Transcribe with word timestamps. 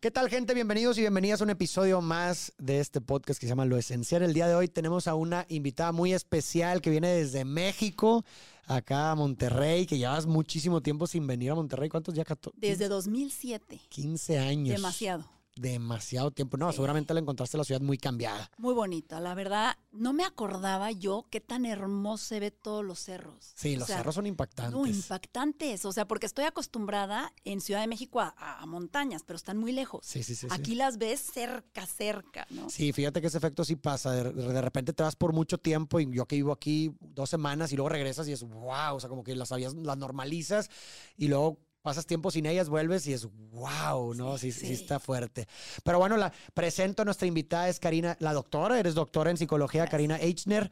¿Qué 0.00 0.12
tal, 0.12 0.28
gente? 0.28 0.54
Bienvenidos 0.54 0.96
y 0.98 1.00
bienvenidas 1.00 1.40
a 1.40 1.44
un 1.44 1.50
episodio 1.50 2.00
más 2.00 2.52
de 2.56 2.78
este 2.78 3.00
podcast 3.00 3.40
que 3.40 3.46
se 3.46 3.50
llama 3.50 3.64
Lo 3.64 3.76
Esencial. 3.76 4.22
El 4.22 4.32
día 4.32 4.46
de 4.46 4.54
hoy 4.54 4.68
tenemos 4.68 5.08
a 5.08 5.16
una 5.16 5.44
invitada 5.48 5.90
muy 5.90 6.12
especial 6.12 6.80
que 6.80 6.90
viene 6.90 7.08
desde 7.08 7.44
México, 7.44 8.24
acá 8.66 9.10
a 9.10 9.16
Monterrey, 9.16 9.86
que 9.86 9.98
llevas 9.98 10.26
muchísimo 10.26 10.80
tiempo 10.82 11.08
sin 11.08 11.26
venir 11.26 11.50
a 11.50 11.56
Monterrey. 11.56 11.88
¿Cuántos 11.88 12.14
ya? 12.14 12.24
Desde 12.54 12.86
2007. 12.86 13.80
15 13.88 14.38
años. 14.38 14.76
Demasiado 14.76 15.37
demasiado 15.60 16.30
tiempo. 16.30 16.56
No, 16.56 16.72
seguramente 16.72 17.14
la 17.14 17.20
encontraste 17.20 17.58
la 17.58 17.64
ciudad 17.64 17.80
muy 17.80 17.98
cambiada. 17.98 18.50
Muy 18.58 18.74
bonita, 18.74 19.20
la 19.20 19.34
verdad. 19.34 19.76
No 19.92 20.12
me 20.12 20.24
acordaba 20.24 20.90
yo 20.90 21.26
qué 21.30 21.40
tan 21.40 21.66
hermoso 21.66 22.24
se 22.24 22.40
ve 22.40 22.50
todos 22.50 22.84
los 22.84 22.98
cerros. 22.98 23.52
Sí, 23.54 23.76
los 23.76 23.86
cerros 23.88 24.14
son 24.14 24.26
impactantes. 24.26 24.72
No, 24.72 24.86
impactantes. 24.86 25.84
O 25.84 25.92
sea, 25.92 26.06
porque 26.06 26.26
estoy 26.26 26.44
acostumbrada 26.44 27.32
en 27.44 27.60
Ciudad 27.60 27.80
de 27.80 27.86
México 27.86 28.20
a, 28.20 28.64
montañas, 28.66 29.22
pero 29.24 29.36
están 29.36 29.56
muy 29.56 29.72
lejos. 29.72 30.04
Sí, 30.04 30.22
sí, 30.22 30.34
sí. 30.34 30.46
Aquí 30.50 30.74
las 30.74 30.98
ves 30.98 31.20
cerca, 31.20 31.86
cerca, 31.86 32.46
¿no? 32.50 32.68
Sí, 32.68 32.92
fíjate 32.92 33.20
que 33.20 33.28
ese 33.28 33.38
efecto 33.38 33.64
sí 33.64 33.76
pasa. 33.76 34.12
De, 34.12 34.32
de, 34.32 34.60
repente 34.60 34.92
te 34.92 35.02
vas 35.02 35.16
por 35.16 35.32
mucho 35.32 35.58
tiempo 35.58 36.00
y 36.00 36.08
yo 36.12 36.26
que 36.26 36.36
vivo 36.36 36.52
aquí 36.52 36.94
dos 37.00 37.30
semanas 37.30 37.72
y 37.72 37.76
luego 37.76 37.88
regresas 37.88 38.28
y 38.28 38.32
es 38.32 38.42
wow, 38.42 38.94
o 38.94 39.00
sea, 39.00 39.08
como 39.08 39.24
que 39.24 39.34
las, 39.34 39.50
las 39.50 39.96
normalizas 39.96 40.70
y 41.16 41.28
luego 41.28 41.58
pasas 41.88 42.04
tiempo 42.04 42.30
sin 42.30 42.44
ellas, 42.44 42.68
vuelves 42.68 43.06
y 43.06 43.14
es 43.14 43.26
wow, 43.50 44.12
¿no? 44.12 44.36
Sí, 44.36 44.52
sí, 44.52 44.74
está 44.74 45.00
fuerte. 45.00 45.48
Pero 45.84 45.98
bueno, 45.98 46.18
la 46.18 46.30
presento 46.52 47.00
a 47.00 47.04
nuestra 47.06 47.26
invitada, 47.26 47.70
es 47.70 47.80
Karina, 47.80 48.14
la 48.20 48.34
doctora, 48.34 48.78
eres 48.78 48.94
doctora 48.94 49.30
en 49.30 49.38
psicología, 49.38 49.86
Karina 49.86 50.18
Eichner 50.18 50.70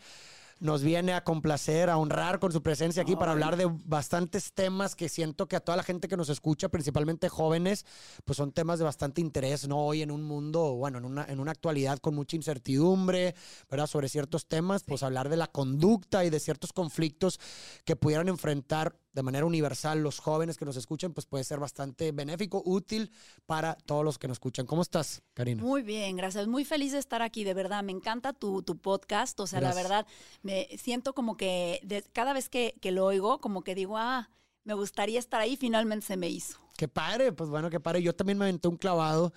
nos 0.58 0.82
viene 0.82 1.14
a 1.14 1.24
complacer, 1.24 1.90
a 1.90 1.96
honrar 1.96 2.38
con 2.38 2.52
su 2.52 2.62
presencia 2.62 3.02
aquí 3.02 3.16
para 3.16 3.32
hablar 3.32 3.56
de 3.56 3.66
bastantes 3.84 4.52
temas 4.52 4.94
que 4.94 5.08
siento 5.08 5.48
que 5.48 5.56
a 5.56 5.60
toda 5.60 5.76
la 5.76 5.82
gente 5.82 6.08
que 6.08 6.16
nos 6.16 6.28
escucha, 6.28 6.68
principalmente 6.68 7.28
jóvenes, 7.28 7.84
pues 8.24 8.36
son 8.36 8.52
temas 8.52 8.78
de 8.78 8.84
bastante 8.84 9.22
interés, 9.22 9.68
¿no? 9.68 9.78
Hoy 9.78 10.02
en 10.02 10.10
un 10.10 10.22
mundo, 10.22 10.74
bueno, 10.74 10.98
en 10.98 11.04
una, 11.04 11.24
en 11.24 11.40
una 11.40 11.52
actualidad 11.52 11.98
con 11.98 12.14
mucha 12.14 12.36
incertidumbre, 12.36 13.34
¿verdad? 13.70 13.86
Sobre 13.86 14.08
ciertos 14.08 14.46
temas, 14.46 14.82
pues 14.84 15.02
hablar 15.02 15.28
de 15.28 15.36
la 15.36 15.46
conducta 15.46 16.24
y 16.24 16.30
de 16.30 16.40
ciertos 16.40 16.72
conflictos 16.72 17.38
que 17.84 17.96
pudieran 17.96 18.28
enfrentar 18.28 18.96
de 19.16 19.22
manera 19.22 19.46
universal 19.46 20.02
los 20.02 20.18
jóvenes 20.18 20.58
que 20.58 20.66
nos 20.66 20.76
escuchan, 20.76 21.14
pues 21.14 21.24
puede 21.24 21.42
ser 21.42 21.58
bastante 21.58 22.12
benéfico, 22.12 22.62
útil 22.66 23.10
para 23.46 23.74
todos 23.74 24.04
los 24.04 24.18
que 24.18 24.28
nos 24.28 24.34
escuchan. 24.34 24.66
¿Cómo 24.66 24.82
estás, 24.82 25.22
Karina? 25.32 25.62
Muy 25.62 25.80
bien, 25.80 26.16
gracias. 26.16 26.46
Muy 26.46 26.66
feliz 26.66 26.92
de 26.92 26.98
estar 26.98 27.22
aquí, 27.22 27.42
de 27.42 27.54
verdad. 27.54 27.82
Me 27.82 27.92
encanta 27.92 28.34
tu, 28.34 28.60
tu 28.62 28.76
podcast. 28.76 29.40
O 29.40 29.46
sea, 29.46 29.62
la 29.62 29.72
verdad, 29.72 30.06
me 30.42 30.68
siento 30.76 31.14
como 31.14 31.38
que 31.38 31.80
cada 32.12 32.34
vez 32.34 32.50
que, 32.50 32.74
que 32.82 32.92
lo 32.92 33.06
oigo, 33.06 33.40
como 33.40 33.64
que 33.64 33.74
digo, 33.74 33.96
ah, 33.96 34.28
me 34.64 34.74
gustaría 34.74 35.18
estar 35.18 35.40
ahí, 35.40 35.56
finalmente 35.56 36.04
se 36.04 36.18
me 36.18 36.28
hizo. 36.28 36.58
Qué 36.76 36.88
padre, 36.88 37.32
pues 37.32 37.50
bueno, 37.50 37.70
qué 37.70 37.80
padre. 37.80 38.02
Yo 38.02 38.14
también 38.14 38.38
me 38.38 38.44
aventé 38.44 38.68
un 38.68 38.76
clavado 38.76 39.32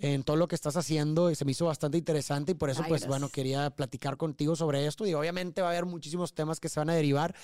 en 0.00 0.22
todo 0.22 0.36
lo 0.36 0.46
que 0.46 0.54
estás 0.54 0.76
haciendo 0.76 1.30
y 1.30 1.34
se 1.34 1.44
me 1.44 1.50
hizo 1.50 1.66
bastante 1.66 1.98
interesante 1.98 2.52
y 2.52 2.54
por 2.54 2.70
eso, 2.70 2.84
pues 2.86 3.06
bueno, 3.06 3.28
quería 3.28 3.70
platicar 3.70 4.16
contigo 4.16 4.54
sobre 4.54 4.86
esto. 4.86 5.06
Y 5.06 5.14
obviamente 5.14 5.60
va 5.60 5.68
a 5.68 5.70
haber 5.72 5.86
muchísimos 5.86 6.34
temas 6.34 6.60
que 6.60 6.68
se 6.68 6.78
van 6.78 6.90
a 6.90 6.94
derivar, 6.94 7.34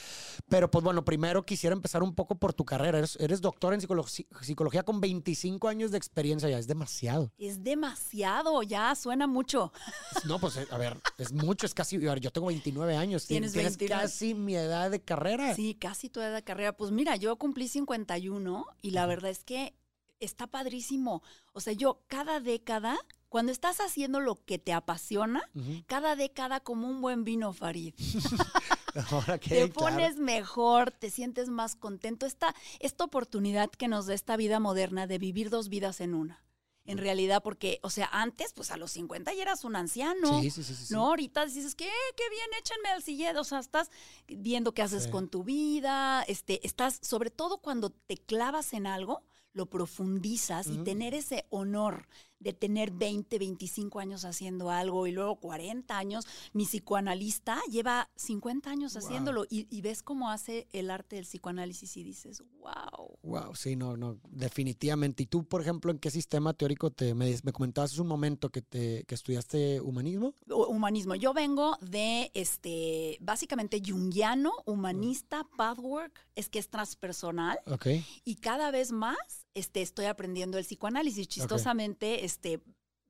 pero 0.48 0.70
pues 0.70 0.84
bueno, 0.84 1.04
primero 1.04 1.44
quisiera 1.44 1.74
empezar 1.74 2.02
un 2.02 2.14
poco 2.14 2.36
por 2.36 2.52
tu 2.54 2.64
carrera. 2.64 2.98
Eres, 2.98 3.16
eres 3.20 3.40
doctor 3.40 3.74
en 3.74 3.80
psicología, 3.80 4.82
con 4.84 5.00
25 5.00 5.66
años 5.66 5.90
de 5.90 5.98
experiencia 5.98 6.48
ya, 6.48 6.58
es 6.58 6.68
demasiado. 6.68 7.32
Es 7.38 7.62
demasiado, 7.64 8.62
ya 8.62 8.94
suena 8.94 9.26
mucho. 9.26 9.72
No, 10.24 10.38
pues 10.38 10.58
a 10.70 10.78
ver, 10.78 10.96
es 11.18 11.32
mucho, 11.32 11.66
es 11.66 11.74
casi, 11.74 11.98
yo 12.00 12.30
tengo 12.30 12.46
29 12.46 12.96
años. 12.96 13.26
Tienes, 13.26 13.52
tienes 13.52 13.76
casi 13.76 14.34
mi 14.34 14.54
edad 14.54 14.90
de 14.90 15.00
carrera. 15.00 15.54
Sí, 15.54 15.74
casi 15.74 16.08
tu 16.08 16.20
edad 16.20 16.34
de 16.34 16.42
carrera. 16.42 16.74
Pues 16.74 16.92
mira, 16.92 17.16
yo 17.16 17.36
cumplí 17.36 17.68
51 17.68 18.66
y 18.80 18.90
la 18.92 19.04
verdad 19.04 19.30
es 19.34 19.44
que 19.44 19.74
está 20.20 20.46
padrísimo. 20.46 21.22
O 21.52 21.60
sea, 21.60 21.72
yo 21.72 22.04
cada 22.06 22.40
década, 22.40 22.96
cuando 23.28 23.52
estás 23.52 23.80
haciendo 23.80 24.20
lo 24.20 24.36
que 24.36 24.58
te 24.58 24.72
apasiona, 24.72 25.42
cada 25.86 26.16
década 26.16 26.60
como 26.60 26.88
un 26.88 27.00
buen 27.00 27.24
vino, 27.24 27.52
Farid. 27.52 27.94
te 29.48 29.68
pones 29.68 30.17
mejor, 30.17 30.92
te 30.92 31.11
sientes 31.11 31.48
más 31.48 31.74
contento. 31.74 32.27
Esta, 32.27 32.55
esta 32.78 33.05
oportunidad 33.05 33.70
que 33.70 33.89
nos 33.89 34.06
da 34.06 34.14
esta 34.14 34.36
vida 34.36 34.61
moderna 34.61 35.06
de 35.08 35.18
vivir 35.18 35.51
dos 35.51 35.68
vidas 35.68 36.01
en 36.01 36.14
una 36.14 36.45
en 36.86 36.98
realidad, 36.98 37.42
porque, 37.42 37.80
o 37.83 37.90
sea, 37.90 38.08
antes, 38.12 38.52
pues 38.52 38.70
a 38.70 38.77
los 38.77 38.92
50 38.92 39.33
ya 39.33 39.42
eras 39.42 39.64
un 39.64 39.74
anciano. 39.77 40.40
Sí, 40.40 40.50
sí, 40.50 40.62
sí. 40.62 40.74
sí 40.74 40.92
¿No? 40.92 41.06
Ahorita 41.06 41.46
dices, 41.46 41.74
¿qué? 41.74 41.90
Qué 42.17 42.28
bien, 42.30 42.46
échenme 42.61 42.89
al 42.90 43.02
sillete. 43.02 43.39
O 43.39 43.45
sea, 43.45 43.58
estás 43.58 43.90
viendo 44.27 44.72
qué 44.72 44.83
haces 44.83 45.08
con 45.08 45.28
tu 45.28 45.45
vida. 45.45 46.22
Este, 46.24 46.67
estás, 46.67 46.98
sobre 47.02 47.30
todo 47.30 47.58
cuando 47.58 47.90
te 47.90 48.18
clavas 48.18 48.74
en 48.74 48.86
algo, 48.86 49.22
lo 49.55 49.67
profundizas 49.67 50.67
y 50.67 50.78
tener 50.78 51.14
ese 51.14 51.46
honor 51.48 52.08
de 52.44 52.52
tener 52.52 52.92
20, 52.92 53.38
25 53.38 53.98
años 53.98 54.24
haciendo 54.24 54.70
algo 54.70 55.06
y 55.06 55.12
luego 55.12 55.36
40 55.36 55.96
años. 55.96 56.27
Mi 56.52 56.66
psicoanalista 56.66 57.58
lleva 57.70 58.10
50 58.16 58.70
años 58.70 58.96
haciéndolo 58.96 59.46
y, 59.48 59.80
ves 59.80 60.02
cómo 60.02 60.30
hace 60.30 60.66
el 60.72 60.90
arte 60.90 61.16
del 61.16 61.24
psicoanálisis 61.24 61.96
y 61.96 62.04
dices, 62.04 62.42
wow. 62.60 63.18
Wow, 63.22 63.54
sí, 63.54 63.77
no, 63.77 63.96
no, 63.96 64.18
definitivamente. 64.28 65.22
¿Y 65.22 65.27
tú, 65.27 65.44
por 65.44 65.62
ejemplo, 65.62 65.90
en 65.90 65.98
qué 65.98 66.10
sistema 66.10 66.52
teórico 66.52 66.90
te 66.90 67.14
me, 67.14 67.34
comentabas 67.52 67.92
hace 67.92 68.00
un 68.00 68.08
momento 68.08 68.50
que 68.50 68.62
te 68.62 69.04
que 69.04 69.14
estudiaste 69.14 69.80
humanismo? 69.80 70.34
Humanismo. 70.48 71.14
Yo 71.14 71.33
vengo 71.33 71.78
de 71.80 72.30
este 72.34 73.18
básicamente 73.20 73.80
jungiano, 73.84 74.52
humanista, 74.66 75.46
pathwork, 75.56 76.27
es 76.34 76.48
que 76.48 76.58
es 76.58 76.68
transpersonal. 76.68 77.58
Ok. 77.66 77.86
Y 78.24 78.36
cada 78.36 78.70
vez 78.70 78.92
más 78.92 79.43
este, 79.54 79.82
estoy 79.82 80.06
aprendiendo 80.06 80.58
el 80.58 80.64
psicoanálisis. 80.64 81.28
Chistosamente, 81.28 82.24
este, 82.24 82.60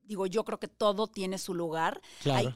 digo, 0.03 0.25
yo 0.27 0.43
creo 0.45 0.59
que 0.59 0.67
todo 0.67 1.07
tiene 1.07 1.37
su 1.37 1.53
lugar. 1.53 2.01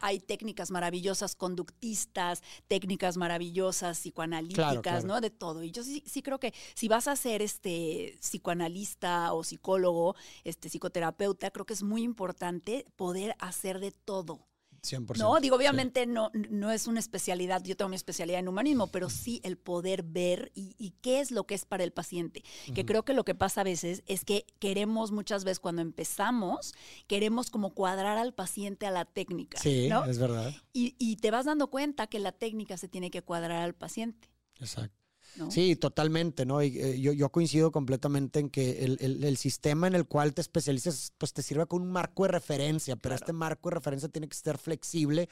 Hay, 0.01 0.19
técnicas 0.19 0.71
maravillosas 0.71 1.35
conductistas, 1.35 2.41
técnicas 2.67 3.17
maravillosas 3.17 3.99
psicoanalíticas, 3.99 5.05
¿no? 5.05 5.21
De 5.21 5.29
todo. 5.29 5.63
Y 5.63 5.71
yo 5.71 5.83
sí, 5.83 6.03
sí, 6.05 6.21
creo 6.21 6.39
que 6.39 6.53
si 6.75 6.87
vas 6.87 7.07
a 7.07 7.15
ser 7.15 7.41
este 7.41 8.17
psicoanalista 8.19 9.33
o 9.33 9.43
psicólogo, 9.43 10.15
este 10.43 10.69
psicoterapeuta, 10.69 11.51
creo 11.51 11.65
que 11.65 11.73
es 11.73 11.83
muy 11.83 12.03
importante 12.03 12.85
poder 12.95 13.35
hacer 13.39 13.79
de 13.79 13.91
todo. 13.91 14.48
No, 15.17 15.39
digo, 15.39 15.55
obviamente 15.55 16.05
no, 16.05 16.31
no 16.33 16.71
es 16.71 16.87
una 16.87 16.99
especialidad, 16.99 17.63
yo 17.63 17.75
tengo 17.75 17.89
mi 17.89 17.95
especialidad 17.95 18.39
en 18.39 18.47
humanismo, 18.47 18.87
pero 18.87 19.09
sí 19.09 19.41
el 19.43 19.57
poder 19.57 20.03
ver 20.03 20.51
y, 20.55 20.93
qué 21.01 21.19
es 21.19 21.31
lo 21.31 21.45
que 21.45 21.55
es 21.55 21.65
para 21.65 21.83
el 21.83 21.91
paciente. 21.91 22.43
Que 22.73 22.85
creo 22.85 23.03
que 23.03 23.13
lo 23.13 23.23
que 23.23 23.35
pasa 23.35 23.61
a 23.61 23.63
veces 23.63 24.03
es 24.07 24.25
que 24.25 24.45
queremos 24.59 25.11
muchas 25.11 25.43
veces 25.43 25.59
cuando 25.59 25.81
empezamos, 25.81 26.73
queremos 27.07 27.49
como 27.49 27.73
cuadrar 27.73 28.17
al 28.17 28.33
paciente 28.33 28.85
a 28.85 28.91
la 28.91 29.05
técnica. 29.05 29.59
Sí, 29.59 29.89
es 30.07 30.19
verdad. 30.19 30.53
Y, 30.73 30.95
y 30.97 31.17
te 31.17 31.31
vas 31.31 31.45
dando 31.45 31.69
cuenta 31.69 32.07
que 32.07 32.19
la 32.19 32.31
técnica 32.31 32.77
se 32.77 32.87
tiene 32.87 33.11
que 33.11 33.21
cuadrar 33.21 33.63
al 33.63 33.75
paciente. 33.75 34.29
Exacto. 34.59 34.98
Sí, 35.49 35.75
totalmente, 35.75 36.45
¿no? 36.45 36.61
Y, 36.61 36.77
eh, 36.79 36.99
yo, 36.99 37.13
yo, 37.13 37.29
coincido 37.29 37.71
completamente 37.71 38.39
en 38.39 38.49
que 38.49 38.83
el, 38.83 39.23
el, 39.23 39.37
sistema 39.37 39.87
en 39.87 39.95
el 39.95 40.05
cual 40.05 40.33
te 40.33 40.41
especializas, 40.41 41.13
pues 41.17 41.33
te 41.33 41.41
sirve 41.41 41.65
con 41.65 41.81
un 41.81 41.91
marco 41.91 42.23
de 42.23 42.29
referencia, 42.29 42.95
pero 42.95 43.15
este 43.15 43.31
marco 43.31 43.69
de 43.69 43.75
referencia 43.75 44.09
tiene 44.09 44.27
que 44.27 44.35
ser 44.35 44.57
flexible, 44.57 45.29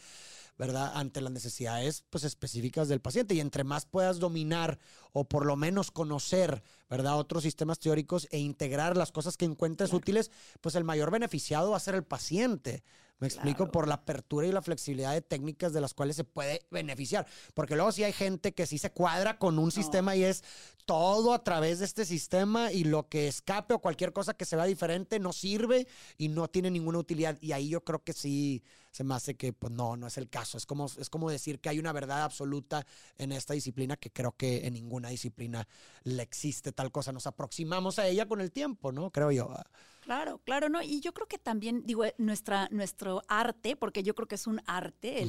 ¿verdad? 0.57 0.91
Ante 0.95 1.22
las 1.22 1.31
necesidades, 1.31 2.03
pues, 2.09 2.23
específicas 2.23 2.88
del 2.88 3.01
paciente. 3.01 3.34
Y 3.35 3.40
entre 3.40 3.63
más 3.63 3.85
puedas 3.85 4.19
dominar 4.19 4.79
o 5.13 5.25
por 5.25 5.45
lo 5.45 5.56
menos 5.56 5.91
conocer, 5.91 6.63
¿verdad? 6.90 7.18
Otros 7.18 7.44
sistemas 7.44 7.79
teóricos 7.79 8.28
e 8.31 8.40
integrar 8.40 8.97
las 8.97 9.12
cosas 9.12 9.38
que 9.38 9.45
encuentres 9.45 9.94
útiles, 9.94 10.31
pues 10.62 10.75
el 10.75 10.84
mayor 10.84 11.12
beneficiado 11.12 11.72
va 11.72 11.78
a 11.78 11.81
ser 11.81 11.95
el 11.95 12.03
paciente, 12.03 12.84
me 13.19 13.28
explico 13.28 13.72
por 13.72 13.88
la 13.88 13.95
apertura 13.95 14.45
y 14.45 14.51
la 14.51 14.62
flexibilidad 14.62 15.13
de 15.13 15.22
técnicas 15.22 15.73
de 15.73 15.81
las 15.81 15.95
cuales 15.95 16.16
se 16.16 16.23
puede 16.23 16.68
beneficiar. 16.69 17.25
Porque 17.56 17.75
luego 17.75 17.91
sí 17.91 18.03
hay 18.03 18.13
gente 18.13 18.53
que 18.53 18.68
sí 18.68 18.78
se 18.78 18.91
cuadra 18.91 19.39
con 19.39 19.57
un 19.57 19.72
sistema 19.72 20.16
y 20.16 20.24
es 20.24 20.44
todo 20.85 21.34
a 21.34 21.44
través 21.44 21.79
de 21.79 21.85
este 21.85 22.06
sistema 22.06 22.72
y 22.72 22.84
lo 22.84 23.09
que 23.09 23.28
escape 23.28 23.74
o 23.74 23.79
cualquier 23.79 24.13
cosa 24.13 24.35
que 24.35 24.45
se 24.45 24.56
vea 24.56 24.66
diferente 24.66 25.19
no 25.19 25.34
sirve 25.34 25.88
y 26.18 26.28
no 26.28 26.47
tiene 26.47 26.69
ninguna 26.69 27.00
utilidad. 27.00 27.38
Y 27.42 27.53
ahí 27.53 27.69
yo 27.69 27.83
creo 27.83 28.03
que 28.03 28.13
sí 28.13 28.63
se 28.92 29.03
me 29.03 29.15
hace 29.15 29.36
que 29.36 29.51
pues 29.51 29.74
no, 29.74 29.98
no 29.98 30.06
es 30.06 30.18
el 30.19 30.30
caso. 30.30 30.47
Es 30.56 30.66
como, 30.66 30.86
es 30.86 31.10
como 31.10 31.30
decir 31.30 31.60
que 31.60 31.70
hay 31.70 31.80
una 31.80 31.94
verdad 31.94 32.24
absoluta 32.24 32.86
en 33.18 33.32
esta 33.32 33.54
disciplina 33.54 33.98
que 33.98 34.12
creo 34.12 34.34
que 34.34 34.66
en 34.66 34.74
ninguna 34.74 35.10
disciplina 35.10 35.68
le 36.04 36.24
existe 36.24 36.72
tal 36.72 36.92
cosa. 36.92 37.12
Nos 37.12 37.28
aproximamos 37.28 38.00
a 38.00 38.08
ella 38.08 38.28
con 38.28 38.42
el 38.42 38.52
tiempo, 38.52 38.92
¿no? 38.92 39.12
Creo 39.12 39.32
yo. 39.32 39.54
Claro, 40.02 40.40
claro, 40.46 40.70
¿no? 40.70 40.82
Y 40.82 41.02
yo 41.02 41.14
creo 41.14 41.28
que 41.28 41.38
también, 41.38 41.86
digo, 41.86 42.06
eh, 42.06 42.16
nuestra, 42.18 42.70
nuestro 42.72 43.24
arte, 43.28 43.76
porque 43.76 44.04
yo 44.04 44.16
creo 44.16 44.28
que 44.28 44.36
es 44.36 44.48
un 44.48 44.62
arte, 44.66 45.26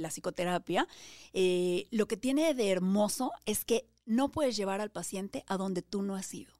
la 0.00 0.08
psicoterapia, 0.08 0.88
eh, 1.34 1.86
lo 1.90 2.08
que 2.08 2.16
tiene 2.16 2.54
de 2.54 2.70
hermoso 2.70 3.32
es 3.44 3.66
que 3.66 3.86
no 4.06 4.30
puedes 4.30 4.56
llevar 4.56 4.80
al 4.80 4.90
paciente 4.90 5.44
a 5.48 5.58
donde 5.58 5.82
tú 5.82 6.02
no 6.02 6.16
has 6.16 6.32
ido. 6.32 6.55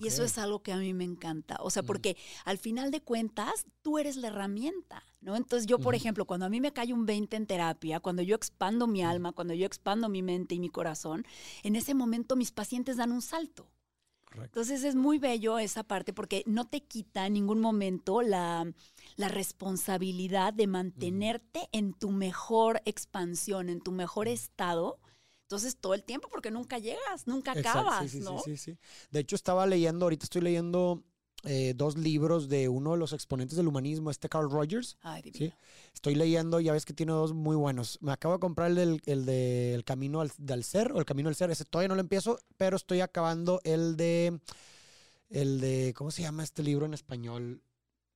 Y 0.00 0.08
eso 0.08 0.24
es 0.24 0.38
algo 0.38 0.62
que 0.62 0.72
a 0.72 0.76
mí 0.76 0.94
me 0.94 1.04
encanta. 1.04 1.56
O 1.60 1.70
sea, 1.70 1.82
mm. 1.82 1.86
porque 1.86 2.16
al 2.44 2.58
final 2.58 2.90
de 2.90 3.00
cuentas, 3.00 3.66
tú 3.82 3.98
eres 3.98 4.16
la 4.16 4.28
herramienta, 4.28 5.02
¿no? 5.20 5.36
Entonces 5.36 5.66
yo, 5.66 5.78
por 5.78 5.94
ejemplo, 5.94 6.24
cuando 6.24 6.46
a 6.46 6.48
mí 6.48 6.60
me 6.60 6.72
cae 6.72 6.92
un 6.92 7.06
20 7.06 7.36
en 7.36 7.46
terapia, 7.46 8.00
cuando 8.00 8.22
yo 8.22 8.36
expando 8.36 8.86
mi 8.86 9.02
alma, 9.02 9.32
cuando 9.32 9.54
yo 9.54 9.66
expando 9.66 10.08
mi 10.08 10.22
mente 10.22 10.54
y 10.54 10.60
mi 10.60 10.68
corazón, 10.68 11.24
en 11.62 11.76
ese 11.76 11.94
momento 11.94 12.36
mis 12.36 12.52
pacientes 12.52 12.96
dan 12.96 13.12
un 13.12 13.22
salto. 13.22 13.70
Entonces 14.42 14.84
es 14.84 14.94
muy 14.94 15.18
bello 15.18 15.58
esa 15.58 15.82
parte 15.82 16.12
porque 16.12 16.42
no 16.46 16.66
te 16.66 16.82
quita 16.82 17.26
en 17.26 17.34
ningún 17.34 17.60
momento 17.60 18.22
la, 18.22 18.66
responsabilidad 19.16 20.52
de 20.52 20.66
mantenerte 20.66 21.68
en 21.72 21.94
tu 21.94 22.10
mejor 22.10 22.82
expansión, 22.84 23.68
en 23.68 23.80
tu 23.80 23.92
mejor 23.92 24.28
estado. 24.28 24.98
Entonces, 25.46 25.76
todo 25.76 25.94
el 25.94 26.02
tiempo, 26.02 26.28
porque 26.28 26.50
nunca 26.50 26.78
llegas, 26.80 27.28
nunca 27.28 27.52
acabas, 27.52 28.10
sí, 28.10 28.20
sí, 28.20 28.26
Sí, 28.44 28.56
sí, 28.56 28.78
De 29.12 29.20
hecho, 29.20 29.36
estaba 29.36 29.64
leyendo, 29.64 30.06
ahorita 30.06 30.24
estoy 30.24 30.42
leyendo 30.42 31.04
eh, 31.44 31.72
dos 31.76 31.96
libros 31.96 32.48
de 32.48 32.68
uno 32.68 32.92
de 32.92 32.98
los 32.98 33.12
exponentes 33.12 33.56
del 33.56 33.68
humanismo, 33.68 34.10
este 34.10 34.28
Carl 34.28 34.50
Rogers. 34.50 34.98
Ay, 35.02 35.22
¿sí? 35.32 35.52
Estoy 35.94 36.16
leyendo, 36.16 36.58
ya 36.58 36.72
ves 36.72 36.84
que 36.84 36.92
tiene 36.92 37.12
dos 37.12 37.32
muy 37.32 37.54
buenos. 37.54 37.96
Me 38.00 38.10
acabo 38.10 38.34
de 38.34 38.40
comprar 38.40 38.72
el 38.72 38.98
del, 39.04 39.28
el 39.28 39.84
Camino 39.84 40.20
al, 40.20 40.32
del 40.36 40.64
Ser, 40.64 40.90
o 40.90 40.98
el 40.98 41.04
Camino 41.04 41.28
al 41.28 41.36
Ser, 41.36 41.52
ese 41.52 41.64
todavía 41.64 41.88
no 41.88 41.94
lo 41.94 42.00
empiezo, 42.00 42.40
pero 42.56 42.76
estoy 42.76 43.00
acabando 43.00 43.60
el 43.62 43.96
de, 43.96 44.40
el 45.28 45.60
de, 45.60 45.94
¿cómo 45.96 46.10
se 46.10 46.22
llama 46.22 46.42
este 46.42 46.64
libro 46.64 46.86
en 46.86 46.94
español? 46.94 47.62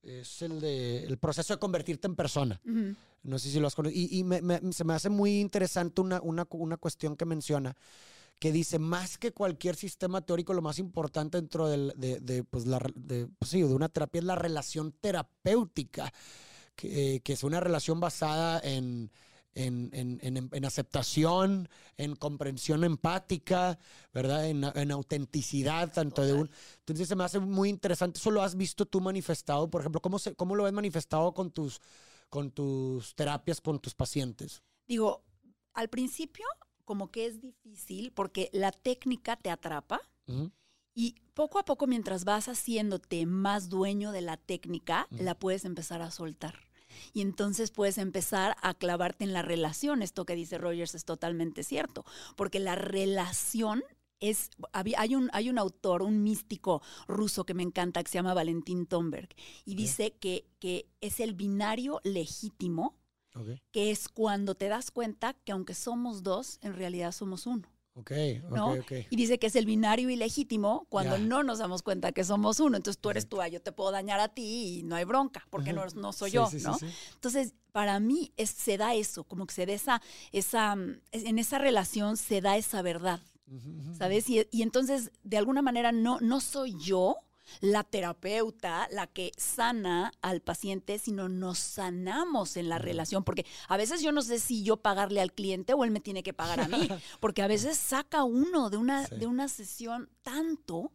Es 0.03 0.43
el 0.43 0.61
de 0.61 1.05
el 1.05 1.17
proceso 1.19 1.55
de 1.55 1.61
convertirte 1.61 2.09
en 2.09 2.17
persona. 2.17 2.61
No 3.23 3.39
sé 3.39 3.51
si 3.51 3.61
lo 3.61 3.67
has 3.67 3.75
conocido. 3.75 4.01
Y, 4.01 4.25
se 4.73 4.85
me 4.85 4.95
hace 4.95 5.11
muy 5.11 5.41
interesante 5.41 6.01
una, 6.01 6.21
una, 6.23 6.47
una 6.51 6.77
cuestión 6.77 7.17
que 7.17 7.25
menciona 7.25 7.77
que 8.41 8.53
dice, 8.53 8.79
más 8.79 9.19
que 9.19 9.33
cualquier 9.33 9.77
sistema 9.77 10.23
teórico, 10.23 10.55
lo 10.55 10.63
más 10.63 10.79
importante 10.79 11.37
dentro 11.37 11.69
de, 11.69 12.45
pues, 12.49 12.67
la, 12.67 12.81
de, 12.95 13.29
pues, 13.39 13.51
de 13.51 13.65
una 13.65 13.91
terapia 13.91 14.21
es 14.21 14.25
la 14.25 14.35
relación 14.35 14.93
terapéutica, 14.93 16.11
que, 16.75 17.21
es 17.23 17.45
una 17.45 17.61
relación 17.61 18.01
basada 18.01 18.59
en, 18.65 19.11
en, 19.55 20.65
aceptación, 20.65 21.69
en 21.99 22.17
comprensión 22.17 22.83
empática, 22.83 23.79
¿verdad? 24.15 24.49
En, 24.49 24.91
autenticidad, 24.91 25.93
tanto 25.93 26.23
de 26.25 26.33
un... 26.33 26.51
Entonces 26.79 27.09
se 27.09 27.17
me 27.17 27.25
hace 27.25 27.41
muy 27.41 27.69
interesante. 27.69 28.19
¿Eso 28.19 28.31
lo 28.31 28.41
has 28.43 28.57
visto 28.57 28.87
tú 28.87 29.03
manifestado? 29.03 29.69
Por 29.69 29.83
ejemplo, 29.83 30.01
¿cómo, 30.01 30.19
se, 30.19 30.35
cómo 30.35 30.57
lo 30.57 30.65
ves 30.65 30.73
manifestado 30.73 31.35
con 31.35 31.51
tus, 31.51 31.83
con 32.31 32.51
tus 32.51 33.15
terapias, 33.15 33.61
con 33.61 33.79
tus 33.79 33.95
pacientes? 33.95 34.63
Digo, 34.89 35.23
al 35.75 35.89
principio 35.89 36.47
como 36.85 37.11
que 37.11 37.27
es 37.27 37.41
difícil 37.41 38.13
porque 38.13 38.51
la 38.53 38.73
técnica 38.73 39.37
te 39.37 39.51
atrapa 39.51 40.01
y 40.95 41.17
poco 41.35 41.59
a 41.59 41.65
poco 41.65 41.87
mientras 41.87 42.25
vas 42.25 42.49
haciéndote 42.49 43.27
más 43.27 43.69
dueño 43.69 44.13
de 44.13 44.23
la 44.23 44.37
técnica, 44.37 45.07
la 45.11 45.35
puedes 45.35 45.65
empezar 45.65 46.03
a 46.03 46.11
soltar. 46.11 46.55
Y 47.13 47.21
entonces 47.21 47.71
puedes 47.71 47.99
empezar 47.99 48.57
a 48.63 48.75
clavarte 48.75 49.25
en 49.25 49.33
la 49.33 49.43
relación. 49.43 50.03
Esto 50.03 50.25
que 50.25 50.35
dice 50.35 50.59
Rogers 50.59 50.95
es 50.95 51.05
totalmente 51.05 51.63
cierto, 51.63 52.05
porque 52.37 52.59
la 52.59 52.75
relación 52.75 53.83
es, 54.21 54.51
hay 54.73 55.15
un, 55.15 55.31
hay 55.33 55.51
un 55.51 55.59
autor, 55.59 56.03
un 56.03 56.23
místico 56.23 56.83
ruso 57.09 57.45
que 57.45 57.55
me 57.55 57.63
encanta, 57.63 58.03
que 58.03 58.11
se 58.11 58.19
llama 58.19 58.35
Valentín 58.35 58.87
Tomberg, 58.87 59.29
y 59.65 59.75
dice 59.75 60.13
que, 60.13 60.47
que 60.59 60.87
es 61.01 61.21
el 61.21 61.35
binario 61.35 62.01
legítimo 62.05 62.97
que 63.71 63.91
es 63.91 64.09
cuando 64.09 64.55
te 64.55 64.69
das 64.69 64.91
cuenta 64.91 65.35
que 65.45 65.53
aunque 65.53 65.75
somos 65.75 66.23
dos, 66.23 66.59
en 66.63 66.75
realidad 66.75 67.13
somos 67.13 67.47
uno. 67.47 67.69
Okay, 67.95 68.41
¿no? 68.49 68.77
Y 69.11 69.17
dice 69.17 69.39
que 69.39 69.49
es 69.49 69.57
el 69.57 69.67
binario 69.67 70.09
ilegítimo 70.11 70.87
cuando 70.89 71.19
no 71.19 71.43
nos 71.43 71.59
damos 71.59 71.83
cuenta 71.83 72.13
que 72.13 72.25
somos 72.25 72.61
uno. 72.61 72.77
Entonces 72.77 73.01
tú 73.01 73.11
eres 73.11 73.29
tú, 73.29 73.41
ah, 73.41 73.49
yo 73.49 73.61
te 73.61 73.73
puedo 73.73 73.91
dañar 73.91 74.21
a 74.21 74.29
ti 74.29 74.79
y 74.79 74.83
no 74.85 74.95
hay 74.95 75.05
bronca, 75.05 75.47
porque 75.51 75.73
no, 75.73 75.85
no 75.97 76.13
soy 76.13 76.31
yo, 76.31 76.49
¿no? 76.63 76.79
Entonces, 77.15 77.53
para 77.73 78.01
mí 78.01 78.33
es, 78.37 78.51
se 78.51 78.79
da 78.79 78.95
eso, 78.95 79.25
como 79.25 79.47
que 79.47 79.55
se 79.55 79.67
da 79.67 79.73
esa, 79.73 80.03
esa, 80.33 80.77
en 81.13 81.39
esa 81.39 81.59
relación 81.59 82.17
se 82.17 82.41
da 82.41 82.57
esa 82.57 82.81
verdad, 82.81 83.21
¿sabes? 83.97 84.29
Y, 84.29 84.47
y, 84.51 84.63
entonces, 84.63 85.11
de 85.23 85.39
alguna 85.39 85.63
manera, 85.63 85.93
no, 85.93 86.19
no 86.21 86.41
soy 86.41 86.77
yo, 86.79 87.17
la 87.61 87.85
terapeuta 87.85 88.89
la 88.91 89.07
que 89.07 89.33
sana 89.37 90.13
al 90.23 90.41
paciente, 90.41 90.99
sino 90.99 91.29
nos 91.29 91.59
sanamos 91.59 92.57
en 92.57 92.69
la 92.69 92.79
relación, 92.79 93.25
porque 93.25 93.47
a 93.69 93.77
veces 93.77 94.03
yo 94.03 94.13
no 94.13 94.23
sé 94.23 94.39
si 94.39 94.63
yo 94.63 94.77
pagarle 94.79 95.21
al 95.21 95.33
cliente 95.33 95.75
o 95.75 95.85
él 95.85 95.91
me 95.91 96.01
tiene 96.01 96.23
que 96.23 96.33
pagar 96.33 96.61
a 96.61 96.69
mí, 96.69 96.89
porque 97.21 97.43
a 97.43 97.49
veces 97.49 97.77
saca 97.77 98.25
uno 98.25 98.71
de 98.71 98.77
una, 98.77 99.07
de 99.07 99.27
una 99.27 99.49
sesión 99.49 100.09
tanto 100.23 100.93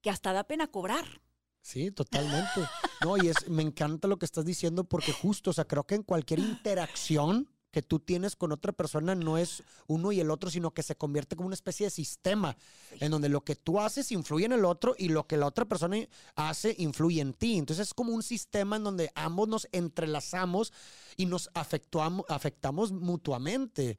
que 0.00 0.10
hasta 0.10 0.32
da 0.32 0.44
pena 0.44 0.68
cobrar. 0.68 1.22
Sí, 1.60 1.90
totalmente. 1.90 2.62
No, 3.04 3.16
y 3.16 3.28
es, 3.28 3.48
me 3.48 3.62
encanta 3.62 4.08
lo 4.08 4.18
que 4.18 4.24
estás 4.24 4.44
diciendo 4.44 4.84
porque 4.84 5.12
justo, 5.12 5.50
o 5.50 5.52
sea, 5.52 5.66
creo 5.66 5.84
que 5.84 5.96
en 5.96 6.02
cualquier 6.02 6.38
interacción 6.40 7.48
que 7.70 7.82
tú 7.82 7.98
tienes 7.98 8.36
con 8.36 8.52
otra 8.52 8.72
persona 8.72 9.14
no 9.14 9.38
es 9.38 9.62
uno 9.86 10.12
y 10.12 10.20
el 10.20 10.30
otro, 10.30 10.50
sino 10.50 10.72
que 10.72 10.82
se 10.82 10.96
convierte 10.96 11.36
como 11.36 11.46
una 11.46 11.54
especie 11.54 11.86
de 11.86 11.90
sistema 11.90 12.56
en 13.00 13.10
donde 13.10 13.28
lo 13.28 13.42
que 13.42 13.56
tú 13.56 13.78
haces 13.80 14.10
influye 14.12 14.46
en 14.46 14.52
el 14.52 14.64
otro 14.64 14.94
y 14.96 15.08
lo 15.08 15.26
que 15.26 15.36
la 15.36 15.46
otra 15.46 15.66
persona 15.66 15.96
hace 16.34 16.74
influye 16.78 17.20
en 17.20 17.34
ti. 17.34 17.58
Entonces 17.58 17.88
es 17.88 17.94
como 17.94 18.12
un 18.12 18.22
sistema 18.22 18.76
en 18.76 18.84
donde 18.84 19.10
ambos 19.14 19.48
nos 19.48 19.68
entrelazamos 19.72 20.72
y 21.16 21.26
nos 21.26 21.50
afectuamos, 21.54 22.24
afectamos 22.28 22.92
mutuamente. 22.92 23.98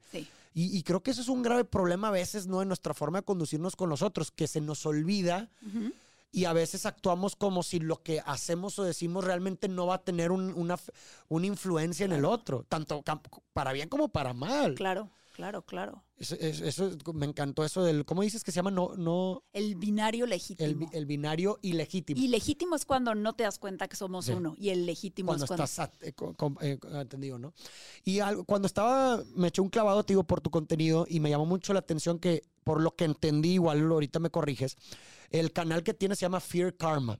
Y, 0.52 0.82
creo 0.82 1.00
que 1.00 1.12
eso 1.12 1.20
es 1.20 1.28
un 1.28 1.42
grave 1.42 1.64
problema 1.64 2.08
a 2.08 2.10
veces, 2.10 2.48
¿no? 2.48 2.60
En 2.60 2.66
nuestra 2.66 2.92
forma 2.92 3.18
de 3.18 3.24
conducirnos 3.24 3.76
con 3.76 3.88
los 3.88 4.02
otros, 4.02 4.32
que 4.32 4.48
se 4.48 4.60
nos 4.60 4.84
olvida 4.84 5.48
y 6.32 6.44
a 6.44 6.52
veces 6.52 6.86
actuamos 6.86 7.36
como 7.36 7.62
si 7.62 7.80
lo 7.80 8.02
que 8.02 8.20
hacemos 8.24 8.78
o 8.78 8.84
decimos 8.84 9.24
realmente 9.24 9.68
no 9.68 9.86
va 9.86 9.96
a 9.96 10.04
tener 10.04 10.30
una, 10.30 10.78
una 11.28 11.46
influencia 11.46 12.04
en 12.04 12.12
el 12.12 12.24
otro, 12.24 12.64
tanto 12.68 13.02
para 13.52 13.72
bien 13.72 13.88
como 13.88 14.08
para 14.08 14.32
mal. 14.32 14.74
Claro. 14.74 15.10
Claro, 15.40 15.62
claro. 15.62 16.04
Eso, 16.18 16.90
me 17.14 17.24
encantó 17.24 17.64
eso 17.64 17.82
del, 17.82 18.04
¿cómo 18.04 18.20
dices 18.20 18.44
que 18.44 18.52
se 18.52 18.56
llama? 18.56 18.70
No, 18.70 18.94
no. 18.94 19.42
El 19.54 19.74
binario 19.74 20.26
legítimo. 20.26 20.90
El, 20.92 21.06
binario 21.06 21.58
ilegítimo. 21.62 22.20
Y 22.20 22.28
legítimo 22.28 22.76
es 22.76 22.84
cuando 22.84 23.14
no 23.14 23.32
te 23.32 23.44
das 23.44 23.58
cuenta 23.58 23.88
que 23.88 23.96
somos 23.96 24.28
uno. 24.28 24.54
Y 24.58 24.68
el 24.68 24.84
legítimo 24.84 25.34
es 25.34 25.46
cuando. 25.46 25.64
estás 25.64 25.90
eh, 26.02 26.12
eh, 26.60 26.78
entendido, 26.92 27.38
¿no? 27.38 27.54
Y 28.04 28.18
cuando 28.44 28.66
estaba, 28.66 29.24
me 29.34 29.48
eché 29.48 29.62
un 29.62 29.70
clavado, 29.70 30.04
te 30.04 30.12
digo, 30.12 30.24
por 30.24 30.42
tu 30.42 30.50
contenido 30.50 31.06
y 31.08 31.20
me 31.20 31.30
llamó 31.30 31.46
mucho 31.46 31.72
la 31.72 31.78
atención 31.78 32.18
que, 32.18 32.42
por 32.62 32.82
lo 32.82 32.94
que 32.94 33.06
entendí, 33.06 33.52
igual 33.52 33.80
ahorita 33.90 34.18
me 34.18 34.28
corriges, 34.28 34.76
el 35.30 35.54
canal 35.54 35.82
que 35.82 35.94
tiene 35.94 36.16
se 36.16 36.20
llama 36.26 36.40
Fear 36.40 36.76
Karma. 36.76 37.18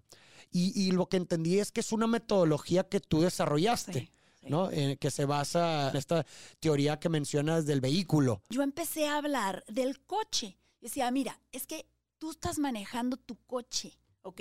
Y, 0.53 0.91
lo 0.91 1.09
que 1.09 1.17
entendí 1.17 1.59
es 1.59 1.73
que 1.73 1.81
es 1.81 1.91
una 1.91 2.07
metodología 2.07 2.85
que 2.85 3.01
tú 3.01 3.23
desarrollaste. 3.23 4.13
¿No? 4.43 4.71
Eh, 4.71 4.97
que 4.99 5.11
se 5.11 5.25
basa 5.25 5.91
en 5.91 5.97
esta 5.97 6.27
teoría 6.59 6.99
que 6.99 7.09
mencionas 7.09 7.67
del 7.67 7.81
vehículo. 7.81 8.43
Yo 8.51 8.63
empecé 8.63 9.07
a 9.07 9.19
hablar 9.19 9.65
del 9.69 10.01
coche. 10.01 10.59
Decía, 10.81 11.11
mira, 11.11 11.41
es 11.53 11.67
que 11.67 11.87
tú 12.19 12.31
estás 12.31 12.59
manejando 12.59 13.17
tu 13.17 13.37
coche, 13.47 13.99
¿ok? 14.23 14.41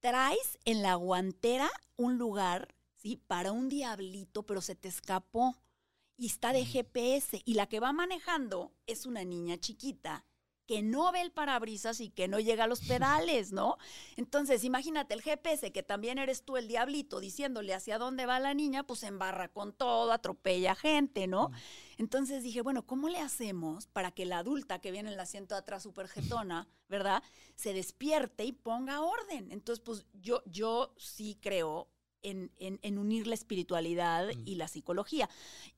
Traes 0.00 0.58
en 0.64 0.82
la 0.82 0.94
guantera 0.94 1.70
un 1.96 2.18
lugar, 2.18 2.74
¿sí? 2.96 3.16
Para 3.26 3.52
un 3.52 3.68
diablito, 3.68 4.44
pero 4.44 4.60
se 4.60 4.74
te 4.74 4.88
escapó 4.88 5.56
y 6.16 6.26
está 6.26 6.52
de 6.52 6.64
GPS 6.64 7.40
y 7.44 7.54
la 7.54 7.66
que 7.66 7.80
va 7.80 7.92
manejando 7.92 8.72
es 8.86 9.06
una 9.06 9.24
niña 9.24 9.58
chiquita 9.58 10.26
que 10.70 10.82
no 10.82 11.10
ve 11.10 11.20
el 11.20 11.32
parabrisas 11.32 12.00
y 12.00 12.10
que 12.10 12.28
no 12.28 12.38
llega 12.38 12.62
a 12.62 12.66
los 12.68 12.82
pedales, 12.82 13.50
¿no? 13.50 13.76
Entonces, 14.14 14.62
imagínate 14.62 15.14
el 15.14 15.20
GPS, 15.20 15.72
que 15.72 15.82
también 15.82 16.16
eres 16.16 16.44
tú 16.44 16.56
el 16.56 16.68
diablito 16.68 17.18
diciéndole 17.18 17.74
hacia 17.74 17.98
dónde 17.98 18.24
va 18.24 18.38
la 18.38 18.54
niña, 18.54 18.84
pues 18.84 19.02
embarra 19.02 19.48
con 19.48 19.72
todo, 19.72 20.12
atropella 20.12 20.76
gente, 20.76 21.26
¿no? 21.26 21.50
Entonces 21.98 22.44
dije, 22.44 22.60
bueno, 22.60 22.86
¿cómo 22.86 23.08
le 23.08 23.18
hacemos 23.18 23.88
para 23.88 24.12
que 24.12 24.26
la 24.26 24.38
adulta 24.38 24.80
que 24.80 24.92
viene 24.92 25.08
en 25.08 25.14
el 25.14 25.20
asiento 25.20 25.56
de 25.56 25.58
atrás 25.58 25.82
súper 25.82 26.06
jetona, 26.06 26.68
¿verdad? 26.88 27.24
Se 27.56 27.74
despierte 27.74 28.44
y 28.44 28.52
ponga 28.52 29.00
orden. 29.00 29.50
Entonces, 29.50 29.84
pues 29.84 30.06
yo, 30.12 30.40
yo 30.46 30.94
sí 30.96 31.36
creo 31.42 31.88
en, 32.22 32.98
unir 32.98 33.26
la 33.26 33.34
espiritualidad 33.34 34.28
mm. 34.28 34.42
y 34.46 34.54
la 34.56 34.68
psicología. 34.68 35.28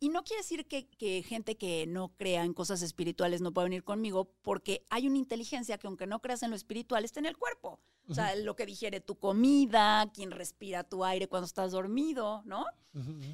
Y 0.00 0.08
no 0.08 0.24
quiere 0.24 0.42
decir 0.42 0.66
que, 0.66 1.22
gente 1.22 1.56
que 1.56 1.86
no 1.86 2.14
crea 2.16 2.44
en 2.44 2.54
cosas 2.54 2.82
espirituales 2.82 3.40
no 3.40 3.52
pueda 3.52 3.64
venir 3.64 3.84
conmigo, 3.84 4.32
porque 4.42 4.86
hay 4.90 5.06
una 5.06 5.18
inteligencia 5.18 5.78
que 5.78 5.86
aunque 5.86 6.06
no 6.06 6.20
creas 6.20 6.42
en 6.42 6.50
lo 6.50 6.56
espiritual, 6.56 7.04
está 7.04 7.20
en 7.20 7.26
el 7.26 7.36
cuerpo. 7.36 7.80
O 8.08 8.14
sea, 8.14 8.34
lo 8.34 8.56
que 8.56 8.66
digiere 8.66 9.00
tu 9.00 9.16
comida, 9.16 10.10
quien 10.12 10.32
respira 10.32 10.84
tu 10.84 11.04
aire 11.04 11.28
cuando 11.28 11.46
estás 11.46 11.72
dormido, 11.72 12.42
¿no? 12.44 12.66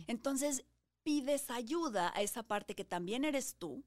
Entonces, 0.06 0.64
pides 1.02 1.50
ayuda 1.50 2.12
a 2.14 2.22
esa 2.22 2.42
parte 2.42 2.74
que 2.74 2.84
también 2.84 3.24
eres 3.24 3.56
tú, 3.56 3.82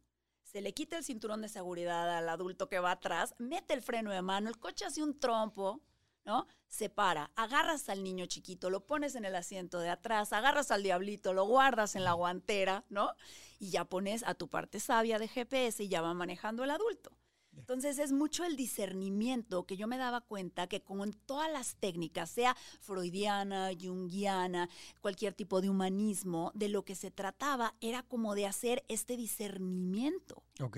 se 0.52 0.60
le 0.60 0.74
quita 0.74 0.98
el 0.98 1.04
cinturón 1.04 1.42
de 1.42 1.48
seguridad 1.48 2.18
al 2.18 2.28
adulto 2.28 2.68
que 2.68 2.80
va 2.80 2.92
atrás, 2.92 3.36
mete 3.38 3.74
el 3.74 3.82
freno 3.82 4.12
de 4.12 4.22
mano, 4.22 4.50
el 4.50 4.60
coche 4.60 4.84
hace 4.86 5.02
un 5.02 5.18
trompo, 5.18 5.82
¿no? 6.26 6.48
Se 6.68 6.90
para, 6.90 7.32
agarras 7.36 7.90
al 7.90 8.04
niño 8.04 8.26
chiquito, 8.26 8.70
lo 8.70 8.86
pones 8.86 9.16
en 9.16 9.26
el 9.26 9.36
asiento 9.36 9.80
de 9.80 9.90
atrás, 9.90 10.34
agarras 10.34 10.72
al 10.72 10.84
diablito, 10.84 11.34
lo 11.34 11.46
guardas 11.46 11.96
en 11.96 12.04
la 12.04 12.14
guantera, 12.14 12.86
¿no? 12.90 13.12
Y 13.60 13.72
ya 13.72 13.86
pones 13.86 14.24
a 14.24 14.36
tu 14.36 14.48
parte 14.48 14.80
sabia 14.80 15.20
de 15.20 15.28
GPS 15.28 15.84
y 15.84 15.90
ya 15.90 16.02
va 16.02 16.14
manejando 16.14 16.64
el 16.64 16.72
adulto. 16.72 17.12
Entonces 17.58 18.00
es 18.00 18.12
mucho 18.12 18.44
el 18.46 18.56
discernimiento 18.56 19.66
que 19.66 19.78
yo 19.78 19.88
me 19.88 19.98
daba 19.98 20.22
cuenta 20.22 20.68
que 20.68 20.82
con 20.82 21.14
todas 21.14 21.52
las 21.52 21.76
técnicas, 21.76 22.30
sea 22.30 22.56
freudiana, 22.80 23.70
junguiana, 23.80 24.70
cualquier 25.02 25.34
tipo 25.34 25.62
de 25.62 25.70
humanismo, 25.70 26.52
de 26.56 26.70
lo 26.70 26.84
que 26.84 26.96
se 26.96 27.12
trataba 27.12 27.76
era 27.82 28.04
como 28.04 28.36
de 28.36 28.48
hacer 28.48 28.84
este 28.88 29.18
discernimiento. 29.18 30.44
Ok. 30.62 30.78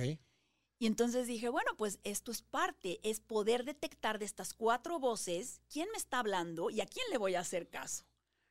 Y 0.83 0.85
entonces 0.85 1.27
dije, 1.27 1.47
bueno, 1.47 1.71
pues 1.77 2.01
esto 2.03 2.29
es 2.29 2.41
parte, 2.41 2.99
es 3.09 3.21
poder 3.21 3.63
detectar 3.63 4.19
de 4.19 4.25
estas 4.25 4.53
cuatro 4.53 4.99
voces 4.99 5.61
quién 5.71 5.87
me 5.93 5.97
está 5.97 6.19
hablando 6.19 6.69
y 6.69 6.81
a 6.81 6.85
quién 6.85 7.05
le 7.09 7.17
voy 7.17 7.35
a 7.35 7.39
hacer 7.39 7.69
caso. 7.69 8.03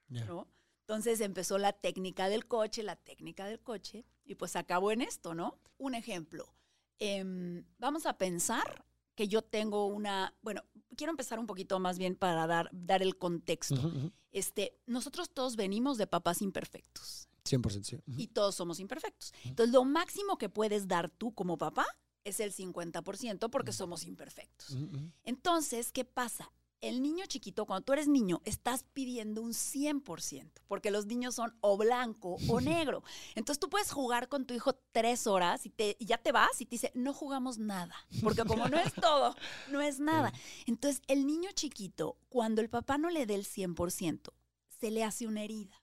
¿no? 0.09 0.49
Entonces 0.81 1.21
empezó 1.21 1.59
la 1.59 1.75
técnica 1.75 2.31
del 2.31 2.47
coche, 2.47 2.83
la 2.85 2.97
técnica 2.97 3.45
del 3.45 3.61
coche, 3.61 4.07
y 4.25 4.37
pues 4.37 4.57
acabó 4.57 4.93
en 4.93 5.03
esto, 5.03 5.35
¿no? 5.35 5.59
Un 5.77 5.95
ejemplo. 5.95 6.55
Em, 6.99 7.67
vamos 7.77 8.07
a 8.07 8.17
pensar 8.17 8.87
que 9.15 9.29
yo 9.29 9.43
tengo 9.43 9.85
una, 9.85 10.35
bueno, 10.41 10.65
quiero 10.97 11.11
empezar 11.11 11.39
un 11.39 11.47
poquito 11.47 11.81
más 11.81 11.99
bien 11.99 12.17
para 12.17 12.47
dar, 12.47 12.71
dar 12.73 13.03
el 13.03 13.19
contexto. 13.19 13.93
Este, 14.31 14.81
nosotros 14.87 15.29
todos 15.35 15.57
venimos 15.57 15.99
de 15.99 16.07
papás 16.07 16.41
imperfectos. 16.41 17.29
100%, 17.45 17.85
sí. 17.85 17.99
Y 18.07 18.29
todos 18.29 18.55
somos 18.55 18.81
imperfectos. 18.81 19.35
Entonces, 19.45 19.75
lo 19.75 19.85
máximo 19.85 20.39
que 20.39 20.49
puedes 20.49 20.89
dar 20.89 21.11
tú 21.11 21.35
como 21.35 21.59
papá 21.59 21.85
es 22.25 22.41
el 22.41 22.53
50% 22.53 23.51
porque 23.51 23.73
somos 23.73 24.05
imperfectos. 24.05 24.77
Entonces, 25.25 25.93
¿qué 25.93 26.05
pasa? 26.05 26.53
el 26.83 27.01
niño 27.01 27.25
chiquito, 27.27 27.65
cuando 27.65 27.85
tú 27.85 27.93
eres 27.93 28.09
niño, 28.09 28.43
estás 28.45 28.85
pidiendo 28.93 29.41
un 29.41 29.53
100%, 29.53 30.51
porque 30.67 30.91
los 30.91 31.07
niños 31.07 31.37
son 31.37 31.57
o 31.61 31.79
blanco 31.79 32.37
o 32.49 32.61
negro. 32.61 33.05
Entonces 33.37 33.61
tú 33.61 33.71
puedes 33.71 33.93
jugar 33.93 34.29
con 34.29 34.45
tu 34.45 34.53
hijo 34.53 34.75
tres 34.91 35.29
horas 35.29 35.65
y, 35.65 35.71
te, 35.71 35.97
ya 36.01 36.19
te 36.19 36.33
vas 36.33 36.61
y 36.61 36.67
te 36.67 36.75
dice, 36.75 36.91
no 36.95 37.15
jugamos 37.15 37.59
nada, 37.59 37.95
porque 38.23 38.45
como 38.45 38.69
no 38.69 38.79
es 38.79 38.93
todo, 38.95 39.35
no 39.71 39.81
es 39.81 40.01
nada. 40.01 40.33
Entonces 40.67 41.01
el 41.07 41.25
niño 41.25 41.51
chiquito, 41.55 42.19
cuando 42.29 42.61
el 42.61 42.69
papá 42.69 42.99
no 42.99 43.11
le 43.11 43.27
dé 43.27 43.37
el 43.37 43.47
100%, 43.47 44.33
se 44.69 44.91
le 44.91 45.05
hace 45.05 45.29
una 45.29 45.45
herida. 45.45 45.81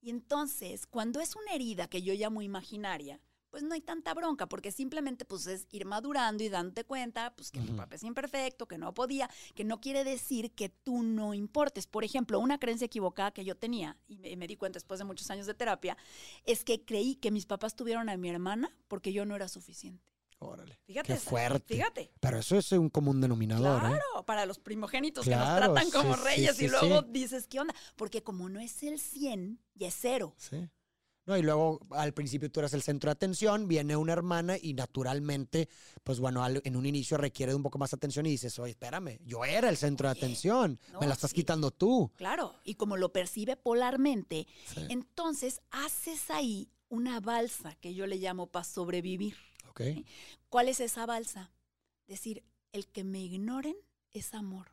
Y 0.00 0.10
entonces, 0.10 0.86
cuando 0.86 1.20
es 1.20 1.34
una 1.34 1.54
herida 1.54 1.88
que 1.88 2.02
yo 2.02 2.14
llamo 2.14 2.40
imaginaria, 2.42 3.20
pues 3.58 3.68
no 3.68 3.74
hay 3.74 3.80
tanta 3.80 4.14
bronca, 4.14 4.46
porque 4.46 4.70
simplemente 4.70 5.24
pues 5.24 5.48
es 5.48 5.66
ir 5.72 5.84
madurando 5.84 6.44
y 6.44 6.48
dándote 6.48 6.84
cuenta, 6.84 7.34
pues 7.34 7.50
que 7.50 7.58
tu 7.58 7.74
papá 7.74 7.96
es 7.96 8.04
imperfecto, 8.04 8.68
que 8.68 8.78
no 8.78 8.94
podía, 8.94 9.28
que 9.56 9.64
no 9.64 9.80
quiere 9.80 10.04
decir 10.04 10.52
que 10.52 10.68
tú 10.68 11.02
no 11.02 11.34
importes. 11.34 11.88
Por 11.88 12.04
ejemplo, 12.04 12.38
una 12.38 12.60
creencia 12.60 12.84
equivocada 12.84 13.32
que 13.32 13.44
yo 13.44 13.56
tenía, 13.56 13.96
y 14.06 14.36
me, 14.36 14.46
di 14.46 14.56
cuenta 14.56 14.76
después 14.76 14.98
de 14.98 15.04
muchos 15.04 15.28
años 15.30 15.46
de 15.46 15.54
terapia, 15.54 15.96
es 16.44 16.62
que 16.62 16.84
creí 16.84 17.16
que 17.16 17.32
mis 17.32 17.46
papás 17.46 17.74
tuvieron 17.74 18.08
a 18.08 18.16
mi 18.16 18.30
hermana 18.30 18.70
porque 18.86 19.12
yo 19.12 19.24
no 19.24 19.34
era 19.34 19.48
suficiente. 19.48 20.06
Órale. 20.38 20.78
Fíjate. 20.84 21.14
Qué 21.14 21.18
fuerte. 21.18 21.74
Fíjate. 21.74 22.12
Pero 22.20 22.38
eso 22.38 22.56
es 22.56 22.70
un 22.70 22.90
común 22.90 23.20
denominador. 23.20 23.78
¿eh? 23.78 23.88
Claro, 23.88 24.24
para 24.24 24.46
los 24.46 24.60
primogénitos 24.60 25.24
que 25.24 25.34
nos 25.34 25.56
tratan 25.56 25.90
como 25.90 26.14
reyes 26.14 26.60
y 26.62 26.68
luego 26.68 27.02
dices, 27.02 27.48
¿qué 27.48 27.58
onda? 27.58 27.74
Porque 27.96 28.22
como 28.22 28.48
no 28.48 28.60
es 28.60 28.84
el 28.84 29.00
100, 29.00 29.58
ya 29.74 29.88
es 29.88 29.96
cero. 29.98 30.36
Sí. 30.36 30.68
¿No? 31.28 31.36
Y 31.36 31.42
luego 31.42 31.78
al 31.90 32.14
principio 32.14 32.50
tú 32.50 32.60
eres 32.60 32.72
el 32.72 32.82
centro 32.82 33.08
de 33.08 33.12
atención, 33.12 33.68
viene 33.68 33.94
una 33.96 34.14
hermana 34.14 34.56
y 34.60 34.72
naturalmente, 34.72 35.68
pues 36.02 36.18
bueno, 36.18 36.44
en 36.46 36.74
un 36.74 36.86
inicio 36.86 37.18
requiere 37.18 37.52
de 37.52 37.56
un 37.56 37.62
poco 37.62 37.78
más 37.78 37.92
atención 37.92 38.24
y 38.26 38.30
dices, 38.30 38.58
oye, 38.58 38.70
espérame, 38.70 39.18
yo 39.24 39.44
era 39.44 39.68
el 39.68 39.76
centro 39.76 40.08
de 40.08 40.12
atención, 40.12 40.80
me 40.98 41.06
la 41.06 41.12
estás 41.12 41.34
quitando 41.34 41.70
tú. 41.70 42.10
Claro, 42.16 42.54
y 42.64 42.74
como 42.74 42.96
lo 42.96 43.12
percibe 43.12 43.56
polarmente, 43.56 44.46
entonces 44.88 45.60
haces 45.70 46.30
ahí 46.30 46.70
una 46.88 47.20
balsa 47.20 47.74
que 47.76 47.94
yo 47.94 48.06
le 48.06 48.16
llamo 48.16 48.46
para 48.46 48.64
sobrevivir. 48.64 49.36
Okay. 49.70 50.06
¿Cuál 50.48 50.68
es 50.68 50.80
esa 50.80 51.04
balsa? 51.04 51.52
Decir, 52.06 52.42
el 52.72 52.88
que 52.88 53.04
me 53.04 53.20
ignoren 53.20 53.76
es 54.12 54.32
amor. 54.32 54.68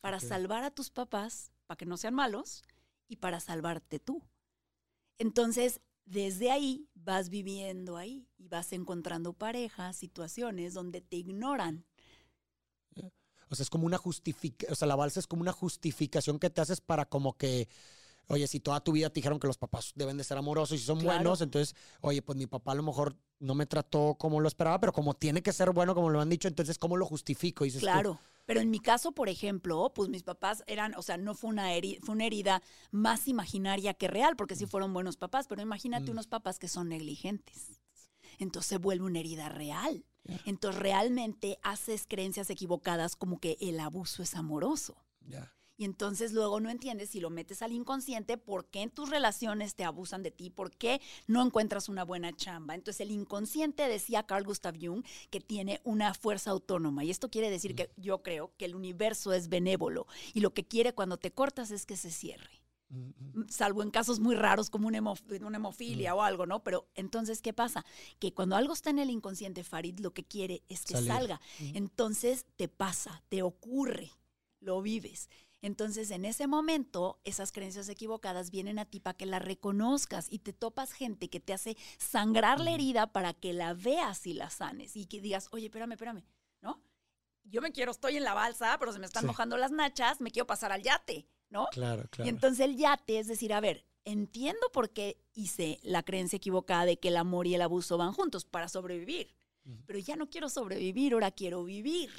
Para 0.00 0.18
salvar 0.18 0.64
a 0.64 0.70
tus 0.70 0.90
papás, 0.90 1.52
para 1.66 1.76
que 1.76 1.86
no 1.86 1.96
sean 1.96 2.14
malos, 2.14 2.64
y 3.06 3.16
para 3.16 3.38
salvarte 3.38 3.98
tú. 3.98 4.22
Entonces, 5.22 5.80
desde 6.04 6.50
ahí 6.50 6.88
vas 6.94 7.28
viviendo 7.28 7.96
ahí 7.96 8.26
y 8.38 8.48
vas 8.48 8.72
encontrando 8.72 9.32
parejas, 9.34 9.96
situaciones 9.96 10.74
donde 10.74 11.00
te 11.00 11.14
ignoran. 11.14 11.84
O 13.48 13.54
sea, 13.54 13.62
es 13.62 13.70
como 13.70 13.86
una 13.86 13.98
justificación, 13.98 14.72
o 14.72 14.74
sea, 14.74 14.88
la 14.88 14.96
balsa 14.96 15.20
es 15.20 15.28
como 15.28 15.42
una 15.42 15.52
justificación 15.52 16.40
que 16.40 16.50
te 16.50 16.60
haces 16.60 16.80
para 16.80 17.04
como 17.04 17.36
que, 17.36 17.68
oye, 18.26 18.48
si 18.48 18.58
toda 18.58 18.82
tu 18.82 18.90
vida 18.90 19.10
te 19.10 19.20
dijeron 19.20 19.38
que 19.38 19.46
los 19.46 19.58
papás 19.58 19.92
deben 19.94 20.16
de 20.16 20.24
ser 20.24 20.38
amorosos 20.38 20.80
y 20.80 20.82
son 20.82 20.98
buenos, 20.98 21.40
entonces, 21.40 21.76
oye, 22.00 22.20
pues 22.20 22.36
mi 22.36 22.48
papá 22.48 22.72
a 22.72 22.74
lo 22.74 22.82
mejor 22.82 23.14
no 23.38 23.54
me 23.54 23.66
trató 23.66 24.16
como 24.18 24.40
lo 24.40 24.48
esperaba, 24.48 24.80
pero 24.80 24.92
como 24.92 25.14
tiene 25.14 25.40
que 25.40 25.52
ser 25.52 25.70
bueno, 25.70 25.94
como 25.94 26.10
lo 26.10 26.20
han 26.20 26.30
dicho, 26.30 26.48
entonces, 26.48 26.78
¿cómo 26.78 26.96
lo 26.96 27.06
justifico? 27.06 27.62
dices 27.62 27.80
claro. 27.80 28.18
Pero 28.52 28.60
en 28.60 28.70
mi 28.70 28.80
caso, 28.80 29.12
por 29.12 29.30
ejemplo, 29.30 29.90
pues 29.94 30.10
mis 30.10 30.22
papás 30.22 30.62
eran, 30.66 30.94
o 30.96 31.02
sea, 31.02 31.16
no 31.16 31.34
fue 31.34 31.48
una, 31.48 31.72
herida, 31.72 31.98
fue 32.02 32.14
una 32.14 32.26
herida 32.26 32.62
más 32.90 33.26
imaginaria 33.28 33.94
que 33.94 34.08
real, 34.08 34.36
porque 34.36 34.56
sí 34.56 34.66
mm. 34.66 34.68
fueron 34.68 34.92
buenos 34.92 35.16
papás, 35.16 35.46
pero 35.48 35.62
imagínate 35.62 36.08
mm. 36.08 36.10
unos 36.10 36.26
papás 36.26 36.58
que 36.58 36.68
son 36.68 36.90
negligentes. 36.90 37.80
Entonces 38.38 38.68
se 38.68 38.76
vuelve 38.78 39.06
una 39.06 39.20
herida 39.20 39.48
real. 39.48 40.04
Entonces 40.44 40.80
realmente 40.80 41.58
haces 41.62 42.04
creencias 42.06 42.50
equivocadas 42.50 43.16
como 43.16 43.40
que 43.40 43.56
el 43.60 43.80
abuso 43.80 44.22
es 44.22 44.34
amoroso. 44.34 45.02
Y 45.82 45.84
entonces 45.84 46.32
luego 46.32 46.60
no 46.60 46.70
entiendes 46.70 47.10
si 47.10 47.18
lo 47.18 47.28
metes 47.28 47.60
al 47.60 47.72
inconsciente, 47.72 48.38
por 48.38 48.66
qué 48.66 48.82
en 48.82 48.90
tus 48.90 49.10
relaciones 49.10 49.74
te 49.74 49.82
abusan 49.82 50.22
de 50.22 50.30
ti, 50.30 50.48
por 50.48 50.70
qué 50.70 51.00
no 51.26 51.44
encuentras 51.44 51.88
una 51.88 52.04
buena 52.04 52.32
chamba. 52.32 52.76
Entonces 52.76 53.00
el 53.00 53.10
inconsciente, 53.10 53.88
decía 53.88 54.22
Carl 54.22 54.44
Gustav 54.44 54.76
Jung, 54.80 55.04
que 55.30 55.40
tiene 55.40 55.80
una 55.82 56.14
fuerza 56.14 56.52
autónoma. 56.52 57.02
Y 57.02 57.10
esto 57.10 57.30
quiere 57.30 57.50
decir 57.50 57.74
que 57.74 57.90
yo 57.96 58.22
creo 58.22 58.52
que 58.58 58.66
el 58.66 58.76
universo 58.76 59.32
es 59.32 59.48
benévolo 59.48 60.06
y 60.32 60.38
lo 60.38 60.54
que 60.54 60.62
quiere 60.62 60.92
cuando 60.92 61.16
te 61.16 61.32
cortas 61.32 61.72
es 61.72 61.84
que 61.84 61.96
se 61.96 62.12
cierre 62.12 62.62
salvo 63.48 63.82
en 63.82 63.90
casos 63.90 64.20
muy 64.20 64.36
raros 64.36 64.70
como 64.70 64.86
una, 64.86 64.98
hemofilia 64.98 66.14
o 66.14 66.22
algo, 66.22 66.44
¿no? 66.44 66.62
Pero 66.62 66.86
entonces, 66.94 67.40
¿qué 67.40 67.54
pasa? 67.54 67.84
Que 68.20 68.34
cuando 68.34 68.54
algo 68.54 68.74
está 68.74 68.90
en 68.90 68.98
el 68.98 69.10
inconsciente, 69.10 69.64
Farid 69.64 69.98
lo 69.98 70.12
que 70.12 70.24
quiere 70.24 70.62
es 70.68 70.84
que 70.84 70.98
salga. 70.98 71.40
Entonces 71.58 72.44
te 72.56 72.68
pasa, 72.68 73.24
te 73.30 73.42
ocurre, 73.42 74.12
lo 74.60 74.82
vives. 74.82 75.30
Entonces, 75.62 76.10
en 76.10 76.24
ese 76.24 76.48
momento, 76.48 77.20
esas 77.24 77.52
creencias 77.52 77.88
equivocadas 77.88 78.50
vienen 78.50 78.80
a 78.80 78.84
ti 78.84 78.98
para 78.98 79.16
que 79.16 79.26
las 79.26 79.40
reconozcas 79.40 80.26
y 80.28 80.40
te 80.40 80.52
topas 80.52 80.92
gente 80.92 81.30
que 81.30 81.38
te 81.38 81.52
hace 81.52 81.76
sangrar 81.98 82.58
la 82.58 82.72
herida 82.72 83.12
para 83.12 83.32
que 83.32 83.52
la 83.52 83.72
veas 83.72 84.26
y 84.26 84.34
la 84.34 84.50
sanes 84.50 84.96
y 84.96 85.06
que 85.06 85.20
digas, 85.20 85.48
oye, 85.52 85.66
espérame, 85.66 85.92
espérame, 85.92 86.24
¿no? 86.60 86.82
Yo 87.44 87.62
me 87.62 87.70
quiero, 87.70 87.92
estoy 87.92 88.16
en 88.16 88.24
la 88.24 88.34
balsa, 88.34 88.76
pero 88.80 88.92
se 88.92 88.98
me 88.98 89.06
están 89.06 89.24
mojando 89.24 89.56
las 89.56 89.70
nachas, 89.70 90.20
me 90.20 90.32
quiero 90.32 90.48
pasar 90.48 90.72
al 90.72 90.82
yate, 90.82 91.28
¿no? 91.48 91.68
Claro, 91.70 92.08
claro. 92.10 92.26
Y 92.26 92.28
entonces 92.28 92.60
el 92.60 92.76
yate 92.76 93.20
es 93.20 93.28
decir, 93.28 93.52
a 93.52 93.60
ver, 93.60 93.86
entiendo 94.04 94.66
por 94.72 94.90
qué 94.90 95.22
hice 95.32 95.78
la 95.82 96.02
creencia 96.02 96.38
equivocada 96.38 96.86
de 96.86 96.98
que 96.98 97.08
el 97.08 97.16
amor 97.16 97.46
y 97.46 97.54
el 97.54 97.62
abuso 97.62 97.96
van 97.98 98.12
juntos 98.12 98.44
para 98.44 98.68
sobrevivir, 98.68 99.32
pero 99.86 100.00
ya 100.00 100.16
no 100.16 100.28
quiero 100.28 100.48
sobrevivir, 100.48 101.12
ahora 101.12 101.30
quiero 101.30 101.62
vivir 101.62 102.10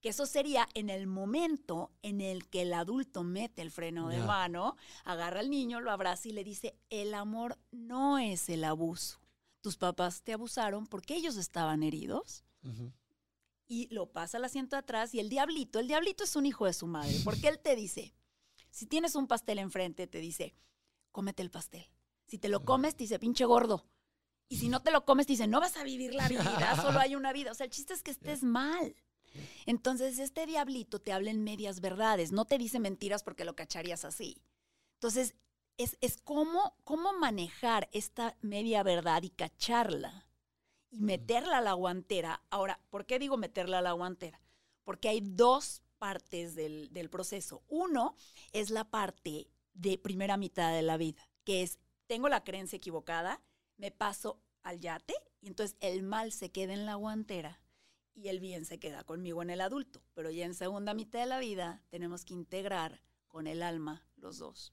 que 0.00 0.08
eso 0.10 0.26
sería 0.26 0.66
en 0.74 0.88
el 0.88 1.06
momento 1.06 1.90
en 2.02 2.20
el 2.20 2.48
que 2.48 2.62
el 2.62 2.72
adulto 2.72 3.22
mete 3.22 3.62
el 3.62 3.70
freno 3.70 4.08
de 4.08 4.18
mano, 4.18 4.76
agarra 5.04 5.40
al 5.40 5.50
niño, 5.50 5.80
lo 5.80 5.90
abraza 5.90 6.28
y 6.28 6.32
le 6.32 6.42
dice, 6.42 6.74
el 6.88 7.14
amor 7.14 7.58
no 7.70 8.18
es 8.18 8.48
el 8.48 8.64
abuso. 8.64 9.20
Tus 9.60 9.76
papás 9.76 10.22
te 10.22 10.32
abusaron 10.32 10.86
porque 10.86 11.14
ellos 11.14 11.36
estaban 11.36 11.82
heridos. 11.82 12.44
Y 13.68 13.88
lo 13.94 14.10
pasa 14.10 14.38
al 14.38 14.44
asiento 14.44 14.76
atrás 14.76 15.14
y 15.14 15.20
el 15.20 15.28
diablito, 15.28 15.78
el 15.78 15.86
diablito 15.86 16.24
es 16.24 16.34
un 16.34 16.46
hijo 16.46 16.66
de 16.66 16.72
su 16.72 16.86
madre, 16.86 17.14
porque 17.24 17.48
él 17.48 17.58
te 17.58 17.76
dice, 17.76 18.14
si 18.70 18.86
tienes 18.86 19.14
un 19.14 19.26
pastel 19.26 19.58
enfrente, 19.58 20.06
te 20.06 20.18
dice, 20.18 20.54
cómete 21.12 21.42
el 21.42 21.50
pastel. 21.50 21.86
Si 22.26 22.38
te 22.38 22.48
lo 22.48 22.64
comes, 22.64 22.96
te 22.96 23.04
dice, 23.04 23.18
pinche 23.18 23.44
gordo. 23.44 23.86
Y 24.48 24.56
si 24.56 24.68
no 24.68 24.82
te 24.82 24.90
lo 24.90 25.04
comes, 25.04 25.26
te 25.26 25.34
dice, 25.34 25.46
no 25.46 25.60
vas 25.60 25.76
a 25.76 25.84
vivir 25.84 26.14
la 26.14 26.28
vida, 26.28 26.76
solo 26.80 26.98
hay 26.98 27.14
una 27.14 27.32
vida. 27.32 27.52
O 27.52 27.54
sea, 27.54 27.66
el 27.66 27.70
chiste 27.70 27.92
es 27.92 28.02
que 28.02 28.10
estés 28.10 28.42
mal. 28.42 28.96
Entonces, 29.66 30.18
este 30.18 30.46
diablito 30.46 31.00
te 31.00 31.12
habla 31.12 31.30
en 31.30 31.42
medias 31.42 31.80
verdades, 31.80 32.32
no 32.32 32.44
te 32.44 32.58
dice 32.58 32.80
mentiras 32.80 33.22
porque 33.22 33.44
lo 33.44 33.56
cacharías 33.56 34.04
así. 34.04 34.42
Entonces, 34.94 35.34
es, 35.76 35.96
es 36.00 36.18
cómo, 36.18 36.76
cómo 36.84 37.12
manejar 37.14 37.88
esta 37.92 38.36
media 38.42 38.82
verdad 38.82 39.22
y 39.22 39.30
cacharla 39.30 40.26
y 40.90 41.00
meterla 41.00 41.58
a 41.58 41.62
la 41.62 41.72
guantera. 41.72 42.42
Ahora, 42.50 42.80
¿por 42.90 43.06
qué 43.06 43.18
digo 43.18 43.36
meterla 43.36 43.78
a 43.78 43.82
la 43.82 43.92
guantera? 43.92 44.42
Porque 44.84 45.08
hay 45.08 45.20
dos 45.22 45.82
partes 45.98 46.54
del, 46.54 46.92
del 46.92 47.10
proceso. 47.10 47.62
Uno 47.68 48.16
es 48.52 48.70
la 48.70 48.84
parte 48.84 49.48
de 49.74 49.98
primera 49.98 50.36
mitad 50.36 50.72
de 50.72 50.82
la 50.82 50.96
vida, 50.96 51.28
que 51.44 51.62
es, 51.62 51.78
tengo 52.06 52.28
la 52.28 52.44
creencia 52.44 52.76
equivocada, 52.76 53.40
me 53.76 53.90
paso 53.90 54.40
al 54.62 54.80
yate 54.80 55.14
y 55.40 55.46
entonces 55.46 55.76
el 55.80 56.02
mal 56.02 56.32
se 56.32 56.50
queda 56.50 56.74
en 56.74 56.86
la 56.86 56.96
guantera 56.96 57.59
y 58.14 58.28
el 58.28 58.40
bien 58.40 58.64
se 58.64 58.78
queda 58.78 59.04
conmigo 59.04 59.42
en 59.42 59.50
el 59.50 59.60
adulto. 59.60 60.02
Pero 60.14 60.30
ya 60.30 60.44
en 60.44 60.54
segunda 60.54 60.94
mitad 60.94 61.20
de 61.20 61.26
la 61.26 61.38
vida 61.38 61.82
tenemos 61.90 62.24
que 62.24 62.34
integrar 62.34 63.02
con 63.28 63.46
el 63.46 63.62
alma 63.62 64.06
los 64.16 64.38
dos. 64.38 64.72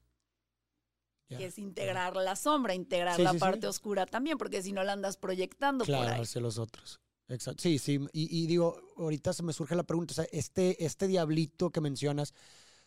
que 1.28 1.44
es 1.44 1.58
integrar 1.58 2.16
la 2.16 2.36
sombra, 2.36 2.74
integrar 2.74 3.20
la 3.20 3.34
parte 3.34 3.66
oscura 3.66 4.06
también, 4.06 4.38
porque 4.38 4.62
si 4.62 4.72
no 4.72 4.82
la 4.82 4.94
andas 4.94 5.18
proyectando 5.18 5.84
por 5.84 5.94
ahí. 5.94 6.22
hacia 6.22 6.40
los 6.40 6.58
otros. 6.58 7.00
Exacto. 7.28 7.62
Sí, 7.62 7.78
sí. 7.78 8.00
Y, 8.12 8.46
digo, 8.46 8.80
ahorita 8.96 9.34
se 9.34 9.42
me 9.42 9.52
surge 9.52 9.76
la 9.76 9.82
pregunta, 9.82 10.12
o 10.12 10.14
sea, 10.14 10.26
este, 10.32 10.82
este 10.84 11.06
diablito 11.06 11.70
que 11.70 11.82
mencionas, 11.82 12.32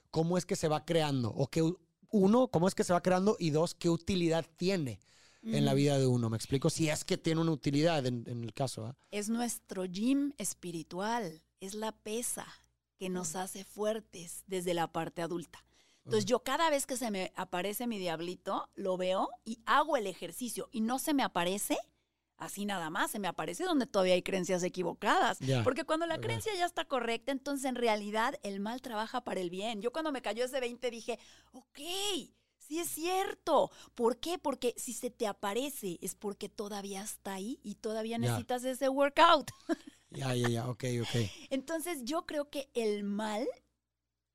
¿cómo 0.10 0.39
es 0.39 0.48
que 0.48 0.55
se 0.55 0.67
va 0.67 0.84
creando? 0.86 1.29
O 1.29 1.48
que, 1.48 1.62
uno, 2.10 2.48
¿cómo 2.48 2.67
es 2.67 2.74
que 2.74 2.84
se 2.84 2.93
va 2.93 3.01
creando? 3.01 3.38
Y 3.39 3.51
dos, 3.51 3.75
¿qué 3.75 3.89
utilidad 3.89 4.46
tiene? 4.58 5.00
En 5.43 5.65
la 5.65 5.74
vida 5.74 5.98
de 5.98 6.07
uno. 6.07 6.29
¿Me 6.29 6.38
explico? 6.38 6.69
Si 6.69 6.89
es 6.89 7.03
que 7.03 7.17
tiene 7.17 7.41
una 7.41 7.51
utilidad 7.51 8.05
en, 8.05 8.25
el 8.27 8.53
caso. 8.53 8.86
¿ah? 8.86 8.95
Es 9.12 9.29
nuestro 9.29 9.86
gym 9.86 10.33
espiritual, 10.38 11.41
es 11.60 11.74
la 11.74 11.91
pesa 11.91 12.48
que 12.98 13.10
nos 13.10 13.36
hace 13.36 13.63
fuertes 13.63 14.43
desde 14.48 14.74
la 14.74 14.91
parte 14.91 15.21
adulta. 15.21 15.63
Entonces 16.05 16.25
yo 16.25 16.39
cada 16.39 16.69
vez 16.69 16.86
que 16.86 16.98
se 16.98 17.12
me 17.12 17.31
aparece 17.36 17.88
mi 17.88 18.00
diablito, 18.00 18.69
lo 18.75 18.98
veo 18.98 19.29
y 19.45 19.60
hago 19.65 19.98
el 19.98 20.07
ejercicio 20.07 20.67
y 20.71 20.81
no 20.81 20.98
se 21.00 21.13
me 21.13 21.24
aparece 21.24 21.77
así 22.38 22.65
nada 22.65 22.89
más, 22.89 23.12
se 23.12 23.19
me 23.19 23.27
aparece 23.27 23.63
donde 23.63 23.86
todavía 23.86 24.15
hay 24.15 24.24
creencias 24.24 24.63
equivocadas. 24.63 25.38
Porque 25.63 25.83
cuando 25.83 26.07
la 26.07 26.19
creencia 26.19 26.53
ya 26.55 26.65
está 26.65 26.86
correcta, 26.86 27.31
entonces 27.31 27.65
en 27.65 27.75
realidad 27.75 28.33
el 28.41 28.60
mal 28.60 28.81
trabaja 28.81 29.24
para 29.24 29.39
el 29.39 29.51
bien. 29.51 29.81
Yo 29.81 29.91
cuando 29.91 30.12
me 30.12 30.24
cayó 30.24 30.45
ese 30.45 30.60
20 30.60 30.89
dije, 30.89 31.19
ok, 31.53 31.79
sí 32.72 32.80
es 32.80 32.88
cierto. 32.88 33.70
¿Por 33.96 34.18
qué? 34.22 34.40
Porque 34.40 34.74
si 34.78 34.94
se 34.94 35.10
te 35.10 35.28
aparece 35.28 35.98
es 36.01 36.16
porque 36.16 36.48
todavía 36.48 37.01
está 37.01 37.34
ahí 37.34 37.60
y 37.63 37.75
todavía 37.75 38.18
necesitas 38.18 38.63
ese 38.63 38.90
workout. 38.90 39.51
Ya, 40.13 40.36
ya, 40.36 40.50
ya, 40.50 40.70
ok, 40.70 40.84
ok. 41.04 41.22
Entonces 41.51 42.04
yo 42.04 42.25
creo 42.25 42.50
que 42.50 42.70
el 42.74 43.06
mal 43.06 43.48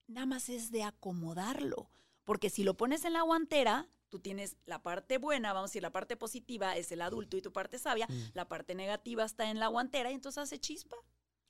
nada 0.06 0.24
más 0.24 0.48
es 0.48 0.70
de 0.70 0.82
acomodarlo. 0.82 1.90
Porque 2.24 2.48
si 2.48 2.64
lo 2.64 2.78
pones 2.78 3.04
en 3.04 3.12
la 3.12 3.20
guantera, 3.20 3.86
tú 4.08 4.18
tienes 4.18 4.56
la 4.64 4.82
parte 4.82 5.18
buena, 5.18 5.52
vamos 5.52 5.68
a 5.68 5.72
decir, 5.72 5.82
la 5.82 5.92
parte 5.92 6.16
positiva 6.16 6.78
es 6.78 6.90
el 6.92 7.02
adulto 7.02 7.36
y 7.36 7.42
tu 7.42 7.52
parte 7.52 7.78
sabia, 7.78 8.06
mm. 8.08 8.30
la 8.32 8.48
parte 8.48 8.74
negativa 8.74 9.22
está 9.26 9.50
en 9.50 9.60
la 9.60 9.66
guantera 9.66 10.10
y 10.10 10.14
entonces 10.14 10.44
hace 10.44 10.58
chispa. 10.58 10.96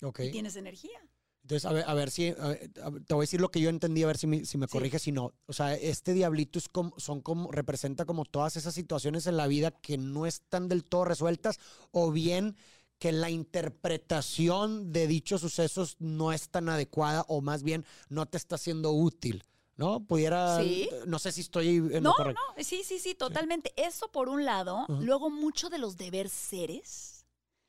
Ok. 0.02 0.18
Y 0.18 0.32
tienes 0.32 0.56
energía. 0.56 1.00
Entonces, 1.46 1.64
a 1.64 1.72
ver, 1.72 1.84
a 1.86 1.94
ver 1.94 2.10
si, 2.10 2.32
te 2.32 3.14
voy 3.14 3.20
a 3.20 3.26
decir 3.26 3.40
lo 3.40 3.52
que 3.52 3.60
yo 3.60 3.70
entendí, 3.70 4.02
a 4.02 4.08
ver 4.08 4.18
si 4.18 4.26
me, 4.26 4.44
si 4.44 4.58
me 4.58 4.66
corriges, 4.66 5.02
si 5.02 5.12
no. 5.12 5.32
O 5.46 5.52
sea, 5.52 5.74
este 5.74 6.12
diablito 6.12 6.58
es 6.58 6.68
como, 6.68 6.98
son 6.98 7.20
como, 7.20 7.52
representa 7.52 8.04
como 8.04 8.24
todas 8.24 8.56
esas 8.56 8.74
situaciones 8.74 9.28
en 9.28 9.36
la 9.36 9.46
vida 9.46 9.70
que 9.70 9.96
no 9.96 10.26
están 10.26 10.66
del 10.66 10.82
todo 10.82 11.04
resueltas 11.04 11.60
o 11.92 12.10
bien 12.10 12.56
que 12.98 13.12
la 13.12 13.30
interpretación 13.30 14.92
de 14.92 15.06
dichos 15.06 15.40
sucesos 15.40 15.94
no 16.00 16.32
es 16.32 16.48
tan 16.48 16.68
adecuada 16.68 17.24
o 17.28 17.40
más 17.40 17.62
bien 17.62 17.84
no 18.08 18.26
te 18.26 18.38
está 18.38 18.58
siendo 18.58 18.90
útil. 18.90 19.44
¿No? 19.76 20.04
Pudiera. 20.04 20.58
No 21.06 21.18
sé 21.20 21.30
si 21.30 21.42
estoy 21.42 21.76
en 21.76 22.02
no, 22.02 22.14
No, 22.18 22.64
sí, 22.64 22.82
sí, 22.82 22.98
sí, 22.98 23.14
totalmente. 23.14 23.72
Eso 23.76 24.10
por 24.10 24.30
un 24.30 24.44
lado. 24.44 24.84
Luego, 24.88 25.30
mucho 25.30 25.68
de 25.68 25.78
los 25.78 25.96
deber 25.96 26.28
seres 26.28 27.15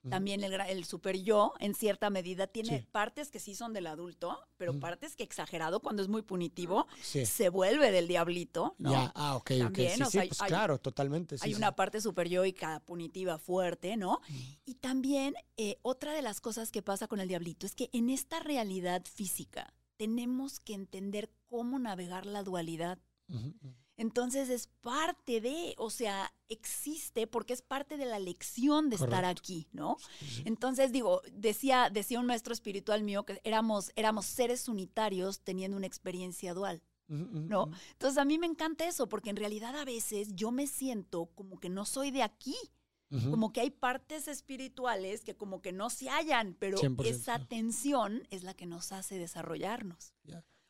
también 0.10 0.44
el, 0.44 0.54
el 0.54 0.86
super 0.86 1.18
yo, 1.18 1.54
en 1.60 1.74
cierta 1.74 2.10
medida, 2.10 2.48
tiene 2.48 2.88
partes 2.92 3.32
que 3.32 3.40
sí 3.40 3.56
son 3.56 3.74
del 3.74 3.88
adulto, 3.88 4.40
pero 4.58 4.80
partes 4.80 5.16
que 5.16 5.24
exagerado, 5.24 5.80
cuando 5.80 6.02
es 6.02 6.08
muy 6.08 6.22
punitivo, 6.22 6.88
se 7.02 7.50
vuelve 7.50 7.92
del 7.92 8.08
diablito. 8.08 8.76
¿no? 8.78 8.92
Ya, 8.92 9.12
ah, 9.16 9.36
ok, 9.36 9.52
ok. 9.68 9.78
Sí, 10.10 10.20
pues 10.28 10.40
claro, 10.40 10.80
totalmente. 10.80 11.36
hay 11.42 11.54
una 11.54 11.76
parte 11.76 12.02
super 12.02 12.28
yoica 12.28 12.82
punitiva 12.86 13.38
fuerte, 13.38 13.98
¿no? 13.98 14.22
Y 14.66 14.76
también 14.76 15.36
eh, 15.58 15.78
otra 15.82 16.14
de 16.14 16.22
las 16.22 16.42
cosas 16.42 16.72
que 16.72 16.82
pasa 16.82 17.08
con 17.08 17.20
el 17.20 17.28
diablito 17.28 17.66
es 17.66 17.76
que 17.76 17.90
en 17.94 18.10
esta 18.10 18.40
realidad 18.40 19.04
física 19.06 19.74
tenemos 19.98 20.60
que 20.60 20.74
entender 20.74 21.32
cómo 21.48 21.80
navegar 21.80 22.26
la 22.26 22.44
dualidad. 22.44 23.00
Entonces 23.98 24.50
es 24.50 24.68
parte 24.82 25.42
de, 25.42 25.74
o 25.78 25.90
sea, 25.90 26.32
existe 26.50 27.26
porque 27.26 27.54
es 27.54 27.64
parte 27.64 27.98
de 27.98 28.06
la 28.06 28.20
lección 28.20 28.90
de 28.90 28.96
estar 28.96 29.26
aquí, 29.26 29.68
¿no? 29.72 29.98
Entonces 30.46 30.92
digo, 30.92 31.24
decía, 31.34 31.90
decía 31.90 32.20
un 32.20 32.28
maestro 32.28 32.54
espiritual 32.54 33.04
mío 33.04 33.26
que 33.26 33.42
éramos, 33.44 33.92
éramos 33.96 34.28
seres 34.28 34.70
unitarios 34.70 35.42
teniendo 35.42 35.76
una 35.76 35.88
experiencia 35.88 36.54
dual. 36.54 36.84
¿No? 37.10 37.72
Entonces 37.94 38.18
a 38.18 38.26
mí 38.26 38.38
me 38.38 38.48
encanta 38.48 38.86
eso, 38.86 39.08
porque 39.08 39.30
en 39.30 39.38
realidad 39.38 39.74
a 39.78 39.86
veces 39.86 40.36
yo 40.36 40.52
me 40.52 40.68
siento 40.68 41.28
como 41.36 41.58
que 41.58 41.70
no 41.70 41.86
soy 41.86 42.12
de 42.12 42.22
aquí, 42.22 42.56
como 43.30 43.54
que 43.54 43.62
hay 43.62 43.70
partes 43.70 44.28
espirituales 44.28 45.24
que 45.24 45.34
como 45.34 45.62
que 45.62 45.72
no 45.72 45.90
se 45.90 46.10
hallan, 46.10 46.58
pero 46.60 46.78
esa 47.06 47.40
tensión 47.46 48.28
es 48.30 48.44
la 48.44 48.54
que 48.54 48.66
nos 48.66 48.92
hace 48.92 49.18
desarrollarnos 49.18 50.14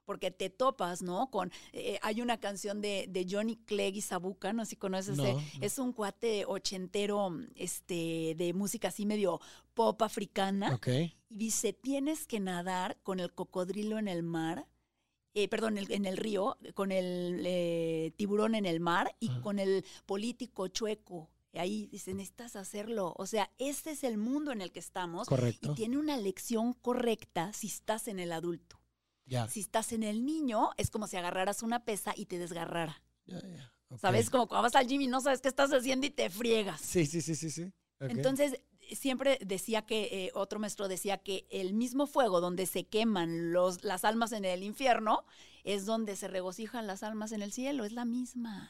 porque 0.08 0.32
te 0.32 0.50
topas, 0.50 1.02
¿no? 1.02 1.30
Con, 1.30 1.52
eh, 1.74 2.00
hay 2.02 2.22
una 2.22 2.40
canción 2.40 2.80
de, 2.80 3.28
Johnny 3.30 3.58
Clegg 3.58 3.98
y 3.98 4.02
Sabuca, 4.02 4.54
no 4.54 4.64
sé 4.64 4.72
si 4.72 4.76
conoces, 4.78 5.20
es 5.60 5.78
un 5.80 5.92
cuate 5.92 6.46
ochentero 6.46 7.30
este, 7.56 8.34
de 8.38 8.54
música 8.54 8.88
así 8.88 9.06
medio 9.06 9.42
pop 9.74 10.02
africana. 10.02 10.74
Ok. 10.74 10.88
Y 10.88 11.36
dice, 11.36 11.74
tienes 11.74 12.26
que 12.26 12.40
nadar 12.40 12.98
con 13.04 13.20
el 13.20 13.34
cocodrilo 13.34 14.00
en 14.00 14.08
el 14.08 14.24
mar. 14.24 14.66
Eh, 15.34 15.50
perdón, 15.50 15.78
en 15.78 16.06
el 16.06 16.16
río, 16.16 16.58
con 16.74 16.94
el 16.94 17.44
eh, 17.46 18.14
tiburón 18.16 18.56
en 18.56 18.66
el 18.66 18.80
mar 18.80 19.14
y 19.20 19.30
con 19.42 19.60
el 19.60 19.84
político 20.06 20.70
chueco 20.70 21.30
ahí 21.54 21.88
dice, 21.88 22.14
necesitas 22.14 22.56
hacerlo. 22.56 23.14
O 23.18 23.26
sea, 23.26 23.52
este 23.58 23.92
es 23.92 24.04
el 24.04 24.18
mundo 24.18 24.52
en 24.52 24.62
el 24.62 24.72
que 24.72 24.80
estamos. 24.80 25.28
Correcto. 25.28 25.72
Y 25.72 25.76
tiene 25.76 25.98
una 25.98 26.18
lección 26.18 26.74
correcta 26.74 27.52
si 27.52 27.68
estás 27.68 28.08
en 28.08 28.20
el 28.20 28.32
adulto. 28.32 28.80
Si 29.50 29.60
estás 29.60 29.92
en 29.92 30.04
el 30.04 30.26
niño, 30.26 30.72
es 30.78 30.90
como 30.90 31.08
si 31.08 31.18
agarraras 31.18 31.64
una 31.64 31.84
pesa 31.84 32.14
y 32.16 32.26
te 32.26 32.40
desgarrara. 32.40 33.02
¿Sabes? 34.00 34.30
Como 34.30 34.48
cuando 34.48 34.64
vas 34.64 34.76
al 34.76 34.88
gym 34.88 35.02
y 35.02 35.08
no 35.08 35.22
sabes 35.22 35.42
qué 35.42 35.48
estás 35.48 35.72
haciendo 35.72 36.06
y 36.06 36.10
te 36.10 36.30
friegas. 36.30 36.82
Sí, 36.82 37.06
sí, 37.06 37.22
sí, 37.22 37.36
sí, 37.36 37.50
sí. 37.50 37.72
Entonces, 38.00 38.62
siempre 38.96 39.40
decía 39.46 39.86
que, 39.86 40.26
eh, 40.26 40.32
otro 40.34 40.60
maestro 40.60 40.88
decía 40.88 41.18
que 41.18 41.46
el 41.50 41.74
mismo 41.74 42.08
fuego 42.08 42.42
donde 42.42 42.66
se 42.66 42.86
queman 42.86 43.52
los, 43.52 43.84
las 43.84 44.06
almas 44.06 44.32
en 44.32 44.46
el 44.46 44.64
infierno 44.64 45.26
es 45.64 45.86
donde 45.86 46.16
se 46.16 46.28
regocijan 46.28 46.88
las 46.88 47.04
almas 47.04 47.32
en 47.32 47.42
el 47.42 47.52
cielo, 47.52 47.86
es 47.86 47.92
la 47.92 48.06
misma 48.06 48.70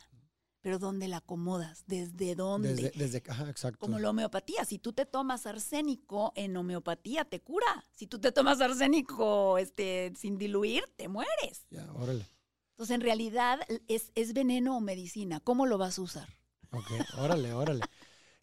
pero 0.62 0.80
¿dónde 0.80 1.08
la 1.08 1.17
acomodas? 1.17 1.84
¿Desde 1.88 2.36
dónde? 2.36 2.74
Desde, 2.74 2.91
desde 2.91 3.17
exacto. 3.17 3.80
Como 3.80 4.00
la 4.00 4.10
homeopatía. 4.10 4.65
Si 4.65 4.80
tú 4.80 4.93
te 4.93 5.06
tomas 5.06 5.46
arsénico 5.46 6.34
en 6.36 6.58
homeopatía, 6.58 7.26
te 7.26 7.39
cura. 7.39 7.86
Si 7.93 8.08
tú 8.08 8.20
te 8.20 8.32
tomas 8.32 8.62
arsénico 8.62 9.58
este, 9.58 10.13
sin 10.15 10.38
diluir, 10.38 10.84
te 10.96 11.08
mueres. 11.08 11.65
Ya, 11.70 11.91
órale. 11.93 12.26
Entonces, 12.72 12.96
en 12.96 13.02
realidad, 13.02 13.60
¿es, 13.88 14.12
¿es 14.15 14.34
veneno 14.34 14.78
o 14.78 14.82
medicina? 14.82 15.39
¿Cómo 15.39 15.65
lo 15.65 15.78
vas 15.78 15.98
a 15.98 16.02
usar? 16.02 16.38
Ok, 16.72 16.91
órale, 17.17 17.54
órale. 17.54 17.82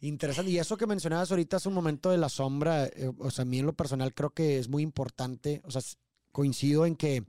Interesante. 0.00 0.50
Y 0.50 0.58
eso 0.58 0.76
que 0.76 0.86
mencionabas 0.86 1.30
ahorita 1.30 1.56
hace 1.56 1.68
un 1.68 1.74
momento 1.74 2.10
de 2.10 2.18
la 2.18 2.28
sombra, 2.28 2.86
eh, 2.86 3.10
o 3.18 3.30
sea, 3.30 3.42
a 3.42 3.46
mí 3.46 3.58
en 3.58 3.66
lo 3.66 3.74
personal 3.74 4.12
creo 4.12 4.30
que 4.30 4.58
es 4.58 4.68
muy 4.68 4.82
importante. 4.82 5.62
O 5.64 5.70
sea, 5.70 5.82
coincido 6.32 6.84
en 6.84 6.96
que 6.96 7.24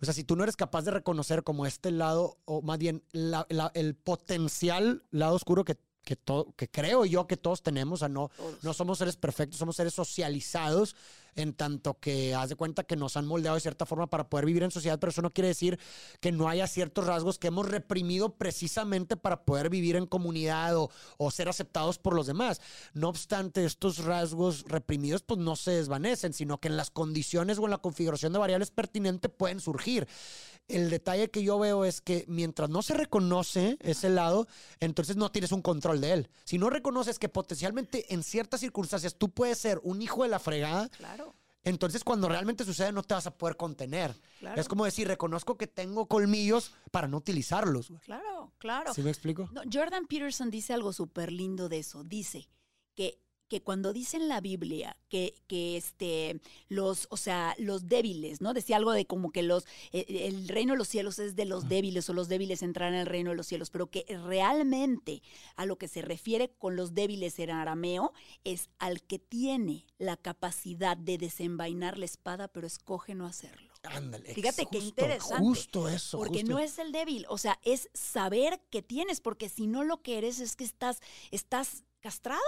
o 0.00 0.04
sea, 0.04 0.14
si 0.14 0.24
tú 0.24 0.36
no 0.36 0.42
eres 0.44 0.56
capaz 0.56 0.82
de 0.82 0.92
reconocer 0.92 1.42
como 1.42 1.66
este 1.66 1.90
lado, 1.90 2.38
o 2.44 2.62
más 2.62 2.78
bien 2.78 3.02
el 3.12 3.94
potencial 3.96 5.04
lado 5.10 5.34
oscuro 5.34 5.64
que 5.64 5.76
que, 6.08 6.16
que 6.56 6.70
creo 6.70 7.04
yo 7.04 7.26
que 7.26 7.36
todos 7.36 7.62
tenemos, 7.62 7.98
o 7.98 8.00
sea, 8.00 8.08
no, 8.08 8.30
no 8.62 8.72
somos 8.72 8.96
seres 8.96 9.16
perfectos, 9.16 9.58
somos 9.58 9.76
seres 9.76 9.92
socializados 9.92 10.96
en 11.38 11.52
tanto 11.52 11.98
que 12.00 12.34
haz 12.34 12.48
de 12.48 12.56
cuenta 12.56 12.84
que 12.84 12.96
nos 12.96 13.16
han 13.16 13.26
moldeado 13.26 13.54
de 13.54 13.60
cierta 13.60 13.86
forma 13.86 14.08
para 14.08 14.28
poder 14.28 14.44
vivir 14.44 14.64
en 14.64 14.70
sociedad, 14.70 14.98
pero 14.98 15.10
eso 15.10 15.22
no 15.22 15.32
quiere 15.32 15.48
decir 15.48 15.78
que 16.20 16.32
no 16.32 16.48
haya 16.48 16.66
ciertos 16.66 17.06
rasgos 17.06 17.38
que 17.38 17.46
hemos 17.46 17.68
reprimido 17.68 18.34
precisamente 18.34 19.16
para 19.16 19.44
poder 19.44 19.70
vivir 19.70 19.96
en 19.96 20.06
comunidad 20.06 20.74
o, 20.76 21.30
ser 21.30 21.48
aceptados 21.48 21.98
por 21.98 22.14
los 22.14 22.26
demás. 22.26 22.60
No 22.94 23.08
obstante, 23.08 23.64
estos 23.64 24.04
rasgos 24.04 24.64
reprimidos 24.66 25.22
pues 25.22 25.38
no 25.38 25.54
se 25.54 25.70
desvanecen, 25.72 26.32
sino 26.32 26.58
que 26.58 26.68
en 26.68 26.76
las 26.76 26.90
condiciones 26.90 27.58
o 27.58 27.64
en 27.64 27.70
la 27.70 27.78
configuración 27.78 28.32
de 28.32 28.40
variables 28.40 28.70
pertinentes 28.70 29.30
pueden 29.30 29.60
surgir 29.60 30.08
el 30.68 30.90
detalle 30.90 31.30
que 31.30 31.42
yo 31.42 31.58
veo 31.58 31.84
es 31.84 32.00
que 32.00 32.24
mientras 32.28 32.68
no 32.68 32.82
se 32.82 32.94
reconoce 32.94 33.78
ese 33.80 34.10
lado, 34.10 34.46
entonces 34.80 35.16
no 35.16 35.32
tienes 35.32 35.50
un 35.52 35.62
control 35.62 36.00
de 36.00 36.12
él. 36.12 36.30
Si 36.44 36.58
no 36.58 36.68
reconoces 36.70 37.18
que 37.18 37.28
potencialmente 37.28 38.12
en 38.12 38.22
ciertas 38.22 38.60
circunstancias 38.60 39.14
tú 39.16 39.30
puedes 39.30 39.58
ser 39.58 39.80
un 39.82 40.02
hijo 40.02 40.22
de 40.22 40.28
la 40.28 40.38
fregada. 40.38 40.90
Entonces 41.64 42.04
cuando 42.04 42.28
realmente 42.28 42.64
sucede 42.64 42.92
no 42.92 43.02
te 43.02 43.14
vas 43.14 43.26
a 43.26 43.36
poder 43.36 43.56
contener. 43.56 44.14
Es 44.56 44.68
como 44.68 44.84
decir, 44.84 45.08
reconozco 45.08 45.56
que 45.56 45.66
tengo 45.66 46.06
colmillos 46.06 46.72
para 46.90 47.08
no 47.08 47.16
utilizarlos. 47.16 47.92
Claro, 48.02 48.52
claro. 48.58 48.94
¿Sí 48.94 49.02
me 49.02 49.10
explico? 49.10 49.50
Jordan 49.72 50.06
Peterson 50.06 50.50
dice 50.50 50.72
algo 50.72 50.92
súper 50.92 51.32
lindo 51.32 51.68
de 51.68 51.78
eso. 51.78 52.04
Dice 52.04 52.48
que 52.94 53.20
que 53.48 53.62
cuando 53.62 53.92
dice 53.92 54.16
en 54.16 54.28
la 54.28 54.40
Biblia 54.40 54.96
que, 55.08 55.34
que 55.46 55.76
este, 55.76 56.40
los, 56.68 57.06
o 57.10 57.16
sea, 57.16 57.54
los 57.58 57.88
débiles, 57.88 58.40
¿no? 58.40 58.54
Decía 58.54 58.76
algo 58.76 58.92
de 58.92 59.06
como 59.06 59.30
que 59.32 59.42
los, 59.42 59.64
eh, 59.92 60.04
el 60.28 60.48
reino 60.48 60.74
de 60.74 60.78
los 60.78 60.88
cielos 60.88 61.18
es 61.18 61.34
de 61.34 61.44
los 61.44 61.68
débiles 61.68 62.08
o 62.08 62.12
los 62.12 62.28
débiles 62.28 62.62
entrarán 62.62 62.94
en 62.94 63.00
el 63.00 63.06
reino 63.06 63.30
de 63.30 63.36
los 63.36 63.46
cielos, 63.46 63.70
pero 63.70 63.90
que 63.90 64.04
realmente 64.24 65.22
a 65.56 65.66
lo 65.66 65.78
que 65.78 65.88
se 65.88 66.02
refiere 66.02 66.50
con 66.58 66.76
los 66.76 66.94
débiles 66.94 67.38
en 67.38 67.50
arameo 67.50 68.12
es 68.44 68.68
al 68.78 69.02
que 69.02 69.18
tiene 69.18 69.86
la 69.98 70.16
capacidad 70.16 70.96
de 70.96 71.18
desenvainar 71.18 71.98
la 71.98 72.04
espada, 72.04 72.48
pero 72.48 72.66
escoge 72.66 73.14
no 73.14 73.26
hacerlo. 73.26 73.68
Ándale, 73.84 74.34
Fíjate 74.34 74.66
qué 74.66 74.78
interesante. 74.78 75.38
Justo 75.38 75.88
eso. 75.88 76.18
Porque 76.18 76.42
no 76.42 76.58
es 76.58 76.78
el 76.78 76.92
débil, 76.92 77.26
o 77.28 77.38
sea, 77.38 77.58
es 77.62 77.88
saber 77.94 78.60
que 78.70 78.82
tienes, 78.82 79.20
porque 79.20 79.48
si 79.48 79.66
no 79.66 79.84
lo 79.84 80.02
que 80.02 80.18
eres 80.18 80.40
es 80.40 80.56
que 80.56 80.64
estás, 80.64 81.00
estás 81.30 81.84
castrado. 82.00 82.40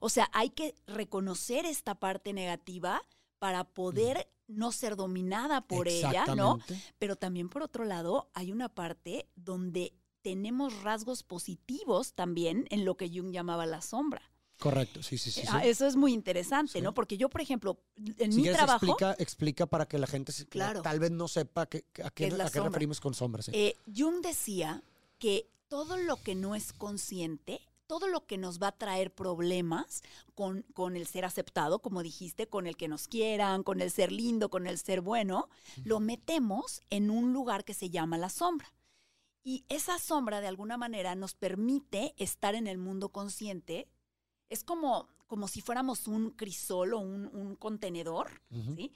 O 0.00 0.08
sea, 0.08 0.28
hay 0.32 0.50
que 0.50 0.74
reconocer 0.86 1.66
esta 1.66 1.94
parte 1.94 2.32
negativa 2.32 3.02
para 3.38 3.64
poder 3.64 4.28
no 4.46 4.72
ser 4.72 4.96
dominada 4.96 5.60
por 5.62 5.88
ella, 5.88 6.26
¿no? 6.34 6.58
Pero 6.98 7.16
también 7.16 7.48
por 7.48 7.62
otro 7.62 7.84
lado, 7.84 8.30
hay 8.34 8.52
una 8.52 8.68
parte 8.68 9.28
donde 9.36 9.94
tenemos 10.22 10.82
rasgos 10.82 11.22
positivos 11.22 12.14
también 12.14 12.66
en 12.70 12.84
lo 12.84 12.96
que 12.96 13.08
Jung 13.08 13.32
llamaba 13.32 13.66
la 13.66 13.80
sombra. 13.80 14.22
Correcto, 14.58 15.02
sí, 15.02 15.16
sí, 15.16 15.30
sí. 15.30 15.42
Ah, 15.48 15.64
eso 15.64 15.86
es 15.86 15.96
muy 15.96 16.12
interesante, 16.12 16.82
¿no? 16.82 16.92
Porque 16.92 17.16
yo, 17.16 17.30
por 17.30 17.40
ejemplo, 17.40 17.80
en 18.18 18.36
mi 18.36 18.42
trabajo... 18.42 18.84
Explica, 18.84 19.16
explica 19.18 19.66
para 19.66 19.86
que 19.86 19.98
la 19.98 20.06
gente 20.06 20.34
tal 20.82 21.00
vez 21.00 21.10
no 21.10 21.28
sepa 21.28 21.64
que, 21.64 21.86
a 22.04 22.10
qué, 22.10 22.26
a 22.26 22.50
qué 22.50 22.60
referimos 22.60 23.00
con 23.00 23.14
sombras. 23.14 23.48
Eh, 23.54 23.74
Jung 23.96 24.20
decía 24.20 24.82
que 25.18 25.48
todo 25.68 25.96
lo 25.96 26.16
que 26.16 26.34
no 26.34 26.54
es 26.54 26.74
consciente, 26.74 27.62
todo 27.90 28.06
lo 28.06 28.24
que 28.24 28.38
nos 28.38 28.62
va 28.62 28.68
a 28.68 28.78
traer 28.78 29.12
problemas 29.12 30.02
con, 30.36 30.62
con, 30.74 30.94
el 30.94 31.08
ser 31.08 31.24
aceptado, 31.24 31.80
como 31.80 32.04
dijiste, 32.04 32.46
con 32.46 32.68
el 32.68 32.76
que 32.76 32.86
nos 32.86 33.08
quieran, 33.08 33.64
con 33.64 33.80
el 33.80 33.90
ser 33.90 34.12
lindo, 34.12 34.48
con 34.48 34.68
el 34.68 34.78
ser 34.78 35.00
bueno, 35.00 35.48
lo 35.82 35.98
metemos 35.98 36.82
en 36.90 37.10
un 37.10 37.32
lugar 37.32 37.64
que 37.64 37.74
se 37.74 37.90
llama 37.90 38.16
la 38.16 38.28
sombra. 38.28 38.72
Y 39.42 39.64
esa 39.68 39.98
sombra, 39.98 40.40
de 40.40 40.46
alguna 40.46 40.76
manera, 40.76 41.16
nos 41.16 41.34
permite 41.34 42.14
estar 42.16 42.54
en 42.54 42.68
el 42.68 42.78
mundo 42.78 43.08
consciente 43.08 43.88
es 44.50 44.62
como, 44.62 45.08
como 45.26 45.48
si 45.48 45.60
fuéramos 45.60 46.06
un 46.06 46.30
crisol 46.30 46.94
o 46.94 47.00
un, 47.00 47.56
contenedor, 47.56 48.40
¿sí? 48.76 48.92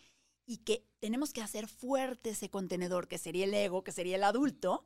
Y 0.46 0.58
que 0.58 0.86
tenemos 1.00 1.32
que 1.32 1.42
hacer 1.42 1.66
fuerte 1.66 2.30
ese 2.30 2.48
contenedor, 2.48 3.08
que 3.08 3.18
sería 3.18 3.44
el 3.44 3.54
ego, 3.54 3.82
que 3.82 3.90
sería 3.90 4.14
el 4.14 4.22
adulto, 4.22 4.84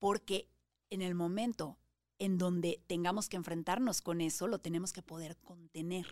porque 0.00 0.48
en 0.90 1.00
el 1.00 1.14
momento 1.14 1.78
en 2.18 2.38
donde 2.38 2.82
tengamos 2.86 3.28
que 3.28 3.36
enfrentarnos 3.36 4.00
con 4.00 4.20
eso, 4.20 4.46
lo 4.46 4.58
tenemos 4.58 4.92
que 4.92 5.02
poder 5.02 5.36
contener. 5.38 6.06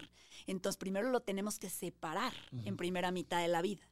Entonces, 0.47 0.77
primero 0.77 1.11
lo 1.11 1.21
tenemos 1.21 1.59
que 1.59 1.71
separar 1.71 2.33
en 2.64 2.77
primera 2.77 3.11
mitad 3.11 3.40
de 3.40 3.49
la 3.49 3.62
vida 3.62 3.88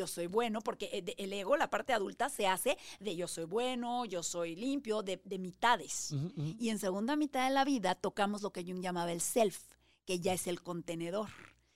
yo 0.00 0.06
soy 0.06 0.26
bueno, 0.26 0.60
porque 0.60 0.88
eh, 0.92 1.14
el 1.18 1.32
ego, 1.32 1.56
la 1.56 1.68
parte 1.68 1.92
adulta, 1.92 2.28
se 2.28 2.46
hace 2.46 2.78
de 3.00 3.16
yo 3.16 3.28
soy 3.28 3.44
bueno, 3.44 4.04
yo 4.04 4.22
soy 4.22 4.56
limpio, 4.56 5.02
de, 5.02 5.20
mitades. 5.38 6.14
Y 6.58 6.70
en 6.70 6.78
segunda 6.78 7.16
mitad 7.16 7.46
de 7.46 7.54
la 7.54 7.64
vida 7.64 7.94
tocamos 7.94 8.42
lo 8.42 8.50
que 8.50 8.64
Jung 8.64 8.80
llamaba 8.80 9.12
el 9.12 9.20
self, 9.20 9.60
que 10.06 10.20
ya 10.20 10.32
es 10.32 10.46
el 10.46 10.62
contenedor. 10.62 11.28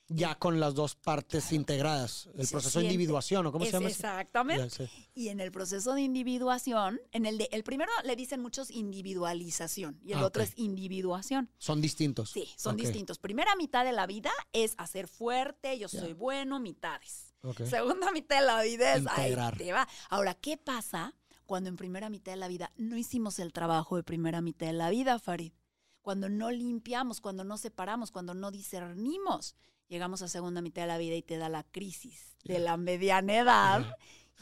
Ya 0.08 0.34
con 0.34 0.60
las 0.60 0.74
dos 0.74 0.96
partes 0.96 1.50
integradas, 1.52 2.28
el 2.36 2.46
proceso 2.46 2.78
de 2.78 2.84
individuación, 2.84 3.46
¿o 3.46 3.52
cómo 3.52 3.64
se 3.64 3.72
llama? 3.72 3.88
Exactamente. 3.88 4.90
Y 5.14 5.28
en 5.28 5.40
el 5.40 5.50
proceso 5.50 5.94
de 5.94 6.02
individuación, 6.02 7.00
en 7.12 7.24
el 7.24 7.38
de, 7.38 7.48
el 7.52 7.64
primero 7.64 7.90
le 8.04 8.14
dicen 8.14 8.42
muchos 8.42 8.70
individualización 8.70 9.98
y 10.04 10.12
el 10.12 10.18
ah, 10.18 10.26
otro 10.26 10.42
es 10.42 10.52
individuación. 10.56 11.48
Son 11.56 11.80
distintos. 11.80 12.30
Sí, 12.30 12.46
son 12.56 12.76
distintos. 12.76 13.18
Primera 13.18 13.56
mitad 13.56 13.84
de 13.84 13.92
la 13.92 14.06
vida 14.06 14.30
es 14.52 14.74
hacer 14.76 15.08
fuerte, 15.08 15.78
yo 15.78 15.88
soy 15.88 16.12
bueno, 16.12 16.60
mitades. 16.60 17.34
Segunda 17.66 18.10
mitad 18.12 18.40
de 18.40 18.46
la 18.46 18.62
vida 18.62 18.94
es, 18.94 19.06
ahí 19.08 19.34
te 19.58 19.72
va. 19.72 19.86
Ahora, 20.08 20.34
¿qué 20.34 20.56
pasa 20.56 21.14
cuando 21.46 21.68
en 21.68 21.76
primera 21.76 22.08
mitad 22.08 22.32
de 22.32 22.36
la 22.36 22.48
vida 22.48 22.72
no 22.76 22.96
hicimos 22.96 23.38
el 23.38 23.52
trabajo 23.52 23.96
de 23.96 24.02
primera 24.02 24.40
mitad 24.40 24.66
de 24.66 24.72
la 24.72 24.90
vida, 24.90 25.18
Farid? 25.18 25.52
Cuando 26.00 26.28
no 26.28 26.50
limpiamos, 26.50 27.20
cuando 27.20 27.44
no 27.44 27.58
separamos, 27.58 28.10
cuando 28.10 28.34
no 28.34 28.50
discernimos. 28.50 29.56
Llegamos 29.88 30.22
a 30.22 30.28
segunda 30.28 30.62
mitad 30.62 30.82
de 30.82 30.88
la 30.88 30.98
vida 30.98 31.14
y 31.14 31.22
te 31.22 31.36
da 31.36 31.48
la 31.48 31.62
crisis 31.62 32.36
de 32.44 32.58
la 32.58 32.76
mediana 32.76 33.36
edad. 33.36 33.96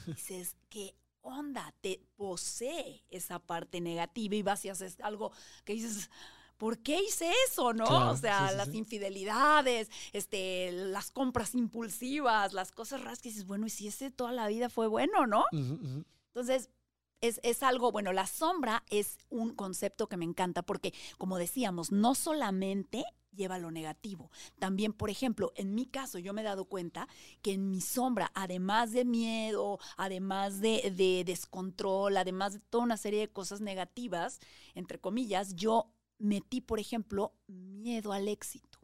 Y 0.06 0.12
dices, 0.12 0.56
¿qué 0.68 0.94
onda? 1.20 1.74
Te 1.80 2.00
posee 2.16 3.04
esa 3.10 3.38
parte 3.38 3.80
negativa 3.80 4.34
y 4.34 4.42
vas 4.42 4.64
y 4.64 4.68
haces 4.68 4.98
algo 5.00 5.32
que 5.64 5.74
dices 5.74 6.10
¿por 6.62 6.78
qué 6.78 7.02
hice 7.02 7.28
eso, 7.48 7.72
no? 7.72 8.10
o 8.12 8.16
sea, 8.16 8.52
las 8.52 8.72
infidelidades, 8.72 9.90
este, 10.12 10.70
las 10.70 11.10
compras 11.10 11.56
impulsivas, 11.56 12.52
las 12.52 12.70
cosas 12.70 13.00
raras 13.00 13.20
que 13.20 13.30
dices, 13.30 13.48
bueno, 13.48 13.66
y 13.66 13.70
si 13.70 13.88
ese 13.88 14.12
toda 14.12 14.30
la 14.30 14.46
vida 14.46 14.70
fue 14.70 14.86
bueno, 14.86 15.26
¿no? 15.26 15.44
Entonces, 15.50 16.70
es, 17.20 17.40
es, 17.42 17.64
algo, 17.64 17.90
bueno, 17.90 18.12
la 18.12 18.28
sombra 18.28 18.84
es 18.90 19.18
un 19.28 19.56
concepto 19.56 20.08
que 20.08 20.16
me 20.16 20.24
encanta 20.24 20.62
porque, 20.62 20.94
como 21.18 21.36
decíamos, 21.36 21.90
no 21.90 22.14
solamente 22.14 23.04
lleva 23.34 23.58
lo 23.58 23.70
negativo. 23.70 24.30
También, 24.58 24.92
por 24.92 25.10
ejemplo, 25.10 25.52
en 25.56 25.74
mi 25.74 25.86
caso, 25.86 26.18
yo 26.18 26.32
me 26.32 26.42
he 26.42 26.44
dado 26.44 26.66
cuenta 26.66 27.08
que 27.42 27.52
en 27.52 27.70
mi 27.70 27.80
sombra, 27.80 28.30
además 28.34 28.92
de 28.92 29.04
miedo, 29.04 29.78
además 29.96 30.60
de, 30.60 30.92
de 30.96 31.24
descontrol, 31.24 32.16
además 32.16 32.54
de 32.54 32.60
toda 32.60 32.84
una 32.84 32.96
serie 32.96 33.20
de 33.20 33.28
cosas 33.30 33.60
negativas, 33.60 34.40
entre 34.74 34.98
comillas, 34.98 35.54
yo 35.54 35.92
metí, 36.18 36.60
por 36.60 36.78
ejemplo, 36.78 37.34
miedo 37.46 38.12
al 38.12 38.28
éxito. 38.28 38.78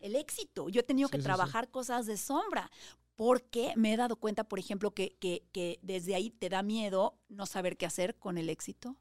El 0.00 0.16
éxito. 0.16 0.68
Yo 0.68 0.80
he 0.80 0.84
tenido 0.84 1.08
que 1.08 1.18
trabajar 1.18 1.70
cosas 1.70 2.06
de 2.06 2.16
sombra 2.16 2.70
porque 3.14 3.74
me 3.76 3.92
he 3.92 3.96
dado 3.96 4.16
cuenta, 4.16 4.44
por 4.44 4.58
ejemplo, 4.58 4.92
que, 4.92 5.16
que, 5.18 5.78
desde 5.82 6.14
ahí 6.14 6.30
te 6.30 6.48
da 6.48 6.62
miedo 6.62 7.18
no 7.28 7.46
saber 7.46 7.76
qué 7.76 7.86
hacer 7.86 8.18
con 8.18 8.38
el 8.38 8.48
éxito, 8.48 8.96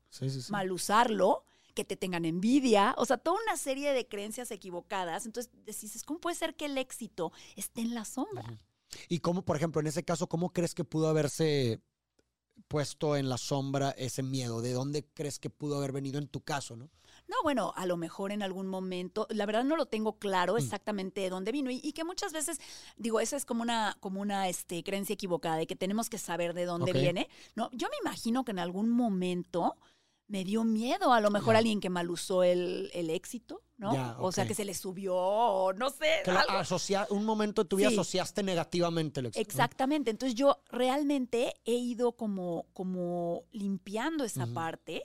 mal 0.49 0.71
usarlo, 0.71 1.40
que 1.73 1.86
te 1.86 1.95
tengan 1.95 2.25
envidia, 2.25 2.93
o 2.97 3.05
sea, 3.05 3.17
toda 3.17 3.38
una 3.43 3.57
serie 3.57 3.93
de 3.93 4.07
creencias 4.07 4.51
equivocadas. 4.51 5.25
Entonces, 5.25 5.51
dices, 5.65 6.03
¿cómo 6.03 6.19
puede 6.19 6.36
ser 6.36 6.55
que 6.55 6.65
el 6.65 6.77
éxito 6.77 7.31
esté 7.55 7.81
en 7.81 7.93
la 7.93 8.05
sombra? 8.05 8.60
Y 9.07 9.19
cómo, 9.19 9.43
por 9.43 9.55
ejemplo, 9.55 9.81
en 9.81 9.88
ese 9.88 10.03
caso, 10.03 10.27
¿cómo 10.27 10.51
crees 10.51 10.75
que 10.75 10.84
pudo 10.84 11.07
haberse 11.07 11.81
puesto 12.67 13.15
en 13.15 13.29
la 13.29 13.38
sombra 13.38 13.91
ese 13.91 14.23
miedo? 14.23 14.62
¿De 14.62 14.73
dónde 14.73 15.05
crees 15.13 15.39
que 15.39 15.49
pudo 15.49 15.77
haber 15.77 15.91
venido 15.91 16.19
en 16.19 16.27
tu 16.27 16.41
caso, 16.41 16.75
no? 16.75 16.89
No, 17.27 17.38
bueno, 17.43 17.73
a 17.75 17.86
lo 17.86 17.97
mejor 17.97 18.31
en 18.31 18.43
algún 18.43 18.67
momento, 18.67 19.27
la 19.29 19.45
verdad 19.45 19.63
no 19.63 19.77
lo 19.77 19.86
tengo 19.86 20.17
claro 20.17 20.53
mm. 20.53 20.57
exactamente 20.57 21.21
de 21.21 21.29
dónde 21.29 21.51
vino 21.51 21.69
y, 21.71 21.93
que 21.93 22.03
muchas 22.03 22.34
veces, 22.34 22.60
digo, 22.97 23.19
esa 23.19 23.38
es 23.38 23.45
como 23.45 23.62
una, 23.62 23.95
como 23.99 24.21
una 24.21 24.49
este, 24.49 24.84
creencia 24.84 25.13
equivocada 25.13 25.57
de 25.57 25.67
que 25.67 25.75
tenemos 25.75 26.10
que 26.10 26.17
saber 26.17 26.53
de 26.53 26.65
dónde 26.65 26.93
viene. 26.93 27.29
No, 27.55 27.69
yo 27.71 27.88
me 27.89 27.95
imagino 28.01 28.43
que 28.43 28.51
en 28.51 28.60
algún 28.60 28.89
momento 28.89 29.77
me 30.32 30.46
dio 30.46 30.63
miedo, 30.63 31.12
a 31.12 31.20
lo 31.20 31.30
mejor 31.30 31.58
alguien 31.58 31.82
que 31.82 31.89
mal 31.89 32.10
usó 32.10 32.44
el, 32.44 32.89
éxito, 32.94 33.62
¿no? 33.78 34.15
O 34.20 34.32
sea, 34.32 34.48
que 34.48 34.56
se 34.56 34.63
le 34.63 34.74
subió, 34.74 35.13
o 35.13 35.74
no 35.74 35.89
sé. 35.89 36.24
un 37.10 37.26
momento 37.26 37.65
tú 37.65 37.86
asociaste 37.86 38.41
negativamente 38.41 39.20
el 39.20 39.26
éxito. 39.28 39.41
Exactamente. 39.41 40.10
Entonces 40.10 40.34
yo 40.34 40.63
realmente 40.70 41.56
he 41.65 41.74
ido 41.74 42.13
como, 42.13 42.65
como 42.72 43.44
limpiando 43.52 44.24
esa 44.24 44.48
parte 44.48 45.04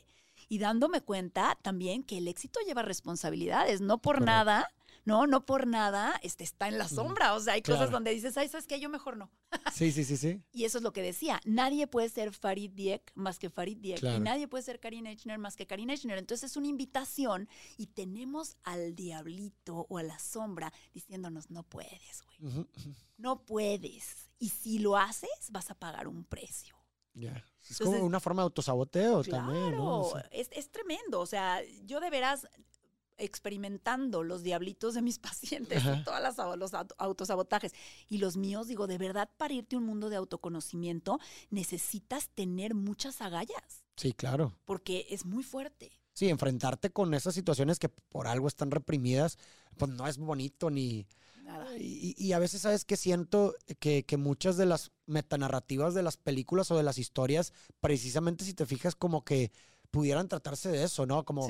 y 0.49 0.59
dándome 0.59 1.01
cuenta 1.01 1.59
también 1.61 2.05
que 2.05 2.19
el 2.19 2.29
éxito 2.29 2.61
lleva 2.65 2.83
responsabilidades, 2.83 3.81
no 3.81 3.99
por 3.99 4.23
nada. 4.23 4.71
No, 5.07 5.29
no 5.29 5.47
por 5.47 5.69
nada 5.69 6.19
este, 6.25 6.43
está 6.43 6.67
en 6.67 6.79
la 6.79 6.89
sombra. 6.89 7.35
O 7.35 7.41
sea, 7.41 7.55
hay 7.55 7.63
cosas 7.63 7.93
donde 7.93 8.11
dices, 8.11 8.37
ay, 8.37 8.49
¿sabes 8.49 8.67
qué? 8.67 8.81
Yo 8.81 8.89
mejor 8.89 9.17
no. 9.17 9.31
sí, 9.73 9.93
sí, 9.93 10.05
sí, 10.05 10.17
sí. 10.17 10.43
Y 10.51 10.65
eso 10.65 10.79
es 10.79 10.85
lo 10.85 10.93
que 10.93 11.01
decía. 11.01 11.41
Nadie 11.45 11.87
puede 11.87 12.09
ser 12.09 12.33
Farid 12.33 12.73
Diek 12.73 13.13
más 13.15 13.39
que 13.39 13.49
Farid 13.49 13.79
Diek. 13.79 14.03
Y 14.03 14.19
nadie 14.19 14.49
puede 14.49 14.65
ser 14.65 14.81
Karine 14.81 15.13
Echner 15.13 15.39
más 15.39 15.55
que 15.55 15.65
Karine 15.65 15.95
Echner. 15.95 16.19
Entonces 16.19 16.51
es 16.51 16.57
una 16.57 16.67
invitación 16.67 17.49
y 17.77 17.87
tenemos 17.87 18.57
al 18.65 18.97
diablito 18.97 19.87
o 19.89 19.99
a 19.99 20.03
la 20.03 20.19
sombra 20.19 20.73
diciéndonos, 20.93 21.51
no 21.51 21.63
puedes, 21.63 22.25
güey. 22.25 22.67
No 23.17 23.45
puedes. 23.45 24.33
Y 24.41 24.49
si 24.49 24.81
lo 24.81 24.97
haces, 24.97 25.31
vas 25.51 25.71
a 25.71 25.77
pagar 25.77 26.09
un 26.09 26.25
precio. 26.25 26.75
Ya. 27.15 27.45
Es 27.69 27.79
como 27.79 28.05
una 28.05 28.21
forma 28.21 28.43
de 28.43 28.45
autosaboteo 28.45 29.23
también, 29.25 29.77
¿no? 29.77 30.11
Es, 30.31 30.49
es 30.53 30.71
tremendo. 30.71 31.21
O 31.21 31.27
sea, 31.27 31.63
yo 31.85 32.01
de 32.01 32.11
veras 32.11 32.47
experimentando 33.19 34.23
los 34.23 34.43
diablitos 34.43 34.95
de 34.95 35.03
mis 35.03 35.19
pacientes, 35.19 35.83
todas 36.05 36.23
las, 36.23 36.37
los 36.59 36.73
autosabotajes 36.99 37.73
y 38.09 38.19
los 38.19 38.37
míos, 38.37 38.69
digo, 38.69 38.87
de 38.87 38.99
verdad 38.99 39.31
para 39.37 39.55
irte 39.55 39.77
a 39.77 39.79
un 39.79 39.87
mundo 39.87 40.11
de 40.11 40.17
autoconocimiento 40.17 41.19
necesitas 41.51 42.29
tener 42.31 42.75
muchas 42.75 43.21
agallas. 43.21 43.85
Sí, 43.97 44.13
claro. 44.13 44.53
Porque 44.65 45.07
es 45.11 45.25
muy 45.25 45.43
fuerte. 45.43 45.93
Sí, 46.13 46.29
enfrentarte 46.29 46.91
con 46.91 47.13
esas 47.15 47.35
situaciones 47.35 47.79
que 47.79 47.89
por 47.89 48.27
algo 48.27 48.49
están 48.49 48.71
reprimidas, 48.71 49.39
pues 49.77 49.91
no 49.91 50.07
es 50.07 50.17
bonito 50.17 50.71
ni, 50.71 51.07
y, 51.79 52.33
a 52.33 52.39
veces, 52.39 52.63
¿sabes 52.63 52.85
que 52.85 52.97
Siento 52.97 53.55
que, 53.79 54.05
que, 54.05 54.17
muchas 54.17 54.57
de 54.57 54.67
las 54.67 54.93
metanarrativas 55.07 55.95
de 55.95 56.03
las 56.03 56.17
películas 56.17 56.71
o 56.71 56.77
de 56.77 56.83
las 56.83 56.99
historias, 56.99 57.53
precisamente 57.81 58.45
si 58.45 58.55
te 58.55 58.67
fijas, 58.67 58.97
como 58.97 59.25
que 59.25 59.53
pudieran 59.91 60.29
tratarse 60.29 60.71
de 60.71 60.85
eso, 60.85 61.07
¿no? 61.07 61.25
Como 61.25 61.49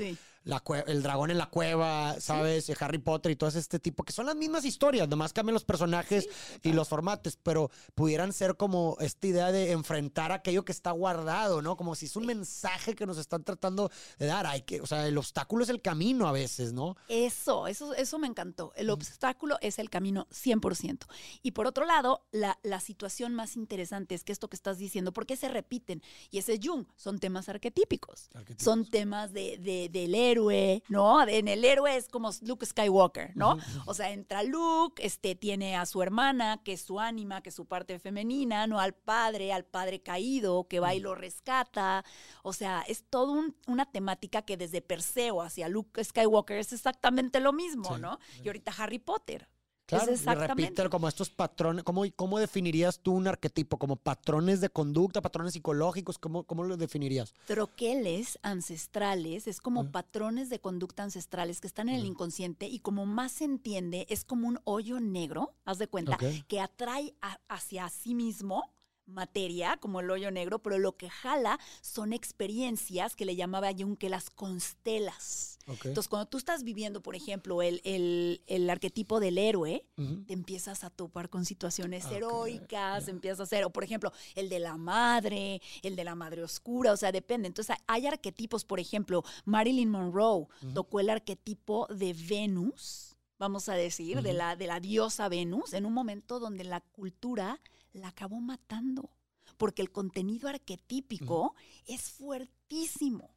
el 0.85 1.03
dragón 1.03 1.31
en 1.31 1.37
la 1.37 1.49
cueva, 1.49 2.19
¿sabes? 2.19 2.71
Harry 2.81 2.99
Potter 2.99 3.31
y 3.31 3.35
todo 3.35 3.49
este 3.49 3.79
tipo, 3.79 4.03
que 4.03 4.13
son 4.13 4.25
las 4.25 4.35
mismas 4.35 4.65
historias, 4.65 5.07
nomás 5.07 5.33
cambian 5.33 5.53
los 5.53 5.65
personajes 5.65 6.29
y 6.63 6.71
los 6.71 6.87
formatos, 6.87 7.37
pero 7.41 7.69
pudieran 7.95 8.31
ser 8.33 8.55
como 8.55 8.97
esta 8.99 9.27
idea 9.27 9.51
de 9.51 9.71
enfrentar 9.71 10.31
aquello 10.31 10.63
que 10.63 10.71
está 10.71 10.91
guardado, 10.91 11.61
¿no? 11.61 11.75
Como 11.75 11.95
si 11.95 12.05
es 12.05 12.15
un 12.15 12.25
mensaje 12.25 12.95
que 12.95 13.05
nos 13.05 13.17
están 13.17 13.43
tratando 13.43 13.91
de 14.17 14.25
dar. 14.25 14.45
Hay 14.45 14.61
que, 14.61 14.81
o 14.81 14.85
sea, 14.85 15.07
el 15.07 15.17
obstáculo 15.17 15.63
es 15.63 15.69
el 15.69 15.81
camino 15.81 16.27
a 16.27 16.31
veces, 16.31 16.73
¿no? 16.73 16.95
Eso, 17.07 17.67
eso, 17.67 17.93
eso 17.93 18.19
me 18.19 18.27
encantó. 18.27 18.71
El 18.75 18.89
obstáculo 18.89 19.57
es 19.61 19.79
el 19.79 19.89
camino 19.89 20.27
100%. 20.31 21.05
Y 21.41 21.51
por 21.51 21.67
otro 21.67 21.85
lado, 21.85 22.25
la, 22.31 22.57
la 22.63 22.79
situación 22.79 23.33
más 23.33 23.55
interesante 23.57 24.15
es 24.15 24.23
que 24.23 24.31
esto 24.31 24.49
que 24.49 24.55
estás 24.55 24.77
diciendo, 24.77 25.11
¿por 25.11 25.25
qué 25.25 25.35
se 25.35 25.49
repiten? 25.49 26.01
Y 26.31 26.37
ese 26.37 26.53
es 26.53 26.59
Jung, 26.63 26.85
son 26.95 27.19
temas 27.19 27.49
arquetípicos. 27.49 28.26
Son 28.57 28.85
temas 28.85 29.33
de, 29.33 29.89
del 29.91 30.15
héroe, 30.15 30.83
¿no? 30.89 31.27
En 31.27 31.47
el 31.47 31.65
héroe 31.65 31.95
es 31.95 32.07
como 32.07 32.31
Luke 32.41 32.65
Skywalker, 32.65 33.35
¿no? 33.35 33.57
O 33.85 33.93
sea, 33.93 34.11
entra 34.11 34.43
Luke, 34.43 35.03
este, 35.05 35.35
tiene 35.35 35.75
a 35.75 35.85
su 35.85 36.01
hermana, 36.01 36.61
que 36.63 36.73
es 36.73 36.81
su 36.81 36.99
ánima, 36.99 37.41
que 37.41 37.49
es 37.49 37.55
su 37.55 37.65
parte 37.65 37.99
femenina, 37.99 38.67
¿no? 38.67 38.79
Al 38.79 38.93
padre, 38.93 39.53
al 39.53 39.65
padre 39.65 40.01
caído, 40.01 40.67
que 40.67 40.79
va 40.79 40.93
y 40.93 40.99
lo 40.99 41.15
rescata. 41.15 42.05
O 42.43 42.53
sea, 42.53 42.83
es 42.87 43.03
toda 43.09 43.51
una 43.67 43.85
temática 43.91 44.43
que 44.43 44.57
desde 44.57 44.81
Perseo 44.81 45.41
hacia 45.41 45.67
Luke 45.67 46.03
Skywalker 46.03 46.57
es 46.57 46.73
exactamente 46.73 47.39
lo 47.39 47.53
mismo, 47.53 47.97
¿no? 47.97 48.19
Y 48.43 48.47
ahorita 48.47 48.73
Harry 48.77 48.99
Potter. 48.99 49.47
Claro, 49.87 50.13
repítelo 50.47 50.89
como 50.89 51.07
estos 51.07 51.29
patrones. 51.29 51.83
¿cómo, 51.83 52.03
¿Cómo 52.15 52.39
definirías 52.39 52.99
tú 52.99 53.13
un 53.13 53.25
arquetipo? 53.25 53.77
¿Como 53.77 53.95
patrones 53.95 54.59
de 54.59 54.69
conducta, 54.69 55.21
patrones 55.21 55.53
psicológicos? 55.53 56.17
¿Cómo, 56.17 56.43
cómo 56.43 56.65
lo 56.65 56.75
definirías? 56.75 57.33
Troqueles 57.45 58.37
ancestrales 58.41 59.47
es 59.47 59.61
como 59.61 59.89
patrones 59.89 60.49
de 60.49 60.59
conducta 60.59 61.03
ancestrales 61.03 61.61
que 61.61 61.67
están 61.67 61.87
en 61.87 61.95
el 61.95 62.05
inconsciente 62.05 62.67
y 62.67 62.79
como 62.79 63.05
más 63.05 63.31
se 63.31 63.45
entiende, 63.45 64.05
es 64.09 64.25
como 64.25 64.49
un 64.49 64.59
hoyo 64.65 64.99
negro, 64.99 65.53
haz 65.63 65.77
de 65.77 65.87
cuenta, 65.87 66.17
que 66.47 66.59
atrae 66.59 67.15
hacia 67.47 67.89
sí 67.89 68.13
mismo 68.13 68.73
materia, 69.07 69.77
como 69.77 69.99
el 69.99 70.11
hoyo 70.11 70.31
negro, 70.31 70.59
pero 70.59 70.77
lo 70.77 70.95
que 70.95 71.09
jala 71.09 71.59
son 71.81 72.13
experiencias 72.13 73.15
que 73.15 73.25
le 73.25 73.35
llamaba 73.35 73.71
Jung 73.77 73.97
que 73.97 74.09
las 74.09 74.29
constelas. 74.29 75.57
Entonces, 75.67 76.07
cuando 76.07 76.27
tú 76.27 76.37
estás 76.37 76.63
viviendo, 76.63 77.01
por 77.01 77.15
ejemplo, 77.15 77.61
el, 77.61 77.81
el, 77.83 78.69
arquetipo 78.69 79.19
del 79.19 79.37
héroe, 79.37 79.85
te 80.25 80.33
empiezas 80.33 80.85
a 80.85 80.89
topar 80.89 81.29
con 81.29 81.43
situaciones 81.43 82.05
heroicas, 82.05 83.09
empiezas 83.09 83.41
a 83.41 83.43
hacer, 83.43 83.65
o 83.65 83.69
por 83.69 83.83
ejemplo, 83.83 84.13
el 84.35 84.47
de 84.47 84.59
la 84.59 84.77
madre, 84.77 85.61
el 85.81 85.97
de 85.97 86.03
la 86.05 86.15
madre 86.15 86.43
oscura, 86.43 86.93
o 86.93 86.97
sea, 86.97 87.11
depende. 87.11 87.47
Entonces, 87.47 87.75
hay 87.85 88.07
arquetipos, 88.07 88.63
por 88.63 88.79
ejemplo, 88.79 89.23
Marilyn 89.43 89.89
Monroe 89.89 90.47
tocó 90.73 91.01
el 91.01 91.09
arquetipo 91.09 91.87
de 91.87 92.13
Venus, 92.13 93.17
vamos 93.37 93.67
a 93.67 93.73
decir, 93.73 94.21
de, 94.21 94.33
la, 94.33 94.55
de 94.55 94.67
la 94.67 94.79
diosa 94.79 95.27
Venus, 95.27 95.73
en 95.73 95.85
un 95.85 95.93
momento 95.93 96.39
donde 96.39 96.63
la 96.63 96.79
cultura 96.79 97.59
la 97.97 98.09
acabó 98.09 98.39
matando, 98.39 99.11
porque 99.57 99.81
el 99.81 99.91
contenido 99.91 100.49
arquetípico 100.49 101.55
es 101.85 102.11
fuertísimo. 102.11 103.35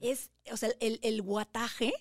Es, 0.00 0.30
o 0.50 0.56
sea, 0.56 0.70
el, 0.80 0.98
el 1.02 1.20
guataje 1.20 1.92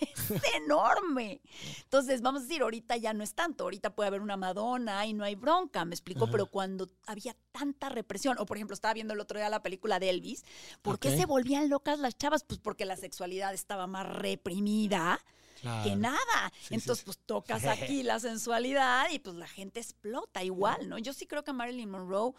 es 0.00 0.42
enorme. 0.54 1.40
Entonces, 1.84 2.20
vamos 2.20 2.42
a 2.42 2.44
decir, 2.44 2.62
ahorita 2.62 2.96
ya 2.96 3.14
no 3.14 3.24
es 3.24 3.34
tanto. 3.34 3.64
Ahorita 3.64 3.94
puede 3.94 4.08
haber 4.08 4.20
una 4.20 4.36
Madonna 4.36 5.06
y 5.06 5.14
no 5.14 5.24
hay 5.24 5.34
bronca, 5.34 5.84
me 5.84 5.94
explico, 5.94 6.30
pero 6.30 6.46
cuando 6.46 6.88
había 7.06 7.34
tanta 7.52 7.88
represión, 7.88 8.36
o 8.38 8.46
por 8.46 8.56
ejemplo, 8.56 8.74
estaba 8.74 8.94
viendo 8.94 9.14
el 9.14 9.20
otro 9.20 9.38
día 9.38 9.48
la 9.48 9.62
película 9.62 9.98
de 9.98 10.10
Elvis, 10.10 10.44
¿por 10.82 10.98
qué 10.98 11.16
se 11.16 11.26
volvían 11.26 11.68
locas 11.68 11.98
las 11.98 12.16
chavas? 12.16 12.44
Pues 12.44 12.60
porque 12.60 12.84
la 12.84 12.96
sexualidad 12.96 13.54
estaba 13.54 13.86
más 13.86 14.06
reprimida 14.06 15.24
que 15.84 15.96
nada. 15.96 16.52
Entonces, 16.70 17.04
pues 17.04 17.18
tocas 17.24 17.64
aquí 17.66 18.02
la 18.02 18.20
sensualidad 18.20 19.10
y 19.12 19.18
pues 19.18 19.36
la 19.36 19.48
gente 19.48 19.80
explota 19.80 20.42
igual, 20.42 20.88
¿no? 20.88 20.98
Yo 20.98 21.12
sí 21.12 21.26
creo 21.26 21.44
que 21.44 21.52
Marilyn 21.52 21.90
Monroe 21.90 22.32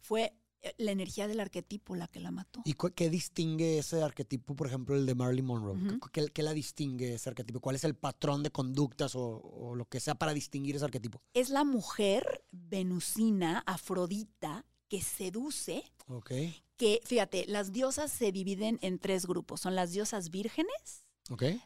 fue 0.00 0.34
eh, 0.64 0.74
la 0.78 0.92
energía 0.92 1.28
del 1.28 1.40
arquetipo 1.40 1.94
la 1.94 2.08
que 2.08 2.20
la 2.20 2.30
mató. 2.30 2.62
¿Y 2.64 2.74
qué 2.94 3.10
distingue 3.10 3.78
ese 3.78 4.02
arquetipo, 4.02 4.56
por 4.56 4.66
ejemplo, 4.66 4.96
el 4.96 5.04
de 5.04 5.14
Marilyn 5.14 5.44
Monroe? 5.44 5.76
¿Qué, 6.10 6.42
la 6.42 6.54
distingue 6.54 7.14
ese 7.14 7.28
arquetipo? 7.28 7.60
¿Cuál 7.60 7.76
es 7.76 7.84
el 7.84 7.94
patrón 7.94 8.42
de 8.42 8.50
conductas 8.50 9.12
o, 9.14 9.74
lo 9.76 9.84
que 9.84 10.00
sea 10.00 10.14
para 10.14 10.32
distinguir 10.32 10.76
ese 10.76 10.86
arquetipo? 10.86 11.20
Es 11.34 11.50
la 11.50 11.64
mujer 11.64 12.44
venusina, 12.50 13.62
afrodita, 13.66 14.64
que 14.88 15.02
seduce. 15.02 15.84
Ok. 16.08 16.32
Que, 16.76 17.00
fíjate, 17.04 17.44
las 17.46 17.72
diosas 17.72 18.10
se 18.10 18.32
dividen 18.32 18.78
en 18.80 18.98
tres 18.98 19.26
grupos. 19.26 19.60
Son 19.60 19.74
las 19.74 19.92
diosas 19.92 20.30
vírgenes, 20.30 21.03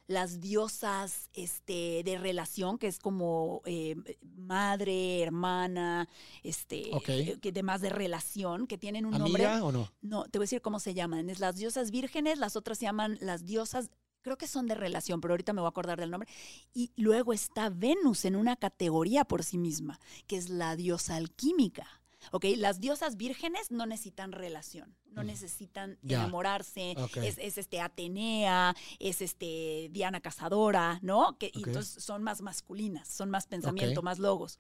las 0.07 0.41
diosas 0.41 1.31
este, 1.35 2.03
de 2.05 2.19
relación, 2.19 2.79
que 2.79 2.87
es 2.87 2.99
como 2.99 3.63
eh, 3.65 3.97
madre, 4.37 5.23
hermana, 5.23 6.09
este, 6.43 6.91
eh, 6.91 7.39
que 7.41 7.53
demás 7.53 7.81
de 7.81 7.91
relación, 7.91 8.67
que 8.67 8.79
tienen 8.79 9.05
un 9.05 9.15
¿Amiga 9.15 9.59
nombre. 9.59 9.61
o 9.61 9.73
no? 9.73 9.93
No, 10.01 10.25
te 10.25 10.39
voy 10.39 10.45
a 10.45 10.47
decir 10.47 10.63
cómo 10.63 10.79
se 10.79 10.95
llaman. 10.95 11.29
Es 11.29 11.41
las 11.41 11.57
diosas 11.57 11.91
vírgenes, 11.91 12.39
las 12.39 12.57
otras 12.57 12.79
se 12.79 12.85
llaman 12.85 13.19
las 13.21 13.45
diosas 13.45 13.91
creo 14.23 14.37
que 14.37 14.47
son 14.47 14.67
de 14.67 14.75
relación, 14.75 15.21
pero 15.21 15.33
ahorita 15.33 15.53
me 15.53 15.61
voy 15.61 15.69
a 15.69 15.71
acordar 15.71 15.99
del 15.99 16.11
nombre. 16.11 16.29
Y 16.75 16.93
luego 16.97 17.33
está 17.33 17.71
Venus 17.71 18.25
en 18.27 18.37
una 18.37 18.57
categoría 18.57 19.25
por 19.25 19.43
sí 19.43 19.57
misma, 19.57 19.99
que 20.27 20.37
es 20.37 20.51
la 20.51 20.77
diosa 20.77 21.17
alquímica. 21.17 21.98
¿Ok? 22.33 22.45
Las 22.57 22.81
diosas 22.81 23.17
vírgenes 23.17 23.71
no 23.71 23.87
necesitan 23.87 24.33
relación, 24.33 24.95
no 25.11 25.23
necesitan 25.25 25.99
enamorarse, 26.03 26.95
es, 27.17 27.59
este 27.59 27.81
Atenea, 27.81 28.75
es 28.99 29.21
este 29.23 29.89
Diana 29.91 30.21
Cazadora, 30.21 30.99
¿no? 31.03 31.37
Que, 31.39 31.51
y 31.53 31.65
entonces 31.65 32.03
son 32.03 32.23
más 32.23 32.41
masculinas, 32.43 33.09
son 33.09 33.31
más 33.31 33.47
pensamiento, 33.47 34.03
más 34.03 34.19
logos. 34.19 34.59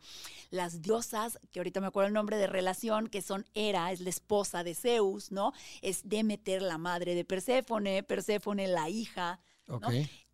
Las 0.50 0.82
diosas, 0.82 1.38
que 1.52 1.60
ahorita 1.60 1.80
me 1.80 1.86
acuerdo 1.86 2.08
el 2.08 2.14
nombre 2.14 2.36
de 2.36 2.46
relación, 2.46 3.08
que 3.08 3.22
son 3.22 3.46
Hera, 3.54 3.92
es 3.92 4.00
la 4.00 4.10
esposa 4.10 4.64
de 4.64 4.74
Zeus, 4.74 5.30
¿no? 5.30 5.52
Es 5.82 6.08
Demeter, 6.08 6.62
la 6.62 6.78
madre 6.78 7.14
de 7.14 7.24
Perséfone, 7.24 8.02
Perséfone, 8.02 8.66
la 8.66 8.88
hija, 8.88 9.40
¿no? 9.66 9.80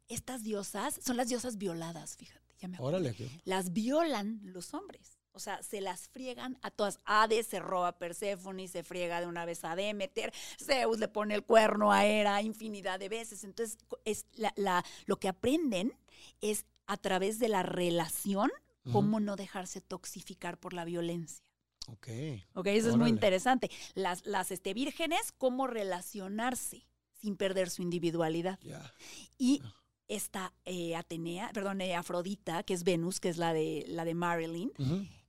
Estas 0.09 0.43
diosas 0.43 1.01
son 1.05 1.17
las 1.17 1.29
diosas 1.29 1.57
violadas, 1.57 2.17
fíjate. 2.17 2.55
Ya 2.61 2.69
me 2.69 2.79
Órale. 2.79 3.15
Las 3.45 3.73
violan 3.73 4.41
los 4.43 4.75
hombres. 4.75 5.14
O 5.35 5.41
sea, 5.41 5.63
se 5.63 5.81
las 5.81 6.09
friegan 6.09 6.59
a 6.63 6.71
todas. 6.71 7.01
Hades 7.05 7.49
se 7.49 7.59
roba 7.59 7.89
a 7.89 7.99
Perséfone, 7.99 8.69
se 8.69 8.85
friega 8.85 9.21
de 9.21 9.27
una 9.27 9.45
vez 9.45 9.65
a 9.65 9.75
Demeter, 9.75 10.33
Zeus 10.63 10.99
le 10.99 11.09
pone 11.09 11.35
el 11.35 11.43
cuerno 11.43 11.93
a 11.93 12.07
Hera 12.07 12.41
infinidad 12.41 12.99
de 13.01 13.09
veces. 13.09 13.45
Entonces, 13.45 13.77
es 14.05 14.27
la, 14.33 14.85
lo 15.07 15.19
que 15.19 15.29
aprenden 15.29 15.93
es 16.41 16.67
a 16.87 16.97
través 16.97 17.39
de 17.39 17.49
la 17.49 17.63
relación 17.63 18.51
cómo 18.93 19.19
no 19.19 19.35
dejarse 19.35 19.81
toxificar 19.81 20.59
por 20.61 20.75
la 20.75 20.85
violencia. 20.85 21.43
Ok. 21.89 22.09
Ok, 22.55 22.67
eso 22.67 22.91
es 22.91 22.97
muy 22.97 23.09
interesante. 23.09 23.71
Las, 23.95 24.27
las 24.27 24.51
este, 24.51 24.75
vírgenes, 24.75 25.33
cómo 25.33 25.67
relacionarse 25.67 26.87
sin 27.15 27.37
perder 27.37 27.71
su 27.71 27.83
individualidad. 27.83 28.59
Y 29.39 29.63
esta 30.09 30.53
eh, 30.65 30.97
Atenea, 30.97 31.51
perdón, 31.55 31.81
eh, 31.81 31.95
Afrodita, 31.95 32.63
que 32.63 32.75
es 32.75 32.85
Venus, 32.85 33.21
que 33.21 33.31
es 33.31 33.39
la 33.39 33.53
de, 33.53 33.85
la 33.89 34.05
de 34.05 34.15
Marilyn, 34.15 34.73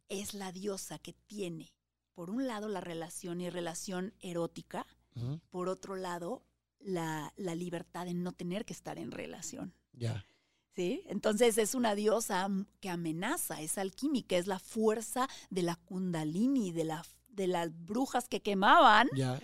es 0.09 0.33
la 0.33 0.51
diosa 0.51 0.99
que 0.99 1.13
tiene, 1.13 1.73
por 2.13 2.29
un 2.29 2.47
lado, 2.47 2.69
la 2.69 2.81
relación 2.81 3.41
y 3.41 3.49
relación 3.49 4.13
erótica, 4.21 4.87
por 5.49 5.69
otro 5.69 5.95
lado, 5.95 6.43
la, 6.79 7.33
libertad 7.37 8.05
de 8.05 8.13
no 8.13 8.31
tener 8.31 8.65
que 8.65 8.73
estar 8.73 8.97
en 8.97 9.11
relación. 9.11 9.73
Ya. 9.93 10.25
¿Sí? 10.75 11.03
Entonces 11.07 11.57
es 11.57 11.73
una 11.73 11.95
diosa 11.95 12.49
que 12.81 12.89
amenaza, 12.89 13.61
es 13.61 13.77
alquímica, 13.77 14.35
es 14.35 14.45
la 14.45 14.59
fuerza 14.59 15.29
de 15.49 15.61
la 15.61 15.77
kundalini, 15.77 16.71
de, 16.73 16.83
la, 16.83 17.05
de 17.27 17.47
las 17.47 17.71
brujas 17.85 18.27
que 18.27 18.41
quemaban, 18.41 19.07
ya, 19.15 19.39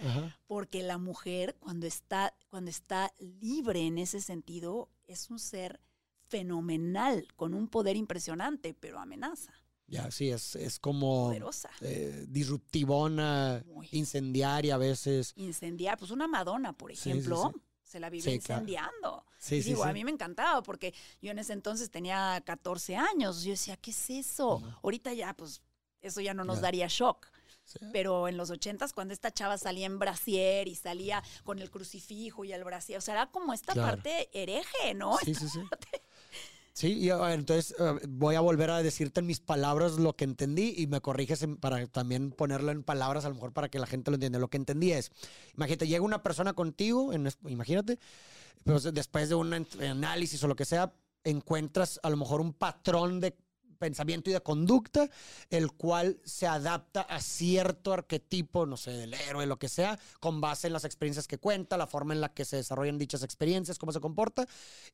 porque 0.45 0.83
la 0.83 0.97
mujer 0.97 1.55
cuando 1.59 1.87
está, 1.87 2.35
cuando 2.49 2.69
está 2.69 3.13
libre 3.17 3.87
en 3.87 3.97
ese 3.97 4.19
sentido 4.19 4.89
es 5.07 5.29
un 5.29 5.39
ser 5.39 5.79
fenomenal, 6.27 7.27
con 7.35 7.53
un 7.53 7.69
poder 7.69 7.95
impresionante, 7.95 8.73
pero 8.73 8.99
amenaza. 8.99 9.53
Ya, 9.91 10.09
sí, 10.09 10.29
es, 10.29 10.55
es 10.55 10.79
como 10.79 11.33
eh, 11.81 12.25
disruptivona, 12.29 13.61
incendiaria 13.91 14.75
a 14.75 14.77
veces. 14.77 15.33
Incendiar, 15.35 15.97
pues 15.97 16.11
una 16.11 16.29
Madonna, 16.29 16.71
por 16.71 16.93
ejemplo, 16.93 17.53
se 17.83 17.99
la 17.99 18.09
vive 18.09 18.31
incendiando. 18.31 19.25
y 19.49 19.59
digo, 19.59 19.83
a 19.83 19.91
mí 19.91 20.05
me 20.05 20.11
encantaba 20.11 20.63
porque 20.63 20.93
yo 21.21 21.31
en 21.31 21.39
ese 21.39 21.51
entonces 21.51 21.91
tenía 21.91 22.41
14 22.45 22.95
años. 22.95 23.43
Yo 23.43 23.51
decía, 23.51 23.75
¿qué 23.75 23.91
es 23.91 24.09
eso? 24.09 24.63
Ahorita 24.81 25.11
ya, 25.13 25.33
pues, 25.33 25.61
eso 26.01 26.21
ya 26.21 26.33
no 26.33 26.45
nos 26.45 26.61
daría 26.61 26.87
shock. 26.87 27.27
Pero 27.91 28.29
en 28.29 28.37
los 28.37 28.49
ochentas, 28.49 28.93
cuando 28.93 29.13
esta 29.13 29.31
chava 29.31 29.57
salía 29.57 29.85
en 29.85 29.99
brasier 29.99 30.67
y 30.67 30.75
salía 30.75 31.21
con 31.43 31.59
el 31.59 31.69
crucifijo 31.69 32.43
y 32.45 32.53
el 32.53 32.63
brasier, 32.63 32.97
o 32.97 33.01
sea, 33.01 33.13
era 33.15 33.31
como 33.31 33.53
esta 33.53 33.73
parte 33.73 34.29
hereje, 34.33 34.93
¿no? 34.93 35.17
Sí, 35.17 35.35
sí, 35.35 35.47
sí. 35.49 35.59
Sí, 36.73 36.93
y 36.99 37.09
entonces 37.09 37.75
voy 38.07 38.35
a 38.35 38.39
volver 38.39 38.69
a 38.69 38.81
decirte 38.81 39.19
en 39.19 39.25
mis 39.25 39.41
palabras 39.41 39.93
lo 39.93 40.15
que 40.15 40.23
entendí 40.23 40.73
y 40.77 40.87
me 40.87 41.01
corriges 41.01 41.45
para 41.59 41.85
también 41.87 42.31
ponerlo 42.31 42.71
en 42.71 42.83
palabras 42.83 43.25
a 43.25 43.29
lo 43.29 43.35
mejor 43.35 43.51
para 43.51 43.69
que 43.69 43.77
la 43.77 43.87
gente 43.87 44.09
lo 44.09 44.15
entienda. 44.15 44.39
Lo 44.39 44.49
que 44.49 44.57
entendí 44.57 44.93
es, 44.93 45.11
imagínate, 45.55 45.87
llega 45.87 46.03
una 46.03 46.23
persona 46.23 46.53
contigo, 46.53 47.11
en, 47.11 47.29
imagínate, 47.45 47.99
pues 48.63 48.83
después 48.93 49.27
de 49.27 49.35
un 49.35 49.53
análisis 49.53 50.41
o 50.43 50.47
lo 50.47 50.55
que 50.55 50.65
sea, 50.65 50.93
encuentras 51.23 51.99
a 52.03 52.09
lo 52.09 52.17
mejor 52.17 52.41
un 52.41 52.53
patrón 52.53 53.19
de 53.19 53.35
pensamiento 53.81 54.29
y 54.29 54.33
de 54.33 54.41
conducta, 54.41 55.09
el 55.49 55.71
cual 55.71 56.21
se 56.23 56.45
adapta 56.45 57.01
a 57.01 57.19
cierto 57.19 57.91
arquetipo, 57.91 58.67
no 58.67 58.77
sé, 58.77 58.91
del 58.91 59.15
héroe, 59.15 59.47
lo 59.47 59.57
que 59.57 59.67
sea, 59.67 59.99
con 60.19 60.39
base 60.39 60.67
en 60.67 60.73
las 60.73 60.85
experiencias 60.85 61.27
que 61.27 61.39
cuenta, 61.39 61.77
la 61.77 61.87
forma 61.87 62.13
en 62.13 62.21
la 62.21 62.31
que 62.31 62.45
se 62.45 62.57
desarrollan 62.57 62.99
dichas 62.99 63.23
experiencias, 63.23 63.79
cómo 63.79 63.91
se 63.91 63.99
comporta, 63.99 64.47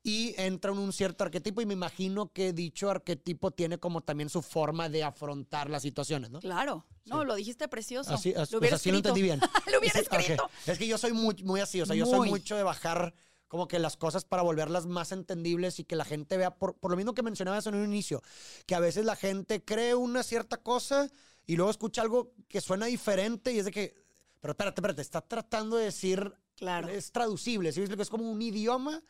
y 0.03 0.33
entra 0.37 0.71
en 0.71 0.77
un 0.77 0.93
cierto 0.93 1.25
arquetipo 1.25 1.61
y 1.61 1.65
me 1.65 1.73
imagino 1.73 2.31
que 2.31 2.53
dicho 2.53 2.89
arquetipo 2.89 3.51
tiene 3.51 3.77
como 3.77 3.99
también 3.99 4.29
su 4.29 4.41
forma 4.41 4.87
de 4.87 5.03
afrontar 5.03 5.69
las 5.69 5.81
situaciones, 5.81 6.31
¿no? 6.31 6.39
Claro. 6.39 6.85
No, 7.05 7.25
lo 7.25 7.35
dijiste 7.35 7.67
precioso. 7.67 8.13
Así, 8.13 8.33
lo 8.33 8.59
lo, 8.59 8.75
así 8.75 8.91
lo 8.91 8.97
entendí 8.97 9.21
bien. 9.21 9.39
lo 9.71 9.79
hubiera 9.79 9.99
escrito. 9.99 10.49
Es 10.65 10.77
que 10.77 10.87
yo 10.87 10.97
soy 10.97 11.11
muy, 11.11 11.35
muy 11.43 11.59
así, 11.59 11.81
o 11.81 11.85
sea, 11.85 11.95
yo 11.95 12.05
soy 12.05 12.29
mucho 12.29 12.55
de 12.55 12.63
bajar 12.63 13.13
como 13.47 13.67
que 13.67 13.79
las 13.79 13.95
cosas 13.97 14.25
para 14.25 14.41
volverlas 14.43 14.85
más 14.85 15.11
entendibles 15.11 15.79
y 15.79 15.83
que 15.85 15.95
la 15.95 16.05
gente 16.05 16.37
vea, 16.37 16.55
por, 16.55 16.75
por 16.75 16.91
lo 16.91 16.97
mismo 16.97 17.13
que 17.13 17.23
mencionabas 17.23 17.65
en 17.67 17.75
un 17.75 17.85
inicio, 17.85 18.21
que 18.65 18.75
a 18.75 18.79
veces 18.79 19.05
la 19.05 19.15
gente 19.15 19.63
cree 19.63 19.95
una 19.95 20.23
cierta 20.23 20.57
cosa 20.57 21.09
y 21.45 21.55
luego 21.55 21.71
escucha 21.71 22.01
algo 22.01 22.33
que 22.49 22.59
suena 22.61 22.87
diferente 22.87 23.53
y 23.53 23.59
es 23.59 23.65
de 23.65 23.71
que, 23.71 23.95
pero 24.41 24.51
espérate, 24.51 24.81
espérate, 24.81 25.01
está 25.01 25.21
tratando 25.21 25.77
de 25.77 25.85
decir, 25.85 26.33
Claro. 26.55 26.89
es 26.89 27.11
traducible, 27.11 27.71
¿sí? 27.71 27.83
Es 27.97 28.09
como 28.09 28.29
un 28.29 28.41
idioma 28.41 29.01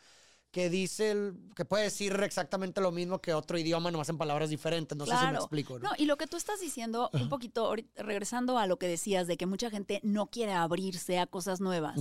que 0.51 0.69
dice, 0.69 1.11
el- 1.11 1.33
que 1.55 1.65
puede 1.65 1.85
decir 1.85 2.13
exactamente 2.23 2.79
lo 2.79 2.91
mismo 2.91 3.19
que 3.21 3.33
otro 3.33 3.57
idioma, 3.57 3.91
nomás 3.91 4.09
en 4.09 4.17
palabras 4.17 4.49
diferentes, 4.49 4.97
no 4.97 5.05
sé 5.05 5.11
si 5.17 5.25
me 5.25 5.35
explico, 5.35 5.77
¿no? 5.79 5.89
No, 5.89 5.95
y 5.97 6.05
lo 6.05 6.17
que 6.17 6.25
tú 6.27 6.37
estás 6.37 6.59
diciendo, 6.61 7.09
un 7.13 7.27
poquito, 7.29 7.73
regresando 7.95 8.57
a 8.57 8.65
lo 8.67 8.77
que 8.79 8.87
decías 8.87 9.27
de 9.27 9.35
que 9.37 9.45
mucha 9.45 9.69
gente 9.69 9.99
no 10.03 10.27
quiere 10.27 10.53
abrirse 10.53 11.19
a 11.19 11.27
cosas 11.27 11.59
nuevas. 11.59 11.99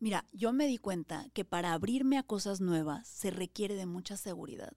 Mira, 0.00 0.26
yo 0.32 0.52
me 0.52 0.66
di 0.66 0.78
cuenta 0.78 1.26
que 1.34 1.44
para 1.44 1.72
abrirme 1.74 2.18
a 2.18 2.22
cosas 2.22 2.60
nuevas 2.60 3.06
se 3.06 3.30
requiere 3.30 3.74
de 3.76 3.86
mucha 3.86 4.16
seguridad. 4.16 4.72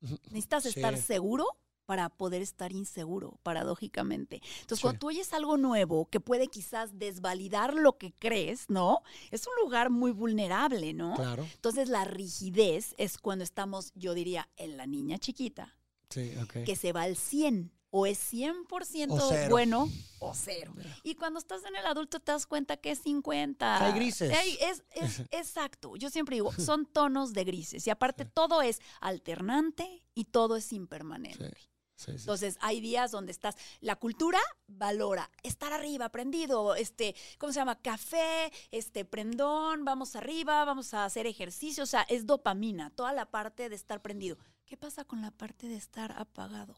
Necesitas 0.30 0.62
Sí. 0.62 0.68
estar 0.70 0.96
seguro 0.96 1.46
para 1.84 2.10
poder 2.10 2.42
estar 2.42 2.70
inseguro, 2.72 3.40
paradójicamente. 3.42 4.36
Entonces, 4.60 4.78
Sí. 4.78 4.82
cuando 4.82 4.98
tú 5.00 5.08
oyes 5.08 5.32
algo 5.32 5.56
nuevo 5.56 6.04
que 6.06 6.20
puede 6.20 6.46
quizás 6.48 6.98
desvalidar 6.98 7.72
lo 7.74 7.96
que 7.96 8.12
crees, 8.12 8.68
¿no? 8.68 9.00
Es 9.30 9.46
un 9.46 9.54
lugar 9.64 9.88
muy 9.90 10.12
vulnerable, 10.12 10.92
¿no? 10.92 11.14
Claro, 11.14 11.48
Entonces, 11.54 11.88
la 11.88 12.04
rigidez 12.04 12.94
es 12.98 13.16
cuando 13.18 13.42
estamos, 13.42 13.92
yo 13.94 14.12
diría, 14.14 14.48
en 14.56 14.76
la 14.76 14.86
niña 14.86 15.18
chiquita, 15.18 15.76
sí, 16.10 16.32
que 16.66 16.76
se 16.76 16.92
va 16.92 17.02
al 17.02 17.16
100 17.16 17.72
o 17.90 18.06
es 18.06 18.32
100% 18.32 19.08
O 19.10 19.48
bueno 19.50 19.88
o 20.20 20.34
cero. 20.34 20.74
Y 21.02 21.14
cuando 21.14 21.38
estás 21.38 21.64
en 21.64 21.76
el 21.76 21.86
adulto 21.86 22.20
te 22.20 22.32
das 22.32 22.46
cuenta 22.46 22.76
que 22.76 22.90
es 22.90 22.98
50. 23.00 23.84
Hay 23.86 23.92
grises. 23.92 24.32
Hay- 24.36 24.58
es, 24.60 24.82
es- 24.90 25.20
exacto. 25.30 25.96
Yo 25.96 26.10
siempre 26.10 26.36
digo, 26.36 26.52
son 26.58 26.86
tonos 26.86 27.32
de 27.32 27.44
grises. 27.44 27.86
Y 27.86 27.90
aparte 27.90 28.24
todo 28.24 28.62
es 28.62 28.80
alternante 29.00 30.02
y 30.14 30.24
todo 30.26 30.56
es 30.56 30.72
impermanente. 30.72 31.48
Sí, 31.96 32.12
sí, 32.12 32.12
sí. 32.12 32.20
Entonces, 32.20 32.58
hay 32.60 32.80
días 32.80 33.10
donde 33.10 33.32
estás. 33.32 33.56
La 33.80 33.96
cultura 33.96 34.38
valora 34.66 35.30
estar 35.42 35.72
arriba, 35.72 36.08
prendido, 36.10 36.74
este, 36.74 37.14
¿cómo 37.38 37.52
se 37.52 37.58
llama? 37.60 37.80
Café, 37.80 38.52
este, 38.70 39.04
prendón, 39.04 39.84
vamos 39.84 40.14
arriba, 40.14 40.64
vamos 40.64 40.94
a 40.94 41.04
hacer 41.04 41.26
ejercicio. 41.26 41.82
O 41.84 41.86
sea, 41.86 42.02
es 42.02 42.26
dopamina, 42.26 42.90
toda 42.90 43.12
la 43.12 43.26
parte 43.30 43.68
de 43.68 43.76
estar 43.76 44.00
prendido. 44.02 44.36
¿Qué 44.64 44.76
pasa 44.76 45.04
con 45.04 45.22
la 45.22 45.30
parte 45.30 45.66
de 45.66 45.76
estar 45.76 46.12
apagado? 46.12 46.76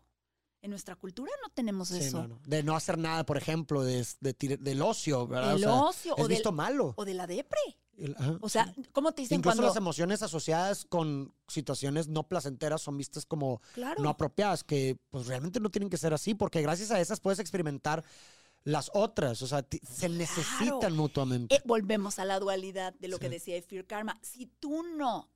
En 0.62 0.70
nuestra 0.70 0.94
cultura 0.96 1.32
no 1.42 1.48
tenemos 1.50 1.88
Sí, 1.88 1.98
eso. 1.98 2.22
no, 2.22 2.28
no. 2.28 2.40
De 2.46 2.62
no 2.62 2.76
hacer 2.76 2.98
nada, 2.98 3.24
por 3.24 3.36
ejemplo, 3.38 3.82
de, 3.82 4.06
de 4.20 4.58
del 4.60 4.82
ocio, 4.82 5.26
¿verdad? 5.26 5.54
Del 5.54 5.64
O 5.64 5.68
sea, 5.68 5.74
ocio 5.82 6.14
Es 6.16 6.24
o 6.24 6.28
del- 6.28 6.36
visto 6.36 6.52
malo. 6.52 6.92
O 6.96 7.04
de 7.06 7.14
la 7.14 7.26
depre. 7.26 7.58
El- 7.96 8.14
ajá, 8.18 8.38
O 8.42 8.48
sea, 8.48 8.72
sí. 8.74 8.82
¿cómo 8.92 9.12
te 9.12 9.22
dicen 9.22 9.38
Incluso 9.38 9.56
cuando...? 9.56 9.68
las 9.68 9.76
emociones 9.76 10.22
asociadas 10.22 10.84
con 10.84 11.34
situaciones 11.48 12.08
no 12.08 12.28
placenteras 12.28 12.82
son 12.82 12.96
vistas 12.98 13.24
como 13.26 13.60
Claro. 13.74 14.02
no 14.02 14.08
apropiadas, 14.10 14.62
que 14.64 14.98
pues 15.10 15.26
realmente 15.26 15.60
no 15.60 15.70
tienen 15.70 15.88
que 15.90 15.96
ser 15.98 16.12
así, 16.14 16.34
porque 16.34 16.60
gracias 16.62 16.90
a 16.90 17.00
esas 17.00 17.20
puedes 17.20 17.38
experimentar 17.38 18.04
las 18.64 18.90
otras, 18.92 19.40
o 19.40 19.46
sea, 19.46 19.66
se 19.90 20.08
necesitan 20.10 20.94
mutuamente. 20.94 21.54
Eh, 21.56 21.62
volvemos 21.64 22.18
a 22.18 22.26
la 22.26 22.38
dualidad 22.38 22.92
de 23.00 23.08
lo 23.08 23.18
que 23.18 23.30
decía 23.30 23.54
de 23.54 23.62
Fear 23.62 23.86
Karma. 23.86 24.18
Si 24.22 24.44
tú 24.46 24.82
no 24.82 25.30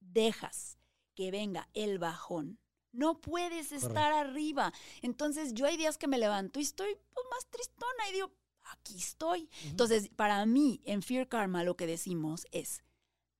dejas 0.00 0.78
que 1.14 1.30
venga 1.30 1.68
el 1.74 1.98
bajón, 2.00 2.58
no 2.94 3.20
puedes 3.20 3.72
estar 3.72 4.12
arriba. 4.12 4.72
Entonces 5.02 5.52
yo 5.54 5.66
hay 5.66 5.76
días 5.76 5.98
que 5.98 6.08
me 6.08 6.18
levanto 6.18 6.60
y 6.60 6.62
estoy 6.62 6.96
pues, 7.12 7.26
más 7.30 7.46
tristona 7.48 8.08
y 8.08 8.12
digo, 8.14 8.32
aquí 8.64 8.96
estoy. 8.98 9.50
Entonces, 9.64 10.08
para 10.08 10.44
mí, 10.46 10.80
en 10.84 11.02
Fear 11.02 11.28
Karma 11.28 11.64
lo 11.64 11.76
que 11.76 11.86
decimos 11.86 12.46
es, 12.50 12.82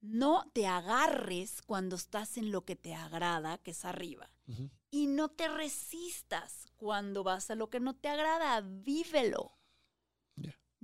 no 0.00 0.50
te 0.52 0.66
agarres 0.66 1.62
cuando 1.62 1.96
estás 1.96 2.36
en 2.36 2.52
lo 2.52 2.64
que 2.64 2.76
te 2.76 2.94
agrada, 2.94 3.58
que 3.58 3.70
es 3.70 3.84
arriba. 3.84 4.30
Y 4.90 5.06
no 5.06 5.30
te 5.30 5.48
resistas 5.48 6.66
cuando 6.76 7.24
vas 7.24 7.50
a 7.50 7.54
lo 7.54 7.70
que 7.70 7.80
no 7.80 7.96
te 7.96 8.08
agrada, 8.08 8.60
vívelo. 8.60 9.53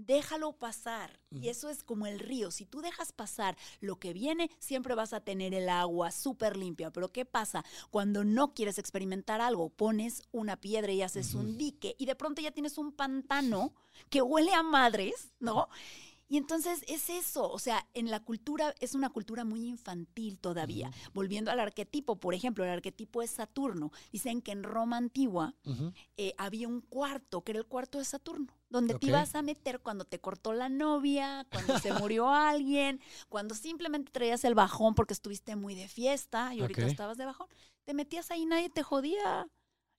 Déjalo 0.06 0.52
pasar. 0.52 1.20
Y 1.30 1.48
eso 1.48 1.68
es 1.68 1.84
como 1.84 2.06
el 2.06 2.18
río. 2.18 2.50
Si 2.50 2.66
tú 2.66 2.80
dejas 2.80 3.12
pasar 3.12 3.56
lo 3.80 4.00
que 4.00 4.12
viene, 4.12 4.50
siempre 4.58 4.94
vas 4.94 5.12
a 5.12 5.20
tener 5.20 5.54
el 5.54 5.68
agua 5.68 6.10
súper 6.10 6.56
limpia. 6.56 6.90
Pero 6.90 7.12
¿qué 7.12 7.24
pasa? 7.24 7.64
Cuando 7.90 8.24
no 8.24 8.52
quieres 8.52 8.78
experimentar 8.78 9.40
algo, 9.40 9.70
pones 9.70 10.22
una 10.32 10.56
piedra 10.56 10.92
y 10.92 11.02
haces 11.02 11.34
un 11.34 11.56
dique 11.56 11.94
y 11.98 12.06
de 12.06 12.16
pronto 12.16 12.42
ya 12.42 12.50
tienes 12.50 12.78
un 12.78 12.92
pantano 12.92 13.72
que 14.08 14.22
huele 14.22 14.52
a 14.54 14.62
madres, 14.62 15.32
¿no? 15.38 15.68
Y 16.30 16.36
entonces 16.36 16.84
es 16.86 17.10
eso, 17.10 17.50
o 17.50 17.58
sea, 17.58 17.88
en 17.92 18.08
la 18.08 18.20
cultura 18.20 18.72
es 18.78 18.94
una 18.94 19.10
cultura 19.10 19.44
muy 19.44 19.66
infantil 19.66 20.38
todavía. 20.38 20.92
Volviendo 21.12 21.50
al 21.50 21.58
arquetipo, 21.58 22.20
por 22.20 22.34
ejemplo, 22.34 22.62
el 22.62 22.70
arquetipo 22.70 23.20
es 23.20 23.32
Saturno. 23.32 23.90
Dicen 24.12 24.40
que 24.40 24.52
en 24.52 24.62
Roma 24.62 24.96
antigua 24.96 25.56
eh, 26.16 26.32
había 26.38 26.68
un 26.68 26.82
cuarto, 26.82 27.42
que 27.42 27.50
era 27.50 27.58
el 27.58 27.66
cuarto 27.66 27.98
de 27.98 28.04
Saturno, 28.04 28.54
donde 28.70 28.94
te 28.94 29.06
ibas 29.08 29.34
a 29.34 29.42
meter 29.42 29.80
cuando 29.80 30.04
te 30.06 30.20
cortó 30.20 30.52
la 30.54 30.68
novia, 30.68 31.46
cuando 31.52 31.78
se 31.78 31.92
murió 32.10 32.28
alguien, 32.30 33.00
cuando 33.28 33.54
simplemente 33.54 34.10
traías 34.12 34.44
el 34.44 34.54
bajón 34.54 34.94
porque 34.94 35.12
estuviste 35.12 35.56
muy 35.56 35.74
de 35.74 35.88
fiesta 35.88 36.54
y 36.54 36.60
ahorita 36.62 36.80
estabas 36.92 37.18
de 37.18 37.26
bajón. 37.26 37.48
Te 37.84 37.92
metías 37.94 38.30
ahí, 38.30 38.46
nadie 38.46 38.70
te 38.70 38.82
jodía. 38.82 39.48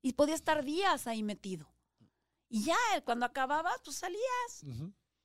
Y 0.01 0.13
podías 0.13 0.39
estar 0.39 0.63
días 0.65 1.05
ahí 1.05 1.21
metido. 1.21 1.71
Y 2.49 2.63
ya, 2.63 2.75
cuando 3.05 3.25
acababas, 3.25 3.75
pues 3.83 3.97
salías. 3.97 4.63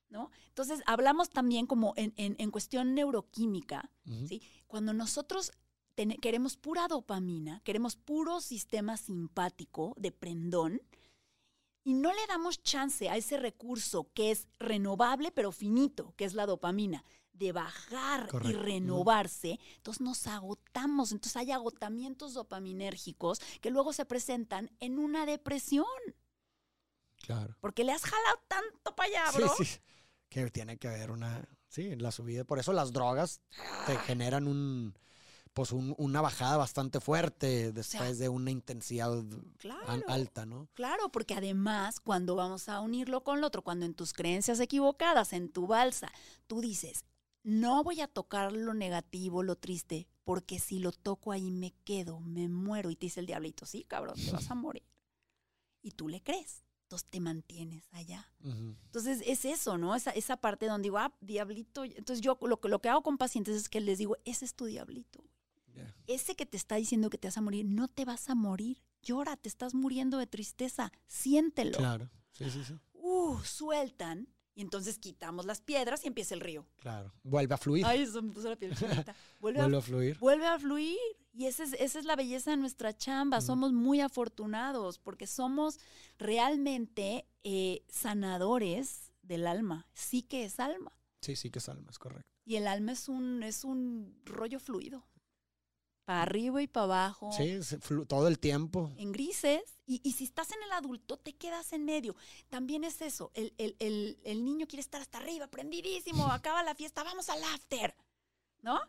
¿no? 0.08 0.30
Entonces, 0.48 0.82
hablamos 0.86 1.30
también 1.30 1.66
como 1.66 1.92
en, 1.96 2.12
en- 2.16 2.36
en 2.38 2.50
cuestión 2.50 2.94
neuroquímica. 2.94 3.90
¿sí? 4.28 4.42
Cuando 4.66 4.92
nosotros 4.92 5.50
queremos 6.20 6.56
pura 6.56 6.88
dopamina, 6.88 7.60
queremos 7.64 7.96
puro 7.96 8.40
sistema 8.40 8.96
simpático 8.96 9.94
de 9.96 10.12
prendón, 10.12 10.80
y 11.86 11.94
no 11.94 12.12
le 12.12 12.26
damos 12.26 12.60
chance 12.64 13.08
a 13.08 13.16
ese 13.16 13.36
recurso 13.38 14.08
que 14.12 14.32
es 14.32 14.48
renovable 14.58 15.30
pero 15.30 15.52
finito, 15.52 16.12
que 16.16 16.24
es 16.24 16.34
la 16.34 16.44
dopamina, 16.44 17.04
de 17.32 17.52
bajar 17.52 18.26
Correcto. 18.26 18.50
y 18.50 18.60
renovarse, 18.60 19.60
entonces 19.76 20.00
nos 20.00 20.26
agotamos, 20.26 21.12
entonces 21.12 21.36
hay 21.36 21.52
agotamientos 21.52 22.34
dopaminérgicos 22.34 23.38
que 23.60 23.70
luego 23.70 23.92
se 23.92 24.04
presentan 24.04 24.68
en 24.80 24.98
una 24.98 25.26
depresión, 25.26 25.86
Claro. 27.22 27.56
porque 27.60 27.84
le 27.84 27.92
has 27.92 28.02
jalado 28.02 28.36
tanto 28.48 28.96
para 28.96 29.08
allá, 29.08 29.32
Sí, 29.32 29.38
bro. 29.38 29.54
sí. 29.58 29.64
Que 30.28 30.50
tiene 30.50 30.76
que 30.76 30.88
haber 30.88 31.12
una. 31.12 31.48
Sí, 31.68 31.82
en 31.92 32.02
la 32.02 32.10
subida. 32.10 32.42
Por 32.44 32.58
eso 32.58 32.72
las 32.72 32.92
drogas 32.92 33.40
te 33.86 33.96
generan 33.98 34.48
un. 34.48 34.98
Pues 35.56 35.72
un- 35.72 35.94
una 35.96 36.20
bajada 36.20 36.58
bastante 36.58 37.00
fuerte 37.00 37.72
después 37.72 38.18
de 38.18 38.28
una 38.28 38.50
intensidad 38.50 39.24
Claro. 39.56 40.04
alta, 40.06 40.44
¿no? 40.44 40.68
Claro, 40.74 41.08
porque 41.10 41.32
además 41.32 41.98
cuando 41.98 42.36
vamos 42.36 42.68
a 42.68 42.80
unirlo 42.80 43.24
con 43.24 43.40
lo 43.40 43.46
otro, 43.46 43.62
cuando 43.62 43.86
en 43.86 43.94
tus 43.94 44.12
creencias 44.12 44.60
equivocadas, 44.60 45.32
en 45.32 45.48
tu 45.50 45.66
balsa, 45.66 46.12
tú 46.46 46.60
dices, 46.60 47.06
no 47.42 47.82
voy 47.82 48.02
a 48.02 48.06
tocar 48.06 48.52
lo 48.52 48.74
negativo, 48.74 49.42
lo 49.42 49.56
triste, 49.56 50.06
porque 50.24 50.58
si 50.58 50.78
lo 50.78 50.92
toco 50.92 51.32
ahí 51.32 51.50
me 51.50 51.72
quedo, 51.84 52.20
me 52.20 52.48
muero. 52.50 52.90
Y 52.90 52.96
te 52.96 53.06
dice 53.06 53.20
el 53.20 53.26
diablito, 53.26 53.64
sí, 53.64 53.82
cabrón, 53.84 54.16
te 54.22 54.30
vas 54.32 54.50
a 54.50 54.54
morir. 54.54 54.82
Y 55.80 55.92
tú 55.92 56.08
le 56.08 56.22
crees, 56.22 56.64
entonces 56.82 57.08
te 57.08 57.18
mantienes 57.20 57.88
allá. 57.92 58.30
Entonces 58.42 59.22
es 59.24 59.46
eso, 59.46 59.78
¿no? 59.78 59.94
Esa, 59.94 60.10
esa 60.10 60.36
parte 60.36 60.66
donde 60.66 60.86
digo, 60.88 60.98
ah, 60.98 61.16
diablito. 61.22 61.84
Entonces 61.84 62.20
yo 62.20 62.36
lo, 62.42 62.60
que- 62.60 62.68
lo 62.68 62.82
que 62.82 62.90
hago 62.90 63.02
con 63.02 63.16
pacientes 63.16 63.56
es 63.56 63.70
que 63.70 63.80
les 63.80 63.96
digo, 63.96 64.18
ese 64.26 64.44
es 64.44 64.54
tu 64.54 64.66
diablito. 64.66 65.24
Ese 66.06 66.34
que 66.34 66.46
te 66.46 66.56
está 66.56 66.76
diciendo 66.76 67.10
que 67.10 67.18
te 67.18 67.28
vas 67.28 67.36
a 67.38 67.40
morir, 67.42 67.64
no 67.66 67.88
te 67.88 68.04
vas 68.04 68.28
a 68.30 68.34
morir. 68.34 68.82
Llora, 69.02 69.36
te 69.36 69.48
estás 69.48 69.74
muriendo 69.74 70.18
de 70.18 70.26
tristeza. 70.26 70.92
Siéntelo. 71.06 71.76
Claro. 71.78 72.10
Sí, 72.32 72.50
sí, 72.50 72.64
sí. 72.64 72.74
Uh, 72.94 73.38
sueltan. 73.44 74.28
Y 74.54 74.62
entonces 74.62 74.98
quitamos 74.98 75.44
las 75.44 75.60
piedras 75.60 76.02
y 76.04 76.08
empieza 76.08 76.34
el 76.34 76.40
río. 76.40 76.66
Claro. 76.76 77.12
Vuelve 77.22 77.54
a 77.54 77.58
fluir. 77.58 77.84
Ay, 77.84 78.00
eso 78.02 78.22
me 78.22 78.32
puso 78.32 78.48
la 78.48 78.56
piel 78.56 78.74
chinita. 78.76 79.14
Vuelve, 79.38 79.60
Vuelve 79.60 79.76
a, 79.76 79.78
a 79.78 79.82
fluir. 79.82 80.18
vuelve 80.18 80.46
a 80.46 80.58
fluir. 80.58 80.98
Y 81.34 81.44
esa 81.44 81.64
es, 81.64 81.74
esa 81.74 81.98
es 81.98 82.06
la 82.06 82.16
belleza 82.16 82.52
de 82.52 82.56
nuestra 82.56 82.96
chamba. 82.96 83.42
Somos 83.42 83.74
muy 83.74 84.00
afortunados 84.00 84.98
porque 84.98 85.26
somos 85.26 85.78
realmente 86.40 87.26
eh, 87.44 87.84
sanadores 87.88 89.12
del 89.22 89.46
alma. 89.46 89.86
Sí 89.92 90.22
que 90.22 90.44
es 90.44 90.58
alma. 90.58 90.92
Sí, 91.20 91.36
sí 91.36 91.50
que 91.50 91.58
es 91.58 91.68
alma, 91.68 91.88
es 91.90 91.98
correcto. 91.98 92.26
Y 92.44 92.56
el 92.56 92.66
alma 92.66 92.92
es 92.92 93.08
un, 93.08 93.42
es 93.42 93.64
un 93.64 94.18
rollo 94.24 94.58
fluido. 94.60 95.04
Para 96.06 96.22
arriba 96.22 96.62
y 96.62 96.68
para 96.68 96.84
abajo. 96.84 97.30
Sí, 97.32 97.58
todo 98.06 98.28
el 98.28 98.38
tiempo. 98.38 98.92
En 98.96 99.12
grises. 99.12 99.62
Y, 99.88 100.12
si 100.12 100.24
estás 100.24 100.50
en 100.50 100.62
el 100.64 100.72
adulto, 100.72 101.16
te 101.16 101.34
quedas 101.34 101.72
en 101.72 101.84
medio. 101.84 102.16
También 102.48 102.82
es 102.84 103.02
eso. 103.02 103.30
El, 103.34 104.44
niño 104.44 104.66
quiere 104.66 104.80
estar 104.80 105.00
hasta 105.00 105.18
arriba, 105.18 105.48
prendidísimo. 105.48 106.26
acaba 106.32 106.62
la 106.62 106.74
fiesta, 106.74 107.02
vamos 107.04 107.28
al 107.28 107.42
after. 107.54 107.94
¿No? 108.62 108.80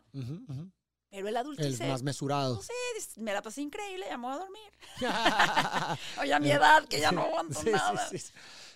Pero 1.10 1.28
el 1.28 1.36
adulto 1.36 1.62
es 1.62 1.80
más 1.80 2.02
mesurado. 2.02 2.56
No 2.56 2.62
sé, 2.62 2.72
me 3.20 3.32
la 3.32 3.42
pasé 3.42 3.62
increíble, 3.62 4.06
ya 4.08 4.16
me 4.16 4.26
voy 4.26 4.36
a 4.36 4.38
dormir. 4.38 4.72
Oye, 6.20 6.34
a 6.34 6.40
mi 6.40 6.50
edad, 6.50 6.84
que 6.86 7.00
ya 7.00 7.10
no 7.10 7.22
aguanto 7.22 7.62
nada. 7.64 8.08
Sí, 8.08 8.18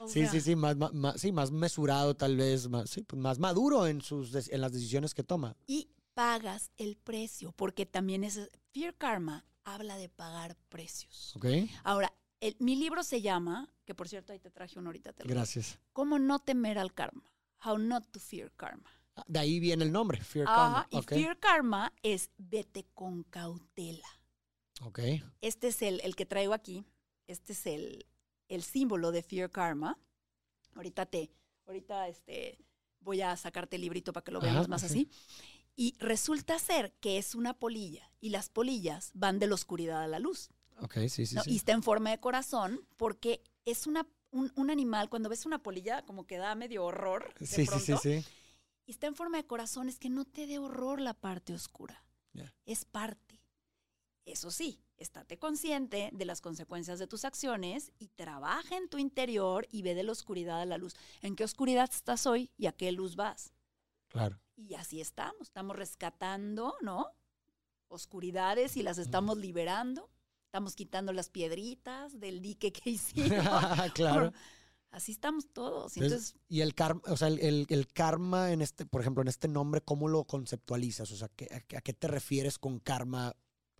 sí, 0.08 0.26
sí, 0.26 0.40
sí, 0.40 0.56
más, 0.56 0.76
más, 0.76 1.20
sí, 1.20 1.30
más 1.30 1.50
mesurado 1.50 2.16
tal 2.16 2.36
vez, 2.36 2.68
más, 2.68 2.90
sí, 2.90 3.02
pues 3.02 3.20
más 3.20 3.38
maduro 3.38 3.86
en, 3.86 4.00
sus, 4.00 4.34
en 4.48 4.60
las 4.60 4.72
decisiones 4.72 5.14
que 5.14 5.22
toma. 5.22 5.56
Y 5.66 5.88
pagas 6.14 6.70
el 6.76 6.96
precio, 6.96 7.52
porque 7.52 7.86
también 7.86 8.24
es, 8.24 8.50
Fear 8.72 8.96
Karma 8.96 9.44
habla 9.64 9.96
de 9.96 10.08
pagar 10.08 10.56
precios. 10.68 11.34
Ok. 11.36 11.46
Ahora, 11.84 12.12
mi 12.58 12.76
libro 12.76 13.02
se 13.02 13.22
llama, 13.22 13.72
que 13.84 13.94
por 13.94 14.08
cierto 14.08 14.32
ahí 14.32 14.38
te 14.38 14.50
traje 14.50 14.78
uno 14.78 14.88
ahorita. 14.88 15.12
Te 15.12 15.24
Gracias. 15.24 15.78
¿Cómo 15.92 16.18
no 16.18 16.40
temer 16.40 16.78
al 16.78 16.92
karma? 16.92 17.22
How 17.64 17.78
not 17.78 18.10
to 18.10 18.18
fear 18.18 18.50
karma. 18.56 18.90
Ah, 19.14 19.24
de 19.28 19.38
ahí 19.38 19.60
viene 19.60 19.84
el 19.84 19.92
nombre, 19.92 20.18
Fear 20.22 20.46
Karma. 20.46 20.88
Y 20.90 21.02
Fear 21.02 21.38
Karma 21.38 21.92
es 22.02 22.30
vete 22.38 22.86
con 22.94 23.24
cautela. 23.24 24.08
Ok. 24.80 25.00
Este 25.40 25.68
es 25.68 25.82
el, 25.82 26.00
el 26.00 26.16
que 26.16 26.24
traigo 26.24 26.54
aquí. 26.54 26.84
Este 27.26 27.52
es 27.52 27.66
el, 27.66 28.06
el 28.48 28.62
símbolo 28.62 29.12
de 29.12 29.22
Fear 29.22 29.50
Karma. 29.50 29.98
Ahorita 30.74 31.04
te, 31.06 31.30
ahorita 31.66 32.08
este, 32.08 32.58
voy 33.00 33.20
a 33.20 33.36
sacarte 33.36 33.76
el 33.76 33.82
librito 33.82 34.12
para 34.12 34.24
que 34.24 34.32
lo 34.32 34.40
veamos 34.40 34.68
más 34.68 34.82
así. 34.82 35.10
Y 35.74 35.94
resulta 35.98 36.58
ser 36.58 36.92
que 37.00 37.18
es 37.18 37.34
una 37.34 37.54
polilla 37.54 38.10
y 38.20 38.30
las 38.30 38.48
polillas 38.48 39.10
van 39.14 39.38
de 39.38 39.46
la 39.46 39.54
oscuridad 39.54 40.02
a 40.02 40.08
la 40.08 40.18
luz. 40.18 40.50
Ok, 40.80 40.94
sí, 41.08 41.26
sí, 41.26 41.26
sí. 41.26 41.38
Y 41.46 41.56
está 41.56 41.72
en 41.72 41.82
forma 41.82 42.10
de 42.10 42.20
corazón 42.20 42.86
porque 42.96 43.42
es 43.64 43.86
una, 43.86 44.06
un, 44.30 44.70
animal, 44.70 45.08
cuando 45.08 45.28
ves 45.28 45.46
una 45.46 45.62
polilla, 45.62 46.02
como 46.02 46.26
que 46.26 46.38
da 46.38 46.54
medio 46.54 46.84
horror. 46.84 47.32
sí, 47.40 47.66
sí, 47.66 47.78
sí, 47.78 47.94
sí. 48.02 48.24
Y 48.84 48.90
está 48.90 49.06
en 49.06 49.14
forma 49.14 49.38
de 49.38 49.46
corazón, 49.46 49.88
es 49.88 49.98
que 49.98 50.10
no 50.10 50.24
te 50.24 50.46
dé 50.46 50.58
horror 50.58 51.00
la 51.00 51.14
parte 51.14 51.54
oscura. 51.54 52.04
Es 52.64 52.84
parte. 52.84 53.40
Eso 54.24 54.50
sí, 54.50 54.80
estate 54.98 55.36
consciente 55.38 56.10
de 56.12 56.24
las 56.24 56.40
consecuencias 56.40 56.98
de 56.98 57.06
tus 57.06 57.24
acciones 57.24 57.92
y 57.98 58.08
trabaja 58.08 58.76
en 58.76 58.88
tu 58.88 58.98
interior 58.98 59.66
y 59.70 59.82
ve 59.82 59.94
de 59.94 60.04
la 60.04 60.12
oscuridad 60.12 60.60
a 60.60 60.66
la 60.66 60.78
luz. 60.78 60.94
¿En 61.22 61.34
qué 61.34 61.44
oscuridad 61.44 61.90
estás 61.92 62.26
hoy 62.26 62.50
y 62.56 62.66
a 62.66 62.72
qué 62.72 62.92
luz 62.92 63.16
vas? 63.16 63.52
Claro. 64.08 64.38
Y 64.68 64.74
así 64.74 65.00
estamos, 65.00 65.42
estamos 65.42 65.76
rescatando, 65.76 66.74
¿no? 66.82 67.08
Oscuridades 67.88 68.76
y 68.76 68.82
las 68.82 68.98
estamos 68.98 69.38
liberando. 69.38 70.08
Estamos 70.46 70.74
quitando 70.74 71.12
las 71.12 71.30
piedritas 71.30 72.18
del 72.20 72.40
dique 72.40 72.72
que 72.72 72.90
hicimos. 72.90 73.44
claro. 73.94 74.32
Así 74.90 75.12
estamos 75.12 75.48
todos. 75.54 75.94
y 76.48 76.60
el 76.60 76.74
karma, 76.74 77.00
o 77.06 77.16
sea, 77.16 77.28
el, 77.28 77.88
karma 77.94 78.52
en 78.52 78.60
este, 78.60 78.84
por 78.84 79.00
ejemplo, 79.00 79.22
en 79.22 79.28
este 79.28 79.48
nombre, 79.48 79.80
¿cómo 79.80 80.06
lo 80.06 80.24
conceptualizas? 80.24 81.10
O 81.10 81.16
sea, 81.16 81.28
a, 81.28 81.80
qué 81.80 81.92
te 81.94 82.08
refieres 82.08 82.58
con 82.58 82.78
karma 82.78 83.34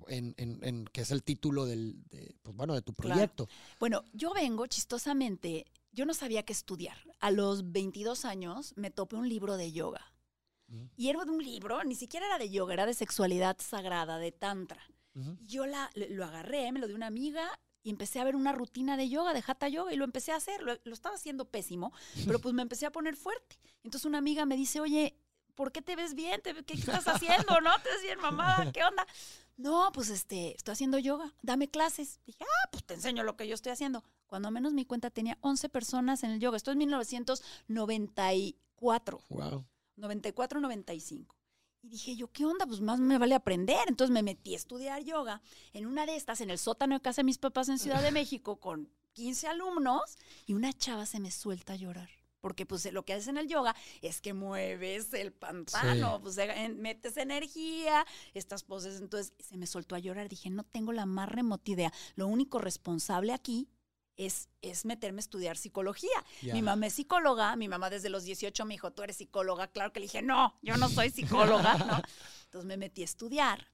en, 0.08 0.34
en, 0.38 0.86
que 0.86 1.02
es 1.02 1.10
el 1.10 1.22
título 1.22 1.66
del, 1.66 2.02
de, 2.08 2.34
pues, 2.42 2.56
bueno, 2.56 2.74
de 2.74 2.82
tu 2.82 2.94
proyecto? 2.94 3.48
Bueno, 3.78 4.04
yo 4.12 4.32
vengo 4.32 4.66
chistosamente, 4.66 5.66
yo 5.92 6.06
no 6.06 6.14
sabía 6.14 6.44
qué 6.44 6.52
estudiar. 6.52 6.96
A 7.20 7.30
los 7.30 7.72
22 7.72 8.24
años 8.24 8.72
me 8.76 8.90
topé 8.90 9.16
un 9.16 9.28
libro 9.28 9.56
de 9.56 9.72
yoga. 9.72 10.11
Y 10.96 11.08
era 11.08 11.24
de 11.24 11.30
un 11.30 11.42
libro, 11.42 11.82
ni 11.84 11.94
siquiera 11.94 12.26
era 12.26 12.38
de 12.38 12.50
yoga, 12.50 12.72
era 12.72 12.86
de 12.86 12.94
sexualidad 12.94 13.56
sagrada, 13.60 14.18
de 14.18 14.32
tantra. 14.32 14.82
Yo 15.42 15.66
la, 15.66 15.90
lo 15.94 16.24
agarré, 16.24 16.72
me 16.72 16.80
lo 16.80 16.86
dio 16.86 16.96
una 16.96 17.06
amiga 17.06 17.46
y 17.82 17.90
empecé 17.90 18.18
a 18.20 18.24
ver 18.24 18.34
una 18.36 18.52
rutina 18.52 18.96
de 18.96 19.10
yoga, 19.10 19.34
de 19.34 19.44
hatha 19.46 19.68
yoga, 19.68 19.92
y 19.92 19.96
lo 19.96 20.04
empecé 20.04 20.32
a 20.32 20.36
hacer. 20.36 20.62
Lo, 20.62 20.72
estaba 20.84 21.16
haciendo 21.16 21.44
pésimo, 21.44 21.92
pero 22.26 22.38
pues 22.38 22.54
me 22.54 22.62
empecé 22.62 22.86
a 22.86 22.92
poner 22.92 23.16
fuerte. 23.16 23.58
Entonces 23.82 24.06
una 24.06 24.18
amiga 24.18 24.46
me 24.46 24.56
dice, 24.56 24.80
oye, 24.80 25.18
¿por 25.54 25.72
qué 25.72 25.82
te 25.82 25.96
ves 25.96 26.14
bien? 26.14 26.40
¿Qué 26.42 26.74
estás 26.74 27.06
haciendo? 27.08 27.60
¿No? 27.60 27.72
¿Te 27.82 27.90
ves 27.90 28.00
bien, 28.02 28.20
mamá? 28.20 28.70
¿Qué 28.72 28.84
onda? 28.84 29.04
No, 29.56 29.90
pues 29.92 30.08
este, 30.08 30.54
estoy 30.56 30.72
haciendo 30.72 30.98
yoga, 30.98 31.34
dame 31.42 31.68
clases. 31.68 32.20
Dije, 32.24 32.42
ah, 32.44 32.68
pues 32.70 32.84
te 32.84 32.94
enseño 32.94 33.22
lo 33.22 33.36
que 33.36 33.46
yo 33.46 33.52
estoy 33.54 33.72
haciendo. 33.72 34.02
Cuando 34.26 34.50
menos 34.50 34.72
mi 34.72 34.86
cuenta 34.86 35.10
tenía 35.10 35.36
11 35.40 35.68
personas 35.68 36.24
en 36.24 36.30
el 36.30 36.40
yoga. 36.40 36.56
Esto 36.56 36.70
es 36.70 36.78
1994. 36.78 39.20
Wow. 39.28 39.66
94, 40.02 40.60
95. 40.60 41.36
Y 41.82 41.88
dije 41.88 42.14
yo, 42.14 42.30
¿qué 42.30 42.44
onda? 42.44 42.66
Pues 42.66 42.80
más 42.80 43.00
me 43.00 43.18
vale 43.18 43.34
aprender. 43.34 43.80
Entonces 43.88 44.12
me 44.12 44.22
metí 44.22 44.52
a 44.52 44.56
estudiar 44.56 45.02
yoga 45.02 45.40
en 45.72 45.86
una 45.86 46.06
de 46.06 46.16
estas, 46.16 46.40
en 46.40 46.50
el 46.50 46.58
sótano 46.58 46.94
de 46.96 47.00
casa 47.00 47.22
de 47.22 47.26
mis 47.26 47.38
papás 47.38 47.68
en 47.68 47.78
Ciudad 47.78 48.02
de 48.02 48.12
México, 48.12 48.60
con 48.60 48.90
15 49.14 49.48
alumnos, 49.48 50.18
y 50.46 50.54
una 50.54 50.72
chava 50.72 51.06
se 51.06 51.20
me 51.20 51.30
suelta 51.30 51.72
a 51.72 51.76
llorar. 51.76 52.10
Porque 52.40 52.66
pues 52.66 52.92
lo 52.92 53.04
que 53.04 53.12
haces 53.12 53.28
en 53.28 53.36
el 53.36 53.46
yoga 53.46 53.76
es 54.00 54.20
que 54.20 54.34
mueves 54.34 55.12
el 55.14 55.32
pantano, 55.32 56.20
pues 56.20 56.36
metes 56.74 57.16
energía, 57.16 58.04
estas 58.34 58.64
poses. 58.64 59.00
Entonces 59.00 59.32
se 59.38 59.56
me 59.56 59.68
soltó 59.68 59.94
a 59.94 60.00
llorar. 60.00 60.28
Dije, 60.28 60.50
no 60.50 60.64
tengo 60.64 60.92
la 60.92 61.06
más 61.06 61.28
remota 61.28 61.70
idea. 61.70 61.92
Lo 62.16 62.26
único 62.26 62.58
responsable 62.58 63.32
aquí 63.32 63.68
es, 64.16 64.48
es 64.60 64.84
meterme 64.84 65.18
a 65.18 65.20
estudiar 65.20 65.56
psicología. 65.56 66.24
Mi 66.42 66.62
mamá 66.62 66.86
es 66.86 66.94
psicóloga, 66.94 67.56
mi 67.56 67.68
mamá 67.68 67.90
desde 67.90 68.10
los 68.10 68.24
18 68.24 68.64
me 68.64 68.74
dijo, 68.74 68.92
tú 68.92 69.02
eres 69.02 69.16
psicóloga. 69.16 69.68
Claro 69.68 69.92
que 69.92 70.00
le 70.00 70.06
dije, 70.06 70.22
no, 70.22 70.58
yo 70.62 70.76
no 70.76 70.88
soy 70.88 71.10
psicóloga, 71.10 71.74
¿no? 71.78 72.02
Entonces 72.44 72.66
me 72.66 72.76
metí 72.76 73.02
a 73.02 73.06
estudiar. 73.06 73.68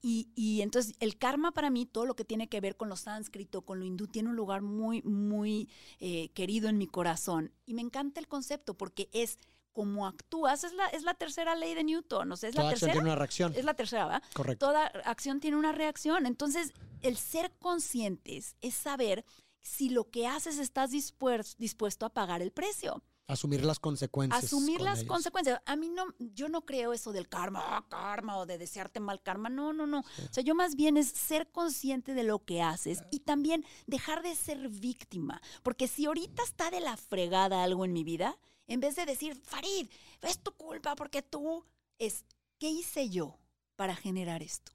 Y, 0.00 0.28
y, 0.36 0.60
entonces 0.62 0.94
el 1.00 1.18
karma 1.18 1.52
para 1.52 1.70
mí, 1.70 1.86
todo 1.86 2.06
lo 2.06 2.14
que 2.14 2.24
tiene 2.24 2.48
que 2.48 2.60
ver 2.60 2.76
con 2.76 2.88
lo 2.88 2.96
sánscrito, 2.96 3.62
con 3.62 3.80
lo 3.80 3.84
hindú, 3.84 4.06
tiene 4.06 4.28
un 4.28 4.36
lugar 4.36 4.62
muy, 4.62 5.02
muy 5.02 5.68
eh, 5.98 6.28
querido 6.34 6.68
en 6.68 6.78
mi 6.78 6.86
corazón. 6.86 7.52
Y 7.66 7.74
me 7.74 7.82
encanta 7.82 8.20
el 8.20 8.28
concepto 8.28 8.74
porque 8.74 9.08
es 9.12 9.38
como 9.72 10.06
actúas, 10.06 10.62
es 10.62 10.72
la, 10.72 10.86
es 10.88 11.02
la 11.02 11.14
tercera 11.14 11.56
ley 11.56 11.74
de 11.74 11.82
Newton, 11.82 12.30
o 12.30 12.36
sea, 12.36 12.48
es 12.48 12.54
Toda 12.54 12.68
la 12.68 12.72
acción 12.72 12.92
tiene 12.92 13.06
una 13.06 13.16
reacción. 13.16 13.52
Es 13.56 13.64
la 13.64 13.74
tercera, 13.74 14.04
¿verdad? 14.06 14.22
Correcto. 14.32 14.66
Toda 14.66 14.86
acción 14.86 15.40
tiene 15.40 15.56
una 15.56 15.72
reacción. 15.72 16.26
Entonces, 16.26 16.72
el 17.02 17.16
ser 17.16 17.52
conscientes 17.58 18.56
es 18.60 18.74
saber 18.74 19.24
si 19.64 19.88
lo 19.88 20.10
que 20.10 20.26
haces 20.26 20.58
estás 20.58 20.90
dispuesto, 20.90 22.06
a 22.06 22.10
pagar 22.10 22.42
el 22.42 22.52
precio. 22.52 23.02
Asumir 23.26 23.64
las 23.64 23.78
consecuencias. 23.78 24.44
Asumir 24.44 24.82
las 24.82 25.02
consecuencias. 25.04 25.62
A 25.64 25.76
mí 25.76 25.88
no, 25.88 26.04
yo 26.18 26.50
no 26.50 26.66
creo 26.66 26.92
eso 26.92 27.10
del 27.10 27.26
karma, 27.26 27.86
karma 27.88 28.36
o 28.36 28.44
de 28.44 28.58
desearte 28.58 29.00
mal 29.00 29.22
karma. 29.22 29.48
No, 29.48 29.72
no, 29.72 29.86
no. 29.86 30.00
O 30.00 30.32
sea, 30.32 30.44
yo 30.44 30.54
más 30.54 30.76
bien 30.76 30.98
es 30.98 31.08
ser 31.08 31.50
consciente 31.50 32.12
de 32.12 32.22
lo 32.22 32.44
que 32.44 32.60
haces 32.60 33.02
y 33.10 33.20
también 33.20 33.64
dejar 33.86 34.22
de 34.22 34.34
ser 34.34 34.68
víctima. 34.68 35.40
Porque 35.62 35.88
si 35.88 36.04
ahorita 36.04 36.42
está 36.42 36.70
de 36.70 36.80
la 36.80 36.98
fregada 36.98 37.62
algo 37.62 37.86
en 37.86 37.94
mi 37.94 38.04
vida, 38.04 38.38
en 38.66 38.80
vez 38.80 38.94
de 38.94 39.06
decir, 39.06 39.34
Farid, 39.34 39.88
es 40.20 40.38
tu 40.40 40.52
culpa 40.52 40.94
porque 40.94 41.22
tú, 41.22 41.64
es, 41.98 42.26
¿qué 42.58 42.68
hice 42.68 43.08
yo 43.08 43.38
para 43.74 43.96
generar 43.96 44.42
esto? 44.42 44.72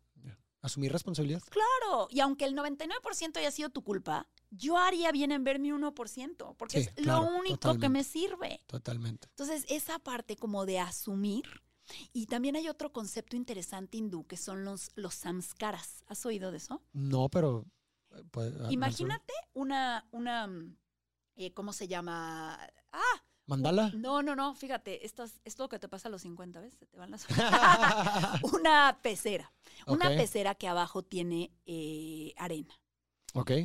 Asumir 0.61 0.91
responsabilidad. 0.91 1.41
Claro, 1.49 2.07
y 2.09 2.19
aunque 2.19 2.45
el 2.45 2.55
99% 2.55 3.37
haya 3.37 3.51
sido 3.51 3.69
tu 3.69 3.83
culpa, 3.83 4.27
yo 4.51 4.77
haría 4.77 5.11
bien 5.11 5.31
en 5.31 5.43
ver 5.43 5.59
mi 5.59 5.69
1%, 5.71 6.55
porque 6.57 6.79
es 6.79 7.05
lo 7.05 7.21
único 7.21 7.77
que 7.77 7.89
me 7.89 8.03
sirve. 8.03 8.61
Totalmente. 8.67 9.27
Entonces, 9.29 9.65
esa 9.69 9.99
parte 9.99 10.35
como 10.35 10.65
de 10.65 10.79
asumir. 10.79 11.45
Y 12.13 12.27
también 12.27 12.55
hay 12.55 12.69
otro 12.69 12.91
concepto 12.91 13.35
interesante 13.35 13.97
hindú 13.97 14.27
que 14.27 14.37
son 14.37 14.63
los, 14.63 14.91
los 14.93 15.15
samskaras. 15.15 16.03
¿Has 16.05 16.23
oído 16.23 16.51
de 16.51 16.57
eso? 16.57 16.83
No, 16.93 17.29
pero... 17.29 17.65
Eh, 18.11 18.23
pues, 18.29 18.53
Imagínate 18.69 19.33
una, 19.53 20.07
una 20.11 20.45
mm, 20.45 20.75
eh, 21.39 21.53
¿cómo 21.53 21.71
se 21.71 21.87
llama? 21.87 22.59
Ah, 22.91 23.23
¿Mandala? 23.45 23.91
No, 23.95 24.21
no, 24.21 24.35
no, 24.35 24.53
fíjate, 24.55 25.05
esto 25.05 25.23
es, 25.23 25.57
lo 25.57 25.69
que 25.69 25.79
te 25.79 25.87
pasa 25.87 26.09
a 26.09 26.11
los 26.11 26.21
50, 26.23 26.59
¿ves? 26.59 26.77
te 26.77 26.97
van 26.97 27.11
las... 27.11 27.25
una 28.43 28.99
pecera. 29.01 29.51
Una 29.87 30.09
pecera 30.09 30.53
que 30.53 30.67
abajo 30.67 31.01
tiene 31.01 31.51
eh, 31.65 32.33
arena. 32.35 32.75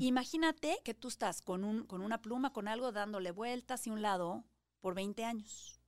Imagínate 0.01 0.79
que 0.85 0.95
tú 0.95 1.09
estás 1.09 1.43
con, 1.43 1.65
un, 1.65 1.85
con 1.87 2.01
una 2.01 2.21
pluma, 2.21 2.53
con 2.53 2.69
algo, 2.69 2.93
dándole 2.93 3.31
vueltas 3.31 3.81
hacia 3.81 3.93
un 3.93 4.03
lado 4.03 4.45
por 4.81 4.95
20 4.95 5.25
años. 5.25 5.81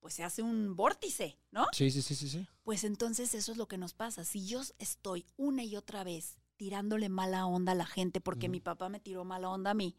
Pues 0.00 0.14
se 0.14 0.24
hace 0.24 0.42
un 0.42 0.76
vórtice, 0.76 1.38
¿no? 1.50 1.66
Sí, 1.72 1.90
sí, 1.90 2.00
sí, 2.00 2.14
sí, 2.14 2.28
sí. 2.28 2.46
Pues 2.62 2.84
entonces 2.84 3.34
eso 3.34 3.52
es 3.52 3.58
lo 3.58 3.68
que 3.68 3.76
nos 3.76 3.92
pasa. 3.92 4.24
Si 4.24 4.46
yo 4.46 4.62
estoy 4.78 5.26
una 5.36 5.62
y 5.62 5.76
otra 5.76 6.04
vez 6.04 6.38
tirándole 6.56 7.08
mala 7.08 7.46
onda 7.46 7.72
a 7.72 7.74
la 7.74 7.86
gente 7.86 8.20
porque 8.20 8.50
mi 8.50 8.60
papá 8.60 8.90
me 8.90 9.00
tiró 9.00 9.24
mala 9.24 9.48
onda 9.48 9.70
a 9.70 9.74
mí, 9.74 9.96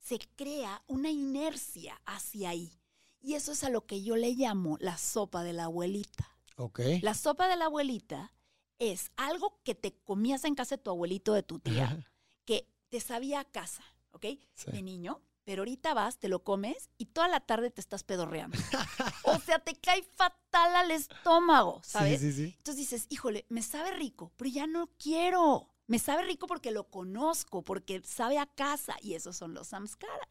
se 0.00 0.18
crea 0.34 0.82
una 0.86 1.10
inercia 1.10 2.00
hacia 2.06 2.50
ahí. 2.50 2.72
Y 3.20 3.34
eso 3.34 3.52
es 3.52 3.62
a 3.62 3.70
lo 3.70 3.86
que 3.86 4.02
yo 4.02 4.16
le 4.16 4.32
llamo 4.32 4.76
la 4.80 4.98
sopa 4.98 5.44
de 5.44 5.52
la 5.52 5.64
abuelita. 5.64 6.28
Ok. 6.56 6.80
La 7.02 7.14
sopa 7.14 7.46
de 7.46 7.56
la 7.56 7.66
abuelita 7.66 8.32
es 8.80 9.12
algo 9.16 9.60
que 9.62 9.76
te 9.76 9.94
comías 10.02 10.44
en 10.44 10.56
casa 10.56 10.76
de 10.76 10.82
tu 10.82 10.90
abuelito, 10.90 11.34
de 11.34 11.44
tu 11.44 11.60
tía, 11.60 12.11
que 12.44 12.68
te 12.88 13.00
sabía 13.00 13.40
a 13.40 13.44
casa, 13.44 13.82
¿ok? 14.12 14.26
De 14.66 14.82
niño, 14.82 15.22
pero 15.44 15.62
ahorita 15.62 15.94
vas, 15.94 16.18
te 16.18 16.28
lo 16.28 16.44
comes 16.44 16.88
y 16.98 17.06
toda 17.06 17.28
la 17.28 17.40
tarde 17.40 17.70
te 17.70 17.80
estás 17.80 18.04
pedorreando. 18.04 18.56
o 19.24 19.38
sea, 19.40 19.58
te 19.58 19.74
cae 19.74 20.02
fatal 20.02 20.76
al 20.76 20.90
estómago, 20.90 21.80
¿sabes? 21.84 22.20
Sí, 22.20 22.32
sí, 22.32 22.46
sí. 22.46 22.54
Entonces 22.58 22.76
dices, 22.76 23.06
híjole, 23.08 23.46
me 23.48 23.62
sabe 23.62 23.92
rico, 23.92 24.32
pero 24.36 24.50
ya 24.50 24.66
no 24.66 24.90
quiero. 24.98 25.68
Me 25.86 25.98
sabe 25.98 26.22
rico 26.22 26.46
porque 26.46 26.70
lo 26.70 26.88
conozco, 26.88 27.62
porque 27.62 28.02
sabe 28.04 28.38
a 28.38 28.46
casa 28.46 28.96
y 29.02 29.14
esos 29.14 29.36
son 29.36 29.54
los 29.54 29.68
samskaras. 29.68 30.28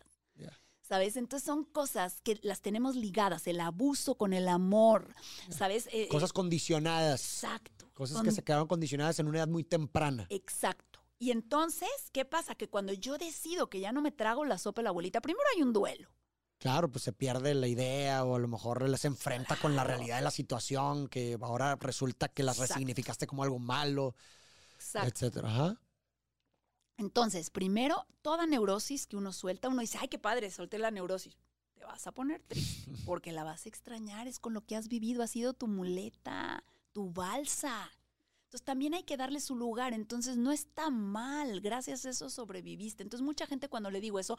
¿Sabes? 0.81 1.15
Entonces 1.15 1.45
son 1.45 1.63
cosas 1.63 2.19
que 2.19 2.37
las 2.43 2.59
tenemos 2.59 2.97
ligadas, 2.97 3.47
el 3.47 3.61
abuso 3.61 4.15
con 4.15 4.33
el 4.33 4.49
amor, 4.49 5.15
¿sabes? 5.49 5.87
Eh, 5.93 6.09
cosas 6.09 6.33
condicionadas. 6.33 7.21
Exacto. 7.21 7.89
Cosas 7.93 8.21
que 8.21 8.31
se 8.31 8.43
quedaron 8.43 8.67
condicionadas 8.67 9.17
en 9.19 9.27
una 9.27 9.37
edad 9.37 9.47
muy 9.47 9.63
temprana. 9.63 10.27
Exacto. 10.29 11.00
Y 11.21 11.29
entonces, 11.29 11.87
¿qué 12.11 12.25
pasa? 12.25 12.55
Que 12.55 12.67
cuando 12.67 12.93
yo 12.93 13.19
decido 13.19 13.69
que 13.69 13.79
ya 13.79 13.91
no 13.91 14.01
me 14.01 14.11
trago 14.11 14.43
la 14.43 14.57
sopa 14.57 14.81
de 14.81 14.85
la 14.85 14.89
abuelita, 14.89 15.21
primero 15.21 15.45
hay 15.55 15.61
un 15.61 15.71
duelo. 15.71 16.09
Claro, 16.57 16.89
pues 16.89 17.03
se 17.03 17.13
pierde 17.13 17.53
la 17.53 17.67
idea 17.67 18.25
o 18.25 18.37
a 18.37 18.39
lo 18.39 18.47
mejor 18.47 18.97
se 18.97 19.05
enfrenta 19.05 19.55
con 19.55 19.75
la 19.75 19.83
realidad 19.83 20.15
de 20.15 20.23
la 20.23 20.31
situación, 20.31 21.07
que 21.09 21.37
ahora 21.39 21.75
resulta 21.75 22.27
que 22.27 22.41
las 22.41 22.57
resignificaste 22.57 23.27
como 23.27 23.43
algo 23.43 23.59
malo, 23.59 24.15
Exacto. 24.73 25.09
etcétera. 25.09 25.47
Ajá. 25.47 25.81
Entonces, 26.97 27.51
primero, 27.51 28.07
toda 28.23 28.47
neurosis 28.47 29.05
que 29.05 29.15
uno 29.15 29.31
suelta, 29.31 29.69
uno 29.69 29.81
dice, 29.81 29.99
ay, 30.01 30.07
qué 30.07 30.17
padre, 30.17 30.49
solté 30.49 30.79
la 30.79 30.89
neurosis. 30.89 31.37
Te 31.75 31.85
vas 31.85 32.07
a 32.07 32.13
poner 32.13 32.41
triste 32.47 32.93
porque 33.05 33.31
la 33.31 33.43
vas 33.43 33.67
a 33.67 33.69
extrañar, 33.69 34.27
es 34.27 34.39
con 34.39 34.55
lo 34.55 34.61
que 34.61 34.75
has 34.75 34.87
vivido, 34.87 35.21
ha 35.21 35.27
sido 35.27 35.53
tu 35.53 35.67
muleta, 35.67 36.63
tu 36.93 37.11
balsa. 37.11 37.91
Entonces 38.51 38.65
también 38.65 38.93
hay 38.93 39.03
que 39.03 39.15
darle 39.15 39.39
su 39.39 39.55
lugar. 39.55 39.93
Entonces 39.93 40.35
no 40.35 40.51
está 40.51 40.89
mal. 40.89 41.61
Gracias 41.61 42.05
a 42.05 42.09
eso 42.09 42.29
sobreviviste. 42.29 43.01
Entonces 43.01 43.23
mucha 43.23 43.47
gente 43.47 43.69
cuando 43.69 43.89
le 43.89 44.01
digo 44.01 44.19
eso, 44.19 44.37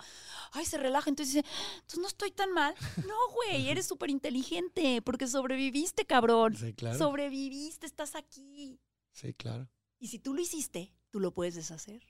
ay, 0.52 0.66
se 0.66 0.76
relaja. 0.76 1.08
Entonces 1.08 1.36
dice, 1.36 1.46
entonces 1.76 1.98
no 1.98 2.08
estoy 2.08 2.30
tan 2.30 2.52
mal. 2.52 2.74
No, 3.06 3.14
güey, 3.32 3.70
eres 3.70 3.86
súper 3.86 4.10
inteligente 4.10 5.00
porque 5.00 5.26
sobreviviste, 5.26 6.04
cabrón. 6.04 6.54
Sí, 6.54 6.74
claro. 6.74 6.98
Sobreviviste, 6.98 7.86
estás 7.86 8.14
aquí. 8.14 8.78
Sí, 9.12 9.32
claro. 9.32 9.66
Y 9.98 10.08
si 10.08 10.18
tú 10.18 10.34
lo 10.34 10.42
hiciste, 10.42 10.92
tú 11.08 11.18
lo 11.18 11.32
puedes 11.32 11.54
deshacer. 11.54 12.02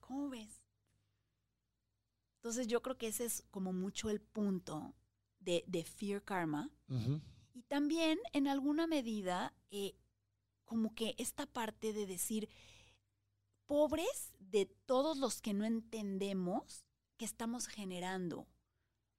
¿Cómo 0.00 0.28
ves? 0.28 0.66
Entonces 2.42 2.66
yo 2.66 2.82
creo 2.82 2.98
que 2.98 3.08
ese 3.08 3.24
es 3.24 3.42
como 3.50 3.72
mucho 3.72 4.10
el 4.10 4.20
punto 4.20 4.94
de, 5.40 5.64
fear 5.96 6.22
karma. 6.22 6.68
Y 7.54 7.62
también 7.62 8.18
en 8.34 8.48
alguna 8.48 8.86
medida 8.86 9.54
eh, 9.70 9.94
como 10.72 10.94
que 10.94 11.14
esta 11.18 11.44
parte 11.44 11.92
de 11.92 12.06
decir, 12.06 12.48
pobres 13.66 14.32
de 14.38 14.64
todos 14.86 15.18
los 15.18 15.42
que 15.42 15.52
no 15.52 15.66
entendemos 15.66 16.86
que 17.18 17.26
estamos 17.26 17.66
generando 17.66 18.46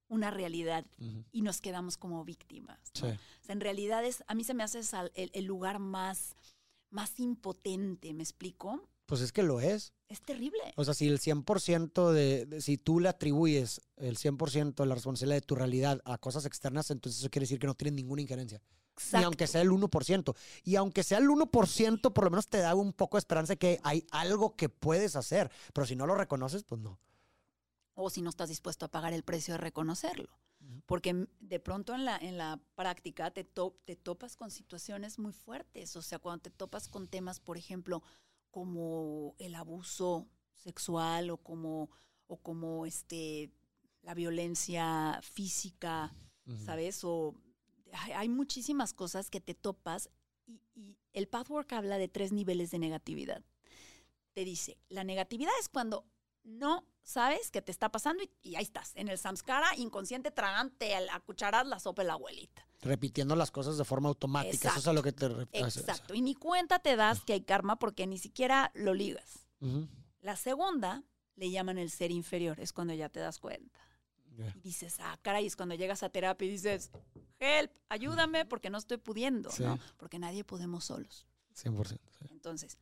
una 0.07 0.31
realidad 0.31 0.83
y 1.31 1.43
nos 1.43 1.61
quedamos 1.61 1.95
como 1.95 2.25
víctimas. 2.25 2.79
en 3.47 3.61
realidad 3.61 4.03
es, 4.03 4.23
a 4.25 4.33
mí 4.33 4.43
se 4.43 4.55
me 4.55 4.63
hace 4.63 4.81
el, 5.13 5.45
lugar 5.45 5.77
más, 5.77 6.35
más 6.89 7.19
impotente, 7.19 8.15
¿me 8.15 8.23
explico? 8.23 8.89
Pues 9.05 9.21
es 9.21 9.31
que 9.31 9.43
lo 9.43 9.61
es. 9.61 9.93
Es 10.07 10.21
terrible. 10.21 10.73
O 10.75 10.83
sea, 10.83 10.95
si 10.95 11.07
el 11.07 11.19
100% 11.19 12.11
de, 12.13 12.47
de, 12.47 12.61
si 12.61 12.79
tú 12.79 12.99
le 12.99 13.09
atribuyes 13.09 13.79
el 13.97 14.17
100% 14.17 14.73
de 14.73 14.85
la 14.87 14.95
responsabilidad 14.95 15.37
de 15.37 15.45
tu 15.45 15.53
realidad 15.53 16.01
a 16.05 16.17
cosas 16.17 16.47
externas, 16.47 16.89
entonces 16.89 17.19
eso 17.19 17.29
quiere 17.29 17.43
decir 17.43 17.59
que 17.59 17.67
no 17.67 17.75
tienes 17.75 17.93
ninguna 17.93 18.23
injerencia. 18.23 18.59
Ni 19.13 19.23
aunque 19.23 19.47
sea 19.47 19.61
el 19.61 19.71
1%. 19.71 20.35
Y 20.63 20.75
aunque 20.75 21.03
sea 21.03 21.17
el 21.17 21.27
1%, 21.27 22.13
por 22.13 22.23
lo 22.23 22.29
menos 22.29 22.47
te 22.47 22.59
da 22.59 22.75
un 22.75 22.93
poco 22.93 23.17
de 23.17 23.19
esperanza 23.19 23.53
de 23.53 23.57
que 23.57 23.79
hay 23.83 24.05
algo 24.11 24.55
que 24.55 24.69
puedes 24.69 25.15
hacer. 25.15 25.51
Pero 25.73 25.87
si 25.87 25.95
no 25.95 26.05
lo 26.05 26.15
reconoces, 26.15 26.63
pues 26.63 26.81
no. 26.81 26.99
O 27.95 28.09
si 28.09 28.21
no 28.21 28.29
estás 28.29 28.49
dispuesto 28.49 28.85
a 28.85 28.91
pagar 28.91 29.13
el 29.13 29.23
precio 29.23 29.53
de 29.55 29.59
reconocerlo. 29.59 30.29
Porque 30.85 31.27
de 31.41 31.59
pronto 31.59 31.93
en 31.93 32.05
la, 32.05 32.17
en 32.17 32.37
la 32.37 32.59
práctica 32.75 33.31
te, 33.31 33.43
te 33.43 33.95
topas 33.95 34.35
con 34.35 34.49
situaciones 34.49 35.19
muy 35.19 35.33
fuertes. 35.33 35.95
O 35.95 36.01
sea, 36.01 36.19
cuando 36.19 36.43
te 36.43 36.49
topas 36.51 36.87
con 36.87 37.07
temas, 37.07 37.39
por 37.39 37.57
ejemplo, 37.57 38.01
como 38.49 39.35
el 39.39 39.55
abuso 39.55 40.27
sexual 40.53 41.31
o 41.31 41.37
como, 41.37 41.89
o 42.27 42.37
como 42.37 42.85
este, 42.85 43.51
la 44.03 44.13
violencia 44.13 45.19
física, 45.21 46.13
¿sabes? 46.65 47.03
O 47.03 47.35
hay 47.93 48.29
muchísimas 48.29 48.93
cosas 48.93 49.29
que 49.29 49.41
te 49.41 49.53
topas 49.53 50.09
y, 50.45 50.97
el 51.13 51.27
pathwork 51.27 51.71
habla 51.73 51.97
de 51.97 52.07
tres 52.07 52.31
niveles 52.31 52.71
de 52.71 52.79
negatividad. 52.79 53.43
Te 54.33 54.43
dice, 54.43 54.79
la 54.89 55.03
negatividad 55.03 55.51
es 55.59 55.69
cuando 55.69 56.05
no 56.43 56.87
sabes 57.03 57.51
qué 57.51 57.61
te 57.61 57.71
está 57.71 57.91
pasando 57.91 58.23
y, 58.41 58.55
ahí 58.55 58.63
estás, 58.63 58.93
en 58.95 59.09
el 59.09 59.17
samskara, 59.17 59.75
inconsciente, 59.77 60.31
tragante, 60.31 60.95
a 60.95 61.19
cucharar 61.19 61.67
la 61.67 61.79
sopa 61.79 62.01
de 62.01 62.07
la 62.07 62.13
abuelita. 62.13 62.67
Repitiendo 62.81 63.35
las 63.35 63.51
cosas 63.51 63.77
de 63.77 63.85
forma 63.85 64.09
automática, 64.09 64.69
eso 64.75 64.89
es 64.89 64.95
lo 64.95 65.03
que 65.03 65.11
te... 65.11 65.27
Exacto, 65.51 66.13
y 66.13 66.21
ni 66.21 66.35
cuenta 66.35 66.79
te 66.79 66.95
das 66.95 67.21
que 67.23 67.33
hay 67.33 67.41
karma 67.41 67.77
porque 67.77 68.07
ni 68.07 68.17
siquiera 68.17 68.71
lo 68.73 68.93
ligas. 68.93 69.47
La 70.19 70.35
segunda 70.35 71.03
le 71.35 71.51
llaman 71.51 71.77
el 71.77 71.89
ser 71.89 72.11
inferior, 72.11 72.59
es 72.59 72.73
cuando 72.73 72.93
ya 72.93 73.09
te 73.09 73.19
das 73.19 73.39
cuenta. 73.39 73.79
Y 74.55 74.59
dices, 74.61 74.97
ah, 74.99 75.17
caray, 75.21 75.45
es 75.45 75.55
cuando 75.55 75.75
llegas 75.75 76.03
a 76.03 76.09
terapia 76.09 76.47
y 76.47 76.51
dices, 76.51 76.91
help, 77.39 77.71
ayúdame 77.89 78.45
porque 78.45 78.69
no 78.69 78.77
estoy 78.77 78.97
pudiendo, 78.97 79.49
¿no? 79.59 79.79
Porque 79.97 80.19
nadie 80.19 80.43
podemos 80.43 80.85
solos. 80.85 81.25
100%. 81.55 81.99
Entonces, 82.31 82.77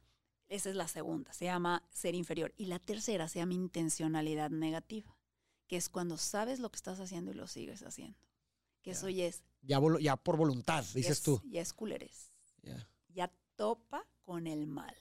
esa 0.48 0.70
es 0.70 0.76
la 0.76 0.88
segunda, 0.88 1.34
se 1.34 1.46
llama 1.46 1.84
ser 1.92 2.16
inferior. 2.16 2.54
Y 2.58 2.66
la 2.66 2.80
tercera 2.80 3.28
se 3.28 3.40
llama 3.40 3.54
intencionalidad 3.54 4.50
negativa, 4.50 5.18
que 5.68 5.78
es 5.78 5.90
cuando 5.90 6.18
sabes 6.18 6.60
lo 6.60 6.70
que 6.70 6.78
estás 6.78 7.00
haciendo 7.00 7.32
y 7.32 7.36
lo 7.36 7.48
sigues 7.48 7.84
haciendo. 7.84 8.18
Que 8.82 8.92
eso 8.92 9.10
ya 9.10 9.26
es... 9.26 9.44
Ya, 9.62 9.80
ya 10.00 10.16
por 10.18 10.38
voluntad, 10.38 10.84
dices 10.94 11.22
tú. 11.22 11.42
Ya 11.46 11.62
es 11.62 11.74
culeres. 11.74 12.32
Ya 13.10 13.32
topa 13.56 14.08
con 14.24 14.48
el 14.48 14.68
mal. 14.68 14.96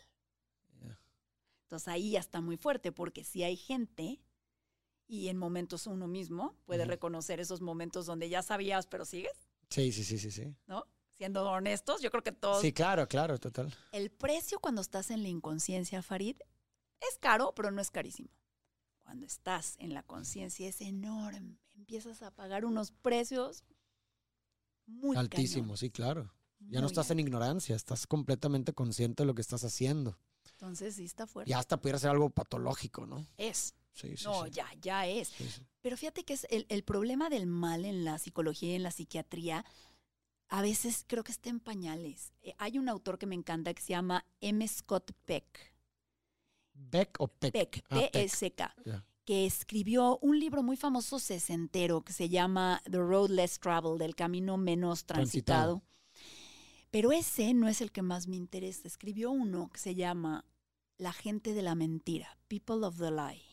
Entonces 1.63 1.87
ahí 1.87 2.11
ya 2.11 2.19
está 2.19 2.41
muy 2.41 2.57
fuerte, 2.57 2.91
porque 2.91 3.23
si 3.23 3.45
hay 3.45 3.57
gente 3.57 4.21
y 5.11 5.29
en 5.29 5.37
momentos 5.37 5.89
uno 5.89 6.07
mismo 6.07 6.57
puede 6.67 6.85
reconocer 6.85 7.41
esos 7.41 7.61
momentos 7.61 8.07
donde 8.07 8.29
ya 8.29 8.43
sabías, 8.43 8.87
pero 8.87 9.05
sigues. 9.05 9.33
Sí, 9.69 9.91
sí, 9.91 10.05
sí, 10.05 10.19
sí, 10.19 10.31
sí. 10.31 10.55
¿No? 10.69 10.87
Siendo 11.19 11.45
honestos, 11.51 12.01
yo 12.01 12.13
creo 12.13 12.23
que 12.23 12.31
todos. 12.31 12.61
Sí, 12.61 12.73
claro, 12.73 13.09
claro, 13.09 13.37
total. 13.39 13.75
El 13.91 14.13
precio 14.13 14.61
cuando 14.61 14.81
estás 14.81 15.11
en 15.11 15.25
la 15.25 15.29
inconsciencia, 15.29 16.01
Farid, 16.03 16.37
es 17.01 17.19
caro, 17.19 17.53
pero 17.57 17.73
no 17.73 17.81
es 17.81 17.91
carísimo. 17.91 18.31
Cuando 19.03 19.27
estás 19.27 19.75
en 19.81 19.95
la 19.95 20.05
conciencia 20.05 20.69
es 20.69 20.81
enorme. 20.81 21.59
Empiezas 21.75 22.23
a 22.23 22.31
pagar 22.31 22.65
unos 22.65 22.93
precios 22.93 23.65
muy 24.87 25.17
altísimos, 25.17 25.81
sí, 25.81 25.91
claro. 25.91 26.33
Ya 26.61 26.81
no 26.81 26.87
estás 26.87 27.11
en 27.11 27.19
ignorancia, 27.19 27.75
estás 27.75 28.07
completamente 28.07 28.73
consciente 28.75 29.25
de 29.25 29.27
lo 29.27 29.35
que 29.35 29.43
estás 29.43 29.65
haciendo. 29.65 30.17
Entonces 30.53 30.95
sí 30.95 31.05
está 31.05 31.27
fuerte. 31.27 31.51
Y 31.51 31.55
hasta 31.55 31.81
pudiera 31.81 31.99
ser 31.99 32.11
algo 32.11 32.31
patológico, 32.31 33.07
¿no? 33.07 33.27
Es 33.39 33.75
no, 34.25 34.47
ya, 34.47 34.67
ya 34.81 35.07
es. 35.07 35.33
Pero 35.81 35.97
fíjate 35.97 36.25
que 36.25 36.35
es 36.35 36.47
el, 36.51 36.83
problema 36.85 37.31
del 37.31 37.47
mal 37.47 37.85
en 37.85 38.05
la 38.05 38.19
psicología 38.19 38.73
y 38.73 38.75
en 38.75 38.83
la 38.83 38.91
psiquiatría, 38.91 39.65
a 40.49 40.63
veces 40.63 41.05
creo 41.07 41.25
que 41.25 41.33
está 41.33 41.49
en 41.49 41.61
pañales. 41.61 42.33
Eh, 42.43 42.55
hay 42.59 42.79
un 42.79 42.89
autor 42.89 43.19
que 43.19 43.27
me 43.27 43.35
encanta 43.35 43.73
que 43.73 43.83
se 43.83 43.91
llama 43.91 44.27
M. 44.41 44.67
Scott 44.67 45.13
Peck. 45.25 45.73
¿Beck 46.73 47.17
o 47.21 47.29
Peck? 47.29 47.53
Peck, 47.53 47.89
P-E-C-K. 47.89 48.75
Ah, 48.87 49.05
que 49.25 49.47
escribió 49.47 50.19
un 50.23 50.41
libro 50.41 50.63
muy 50.63 50.77
famoso 50.77 51.19
sesentero 51.19 52.03
que 52.03 52.13
se 52.13 52.29
llama 52.29 52.83
The 52.91 52.99
Road 52.99 53.31
Less 53.31 53.61
Traveled, 53.61 54.03
el 54.03 54.17
camino 54.17 54.57
menos 54.57 55.05
transitado. 55.05 55.83
Pero 56.91 57.13
ese 57.13 57.55
no 57.55 57.69
es 57.69 57.81
el 57.81 57.93
que 57.93 58.03
más 58.03 58.27
me 58.27 58.37
interesa. 58.37 58.89
Escribió 58.89 59.31
uno 59.31 59.71
que 59.73 59.79
se 59.79 59.95
llama 59.95 60.45
La 60.99 61.13
gente 61.13 61.55
de 61.55 61.63
la 61.63 61.77
mentira, 61.77 62.37
People 62.49 62.85
of 62.85 62.99
the 62.99 63.11
Lie. 63.11 63.50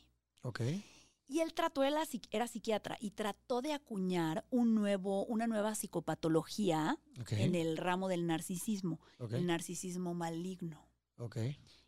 Y 1.29 1.41
él 1.41 1.53
trató, 1.53 1.83
él 1.83 1.95
era 2.31 2.47
psiquiatra 2.47 2.97
y 3.01 3.11
trató 3.11 3.61
de 3.61 3.73
acuñar 3.73 4.45
un 4.49 4.73
nuevo, 4.75 5.25
una 5.25 5.45
nueva 5.45 5.75
psicopatología 5.75 6.97
en 7.31 7.53
el 7.53 7.75
ramo 7.75 8.07
del 8.07 8.25
narcisismo, 8.25 9.01
el 9.31 9.45
narcisismo 9.45 10.13
maligno. 10.13 10.87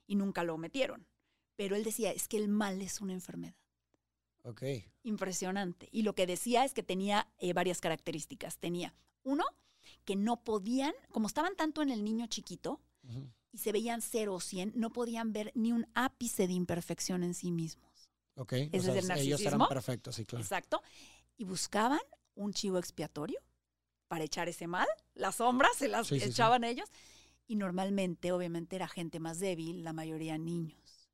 Y 0.08 0.16
nunca 0.16 0.44
lo 0.44 0.58
metieron. 0.58 1.08
Pero 1.56 1.76
él 1.76 1.84
decía, 1.84 2.12
es 2.12 2.28
que 2.28 2.38
el 2.38 2.50
mal 2.50 2.82
es 2.82 3.00
una 3.00 3.14
enfermedad. 3.14 3.56
Impresionante. 5.04 5.88
Y 5.92 6.02
lo 6.02 6.16
que 6.16 6.28
decía 6.28 6.66
es 6.66 6.74
que 6.74 6.84
tenía 6.84 7.32
eh, 7.38 7.54
varias 7.54 7.80
características. 7.80 8.58
Tenía, 8.58 8.94
uno, 9.24 9.46
que 10.06 10.16
no 10.16 10.44
podían, 10.44 10.94
como 11.12 11.28
estaban 11.28 11.56
tanto 11.56 11.82
en 11.82 11.92
el 11.92 12.04
niño 12.04 12.28
chiquito 12.28 12.82
y 13.52 13.58
se 13.58 13.72
veían 13.72 14.02
cero 14.02 14.36
o 14.36 14.40
cien, 14.40 14.72
no 14.76 14.92
podían 14.92 15.34
ver 15.34 15.52
ni 15.56 15.72
un 15.72 15.88
ápice 15.94 16.48
de 16.48 16.54
imperfección 16.54 17.24
en 17.24 17.34
sí 17.34 17.52
mismo. 17.52 17.89
Ok. 18.40 18.54
Ese 18.54 18.98
es 18.98 19.10
el 19.10 19.18
Ellos 19.18 19.42
eran 19.42 19.68
perfectos, 19.68 20.16
sí, 20.16 20.26
claro. 20.26 20.44
Exacto. 20.44 20.82
Y 21.38 21.44
buscaban 21.44 22.00
un 22.36 22.54
chivo 22.54 22.78
expiatorio 22.78 23.40
para 24.08 24.24
echar 24.24 24.48
ese 24.48 24.66
mal. 24.66 24.88
Las 25.14 25.36
sombras 25.36 25.76
se 25.76 25.90
las 25.90 26.10
echaban 26.12 26.64
ellos. 26.64 26.90
Y 27.48 27.56
normalmente, 27.56 28.32
obviamente, 28.32 28.78
era 28.78 28.88
gente 28.88 29.20
más 29.20 29.40
débil, 29.40 29.84
la 29.84 29.92
mayoría 29.92 30.38
niños. 30.38 31.10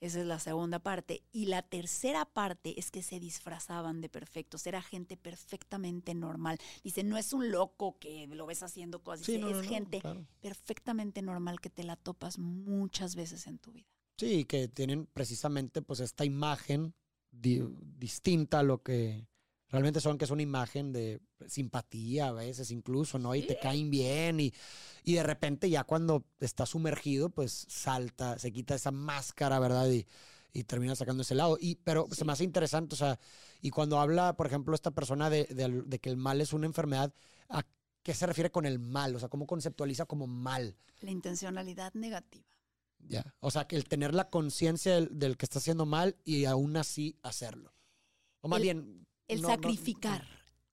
Esa 0.00 0.20
es 0.20 0.26
la 0.26 0.38
segunda 0.40 0.78
parte. 0.78 1.22
Y 1.30 1.46
la 1.46 1.62
tercera 1.62 2.24
parte 2.24 2.78
es 2.78 2.90
que 2.90 3.02
se 3.02 3.20
disfrazaban 3.20 4.00
de 4.00 4.08
perfectos. 4.08 4.66
Era 4.66 4.82
gente 4.82 5.16
perfectamente 5.16 6.14
normal. 6.14 6.58
Dice, 6.82 7.04
no 7.04 7.16
es 7.18 7.32
un 7.32 7.50
loco 7.50 7.98
que 7.98 8.26
lo 8.26 8.46
ves 8.46 8.62
haciendo 8.62 9.02
cosas. 9.02 9.28
es 9.28 9.68
gente 9.68 10.02
perfectamente 10.40 11.22
normal 11.22 11.60
que 11.60 11.70
te 11.70 11.84
la 11.84 11.96
topas 11.96 12.38
muchas 12.38 13.14
veces 13.14 13.46
en 13.46 13.58
tu 13.58 13.72
vida. 13.72 13.93
Sí, 14.16 14.44
que 14.44 14.68
tienen 14.68 15.06
precisamente 15.06 15.82
pues 15.82 16.00
esta 16.00 16.24
imagen 16.24 16.94
distinta 17.30 18.60
a 18.60 18.62
lo 18.62 18.82
que 18.82 19.26
realmente 19.68 20.00
son, 20.00 20.18
que 20.18 20.24
es 20.24 20.30
una 20.30 20.42
imagen 20.42 20.92
de 20.92 21.20
simpatía 21.48 22.28
a 22.28 22.32
veces 22.32 22.70
incluso, 22.70 23.18
¿no? 23.18 23.34
Y 23.34 23.42
te 23.42 23.58
caen 23.58 23.90
bien 23.90 24.38
y, 24.38 24.52
y 25.02 25.14
de 25.14 25.22
repente 25.24 25.68
ya 25.68 25.82
cuando 25.82 26.24
está 26.38 26.64
sumergido, 26.64 27.28
pues 27.28 27.66
salta, 27.68 28.38
se 28.38 28.52
quita 28.52 28.76
esa 28.76 28.92
máscara, 28.92 29.58
¿verdad? 29.58 29.90
Y, 29.90 30.06
y 30.54 30.62
termina 30.62 30.94
sacando 30.94 31.22
ese 31.22 31.34
lado. 31.34 31.58
Y, 31.60 31.74
pero 31.76 32.06
se 32.12 32.24
me 32.24 32.32
hace 32.32 32.44
interesante, 32.44 32.94
o 32.94 32.96
sea, 32.96 33.18
y 33.60 33.70
cuando 33.70 33.98
habla, 33.98 34.36
por 34.36 34.46
ejemplo, 34.46 34.74
esta 34.74 34.92
persona 34.92 35.28
de, 35.28 35.44
de, 35.44 35.98
que 35.98 36.08
el 36.08 36.16
mal 36.16 36.40
es 36.40 36.52
una 36.52 36.66
enfermedad, 36.66 37.12
¿a 37.48 37.64
qué 38.04 38.14
se 38.14 38.26
refiere 38.26 38.50
con 38.50 38.64
el 38.64 38.78
mal? 38.78 39.16
O 39.16 39.18
sea, 39.18 39.28
¿cómo 39.28 39.46
conceptualiza 39.46 40.06
como 40.06 40.28
mal? 40.28 40.76
La 41.00 41.10
intencionalidad 41.10 41.92
negativa. 41.94 42.53
Ya, 43.06 43.34
o 43.40 43.50
sea, 43.50 43.66
que 43.66 43.76
el 43.76 43.84
tener 43.84 44.14
la 44.14 44.30
conciencia 44.30 45.00
del, 45.00 45.36
que 45.36 45.44
está 45.44 45.58
haciendo 45.58 45.86
mal 45.86 46.16
y 46.24 46.46
aún 46.46 46.76
así 46.76 47.18
hacerlo. 47.22 47.74
O 48.40 48.48
más 48.48 48.60
bien, 48.60 49.06
el 49.28 49.40
sacrificar. 49.42 50.26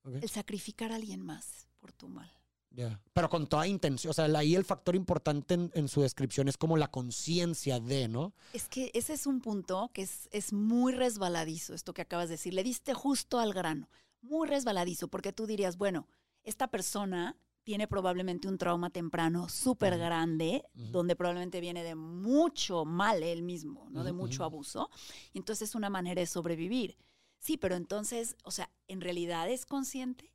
El 0.04 0.30
sacrificar 0.30 0.92
a 0.92 0.96
alguien 0.96 1.22
más 1.22 1.68
por 1.80 1.92
tu 1.92 2.08
mal. 2.08 2.32
Ya. 2.72 3.02
Pero 3.14 3.30
con 3.30 3.48
toda 3.48 3.68
intención. 3.68 4.12
O 4.12 4.14
sea, 4.14 4.26
ahí 4.26 4.56
el 4.56 4.64
factor 4.64 4.96
importante 4.96 5.56
en, 5.74 5.88
su 5.88 6.02
descripción 6.02 6.48
es 6.48 6.58
como 6.58 6.78
la 6.78 6.90
conciencia 6.90 7.80
de, 7.80 8.08
¿no? 8.08 8.34
Es 8.54 8.70
que 8.70 8.92
ese 8.94 9.14
es 9.14 9.28
un 9.28 9.42
punto 9.42 9.92
que 9.94 10.04
es, 10.04 10.30
es 10.32 10.54
muy 10.54 10.94
resbaladizo, 10.94 11.74
esto 11.74 11.94
que 11.94 12.02
acabas 12.02 12.30
de 12.30 12.36
decir. 12.36 12.54
Le 12.54 12.64
diste 12.64 12.94
justo 12.94 13.40
al 13.40 13.54
grano. 13.54 13.90
Muy 14.22 14.48
resbaladizo, 14.48 15.10
porque 15.10 15.34
tú 15.34 15.48
dirías, 15.48 15.78
bueno, 15.78 16.08
esta 16.44 16.70
persona 16.70 17.38
tiene 17.64 17.88
probablemente 17.88 18.47
un 18.47 18.57
trauma 18.57 18.89
temprano 18.89 19.47
súper 19.49 19.97
grande, 19.97 20.64
donde 20.74 21.16
probablemente 21.16 21.62
viene 21.62 21.84
de 21.84 21.95
mucho 21.95 22.86
mal 22.86 23.22
él 23.24 23.43
mismo, 23.43 23.88
¿no? 23.91 24.03
De 24.03 24.14
mucho 24.14 24.43
abuso. 24.43 24.89
Y 25.34 25.38
entonces 25.38 25.70
es 25.70 25.76
una 25.76 25.89
manera 25.89 26.20
de 26.20 26.28
sobrevivir. 26.28 26.97
Sí, 27.39 27.57
pero 27.57 27.76
entonces, 27.76 28.36
o 28.43 28.51
sea, 28.51 28.72
¿en 28.88 29.01
realidad 29.01 29.49
es 29.49 29.66
consciente? 29.66 30.32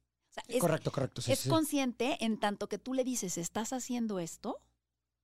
es, 0.48 0.60
correcto, 0.60 0.92
correcto. 0.92 1.22
es 1.26 1.48
consciente 1.48 2.24
en 2.24 2.38
tanto 2.38 2.68
que 2.68 2.78
tú 2.78 2.94
le 2.94 3.04
dices, 3.04 3.38
estás 3.38 3.72
haciendo 3.72 4.18
esto 4.18 4.60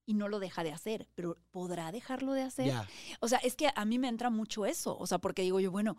y 0.07 0.15
no 0.15 0.29
lo 0.29 0.41
deja 0.41 0.65
de 0.65 0.73
hacer, 0.73 1.09
pero 1.15 1.39
¿podrá 1.51 1.93
dejarlo 1.93 2.33
de 2.33 2.43
hacer? 2.43 2.75
O 3.21 3.29
sea, 3.29 3.39
es 3.39 3.55
que 3.55 3.71
a 3.75 3.85
mí 3.85 3.99
me 3.99 4.09
entra 4.09 4.31
mucho 4.31 4.67
eso, 4.67 4.97
o 4.99 5.07
sea, 5.07 5.19
porque 5.19 5.43
digo 5.43 5.61
yo, 5.61 5.71
bueno, 5.71 5.97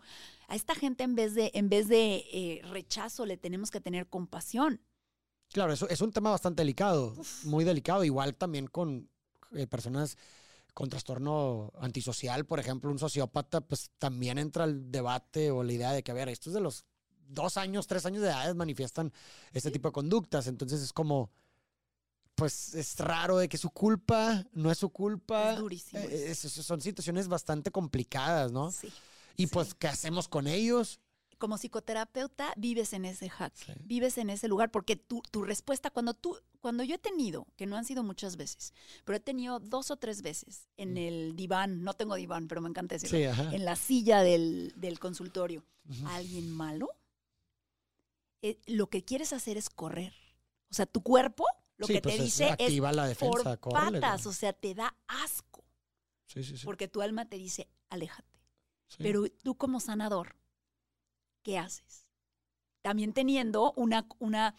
a 0.48 0.56
esta 0.56 0.74
gente 0.74 1.04
en 1.04 1.14
vez 1.14 1.34
de, 1.34 1.50
en 1.54 1.68
vez 1.68 1.88
de 1.88 2.24
eh, 2.32 2.60
rechazo 2.64 3.24
le 3.24 3.36
tenemos 3.36 3.70
que 3.70 3.80
tener 3.80 4.08
compasión. 4.08 4.80
Claro, 5.54 5.72
eso 5.72 5.88
es 5.88 6.00
un 6.00 6.10
tema 6.10 6.32
bastante 6.32 6.62
delicado, 6.62 7.14
muy 7.44 7.62
delicado, 7.62 8.02
igual 8.02 8.34
también 8.34 8.66
con 8.66 9.08
eh, 9.52 9.68
personas 9.68 10.18
con 10.74 10.88
trastorno 10.88 11.72
antisocial, 11.78 12.44
por 12.44 12.58
ejemplo, 12.58 12.90
un 12.90 12.98
sociópata, 12.98 13.60
pues 13.60 13.92
también 13.98 14.38
entra 14.38 14.64
el 14.64 14.90
debate 14.90 15.52
o 15.52 15.62
la 15.62 15.72
idea 15.72 15.92
de 15.92 16.02
que, 16.02 16.10
a 16.10 16.14
ver, 16.14 16.28
estos 16.28 16.54
de 16.54 16.60
los 16.60 16.84
dos 17.28 17.56
años, 17.56 17.86
tres 17.86 18.04
años 18.04 18.22
de 18.22 18.30
edad 18.30 18.52
manifiestan 18.56 19.12
este 19.52 19.70
tipo 19.70 19.86
de 19.86 19.92
conductas. 19.92 20.48
Entonces 20.48 20.82
es 20.82 20.92
como, 20.92 21.30
pues 22.34 22.74
es 22.74 22.98
raro 22.98 23.38
de 23.38 23.48
que 23.48 23.56
su 23.56 23.70
culpa 23.70 24.44
no 24.54 24.72
es 24.72 24.78
su 24.78 24.90
culpa. 24.90 25.52
Es 25.52 25.58
durísimo. 25.60 26.02
Eh, 26.02 26.34
son 26.34 26.80
situaciones 26.80 27.28
bastante 27.28 27.70
complicadas, 27.70 28.50
¿no? 28.50 28.72
Sí. 28.72 28.92
Y 29.36 29.46
pues, 29.46 29.72
¿qué 29.74 29.86
hacemos 29.86 30.26
con 30.26 30.48
ellos? 30.48 30.98
Como 31.44 31.58
psicoterapeuta 31.58 32.54
vives 32.56 32.94
en 32.94 33.04
ese 33.04 33.28
hack, 33.28 33.52
vives 33.84 34.16
en 34.16 34.30
ese 34.30 34.48
lugar, 34.48 34.70
porque 34.70 34.96
tu, 34.96 35.20
tu 35.30 35.42
respuesta, 35.42 35.90
cuando 35.90 36.14
tú, 36.14 36.38
cuando 36.62 36.82
yo 36.84 36.94
he 36.94 36.98
tenido, 36.98 37.46
que 37.54 37.66
no 37.66 37.76
han 37.76 37.84
sido 37.84 38.02
muchas 38.02 38.38
veces, 38.38 38.72
pero 39.04 39.18
he 39.18 39.20
tenido 39.20 39.60
dos 39.60 39.90
o 39.90 39.98
tres 39.98 40.22
veces 40.22 40.70
en 40.78 40.94
mm. 40.94 40.96
el 40.96 41.36
diván, 41.36 41.84
no 41.84 41.92
tengo 41.92 42.14
diván, 42.14 42.48
pero 42.48 42.62
me 42.62 42.70
encanta 42.70 42.94
decirlo, 42.94 43.18
en 43.18 43.62
la 43.66 43.76
silla 43.76 44.22
del, 44.22 44.72
del 44.76 44.98
consultorio, 44.98 45.66
alguien 46.06 46.50
malo, 46.50 46.88
eh, 48.40 48.58
lo 48.64 48.88
que 48.88 49.04
quieres 49.04 49.34
hacer 49.34 49.58
es 49.58 49.68
correr. 49.68 50.14
O 50.70 50.74
sea, 50.74 50.86
tu 50.86 51.02
cuerpo 51.02 51.44
lo 51.76 51.86
que 51.86 52.00
pues 52.00 52.16
te 52.16 52.22
dice 52.22 52.56
es, 52.58 52.72
la 52.78 53.06
defensa, 53.06 53.58
por 53.58 53.74
patas, 53.74 54.24
o 54.24 54.32
sea, 54.32 54.54
te 54.54 54.74
da 54.74 54.96
asco. 55.08 55.62
Porque 56.64 56.88
tu 56.88 57.02
alma 57.02 57.28
te 57.28 57.36
dice, 57.36 57.68
aléjate. 57.90 58.40
Pero 58.96 59.26
tú 59.42 59.58
como 59.58 59.78
sanador 59.78 60.36
¿qué 61.44 61.58
haces? 61.58 62.08
También 62.82 63.12
teniendo 63.12 63.72
una, 63.76 64.08
una 64.18 64.56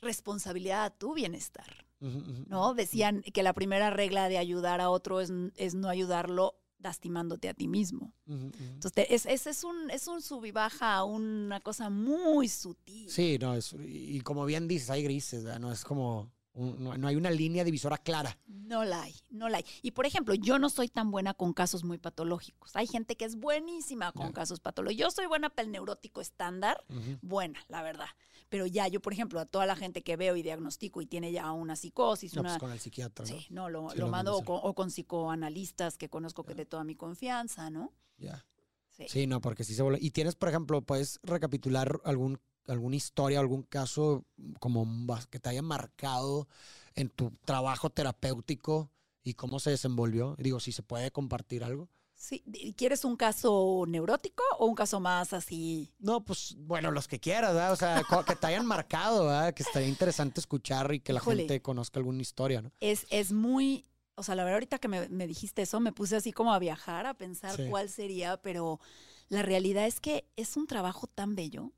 responsabilidad 0.00 0.84
a 0.84 0.90
tu 0.90 1.14
bienestar. 1.14 1.84
¿No? 1.98 2.74
Decían 2.74 3.22
que 3.22 3.42
la 3.42 3.54
primera 3.54 3.90
regla 3.90 4.28
de 4.28 4.38
ayudar 4.38 4.80
a 4.80 4.90
otro 4.90 5.20
es, 5.20 5.30
no 5.74 5.88
ayudarlo 5.88 6.54
lastimándote 6.78 7.48
a 7.48 7.54
ti 7.54 7.66
mismo. 7.68 8.12
Entonces, 8.26 9.06
ese 9.08 9.50
es, 9.50 9.64
un, 9.64 9.90
es 9.90 10.06
un 10.06 10.20
sub 10.20 10.44
y 10.44 10.52
baja, 10.52 11.02
una 11.04 11.58
cosa 11.60 11.88
muy 11.88 12.48
sutil. 12.48 13.10
Sí, 13.10 13.38
no, 13.40 13.54
es, 13.54 13.74
y 13.82 14.20
como 14.20 14.44
bien 14.44 14.68
dices, 14.68 14.90
hay 14.90 15.02
grises, 15.02 15.44
no 15.58 15.72
es 15.72 15.84
como 15.84 16.30
no, 16.56 17.06
hay 17.06 17.16
una 17.16 17.30
línea 17.30 17.64
divisora 17.64 17.98
clara. 17.98 18.38
No 18.46 18.84
la 18.84 19.02
hay, 19.02 19.14
no 19.30 19.48
la 19.48 19.58
hay. 19.58 19.64
Y 19.82 19.92
por 19.92 20.06
ejemplo, 20.06 20.34
yo 20.34 20.58
no 20.58 20.70
soy 20.70 20.88
tan 20.88 21.10
buena 21.10 21.34
con 21.34 21.52
casos 21.52 21.84
muy 21.84 21.98
patológicos. 21.98 22.74
Hay 22.74 22.86
gente 22.86 23.16
que 23.16 23.24
es 23.26 23.36
buenísima 23.36 24.12
con 24.12 24.32
casos 24.32 24.60
patológicos. 24.60 25.00
Yo 25.00 25.10
soy 25.10 25.26
buena 25.26 25.50
para 25.50 25.66
el 25.66 25.72
neurótico 25.72 26.20
estándar, 26.20 26.82
buena, 27.20 27.64
la 27.68 27.82
verdad. 27.82 28.08
Pero 28.48 28.66
ya 28.66 28.88
yo, 28.88 29.00
por 29.00 29.12
ejemplo, 29.12 29.40
a 29.40 29.46
toda 29.46 29.66
la 29.66 29.76
gente 29.76 30.02
que 30.02 30.16
veo 30.16 30.36
y 30.36 30.42
diagnostico 30.42 31.02
y 31.02 31.06
tiene 31.06 31.32
ya 31.32 31.50
una 31.52 31.76
psicosis, 31.76 32.34
no, 32.34 32.42
pues 32.42 32.52
una... 32.52 32.60
con 32.60 32.72
el 32.72 32.78
psiquiatra, 32.78 33.26
Sí, 33.26 33.46
no, 33.50 33.68
lo, 33.68 33.88
mando 34.08 34.36
o 34.36 34.74
con, 34.74 34.88
psicoanalistas 34.88 35.98
que 35.98 36.08
conozco 36.08 36.44
que 36.44 36.54
de 36.54 36.64
toda 36.64 36.84
mi 36.84 36.94
confianza, 36.94 37.70
¿no? 37.70 37.92
Ya. 38.18 38.46
Sí. 38.90 39.06
sí, 39.08 39.26
no, 39.26 39.42
porque 39.42 39.62
sí 39.62 39.74
se 39.74 39.82
vuelve... 39.82 39.98
Y 40.00 40.12
tienes, 40.12 40.36
por 40.36 40.48
ejemplo, 40.48 40.80
puedes 40.80 41.20
recapitular 41.22 42.00
algún 42.04 42.40
alguna 42.68 42.96
historia, 42.96 43.40
algún 43.40 43.62
caso 43.62 44.24
como 44.60 44.86
que 45.30 45.38
te 45.38 45.48
haya 45.48 45.62
marcado 45.62 46.48
en 46.94 47.10
tu 47.10 47.30
trabajo 47.44 47.90
terapéutico 47.90 48.90
y 49.22 49.34
cómo 49.34 49.60
se 49.60 49.70
desenvolvió? 49.70 50.36
Digo, 50.38 50.60
si 50.60 50.72
se 50.72 50.82
puede 50.82 51.10
compartir 51.10 51.64
algo. 51.64 51.88
Sí, 52.14 52.42
¿quieres 52.76 53.04
un 53.04 53.14
caso 53.16 53.84
neurótico 53.86 54.42
o 54.58 54.66
un 54.66 54.74
caso 54.74 55.00
más 55.00 55.34
así? 55.34 55.92
No, 55.98 56.24
pues 56.24 56.56
bueno, 56.58 56.90
los 56.90 57.08
que 57.08 57.20
quieras, 57.20 57.52
¿verdad? 57.52 57.72
O 57.72 57.76
sea, 57.76 58.02
que 58.26 58.36
te 58.36 58.46
hayan 58.46 58.64
marcado, 58.64 59.26
¿verdad? 59.26 59.52
Que 59.52 59.62
estaría 59.62 59.88
interesante 59.88 60.40
escuchar 60.40 60.92
y 60.94 61.00
que 61.00 61.12
la 61.12 61.20
gente 61.20 61.60
conozca 61.60 62.00
alguna 62.00 62.22
historia, 62.22 62.62
¿no? 62.62 62.72
Es, 62.80 63.06
es 63.10 63.32
muy, 63.32 63.84
o 64.14 64.22
sea, 64.22 64.34
la 64.34 64.44
verdad 64.44 64.56
ahorita 64.56 64.78
que 64.78 64.88
me, 64.88 65.26
dijiste 65.26 65.62
eso, 65.62 65.78
me 65.78 65.92
puse 65.92 66.16
así 66.16 66.32
como 66.32 66.54
a 66.54 66.58
viajar, 66.58 67.04
a 67.04 67.14
pensar 67.14 67.54
cuál 67.68 67.90
sería, 67.90 68.38
pero 68.38 68.80
la 69.28 69.42
realidad 69.42 69.86
es 69.86 70.00
que 70.00 70.26
es 70.36 70.56
un 70.56 70.66
trabajo 70.66 71.06
tan 71.06 71.34
bello 71.34 71.72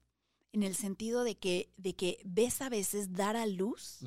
en 0.53 0.63
el 0.63 0.75
sentido 0.75 1.25
de 1.25 1.37
que, 1.37 1.73
de 1.77 1.95
que 1.95 2.21
ves 2.25 2.63
a 2.63 2.69
veces 2.69 3.13
dar 3.13 3.37
a 3.37 3.47
luz 3.47 4.01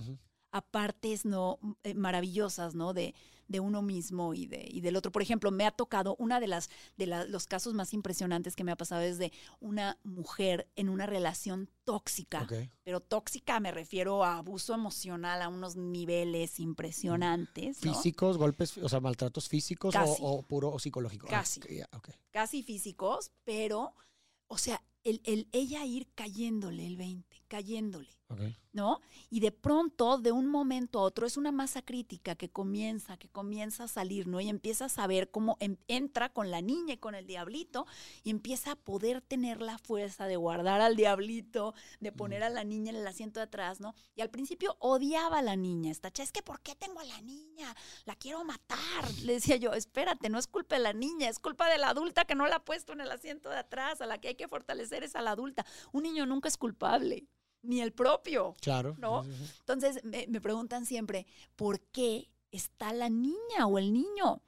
a 0.51 0.61
partes 0.61 1.25
no 1.25 1.59
eh, 1.83 1.93
maravillosas, 1.93 2.75
¿no? 2.75 2.93
De, 2.93 3.13
de 3.51 3.59
uno 3.59 3.81
mismo 3.81 4.33
y, 4.33 4.47
de, 4.47 4.65
y 4.69 4.81
del 4.81 4.95
otro. 4.95 5.11
Por 5.11 5.21
ejemplo, 5.21 5.51
me 5.51 5.65
ha 5.65 5.71
tocado, 5.71 6.15
una 6.17 6.39
de 6.39 6.47
las 6.47 6.69
de 6.97 7.05
los 7.05 7.45
casos 7.45 7.73
más 7.73 7.93
impresionantes 7.93 8.55
que 8.55 8.63
me 8.63 8.71
ha 8.71 8.77
pasado 8.77 9.01
es 9.01 9.17
de 9.17 9.31
una 9.59 9.99
mujer 10.03 10.69
en 10.75 10.89
una 10.89 11.05
relación 11.05 11.69
tóxica. 11.83 12.47
Pero 12.83 13.01
tóxica 13.01 13.59
me 13.59 13.71
refiero 13.71 14.23
a 14.23 14.37
abuso 14.37 14.73
emocional 14.73 15.41
a 15.41 15.49
unos 15.49 15.75
niveles 15.75 16.59
impresionantes. 16.59 17.79
¿Físicos, 17.79 18.37
golpes, 18.37 18.77
o 18.77 18.87
sea, 18.87 19.01
maltratos 19.01 19.49
físicos 19.49 19.93
o, 20.19 20.41
puro 20.43 20.71
o 20.71 20.79
psicológico? 20.79 21.27
Ah, 21.27 21.31
Casi. 21.31 21.61
Casi 22.31 22.63
físicos, 22.63 23.31
pero, 23.43 23.93
o 24.47 24.57
sea, 24.57 24.81
el, 25.03 25.21
el, 25.25 25.47
ella 25.51 25.85
ir 25.85 26.07
cayéndole 26.15 26.85
el 26.85 26.97
20, 26.97 27.43
cayéndole. 27.47 28.09
¿No? 28.73 29.01
Y 29.29 29.41
de 29.41 29.51
pronto, 29.51 30.17
de 30.17 30.31
un 30.31 30.47
momento 30.47 30.99
a 30.99 31.01
otro, 31.03 31.27
es 31.27 31.35
una 31.35 31.51
masa 31.51 31.81
crítica 31.81 32.35
que 32.35 32.49
comienza, 32.49 33.17
que 33.17 33.27
comienza 33.27 33.83
a 33.83 33.87
salir, 33.89 34.27
¿no? 34.27 34.39
Y 34.39 34.47
empieza 34.47 34.85
a 34.85 34.89
saber 34.89 35.29
cómo 35.29 35.57
entra 35.87 36.29
con 36.29 36.51
la 36.51 36.61
niña 36.61 36.93
y 36.93 36.97
con 36.97 37.13
el 37.13 37.27
diablito 37.27 37.85
y 38.23 38.29
empieza 38.29 38.71
a 38.71 38.75
poder 38.75 39.21
tener 39.21 39.61
la 39.61 39.77
fuerza 39.77 40.25
de 40.27 40.37
guardar 40.37 40.79
al 40.79 40.95
diablito, 40.95 41.73
de 41.99 42.11
poner 42.11 42.43
a 42.43 42.49
la 42.49 42.63
niña 42.63 42.91
en 42.91 42.97
el 42.97 43.07
asiento 43.07 43.39
de 43.39 43.45
atrás, 43.45 43.81
¿no? 43.81 43.93
Y 44.15 44.21
al 44.21 44.29
principio 44.29 44.77
odiaba 44.79 45.39
a 45.39 45.41
la 45.41 45.55
niña, 45.55 45.91
esta 45.91 46.09
es 46.21 46.31
que 46.31 46.41
¿por 46.41 46.61
qué 46.61 46.75
tengo 46.75 46.99
a 46.99 47.05
la 47.05 47.21
niña? 47.21 47.75
La 48.05 48.15
quiero 48.15 48.43
matar. 48.43 48.79
Le 49.23 49.33
decía 49.33 49.57
yo, 49.57 49.73
espérate, 49.73 50.29
no 50.29 50.39
es 50.39 50.47
culpa 50.47 50.75
de 50.75 50.81
la 50.81 50.93
niña, 50.93 51.29
es 51.29 51.39
culpa 51.39 51.69
de 51.69 51.77
la 51.77 51.89
adulta 51.89 52.25
que 52.25 52.35
no 52.35 52.47
la 52.47 52.57
ha 52.57 52.65
puesto 52.65 52.93
en 52.93 53.01
el 53.01 53.11
asiento 53.11 53.49
de 53.49 53.57
atrás, 53.57 54.01
a 54.01 54.05
la 54.05 54.19
que 54.19 54.29
hay 54.29 54.35
que 54.35 54.47
fortalecer 54.47 55.03
es 55.03 55.15
a 55.15 55.21
la 55.21 55.31
adulta. 55.31 55.65
Un 55.91 56.03
niño 56.03 56.25
nunca 56.25 56.47
es 56.47 56.57
culpable 56.57 57.27
ni 57.61 57.81
el 57.81 57.93
propio. 57.93 58.55
Claro. 58.61 58.95
¿No? 58.99 59.23
Entonces 59.59 60.03
me, 60.03 60.41
preguntan 60.41 60.85
siempre, 60.85 61.25
¿por 61.55 61.79
qué 61.79 62.29
está 62.51 62.93
la 62.93 63.09
niña 63.09 63.67
o 63.67 63.77
el 63.77 63.93
niño? 63.93 64.41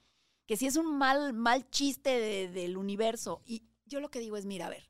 que 0.46 0.58
si 0.58 0.68
es 0.68 0.76
un 0.76 0.98
mal, 0.98 1.34
mal 1.34 1.70
chiste 1.70 2.50
del 2.50 2.78
universo. 2.78 3.42
Y 3.46 3.64
yo 3.86 4.00
lo 4.00 4.10
que 4.10 4.20
digo 4.20 4.38
es, 4.38 4.46
mira, 4.46 4.68
a 4.68 4.70
ver, 4.70 4.90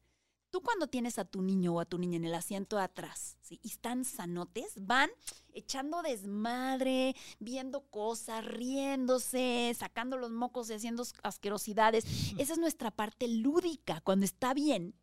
tú 0.50 0.62
cuando 0.62 0.88
tienes 0.88 1.20
a 1.20 1.26
tu 1.26 1.42
niño 1.42 1.74
o 1.74 1.80
a 1.80 1.86
tu 1.86 1.98
niña 1.98 2.18
en 2.18 2.26
el 2.26 2.36
asiento 2.36 2.78
de 2.78 2.84
atrás, 2.84 3.38
¿sí? 3.42 3.60
Y 3.64 3.70
están 3.70 4.06
sanotes, 4.06 4.74
van 4.86 5.10
echando 5.54 6.02
desmadre, 6.02 7.16
viendo 7.40 7.82
cosas, 7.82 8.46
riéndose, 8.46 9.76
sacando 9.78 10.18
los 10.18 10.32
mocos 10.32 10.70
y 10.70 10.74
haciendo 10.74 11.04
asquerosidades. 11.24 12.06
Esa 12.38 12.54
es 12.54 12.60
nuestra 12.60 12.92
parte 12.92 13.28
lúdica, 13.28 14.02
cuando 14.02 14.26
está 14.26 14.54
bien. 14.54 14.96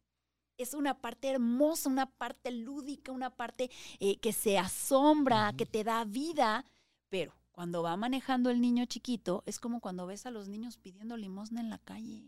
Es 0.61 0.75
una 0.75 1.01
parte 1.01 1.29
hermosa, 1.31 1.89
una 1.89 2.07
parte 2.07 2.51
lúdica, 2.51 3.13
una 3.13 3.31
parte 3.31 3.71
eh, 3.99 4.19
que 4.19 4.33
se 4.33 4.59
asombra, 4.59 5.55
que 5.57 5.65
te 5.65 5.85
da 5.85 6.05
vida, 6.05 6.67
pero 7.09 7.33
cuando 7.51 7.83
va 7.83 7.97
manejando 7.97 8.51
el 8.51 8.61
niño 8.61 8.85
chiquito, 8.85 9.43
es 9.47 9.59
como 9.59 9.81
cuando 9.81 10.07
ves 10.07 10.27
a 10.27 10.31
los 10.31 10.49
niños 10.49 10.77
pidiendo 10.77 11.17
limosna 11.17 11.61
en 11.61 11.71
la 11.71 11.79
calle. 11.79 12.25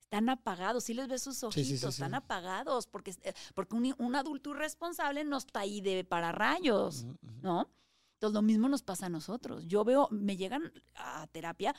Están 0.00 0.30
apagados, 0.30 0.84
si 0.84 0.94
les 0.94 1.06
ves 1.06 1.22
sus 1.22 1.42
ojitos, 1.44 1.84
están 1.84 2.14
apagados, 2.14 2.86
porque, 2.86 3.14
eh, 3.22 3.34
porque 3.54 3.76
un, 3.76 4.16
adulto 4.16 4.50
irresponsable 4.50 5.22
no 5.24 5.36
está 5.36 5.60
ahí 5.60 5.82
de 5.82 6.04
para 6.04 6.32
rayos, 6.32 7.04
¿no? 7.42 7.68
Entonces 8.14 8.34
lo 8.34 8.40
mismo 8.40 8.70
nos 8.70 8.82
pasa 8.82 9.06
a 9.06 9.10
nosotros. 9.10 9.66
Yo 9.66 9.84
veo, 9.84 10.08
me 10.10 10.38
llegan 10.38 10.72
a 10.94 11.26
terapia 11.26 11.74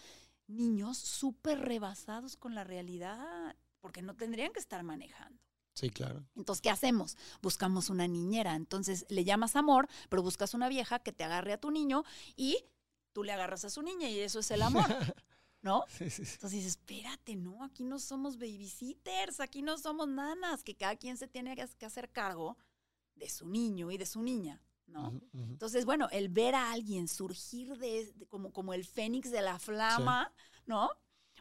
niños 0.48 0.98
súper 0.98 1.60
rebasados 1.60 2.36
con 2.36 2.56
la 2.56 2.64
realidad, 2.64 3.56
porque 3.80 4.02
no 4.02 4.16
tendrían 4.16 4.52
que 4.52 4.60
estar 4.60 4.84
manejando. 4.84 5.42
Sí, 5.74 5.90
claro. 5.90 6.26
Entonces, 6.36 6.62
¿qué 6.62 6.70
hacemos? 6.70 7.16
Buscamos 7.42 7.90
una 7.90 8.08
niñera. 8.08 8.56
Entonces, 8.56 9.06
le 9.10 9.24
llamas 9.24 9.56
amor, 9.56 9.88
pero 10.10 10.22
buscas 10.22 10.54
una 10.54 10.68
vieja 10.68 11.00
que 11.00 11.14
te 11.14 11.24
agarre 11.24 11.54
a 11.54 11.60
tu 11.60 11.72
niño 11.72 12.04
y 12.36 12.66
tú 13.14 13.24
le 13.24 13.32
agarras 13.32 13.64
a 13.66 13.70
su 13.70 13.82
niña 13.82 14.10
y 14.10 14.20
eso 14.20 14.40
es 14.40 14.52
el 14.52 14.62
amor. 14.62 14.84
¿No? 15.62 15.84
Sí, 15.90 16.10
sí, 16.10 16.22
Entonces 16.22 16.52
dices, 16.52 16.78
espérate, 16.78 17.36
no, 17.36 17.66
aquí 17.66 17.84
no 17.84 18.00
somos 18.00 18.38
babysitters, 18.38 19.42
aquí 19.42 19.62
no 19.62 19.78
somos 19.78 20.08
nanas, 20.08 20.64
que 20.64 20.76
cada 20.76 20.96
quien 20.96 21.18
se 21.18 21.28
tiene 21.28 21.54
que 21.54 21.86
hacer 21.86 22.10
cargo 22.12 22.58
de 23.16 23.30
su 23.30 23.46
niño 23.46 23.92
y 23.92 23.98
de 23.98 24.06
su 24.06 24.22
niña, 24.22 24.62
¿no? 24.88 25.20
Entonces, 25.34 25.84
bueno, 25.84 26.08
el 26.12 26.30
ver 26.30 26.56
a 26.56 26.72
alguien 26.72 27.10
surgir 27.10 27.78
de, 27.78 28.14
como, 28.30 28.54
como 28.54 28.74
el 28.74 28.86
fénix 28.86 29.32
de 29.32 29.42
la 29.42 29.60
flama, 29.60 30.34
¿no? 30.66 30.90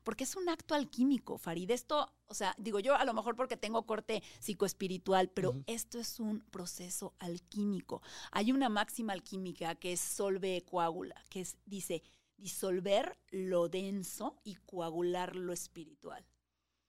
Porque 0.05 0.25
es 0.25 0.37
un 0.37 0.49
acto 0.49 0.75
alquímico, 0.75 1.39
Farid. 1.39 1.71
Esto, 1.71 2.13
o 2.27 2.35
sea, 2.35 2.55
digo 2.59 2.81
yo 2.81 2.95
a 2.95 3.05
lo 3.05 3.15
mejor 3.15 3.37
porque 3.37 3.57
tengo 3.57 3.87
corte 3.87 4.23
psicoespiritual, 4.41 5.31
pero 5.31 5.55
esto 5.67 5.99
es 5.99 6.21
un 6.21 6.41
proceso 6.51 7.15
alquímico. 7.19 8.03
Hay 8.33 8.53
una 8.53 8.69
máxima 8.69 9.13
alquímica 9.13 9.75
que 9.75 9.93
es 9.93 10.01
solve 10.01 10.65
coagula, 10.65 11.23
que 11.29 11.41
es, 11.41 11.57
dice, 11.67 12.03
disolver 12.37 13.19
lo 13.31 13.69
denso 13.69 14.41
y 14.45 14.55
coagular 14.55 15.37
lo 15.37 15.53
espiritual. 15.53 16.25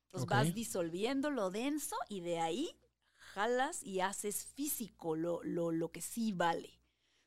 Entonces 0.05 0.29
vas 0.29 0.53
disolviendo 0.55 1.29
lo 1.29 1.51
denso 1.51 1.95
y 2.07 2.21
de 2.21 2.39
ahí 2.39 2.75
jalas 3.15 3.83
y 3.83 3.99
haces 3.99 4.45
físico 4.45 5.15
lo, 5.15 5.43
lo, 5.43 5.71
lo 5.71 5.91
que 5.91 6.01
sí 6.01 6.31
vale, 6.31 6.79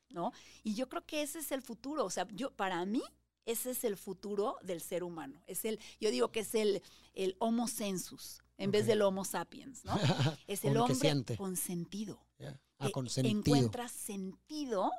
¿no? 0.09 0.33
Y 0.63 0.75
yo 0.75 0.89
creo 0.89 1.05
que 1.05 1.21
ese 1.21 1.39
es 1.39 1.51
el 1.51 1.61
futuro. 1.61 2.03
O 2.03 2.09
sea, 2.09 2.27
yo, 2.31 2.51
para 2.51 2.85
mí, 2.85 3.01
ese 3.45 3.71
es 3.71 3.83
el 3.83 3.97
futuro 3.97 4.57
del 4.61 4.81
ser 4.81 5.03
humano. 5.03 5.41
Es 5.47 5.65
el, 5.65 5.79
yo 5.99 6.11
digo 6.11 6.31
que 6.31 6.41
es 6.41 6.55
el, 6.55 6.81
el 7.13 7.35
Homo 7.39 7.67
sensus 7.67 8.43
en 8.57 8.71
vez 8.71 8.87
del 8.87 9.01
Homo 9.01 9.25
sapiens, 9.25 9.83
¿no? 9.85 9.93
Es 10.47 10.63
el 10.63 10.77
hombre 10.77 11.25
con 11.35 11.55
sentido. 11.55 12.25
Ah, 12.79 12.89
con 12.91 13.09
sentido. 13.09 13.37
Encuentra 13.37 13.87
sentido 13.87 14.91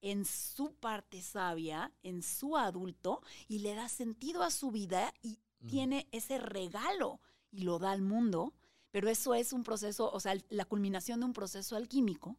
en 0.00 0.24
su 0.24 0.74
parte 0.74 1.22
sabia, 1.22 1.92
en 2.02 2.22
su 2.22 2.56
adulto, 2.56 3.22
y 3.48 3.60
le 3.60 3.74
da 3.74 3.88
sentido 3.88 4.42
a 4.42 4.50
su 4.50 4.70
vida 4.70 5.12
y 5.22 5.38
tiene 5.68 6.08
ese 6.10 6.38
regalo 6.38 7.20
y 7.50 7.62
lo 7.62 7.78
da 7.78 7.92
al 7.92 8.02
mundo. 8.02 8.52
Pero 8.90 9.08
eso 9.08 9.34
es 9.34 9.52
un 9.52 9.62
proceso, 9.62 10.10
o 10.12 10.20
sea, 10.20 10.34
la 10.50 10.64
culminación 10.64 11.20
de 11.20 11.26
un 11.26 11.32
proceso 11.32 11.76
alquímico 11.76 12.36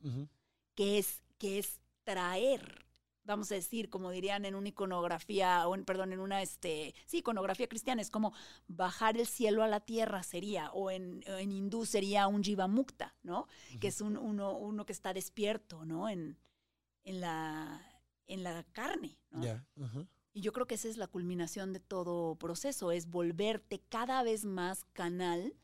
que, 0.76 0.99
es, 0.99 1.24
que 1.39 1.58
es 1.58 1.80
traer 2.04 2.83
vamos 3.24 3.51
a 3.51 3.55
decir, 3.55 3.89
como 3.89 4.11
dirían 4.11 4.45
en 4.45 4.55
una 4.55 4.69
iconografía, 4.69 5.67
o 5.67 5.76
en, 5.76 5.86
perdón, 5.86 6.13
en 6.13 6.19
una, 6.19 6.41
este, 6.41 6.93
sí, 7.05 7.19
iconografía 7.19 7.67
cristiana, 7.67 8.01
es 8.01 8.09
como 8.09 8.34
bajar 8.67 9.17
el 9.17 9.28
cielo 9.28 9.63
a 9.63 9.67
la 9.67 9.80
tierra 9.80 10.24
sería, 10.24 10.71
o 10.71 10.91
en, 10.91 11.24
en 11.28 11.51
hindú 11.51 11.86
sería 11.86 12.28
un 12.28 12.43
jivamukta, 12.43 13.15
¿no? 13.24 13.47
Que 13.80 13.88
es 13.88 14.01
un, 14.01 14.17
uno, 14.17 14.57
uno 14.57 14.86
que 14.86 14.93
está 14.93 15.13
despierto, 15.13 15.86
¿no? 15.86 16.09
En, 16.09 16.38
en, 17.03 17.21
la, 17.21 17.82
en 18.28 18.43
la 18.43 18.63
carne, 18.71 19.17
¿no? 19.32 19.41
Y 20.36 20.41
yo 20.41 20.51
creo 20.51 20.65
que 20.65 20.76
esa 20.76 20.88
es 20.88 20.97
la 20.97 21.07
culminación 21.07 21.74
de 21.74 21.80
todo 21.80 22.36
proceso, 22.36 22.91
es 22.91 23.07
volverte 23.07 23.80
cada 23.88 24.24
vez 24.24 24.45
más 24.45 24.84
canal 24.93 25.55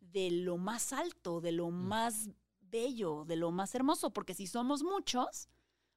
de 0.00 0.30
lo 0.30 0.58
más 0.58 0.92
alto, 0.92 1.40
de 1.40 1.52
lo 1.52 1.70
mm. 1.70 1.74
más 1.74 2.30
bello, 2.60 3.24
de 3.24 3.36
lo 3.36 3.50
más 3.50 3.74
hermoso, 3.74 4.12
porque 4.12 4.34
si 4.34 4.46
somos 4.46 4.82
muchos, 4.82 5.48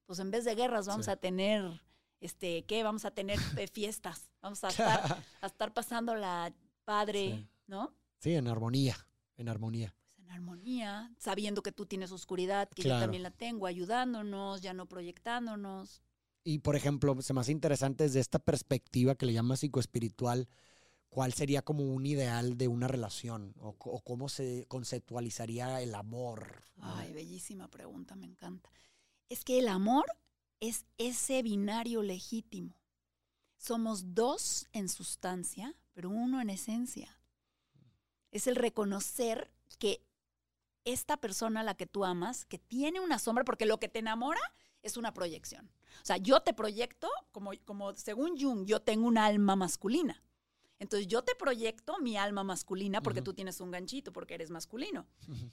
pues 0.05 0.19
en 0.19 0.31
vez 0.31 0.45
de 0.45 0.55
guerras 0.55 0.87
vamos 0.87 1.07
a 1.07 1.15
tener, 1.15 1.81
este, 2.19 2.63
¿qué? 2.65 2.83
Vamos 2.83 3.05
a 3.05 3.11
tener 3.11 3.39
eh, 3.57 3.67
fiestas, 3.67 4.29
vamos 4.41 4.63
a 4.63 4.69
estar, 4.69 5.23
a 5.41 5.45
estar 5.45 5.73
pasando 5.73 6.15
la 6.15 6.53
padre, 6.83 7.47
¿no? 7.67 7.93
Sí, 8.19 8.35
en 8.35 8.47
armonía, 8.47 8.95
en 9.37 9.49
armonía. 9.49 9.95
Pues 10.03 10.19
en 10.19 10.29
armonía, 10.31 11.13
sabiendo 11.17 11.63
que 11.63 11.71
tú 11.71 11.85
tienes 11.85 12.11
oscuridad, 12.11 12.69
que 12.69 12.83
yo 12.83 12.99
también 12.99 13.23
la 13.23 13.31
tengo, 13.31 13.67
ayudándonos, 13.67 14.61
ya 14.61 14.73
no 14.73 14.87
proyectándonos. 14.87 16.03
Y 16.43 16.59
por 16.59 16.75
ejemplo, 16.75 17.21
se 17.21 17.33
me 17.33 17.41
hace 17.41 17.51
interesante 17.51 18.03
desde 18.03 18.19
esta 18.19 18.39
perspectiva 18.39 19.15
que 19.15 19.25
le 19.25 19.33
llama 19.33 19.55
psicoespiritual, 19.55 20.49
¿cuál 21.09 21.33
sería 21.33 21.61
como 21.61 21.83
un 21.83 22.05
ideal 22.05 22.57
de 22.57 22.67
una 22.67 22.87
relación? 22.87 23.53
O, 23.59 23.75
o 23.79 24.01
cómo 24.01 24.27
se 24.27 24.65
conceptualizaría 24.67 25.81
el 25.81 25.93
amor? 25.95 26.63
Ay, 26.77 27.13
bellísima 27.13 27.67
pregunta, 27.69 28.15
me 28.15 28.25
encanta 28.25 28.69
es 29.31 29.45
que 29.45 29.59
el 29.59 29.69
amor 29.69 30.03
es 30.59 30.85
ese 30.97 31.41
binario 31.41 32.03
legítimo. 32.03 32.75
Somos 33.55 34.13
dos 34.13 34.67
en 34.73 34.89
sustancia, 34.89 35.73
pero 35.93 36.09
uno 36.09 36.41
en 36.41 36.49
esencia. 36.49 37.17
Es 38.31 38.45
el 38.47 38.57
reconocer 38.57 39.49
que 39.79 40.03
esta 40.83 41.15
persona 41.15 41.61
a 41.61 41.63
la 41.63 41.75
que 41.75 41.87
tú 41.87 42.03
amas, 42.03 42.43
que 42.43 42.57
tiene 42.57 42.99
una 42.99 43.19
sombra, 43.19 43.45
porque 43.45 43.65
lo 43.65 43.79
que 43.79 43.87
te 43.87 43.99
enamora 43.99 44.41
es 44.83 44.97
una 44.97 45.13
proyección. 45.13 45.71
O 46.01 46.05
sea, 46.05 46.17
yo 46.17 46.41
te 46.41 46.53
proyecto, 46.53 47.09
como, 47.31 47.51
como 47.63 47.95
según 47.95 48.37
Jung, 48.37 48.65
yo 48.65 48.81
tengo 48.81 49.07
un 49.07 49.17
alma 49.17 49.55
masculina. 49.55 50.21
Entonces 50.77 51.07
yo 51.07 51.23
te 51.23 51.35
proyecto 51.35 51.99
mi 51.99 52.17
alma 52.17 52.43
masculina 52.43 53.01
porque 53.01 53.21
tú 53.21 53.33
tienes 53.33 53.61
un 53.61 53.71
ganchito, 53.71 54.11
porque 54.11 54.33
eres 54.33 54.49
masculino. 54.49 55.07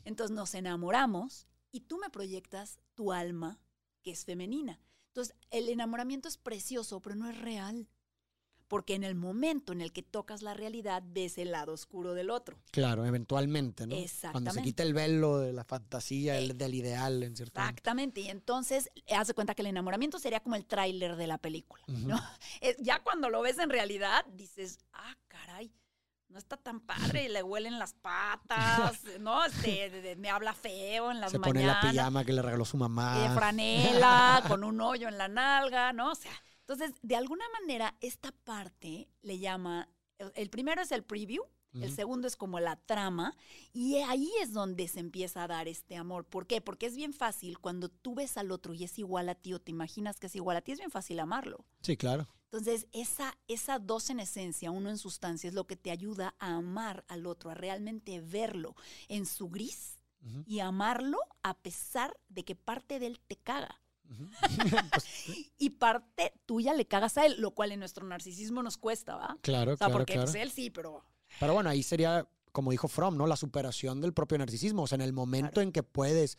Entonces 0.05 0.35
nos 0.35 0.55
enamoramos 0.55 1.47
y 1.71 1.83
tú 1.83 1.99
me 1.99 2.11
proyectas 2.11 2.81
tu 2.95 3.13
alma 3.13 3.61
que 4.09 4.13
es 4.13 4.25
femenina. 4.25 4.81
Entonces, 5.09 5.37
el 5.51 5.69
enamoramiento 5.69 6.29
es 6.29 6.39
precioso, 6.39 7.01
pero 7.01 7.15
no 7.15 7.29
es 7.29 7.39
real. 7.39 7.89
Porque 8.67 8.95
en 8.95 9.05
el 9.05 9.15
momento 9.15 9.75
en 9.75 9.83
el 9.83 9.93
que 9.93 10.03
tocas 10.03 10.41
la 10.41 10.55
realidad, 10.55 11.03
ves 11.07 11.37
el 11.37 11.53
lado 11.53 11.75
oscuro 11.75 12.15
del 12.15 12.31
otro. 12.31 12.59
Claro, 12.71 13.05
eventualmente, 13.05 13.87
¿no? 13.87 13.95
Exactamente. 13.95 14.33
Cuando 14.33 14.51
se 14.53 14.63
quita 14.63 14.83
el 14.83 14.95
velo 14.95 15.39
de 15.39 15.53
la 15.53 15.65
fantasía, 15.65 16.39
el, 16.39 16.57
del 16.57 16.75
ideal, 16.75 17.23
en 17.23 17.37
cierto 17.37 17.61
Exactamente. 17.61 18.23
Y 18.23 18.29
entonces, 18.29 18.91
haz 19.15 19.29
de 19.29 19.35
cuenta 19.35 19.55
que 19.55 19.61
el 19.61 19.69
enamoramiento 19.69 20.19
sería 20.19 20.41
como 20.41 20.57
el 20.57 20.65
tráiler 20.65 21.17
de 21.17 21.27
la 21.27 21.37
película, 21.37 21.83
¿no? 21.87 22.19
ya 22.79 23.03
cuando 23.03 23.29
lo 23.29 23.43
ves 23.43 23.59
en 23.59 23.69
realidad, 23.69 24.25
dices, 24.33 24.79
ah, 24.95 25.17
caray, 25.29 25.71
no 26.29 26.39
está 26.39 26.57
tan 26.57 26.81
padre, 26.81 27.29
le 27.29 27.43
huelen 27.43 27.79
las 27.79 27.95
patas, 27.95 29.03
¿no? 29.21 29.45
Este, 29.45 30.17
me 30.17 30.31
habla 30.31 30.53
feo 30.53 31.11
en 31.11 31.21
las 31.21 31.33
Se 31.33 31.39
mañanas. 31.39 31.63
Se 31.63 31.81
pone 31.81 31.93
la 31.93 31.93
pijama 31.93 32.25
que 32.25 32.33
le 32.33 32.43
regaló 32.43 32.65
su 32.65 32.77
mamá. 32.77 33.19
De 33.19 33.35
franela, 33.35 34.45
con 34.47 34.65
un 34.65 34.81
hoyo 34.81 35.09
en 35.09 35.19
la 35.19 35.29
nalga, 35.29 35.93
¿no? 35.93 36.13
O 36.13 36.15
sea, 36.15 36.33
entonces, 36.61 36.95
de 37.03 37.17
alguna 37.17 37.45
manera, 37.61 37.97
esta 38.01 38.31
parte 38.45 39.09
le 39.23 39.39
llama, 39.39 39.89
el 40.35 40.51
primero 40.51 40.83
es 40.83 40.93
el 40.93 41.03
preview, 41.03 41.45
el 41.75 41.95
segundo 41.95 42.27
es 42.27 42.37
como 42.37 42.61
la 42.61 42.77
trama 42.77 43.37
y 43.73 43.97
ahí 43.99 44.31
es 44.43 44.53
donde 44.53 44.89
se 44.89 45.01
empieza 45.01 45.45
a 45.45 45.47
dar 45.47 45.69
este 45.69 45.97
amor. 45.97 46.25
¿Por 46.25 46.47
qué? 46.47 46.61
Porque 46.61 46.87
es 46.87 46.97
bien 46.97 47.13
fácil 47.13 47.59
cuando 47.59 47.89
tú 47.89 48.15
ves 48.15 48.37
al 48.37 48.51
otro 48.51 48.75
y 48.75 48.85
es 48.85 48.99
igual 48.99 49.29
a 49.29 49.35
ti 49.35 49.55
o 49.55 49.61
te 49.61 49.71
imaginas 49.71 50.19
que 50.19 50.27
es 50.27 50.35
igual 50.35 50.57
a 50.57 50.61
ti, 50.61 50.73
es 50.73 50.79
bien 50.79 50.91
fácil 50.91 51.21
amarlo. 51.21 51.65
Sí, 51.83 51.97
claro. 51.97 52.27
Entonces, 52.51 52.87
esa, 52.93 53.37
esa 53.47 53.79
dos 53.79 54.11
en 54.11 54.21
esencia, 54.21 54.71
uno 54.71 54.89
en 54.89 54.99
sustancia, 54.99 55.49
es 55.49 55.55
lo 55.55 55.67
que 55.67 55.77
te 55.77 55.91
ayuda 55.91 56.35
a 56.39 56.55
amar 56.55 57.05
al 57.09 57.27
otro, 57.27 57.51
a 57.51 57.55
realmente 57.55 58.21
verlo 58.21 58.75
en 59.09 59.27
su 59.27 59.49
gris 59.49 59.99
y 60.47 60.61
amarlo 60.61 61.19
a 61.43 61.59
pesar 61.59 62.19
de 62.29 62.45
que 62.45 62.55
parte 62.55 62.99
de 62.99 63.07
él 63.07 63.21
te 63.27 63.37
caga. 63.37 63.81
Pues, 64.91 65.05
y 65.59 65.71
parte 65.71 66.33
tuya 66.47 66.73
le 66.73 66.87
cagas 66.87 67.19
a 67.19 67.27
él, 67.27 67.37
lo 67.39 67.51
cual 67.51 67.73
en 67.73 67.81
nuestro 67.81 68.07
narcisismo 68.07 68.63
nos 68.63 68.79
cuesta, 68.79 69.17
¿va? 69.17 69.37
Claro, 69.43 69.75
o 69.75 69.77
sea, 69.77 69.91
porque 69.91 70.15
pues, 70.15 70.35
él 70.35 70.51
sí, 70.51 70.71
pero 70.71 71.05
pero 71.41 71.55
bueno, 71.55 71.71
ahí 71.71 71.83
sería, 71.83 72.27
como 72.53 72.71
dijo 72.71 72.89
Fromm, 72.89 73.17
¿no? 73.17 73.27
La 73.27 73.37
superación 73.37 74.01
del 74.01 74.13
propio 74.13 74.39
narcisismo. 74.39 74.83
O 74.83 74.87
sea, 74.87 74.97
en 74.97 75.03
el 75.03 75.13
momento 75.13 75.61
en 75.61 75.73
que 75.73 75.83
puedes 75.83 76.39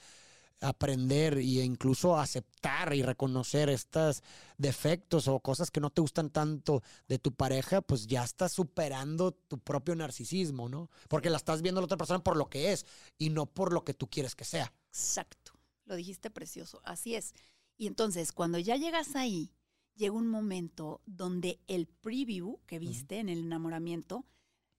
aprender 0.61 1.37
e 1.37 1.63
incluso 1.63 2.17
aceptar 2.17 2.93
y 2.93 3.01
reconocer 3.01 3.69
estos 3.69 4.23
defectos 4.57 5.27
o 5.27 5.39
cosas 5.39 5.71
que 5.71 5.79
no 5.79 5.89
te 5.89 6.01
gustan 6.01 6.29
tanto 6.29 6.83
de 7.07 7.19
tu 7.19 7.33
pareja, 7.33 7.81
pues 7.81 8.07
ya 8.07 8.23
estás 8.23 8.51
superando 8.51 9.31
tu 9.31 9.57
propio 9.59 9.95
narcisismo, 9.95 10.69
¿no? 10.69 10.89
Porque 11.07 11.29
la 11.29 11.37
estás 11.37 11.61
viendo 11.61 11.79
a 11.79 11.81
la 11.81 11.85
otra 11.85 11.97
persona 11.97 12.23
por 12.23 12.37
lo 12.37 12.49
que 12.49 12.71
es 12.71 12.85
y 13.17 13.29
no 13.29 13.45
por 13.45 13.73
lo 13.73 13.83
que 13.83 13.93
tú 13.93 14.09
quieres 14.09 14.35
que 14.35 14.45
sea. 14.45 14.73
Exacto, 14.89 15.53
lo 15.85 15.95
dijiste 15.95 16.29
precioso, 16.29 16.81
así 16.83 17.15
es. 17.15 17.33
Y 17.77 17.87
entonces, 17.87 18.33
cuando 18.33 18.59
ya 18.59 18.75
llegas 18.75 19.15
ahí, 19.15 19.53
llega 19.95 20.13
un 20.13 20.27
momento 20.27 21.01
donde 21.05 21.59
el 21.67 21.87
preview 21.87 22.59
que 22.65 22.79
viste 22.79 23.19
en 23.19 23.29
el 23.29 23.39
enamoramiento, 23.39 24.25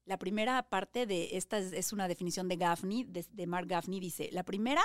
la 0.07 0.19
primera 0.19 0.63
parte 0.69 1.07
de 1.07 1.37
esta 1.37 1.59
es, 1.59 1.93
una 1.93 2.09
definición 2.09 2.49
de 2.49 2.57
Gaffney, 2.57 3.05
de, 3.05 3.47
Mark 3.47 3.67
Gaffney, 3.69 4.01
dice, 4.01 4.29
la 4.33 4.43
primera 4.43 4.83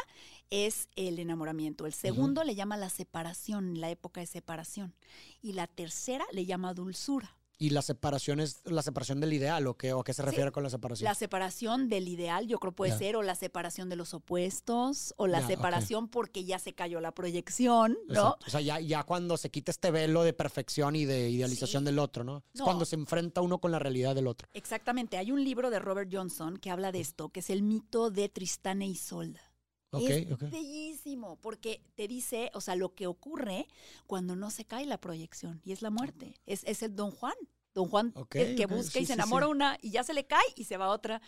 es 0.50 0.90
el 0.96 1.20
enamoramiento, 1.20 1.86
el 1.86 1.94
segundo 1.94 2.44
le 2.44 2.56
llama 2.56 2.78
la 2.78 2.90
separación, 2.90 3.80
la 3.80 3.90
época 3.90 4.22
de 4.22 4.28
separación, 4.28 4.94
y 5.42 5.54
la 5.54 5.68
tercera 5.68 6.26
le 6.32 6.46
llama 6.46 6.74
dulzura. 6.74 7.36
¿Y 7.58 7.70
la 7.70 7.82
separación 7.82 8.40
es 8.40 8.62
la 8.66 8.82
separación 8.82 9.22
del 9.22 9.34
ideal 9.34 9.66
o 9.68 9.78
qué, 9.78 9.94
o 9.94 10.04
qué 10.04 10.14
se 10.14 10.22
refiere 10.22 10.52
con 10.52 10.64
la 10.64 10.70
separación? 10.70 11.06
La 11.06 11.16
separación 11.16 11.88
del 11.88 12.08
ideal, 12.08 12.48
yo 12.48 12.60
creo 12.60 12.74
puede 12.74 12.98
ser, 12.98 13.16
o 13.16 13.24
la 13.24 13.36
separación 13.36 13.90
de 13.90 13.96
los 13.96 14.14
opuestos, 14.14 15.14
o 15.18 15.28
la 15.28 15.46
separación 15.46 16.10
porque 16.10 16.44
ya 16.44 16.60
se 16.60 16.74
cayó 16.74 17.00
la 17.00 17.14
proyección, 17.14 17.98
¿no? 18.08 18.38
O 18.46 18.50
sea, 18.50 18.62
ya, 18.62 18.80
ya 18.80 19.04
cuando 19.04 19.38
se 19.38 19.50
quita 19.50 19.72
este 19.72 19.92
velo 19.92 20.24
de 20.24 20.34
perfección 20.34 20.96
y 20.96 21.06
de 21.06 21.30
idealización 21.30 21.86
del 21.86 22.00
otro, 22.00 22.24
¿no? 22.24 22.44
Es 22.54 22.62
cuando 22.62 22.86
se 22.86 22.96
enfrenta 22.96 23.42
uno 23.42 23.60
con 23.60 23.72
la 23.72 23.80
realidad 23.80 24.16
del 24.16 24.28
otro. 24.28 24.50
Exactamente. 24.54 25.18
Hay 25.18 25.32
un 25.32 25.44
libro 25.44 25.70
de 25.70 25.80
Robert 25.80 26.10
Johnson 26.12 26.58
que 26.58 26.72
habla 26.72 26.92
de 26.92 27.00
esto, 27.00 27.30
que 27.30 27.40
es 27.40 27.50
el 27.50 27.64
mito 27.64 28.12
de 28.12 28.30
Tristán 28.30 28.82
e 28.82 28.88
Isolda. 28.88 29.55
Es 29.98 30.52
bellísimo, 30.52 31.38
porque 31.42 31.82
te 31.96 32.08
dice, 32.08 32.52
o 32.54 32.62
sea, 32.62 32.76
lo 32.76 32.94
que 32.94 33.08
ocurre 33.08 33.68
cuando 34.08 34.36
no 34.36 34.52
se 34.52 34.66
cae 34.66 34.86
la 34.86 35.00
proyección, 35.00 35.62
y 35.64 35.72
es 35.72 35.82
la 35.82 35.90
muerte. 35.90 36.36
Es, 36.46 36.64
es 36.66 36.84
el 36.84 36.96
Don 36.96 37.12
Juan. 37.12 37.36
Don 37.74 37.90
Juan, 37.90 38.14
que 38.30 38.66
busca 38.68 39.00
y 39.00 39.06
se 39.06 39.14
enamora 39.14 39.48
una 39.50 39.78
y 39.82 39.92
ya 39.92 40.04
se 40.04 40.14
le 40.14 40.26
cae 40.26 40.46
y 40.56 40.64
se 40.64 40.78
va 40.78 40.88
otra, 40.88 41.22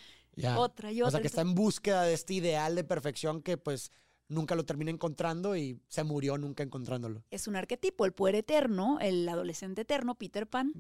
otra 0.55 0.93
y 0.93 1.01
otra. 1.01 1.07
O 1.07 1.11
sea, 1.11 1.22
que 1.22 1.28
está 1.28 1.41
en 1.41 1.53
búsqueda 1.53 2.03
de 2.03 2.13
este 2.13 2.36
ideal 2.36 2.74
de 2.74 2.86
perfección 2.86 3.41
que 3.41 3.57
pues 3.57 3.91
nunca 4.30 4.55
lo 4.55 4.65
termina 4.65 4.91
encontrando 4.91 5.55
y 5.55 5.82
se 5.88 6.03
murió 6.03 6.38
nunca 6.38 6.63
encontrándolo. 6.63 7.24
Es 7.32 7.47
un 7.47 7.57
arquetipo, 7.57 8.05
el 8.05 8.13
poder 8.13 8.36
eterno, 8.36 8.97
el 9.01 9.28
adolescente 9.28 9.82
eterno, 9.82 10.15
Peter 10.15 10.47
Pan. 10.47 10.74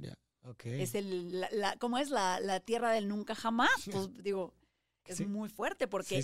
Es 0.63 0.95
el, 0.95 1.41
la, 1.51 1.75
¿cómo 1.77 1.97
es? 1.97 2.09
La, 2.09 2.59
tierra 2.61 2.91
del 2.91 3.07
nunca 3.07 3.35
jamás. 3.35 3.69
Pues 3.91 4.23
digo, 4.23 4.53
es 5.07 5.27
muy 5.27 5.49
fuerte 5.49 5.87
porque 5.87 6.21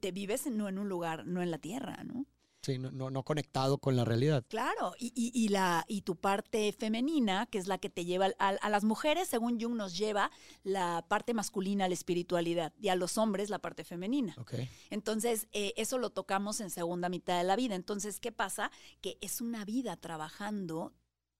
te 0.00 0.12
vives 0.12 0.46
no 0.46 0.68
en 0.68 0.78
un 0.78 0.88
lugar, 0.88 1.26
no 1.26 1.42
en 1.42 1.50
la 1.50 1.58
tierra, 1.58 2.02
¿no? 2.04 2.26
Sí, 2.64 2.78
no, 2.78 3.10
no, 3.10 3.24
conectado 3.24 3.78
con 3.78 3.96
la 3.96 4.04
realidad. 4.04 4.44
Claro, 4.46 4.94
y, 4.96 5.12
y, 5.16 5.48
la, 5.48 5.84
y 5.88 6.02
tu 6.02 6.14
parte 6.14 6.72
femenina, 6.72 7.46
que 7.46 7.58
es 7.58 7.66
la 7.66 7.78
que 7.78 7.90
te 7.90 8.04
lleva 8.04 8.28
a, 8.38 8.70
las 8.70 8.84
mujeres, 8.84 9.26
según 9.26 9.60
Jung, 9.60 9.74
nos 9.74 9.98
lleva 9.98 10.30
la 10.62 11.04
parte 11.08 11.34
masculina 11.34 11.86
a 11.86 11.88
la 11.88 11.94
espiritualidad 11.94 12.72
y 12.80 12.86
a 12.86 12.94
los 12.94 13.18
hombres 13.18 13.50
la 13.50 13.58
parte 13.58 13.82
femenina. 13.82 14.36
Okay. 14.38 14.70
Entonces, 14.90 15.48
eh, 15.50 15.74
eso 15.76 15.98
lo 15.98 16.10
tocamos 16.10 16.60
en 16.60 16.70
segunda 16.70 17.08
mitad 17.08 17.36
de 17.36 17.42
la 17.42 17.56
vida. 17.56 17.74
Entonces, 17.74 18.20
¿qué 18.20 18.30
pasa? 18.30 18.70
Que 19.00 19.18
es 19.20 19.40
una 19.40 19.64
vida 19.64 19.96
trabajando 19.96 20.92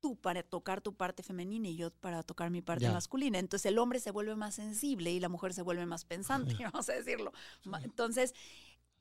tú 0.03 0.17
para 0.17 0.43
tocar 0.43 0.83
tu 0.83 0.95
parte 0.95 1.23
femenina 1.23 1.69
y 1.69 1.77
yo 1.77 1.91
para 1.91 2.23
tocar 2.23 2.51
mi 2.51 2.61
parte 2.61 2.91
masculina. 2.91 3.39
Entonces 3.39 3.67
el 3.67 3.79
hombre 3.79 4.01
se 4.01 4.11
vuelve 4.11 4.35
más 4.37 4.57
sensible 4.57 5.11
y 5.13 5.21
la 5.21 5.31
mujer 5.31 5.55
se 5.55 5.63
vuelve 5.63 5.87
más 5.87 6.05
pensante, 6.05 6.55
vamos 6.73 6.89
a 6.91 6.93
decirlo. 6.93 7.33
Entonces, 7.83 8.35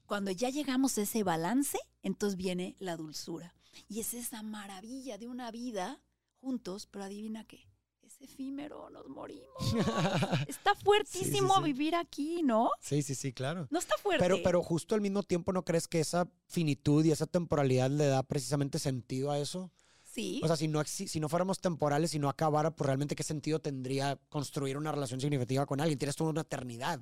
cuando 0.06 0.32
ya 0.32 0.50
llegamos 0.50 0.98
a 0.98 1.02
ese 1.02 1.24
balance, 1.24 1.80
entonces 2.04 2.38
viene 2.38 2.78
la 2.80 2.96
dulzura. 2.96 3.54
Y 3.90 4.00
es 4.00 4.14
esa 4.14 4.44
maravilla 4.44 5.18
de 5.18 5.28
una 5.28 5.52
vida 5.52 6.02
juntos, 6.40 6.88
pero 6.90 7.06
adivina 7.06 7.46
qué, 7.46 7.68
es 8.04 8.22
efímero, 8.22 8.90
nos 8.90 9.08
morimos. 9.08 9.48
está 10.48 10.76
fuertísimo 10.76 11.62
vivir 11.62 11.96
aquí, 11.96 12.44
¿no? 12.44 12.70
Sí, 12.80 13.02
sí, 13.02 13.16
sí, 13.16 13.34
claro. 13.34 13.68
No 13.72 13.80
está 13.80 13.98
fuerte. 13.98 14.24
Pero, 14.24 14.38
pero 14.44 14.62
justo 14.62 14.94
al 14.94 15.02
mismo 15.02 15.24
tiempo, 15.24 15.52
¿no 15.52 15.64
crees 15.66 15.88
que 15.88 16.00
esa 16.00 16.30
finitud 16.46 17.04
y 17.06 17.12
esa 17.12 17.26
temporalidad 17.26 17.90
le 17.90 18.06
da 18.06 18.22
precisamente 18.22 18.78
sentido 18.78 19.32
a 19.32 19.40
eso? 19.40 19.72
Sí. 20.12 20.42
O 20.44 20.48
sea, 20.48 20.58
si 20.58 20.68
no, 20.68 20.84
si 20.84 21.20
no 21.20 21.30
fuéramos 21.30 21.62
temporales 21.62 22.14
y 22.14 22.20
no 22.20 22.28
acabara, 22.28 22.76
pues 22.76 22.86
realmente 22.86 23.16
qué 23.16 23.24
sentido 23.24 23.60
tendría 23.60 24.20
construir 24.30 24.78
una 24.78 24.92
relación 24.92 25.22
significativa 25.22 25.66
con 25.66 25.80
alguien. 25.80 25.98
Tienes 25.98 26.16
toda 26.18 26.32
una 26.32 26.42
eternidad 26.42 27.02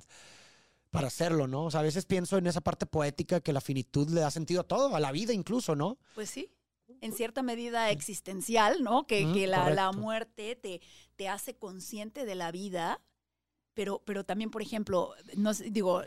para 0.90 1.08
hacerlo, 1.08 1.46
¿no? 1.46 1.64
O 1.64 1.70
sea, 1.70 1.80
a 1.80 1.84
veces 1.84 2.04
pienso 2.04 2.38
en 2.38 2.46
esa 2.46 2.60
parte 2.60 2.86
poética 2.86 3.40
que 3.40 3.52
la 3.52 3.60
finitud 3.60 4.08
le 4.10 4.20
da 4.20 4.30
sentido 4.30 4.60
a 4.60 4.64
todo, 4.64 4.94
a 4.94 5.00
la 5.00 5.12
vida 5.12 5.32
incluso, 5.32 5.74
¿no? 5.74 5.98
Pues 6.14 6.30
sí, 6.30 6.52
en 7.00 7.12
cierta 7.12 7.42
medida 7.42 7.90
existencial, 7.90 8.82
¿no? 8.82 9.06
Que, 9.06 9.30
que 9.32 9.46
la, 9.46 9.70
la, 9.70 9.92
muerte 9.92 10.56
te, 10.56 10.80
te 11.16 11.28
hace 11.28 11.54
consciente 11.54 12.24
de 12.24 12.34
la 12.34 12.52
vida 12.52 13.00
pero, 13.74 14.02
pero 14.04 14.24
también, 14.24 14.50
por 14.50 14.62
ejemplo, 14.62 15.14
no 15.36 15.52
digo, 15.54 16.02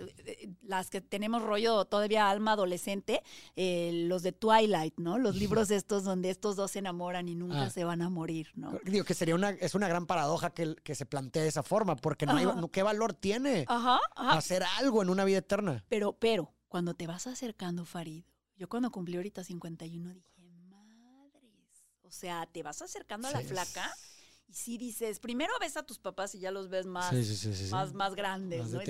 las 0.62 0.90
que 0.90 1.02
tenemos 1.02 1.42
rollo 1.42 1.86
todavía 1.86 2.30
alma 2.30 2.54
adolescente, 2.54 3.24
eh, 3.56 4.06
los 4.08 4.24
de 4.24 4.32
Twilight, 4.32 4.98
¿no? 4.98 5.18
Los 5.18 5.36
libros 5.36 5.72
estos 5.72 6.04
donde 6.04 6.30
estos 6.30 6.56
dos 6.56 6.72
se 6.72 6.80
enamoran 6.80 7.28
y 7.30 7.36
nunca 7.36 7.64
ah. 7.64 7.70
se 7.70 7.84
van 7.84 8.02
a 8.02 8.10
morir, 8.10 8.52
¿no? 8.56 8.80
Digo 8.86 9.06
que 9.06 9.14
sería 9.14 9.36
una, 9.36 9.52
es 9.52 9.76
una 9.76 9.88
gran 9.88 10.06
paradoja 10.06 10.52
que, 10.52 10.76
que 10.76 10.96
se 10.96 11.06
plantee 11.06 11.44
de 11.44 11.50
esa 11.50 11.64
forma, 11.64 11.96
porque 11.96 12.26
no 12.26 12.36
hay, 12.36 12.48
¿qué 12.72 12.84
valor 12.84 13.14
tiene 13.14 13.66
hacer 14.16 14.64
algo 14.78 15.02
en 15.02 15.10
una 15.10 15.26
vida 15.26 15.40
eterna? 15.40 15.84
Pero, 15.90 16.14
pero, 16.14 16.54
cuando 16.68 16.94
te 16.96 17.08
vas 17.08 17.28
acercando, 17.28 17.86
Farid, 17.86 18.24
yo 18.56 18.68
cuando 18.68 18.92
cumplí 18.92 19.16
ahorita 19.16 19.44
51 19.44 20.14
dije, 20.14 20.42
madres, 20.70 21.86
o 22.02 22.12
sea, 22.12 22.46
te 22.52 22.64
vas 22.64 22.82
acercando 22.82 23.28
a 23.28 23.32
la 23.32 23.42
flaca 23.42 23.94
y 24.48 24.54
sí 24.54 24.78
dices, 24.78 25.20
primero 25.20 25.54
ves 25.60 25.78
a 25.78 25.84
tus 25.84 26.00
papás 26.00 26.36
y 26.36 26.40
ya 26.40 26.52
los 26.52 26.70
ves 26.70 26.86
más, 26.86 27.14
más, 27.72 27.94
más 27.94 28.16
grandes, 28.16 28.70
¿no? 28.70 28.82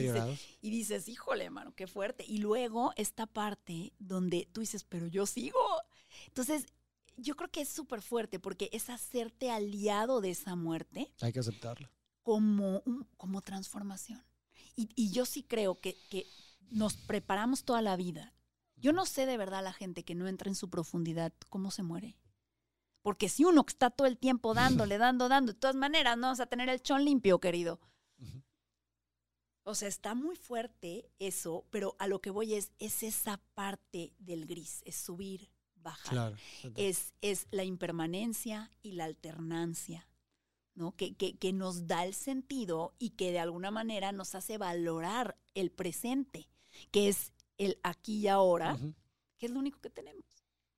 Y 0.62 0.70
dices, 0.70 1.08
híjole, 1.08 1.50
mano, 1.50 1.74
qué 1.76 1.88
fuerte. 1.88 2.26
Y 2.28 2.40
luego 2.40 2.94
esta 2.96 3.26
parte 3.28 3.94
donde 4.00 4.48
tú 4.52 4.62
dices, 4.62 4.84
pero 4.84 5.08
yo 5.08 5.26
sigo. 5.26 5.60
Entonces, 6.28 6.66
yo 7.18 7.36
creo 7.36 7.50
que 7.50 7.62
es 7.62 7.70
súper 7.70 8.02
fuerte 8.02 8.40
porque 8.40 8.70
es 8.74 8.90
hacerte 8.90 9.52
aliado 9.52 10.22
de 10.22 10.32
esa 10.32 10.56
muerte. 10.56 11.12
Hay 11.22 11.32
que 11.32 11.40
aceptarla. 11.40 11.92
Como, 12.24 12.82
como 13.18 13.42
transformación. 13.42 14.24
Y, 14.76 14.90
y 14.96 15.12
yo 15.12 15.26
sí 15.26 15.44
creo 15.44 15.80
que, 15.80 15.98
que 16.10 16.26
nos 16.72 16.98
preparamos 16.98 17.64
toda 17.64 17.82
la 17.82 17.96
vida. 17.96 18.34
Yo 18.78 18.92
no 18.92 19.06
sé 19.06 19.26
de 19.26 19.38
verdad 19.38 19.64
la 19.64 19.74
gente 19.74 20.04
que 20.04 20.16
no 20.16 20.28
entra 20.28 20.50
en 20.50 20.56
su 20.56 20.70
profundidad 20.70 21.32
cómo 21.50 21.72
se 21.72 21.84
muere. 21.84 22.18
Porque 23.04 23.30
si 23.30 23.44
uno 23.44 23.64
está 23.68 23.92
todo 23.92 24.08
el 24.08 24.18
tiempo 24.18 24.54
dándole, 24.54 24.98
dando, 24.98 25.28
dando, 25.30 25.52
de 25.52 25.60
todas 25.60 25.76
maneras, 25.76 26.18
no 26.18 26.28
vas 26.28 26.40
a 26.40 26.48
tener 26.48 26.70
el 26.70 26.82
chón 26.82 27.06
limpio, 27.06 27.40
querido. 27.40 27.80
O 29.66 29.76
sea, 29.76 29.88
está 29.88 30.16
muy 30.16 30.36
fuerte 30.36 31.10
eso, 31.20 31.66
pero 31.70 31.96
a 32.00 32.08
lo 32.08 32.22
que 32.22 32.32
voy 32.32 32.54
es, 32.54 32.72
es 32.80 33.04
esa 33.04 33.42
parte 33.54 34.14
del 34.20 34.46
gris, 34.46 34.82
es 34.86 34.96
subir, 34.96 35.52
bajar. 35.76 36.36
Es, 36.76 37.14
es 37.22 37.48
la 37.52 37.64
impermanencia 37.64 38.72
y 38.82 38.94
la 38.94 39.06
alternancia, 39.06 40.08
¿no? 40.74 40.96
Que, 40.96 41.14
que, 41.16 41.38
que, 41.38 41.54
nos 41.54 41.88
da 41.88 42.06
el 42.06 42.14
sentido 42.14 42.94
y 43.00 43.12
que 43.12 43.32
de 43.32 43.40
alguna 43.40 43.72
manera 43.72 44.12
nos 44.12 44.36
hace 44.36 44.58
valorar 44.58 45.38
el 45.54 45.72
presente, 45.72 46.50
que 46.92 47.08
es 47.08 47.34
el 47.58 47.80
aquí 47.84 48.20
y 48.20 48.28
ahora, 48.28 48.78
que 49.38 49.46
es 49.46 49.52
lo 49.52 49.60
único 49.60 49.80
que 49.80 49.90
tenemos. 49.90 50.26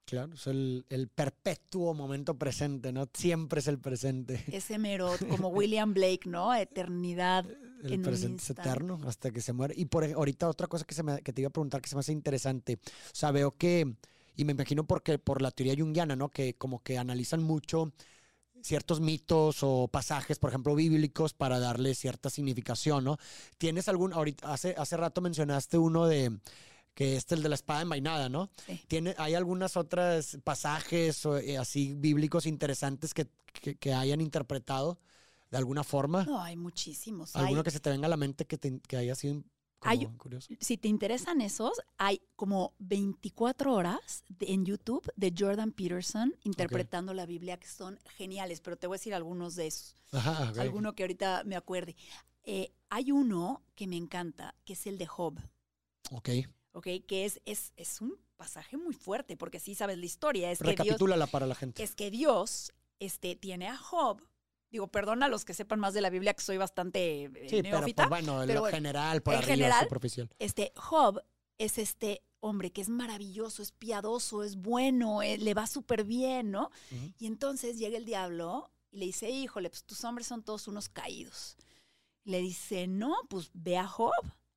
Claro, 0.06 0.36
es 0.36 0.45
el, 0.45 1.10
perpetuo 1.14 1.95
momento 1.95 2.38
presente, 2.38 2.91
¿no? 2.91 3.10
Siempre 3.14 3.60
es 3.60 3.68
el 3.68 3.80
presente. 3.80 4.43
Ese 4.51 4.78
mero, 4.78 5.12
como 5.30 5.49
William 5.49 5.93
Blake, 5.93 6.22
¿no? 6.26 6.53
Eternidad. 6.53 7.45
El 7.84 8.01
presente 8.01 8.41
es 8.41 8.49
eterno 8.51 8.99
hasta 9.06 9.32
que 9.32 9.41
se 9.41 9.53
muere. 9.53 9.74
Y 9.78 9.86
por 9.86 10.03
ahorita 10.03 10.47
otra 10.47 10.68
cosa 10.68 10.86
que, 10.86 10.95
se 10.95 11.03
me, 11.03 11.22
que 11.22 11.34
te 11.34 11.41
iba 11.41 11.49
a 11.49 11.51
preguntar 11.51 11.82
que 11.82 11.89
se 11.89 11.95
me 11.95 11.99
hace 11.99 12.12
interesante. 12.12 12.76
O 12.76 13.16
sea, 13.16 13.32
veo 13.32 13.58
que, 13.58 13.95
y 14.36 14.45
me 14.45 14.53
imagino 14.53 14.86
porque 14.86 15.18
por 15.18 15.41
la 15.41 15.51
teoría 15.51 15.76
junguiana, 15.76 16.16
¿no? 16.16 16.30
Que 16.30 16.56
como 16.56 16.84
que 16.84 16.97
analizan 16.97 17.43
mucho 17.43 17.91
ciertos 18.62 18.99
mitos 19.01 19.60
o 19.62 19.88
pasajes, 19.88 20.39
por 20.39 20.49
ejemplo, 20.49 20.74
bíblicos 20.76 21.34
para 21.34 21.60
darle 21.60 21.93
cierta 21.93 22.30
significación, 22.30 23.03
¿no? 23.03 23.18
¿Tienes 23.58 23.88
algún, 23.88 24.14
ahorita, 24.14 24.51
hace, 24.51 24.76
hace 24.78 24.97
rato 24.97 25.22
mencionaste 25.22 25.78
uno 25.78 26.08
de 26.08 26.39
que 26.96 27.18
es 27.18 27.32
el 27.32 27.43
de 27.43 27.50
la 27.50 27.56
espada 27.56 27.82
envainada, 27.82 28.30
¿no? 28.30 28.50
Tiene, 28.88 29.14
¿Hay 29.18 29.36
algunas 29.36 29.78
otras 29.78 30.39
pasajes 30.43 31.26
o, 31.26 31.38
eh, 31.38 31.58
así 31.58 31.93
bíblicos 31.93 32.46
interesantes 32.46 33.14
que, 33.14 33.28
que, 33.80 33.93
hayan 33.93 34.22
interpretado 34.22 34.98
de 35.52 35.58
alguna 35.58 35.84
forma? 35.84 36.24
No, 36.24 36.41
hay 36.41 36.56
muchísimos. 36.56 37.36
¿Alguno 37.36 37.64
que 37.64 37.72
se 37.72 37.82
te 37.82 37.89
venga 37.89 38.08
a 38.08 38.10
la 38.10 38.18
mente 38.18 38.46
que, 38.46 38.58
que 38.58 38.98
haya 38.98 39.14
sido 39.14 39.43
curioso? 40.18 40.54
Si 40.60 40.78
te 40.78 40.88
interesan 40.88 41.41
esos, 41.41 41.82
hay 41.98 42.22
como 42.38 42.74
24 42.80 43.74
horas 43.74 44.24
en 44.39 44.66
YouTube 44.66 45.12
de 45.18 45.34
Jordan 45.38 45.74
Peterson 45.74 46.34
interpretando 46.43 47.14
la 47.14 47.26
Biblia 47.26 47.58
que 47.58 47.68
son 47.68 48.00
geniales, 48.16 48.62
pero 48.62 48.78
te 48.78 48.88
voy 48.88 48.96
a 48.96 49.00
decir 49.00 49.14
algunos 49.14 49.56
de 49.56 49.68
esos. 49.68 49.96
Ajá, 50.14 50.54
Alguno 50.62 50.96
que 50.96 51.04
ahorita 51.04 51.43
me 51.46 51.58
acuerde. 51.58 51.96
Eh, 52.43 52.72
hay 52.89 53.12
uno 53.12 53.64
que 53.76 53.86
me 53.86 53.98
encanta, 53.98 54.56
que 54.64 54.74
es 54.74 54.88
el 54.88 54.98
de 54.98 55.08
Job. 55.08 55.39
Ok. 56.12 56.30
¿Ok? 56.76 56.88
Que 57.08 57.26
es, 57.26 57.42
es, 57.46 57.74
es 57.78 58.02
un 58.02 58.16
pasaje 58.36 58.78
muy 58.78 58.94
fuerte, 58.94 59.36
porque 59.36 59.60
sí 59.60 59.74
sabes 59.74 59.98
la 59.98 60.06
historia. 60.06 60.52
Es 60.52 60.60
Recapitúlala 60.60 61.26
para 61.26 61.48
la 61.48 61.56
gente. 61.56 61.82
Es 61.82 61.96
que 61.96 62.12
Dios 62.12 62.72
este, 63.00 63.36
tiene 63.36 63.68
a 63.68 63.78
Job 63.78 64.22
digo, 64.72 64.88
perdona 64.88 65.28
a 65.28 65.30
los 65.30 65.46
que 65.46 65.54
sepan 65.54 65.80
más 65.80 65.94
de 65.94 66.02
la 66.02 66.10
Biblia, 66.10 66.34
que 66.34 66.44
soy 66.44 66.58
bastante 66.58 67.26
eh, 67.26 67.48
sí, 67.50 67.62
Pero, 67.64 68.10
bueno, 68.10 68.44
en 68.44 68.54
lo 68.54 68.66
general, 68.66 69.22
por 69.22 69.36
en 69.36 69.42
general, 69.42 69.88
Este, 70.38 70.74
Job 70.76 71.22
es 71.58 71.78
este 71.78 72.24
hombre 72.42 72.72
que 72.72 72.82
es 72.82 72.90
maravilloso, 72.90 73.64
es 73.64 73.72
piadoso, 73.72 74.44
es 74.44 74.58
bueno, 74.58 75.22
eh, 75.22 75.38
le 75.38 75.54
va 75.54 75.66
súper 75.66 76.04
bien, 76.04 76.52
¿no? 76.52 76.72
Y 77.18 77.26
entonces 77.26 77.78
llega 77.80 77.98
el 77.98 78.06
diablo 78.06 78.70
y 78.92 78.98
le 78.98 79.06
dice, 79.06 79.30
híjole, 79.30 79.70
pues 79.70 79.84
tus 79.86 80.04
hombres 80.04 80.28
son 80.28 80.44
todos 80.44 80.68
unos 80.68 80.90
caídos. 80.90 81.56
Le 82.26 82.40
dice, 82.40 82.88
no, 82.88 83.16
pues 83.30 83.52
ve 83.54 83.78
a 83.78 83.88
Job. 83.88 84.14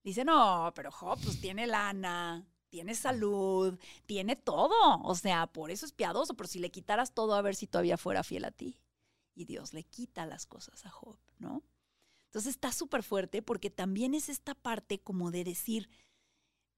Dice, 0.08 0.24
no, 0.24 0.72
pero 0.74 0.90
Job 0.90 1.20
pues 1.22 1.38
tiene 1.38 1.66
lana, 1.66 2.48
tiene 2.70 2.94
salud, 2.94 3.78
tiene 4.06 4.36
todo. 4.36 5.02
O 5.02 5.14
sea, 5.14 5.46
por 5.46 5.70
eso 5.70 5.84
es 5.84 5.92
piadoso, 5.92 6.32
pero 6.32 6.48
si 6.48 6.60
le 6.60 6.70
quitaras 6.70 7.12
todo 7.12 7.34
a 7.34 7.42
ver 7.42 7.54
si 7.54 7.66
todavía 7.66 7.98
fuera 7.98 8.22
fiel 8.24 8.46
a 8.46 8.50
ti. 8.50 8.80
Y 9.34 9.44
Dios 9.44 9.74
le 9.74 9.84
quita 9.84 10.24
las 10.24 10.46
cosas 10.46 10.86
a 10.86 10.90
Job, 10.90 11.18
¿no? 11.38 11.62
Entonces 12.24 12.54
está 12.54 12.72
súper 12.72 13.02
fuerte 13.02 13.42
porque 13.42 13.68
también 13.68 14.14
es 14.14 14.30
esta 14.30 14.54
parte 14.54 14.98
como 14.98 15.30
de 15.30 15.44
decir, 15.44 15.90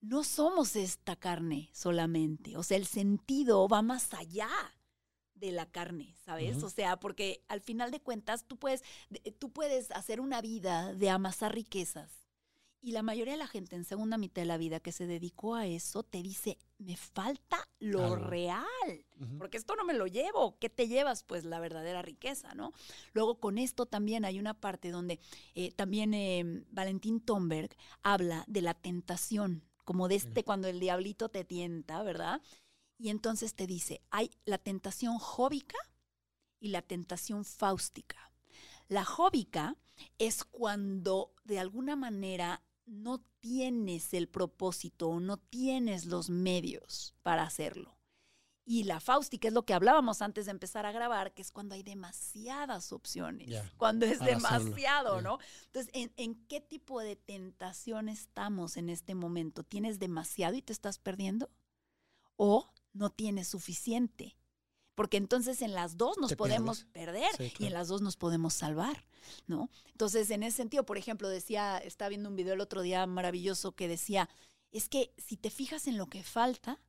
no 0.01 0.25
somos 0.25 0.75
esta 0.75 1.15
carne 1.15 1.69
solamente, 1.71 2.57
o 2.57 2.63
sea, 2.63 2.75
el 2.75 2.85
sentido 2.85 3.65
va 3.69 3.81
más 3.81 4.13
allá 4.13 4.49
de 5.35 5.53
la 5.53 5.71
carne, 5.71 6.17
¿sabes? 6.25 6.61
O 6.63 6.69
sea, 6.69 6.99
porque 6.99 7.45
al 7.47 7.61
final 7.61 7.91
de 7.91 8.01
cuentas 8.01 8.45
tú 8.45 8.57
puedes, 8.57 8.83
tú 9.39 9.53
puedes 9.53 9.89
hacer 9.91 10.19
una 10.19 10.41
vida 10.41 10.93
de 10.93 11.09
amasar 11.09 11.55
riquezas. 11.55 12.20
Y 12.83 12.93
la 12.93 13.03
mayoría 13.03 13.33
de 13.33 13.39
la 13.39 13.47
gente 13.47 13.75
en 13.75 13.85
segunda 13.85 14.17
mitad 14.17 14.41
de 14.41 14.47
la 14.47 14.57
vida 14.57 14.79
que 14.79 14.91
se 14.91 15.05
dedicó 15.05 15.53
a 15.53 15.67
eso 15.67 16.01
te 16.01 16.23
dice, 16.23 16.57
me 16.79 16.97
falta 16.97 17.69
lo 17.79 18.15
real, 18.15 18.65
porque 19.37 19.57
esto 19.57 19.75
no 19.75 19.83
me 19.83 19.93
lo 19.93 20.07
llevo. 20.07 20.57
¿Qué 20.57 20.67
te 20.67 20.87
llevas? 20.87 21.23
Pues 21.23 21.45
la 21.45 21.59
verdadera 21.59 22.01
riqueza, 22.01 22.55
¿no? 22.55 22.73
Luego 23.13 23.39
con 23.39 23.59
esto 23.59 23.85
también 23.85 24.25
hay 24.25 24.39
una 24.39 24.55
parte 24.55 24.89
donde 24.89 25.19
eh, 25.53 25.71
también 25.73 26.15
eh, 26.15 26.63
Valentín 26.71 27.21
Tomberg 27.21 27.69
habla 28.01 28.45
de 28.47 28.61
la 28.61 28.73
tentación, 28.73 29.63
como 29.85 30.07
de 30.07 30.15
este 30.15 30.43
cuando 30.43 30.67
el 30.67 30.79
diablito 30.79 31.29
te 31.29 31.43
tienta, 31.43 32.01
¿verdad? 32.01 32.41
Y 32.97 33.09
entonces 33.09 33.53
te 33.53 33.67
dice, 33.67 34.01
hay 34.09 34.31
la 34.45 34.57
tentación 34.57 35.19
jóbica 35.19 35.77
y 36.59 36.69
la 36.69 36.81
tentación 36.81 37.45
fáustica. 37.45 38.31
La 38.87 39.05
jóbica 39.05 39.75
es 40.17 40.43
cuando 40.43 41.33
de 41.43 41.59
alguna 41.59 41.95
manera 41.95 42.63
no 42.85 43.23
tienes 43.39 44.13
el 44.13 44.27
propósito 44.27 45.09
o 45.09 45.19
no 45.19 45.37
tienes 45.37 46.05
los 46.05 46.29
medios 46.29 47.15
para 47.23 47.43
hacerlo. 47.43 47.97
Y 48.63 48.83
la 48.83 48.99
fáustica 48.99 49.47
es 49.47 49.53
lo 49.53 49.65
que 49.65 49.73
hablábamos 49.73 50.21
antes 50.21 50.45
de 50.45 50.51
empezar 50.51 50.85
a 50.85 50.91
grabar, 50.91 51.33
que 51.33 51.41
es 51.41 51.51
cuando 51.51 51.73
hay 51.75 51.83
demasiadas 51.83 52.93
opciones, 52.93 53.49
cuando 53.75 54.05
es 54.05 54.19
demasiado, 54.19 55.21
¿no? 55.21 55.39
Entonces, 55.65 55.91
¿en, 55.93 56.35
qué 56.47 56.61
tipo 56.61 57.01
de 57.01 57.15
tentación 57.15 58.07
estamos 58.07 58.77
en 58.77 58.89
este 58.89 59.15
momento? 59.15 59.63
¿Tienes 59.63 59.97
demasiado 59.99 60.55
y 60.55 60.61
te 60.61 60.73
estás 60.73 60.99
perdiendo? 60.99 61.49
¿O 62.35 62.71
no 62.93 63.09
tienes 63.09 63.47
suficiente? 63.47 64.37
Porque 65.01 65.17
entonces 65.17 65.63
en 65.63 65.73
las 65.73 65.97
dos 65.97 66.19
nos 66.19 66.35
podemos 66.35 66.83
perder 66.93 67.31
y 67.57 67.65
en 67.65 67.73
las 67.73 67.87
dos 67.87 68.03
nos 68.03 68.17
podemos 68.17 68.53
salvar, 68.53 69.03
¿no? 69.47 69.71
Entonces, 69.93 70.29
en 70.29 70.43
ese 70.43 70.57
sentido, 70.57 70.85
por 70.85 70.99
ejemplo, 70.99 71.27
decía, 71.27 71.79
estaba 71.79 72.09
viendo 72.09 72.29
un 72.29 72.35
video 72.35 72.53
el 72.53 72.61
otro 72.61 72.83
día 72.83 73.07
maravilloso 73.07 73.71
que 73.71 73.87
decía, 73.87 74.29
es 74.71 74.89
que 74.89 75.11
si 75.17 75.37
te 75.37 75.49
fijas 75.49 75.87
en 75.87 75.97
lo 75.97 76.05
que 76.05 76.21
falta, 76.21 76.79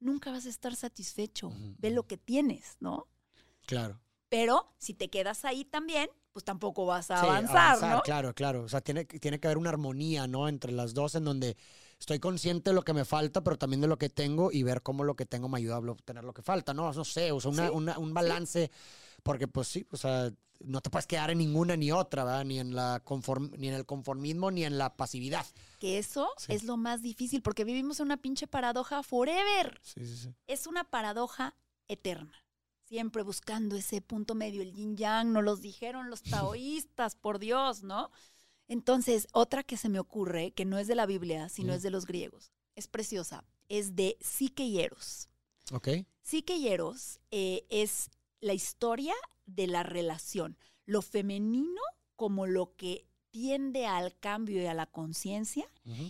nunca 0.00 0.32
vas 0.32 0.46
a 0.46 0.48
estar 0.48 0.74
satisfecho. 0.74 1.52
Ve 1.78 1.90
lo 1.92 2.08
que 2.08 2.16
tienes, 2.16 2.76
¿no? 2.80 3.06
Claro. 3.66 4.00
Pero 4.28 4.74
si 4.78 4.92
te 4.92 5.08
quedas 5.08 5.44
ahí 5.44 5.64
también, 5.64 6.10
pues 6.32 6.44
tampoco 6.44 6.86
vas 6.86 7.12
a 7.12 7.20
avanzar, 7.20 7.80
¿no? 7.80 8.02
Claro, 8.02 8.34
claro. 8.34 8.64
O 8.64 8.68
sea, 8.68 8.80
tiene, 8.80 9.04
tiene 9.04 9.38
que 9.38 9.46
haber 9.46 9.58
una 9.58 9.70
armonía, 9.70 10.26
¿no? 10.26 10.48
Entre 10.48 10.72
las 10.72 10.92
dos, 10.92 11.14
en 11.14 11.22
donde 11.22 11.56
estoy 12.04 12.20
consciente 12.20 12.70
de 12.70 12.74
lo 12.74 12.82
que 12.82 12.92
me 12.92 13.06
falta, 13.06 13.42
pero 13.42 13.56
también 13.56 13.80
de 13.80 13.86
lo 13.86 13.96
que 13.96 14.10
tengo 14.10 14.52
y 14.52 14.62
ver 14.62 14.82
cómo 14.82 15.04
lo 15.04 15.16
que 15.16 15.24
tengo 15.24 15.48
me 15.48 15.58
ayuda 15.58 15.76
a 15.76 15.78
obtener 15.78 16.22
lo 16.22 16.34
que 16.34 16.42
falta, 16.42 16.74
¿no? 16.74 16.92
No 16.92 17.04
sé, 17.04 17.32
o 17.32 17.40
sea, 17.40 17.50
un 17.72 18.14
balance, 18.14 18.70
porque 19.22 19.48
pues 19.48 19.68
sí, 19.68 19.86
o 19.90 19.96
sea, 19.96 20.30
no 20.60 20.82
te 20.82 20.90
puedes 20.90 21.06
quedar 21.06 21.30
en 21.30 21.38
ninguna 21.38 21.76
ni 21.76 21.92
otra, 21.92 22.24
¿verdad? 22.24 22.44
Ni 22.44 22.60
en, 22.60 22.74
la 22.74 23.00
conform, 23.02 23.52
ni 23.56 23.68
en 23.68 23.74
el 23.74 23.86
conformismo 23.86 24.50
ni 24.50 24.64
en 24.64 24.76
la 24.76 24.96
pasividad. 24.96 25.46
Que 25.78 25.98
eso 25.98 26.28
es 26.48 26.64
lo 26.64 26.76
más 26.76 27.00
difícil, 27.00 27.40
porque 27.40 27.64
vivimos 27.64 28.00
en 28.00 28.06
una 28.06 28.18
pinche 28.18 28.46
paradoja 28.46 29.02
forever. 29.02 29.80
Sí, 29.82 30.06
sí, 30.06 30.16
sí. 30.16 30.34
Es 30.46 30.66
una 30.66 30.84
paradoja 30.84 31.56
eterna. 31.88 32.34
Siempre 32.84 33.22
buscando 33.22 33.76
ese 33.76 34.02
punto 34.02 34.34
medio, 34.34 34.60
el 34.60 34.74
yin 34.74 34.96
yang, 34.96 35.32
nos 35.32 35.42
los 35.42 35.62
dijeron 35.62 36.10
los 36.10 36.22
taoístas, 36.22 37.16
por 37.16 37.38
Dios, 37.38 37.82
¿no? 37.82 38.10
Entonces, 38.68 39.28
otra 39.32 39.62
que 39.62 39.76
se 39.76 39.88
me 39.88 39.98
ocurre, 39.98 40.52
que 40.52 40.64
no 40.64 40.78
es 40.78 40.86
de 40.86 40.94
la 40.94 41.06
Biblia, 41.06 41.48
sino 41.48 41.74
es 41.74 41.82
de 41.82 41.90
los 41.90 42.06
griegos, 42.06 42.52
es 42.74 42.88
preciosa, 42.88 43.44
es 43.68 43.94
de 43.94 44.16
Psique 44.20 44.64
y 44.64 44.80
Eros. 44.80 45.28
Ok. 45.72 45.88
Psique 46.22 46.56
y 46.56 46.68
Eros 46.68 47.20
eh, 47.30 47.66
es 47.68 48.10
la 48.40 48.54
historia 48.54 49.14
de 49.46 49.66
la 49.66 49.82
relación, 49.82 50.56
lo 50.86 51.02
femenino 51.02 51.80
como 52.16 52.46
lo 52.46 52.74
que 52.76 53.06
tiende 53.30 53.86
al 53.86 54.16
cambio 54.18 54.62
y 54.62 54.66
a 54.66 54.74
la 54.74 54.86
conciencia, 54.86 55.66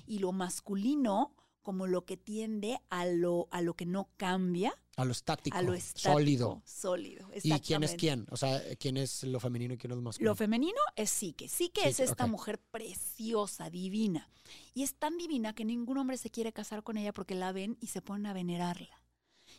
y 0.06 0.18
lo 0.18 0.32
masculino 0.32 1.34
como 1.62 1.86
lo 1.86 2.04
que 2.04 2.16
tiende 2.16 2.78
a 2.90 3.06
lo, 3.06 3.48
a 3.50 3.62
lo 3.62 3.74
que 3.74 3.86
no 3.86 4.10
cambia. 4.16 4.74
A 4.96 5.04
lo 5.04 5.12
estático. 5.12 5.56
A 5.56 5.62
lo 5.62 5.74
estático. 5.74 6.12
Sólido. 6.12 6.62
Sólido. 6.64 7.28
¿Y 7.42 7.52
quién 7.60 7.82
es 7.82 7.94
quién? 7.94 8.26
O 8.30 8.36
sea, 8.36 8.62
¿quién 8.76 8.96
es 8.96 9.24
lo 9.24 9.40
femenino 9.40 9.74
y 9.74 9.78
quién 9.78 9.90
es 9.90 9.96
lo 9.96 10.02
masculino? 10.02 10.30
Lo 10.30 10.36
femenino 10.36 10.80
es 10.96 11.10
Psique. 11.10 11.48
Psique 11.48 11.88
es 11.88 12.00
esta 12.00 12.26
mujer 12.26 12.60
preciosa, 12.70 13.70
divina. 13.70 14.28
Y 14.72 14.82
es 14.82 14.94
tan 14.94 15.16
divina 15.16 15.54
que 15.54 15.64
ningún 15.64 15.98
hombre 15.98 16.16
se 16.16 16.30
quiere 16.30 16.52
casar 16.52 16.82
con 16.82 16.96
ella 16.96 17.12
porque 17.12 17.34
la 17.34 17.52
ven 17.52 17.76
y 17.80 17.88
se 17.88 18.02
ponen 18.02 18.26
a 18.26 18.32
venerarla. 18.32 19.02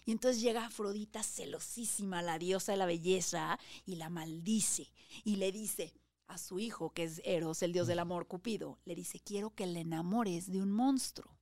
Y 0.05 0.11
entonces 0.11 0.41
llega 0.41 0.65
Afrodita 0.65 1.23
celosísima, 1.23 2.21
la 2.21 2.37
diosa 2.37 2.71
de 2.73 2.77
la 2.77 2.85
belleza, 2.85 3.59
y 3.85 3.95
la 3.95 4.09
maldice. 4.09 4.91
Y 5.23 5.37
le 5.37 5.51
dice 5.51 5.93
a 6.27 6.37
su 6.37 6.59
hijo, 6.59 6.91
que 6.91 7.03
es 7.03 7.21
Eros, 7.23 7.61
el 7.63 7.73
dios 7.73 7.87
del 7.87 7.99
amor, 7.99 8.27
Cupido, 8.27 8.79
le 8.85 8.95
dice, 8.95 9.19
quiero 9.19 9.51
que 9.51 9.67
le 9.67 9.81
enamores 9.81 10.51
de 10.51 10.61
un 10.61 10.71
monstruo. 10.71 11.34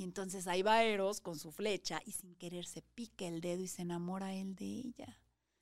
Y 0.00 0.04
entonces 0.04 0.46
ahí 0.46 0.62
va 0.62 0.82
Eros 0.82 1.20
con 1.20 1.38
su 1.38 1.52
flecha 1.52 2.00
y 2.06 2.12
sin 2.12 2.34
querer 2.36 2.64
se 2.64 2.80
pica 2.80 3.26
el 3.26 3.42
dedo 3.42 3.60
y 3.60 3.68
se 3.68 3.82
enamora 3.82 4.32
él 4.32 4.54
de 4.54 4.64
ella. 4.64 5.18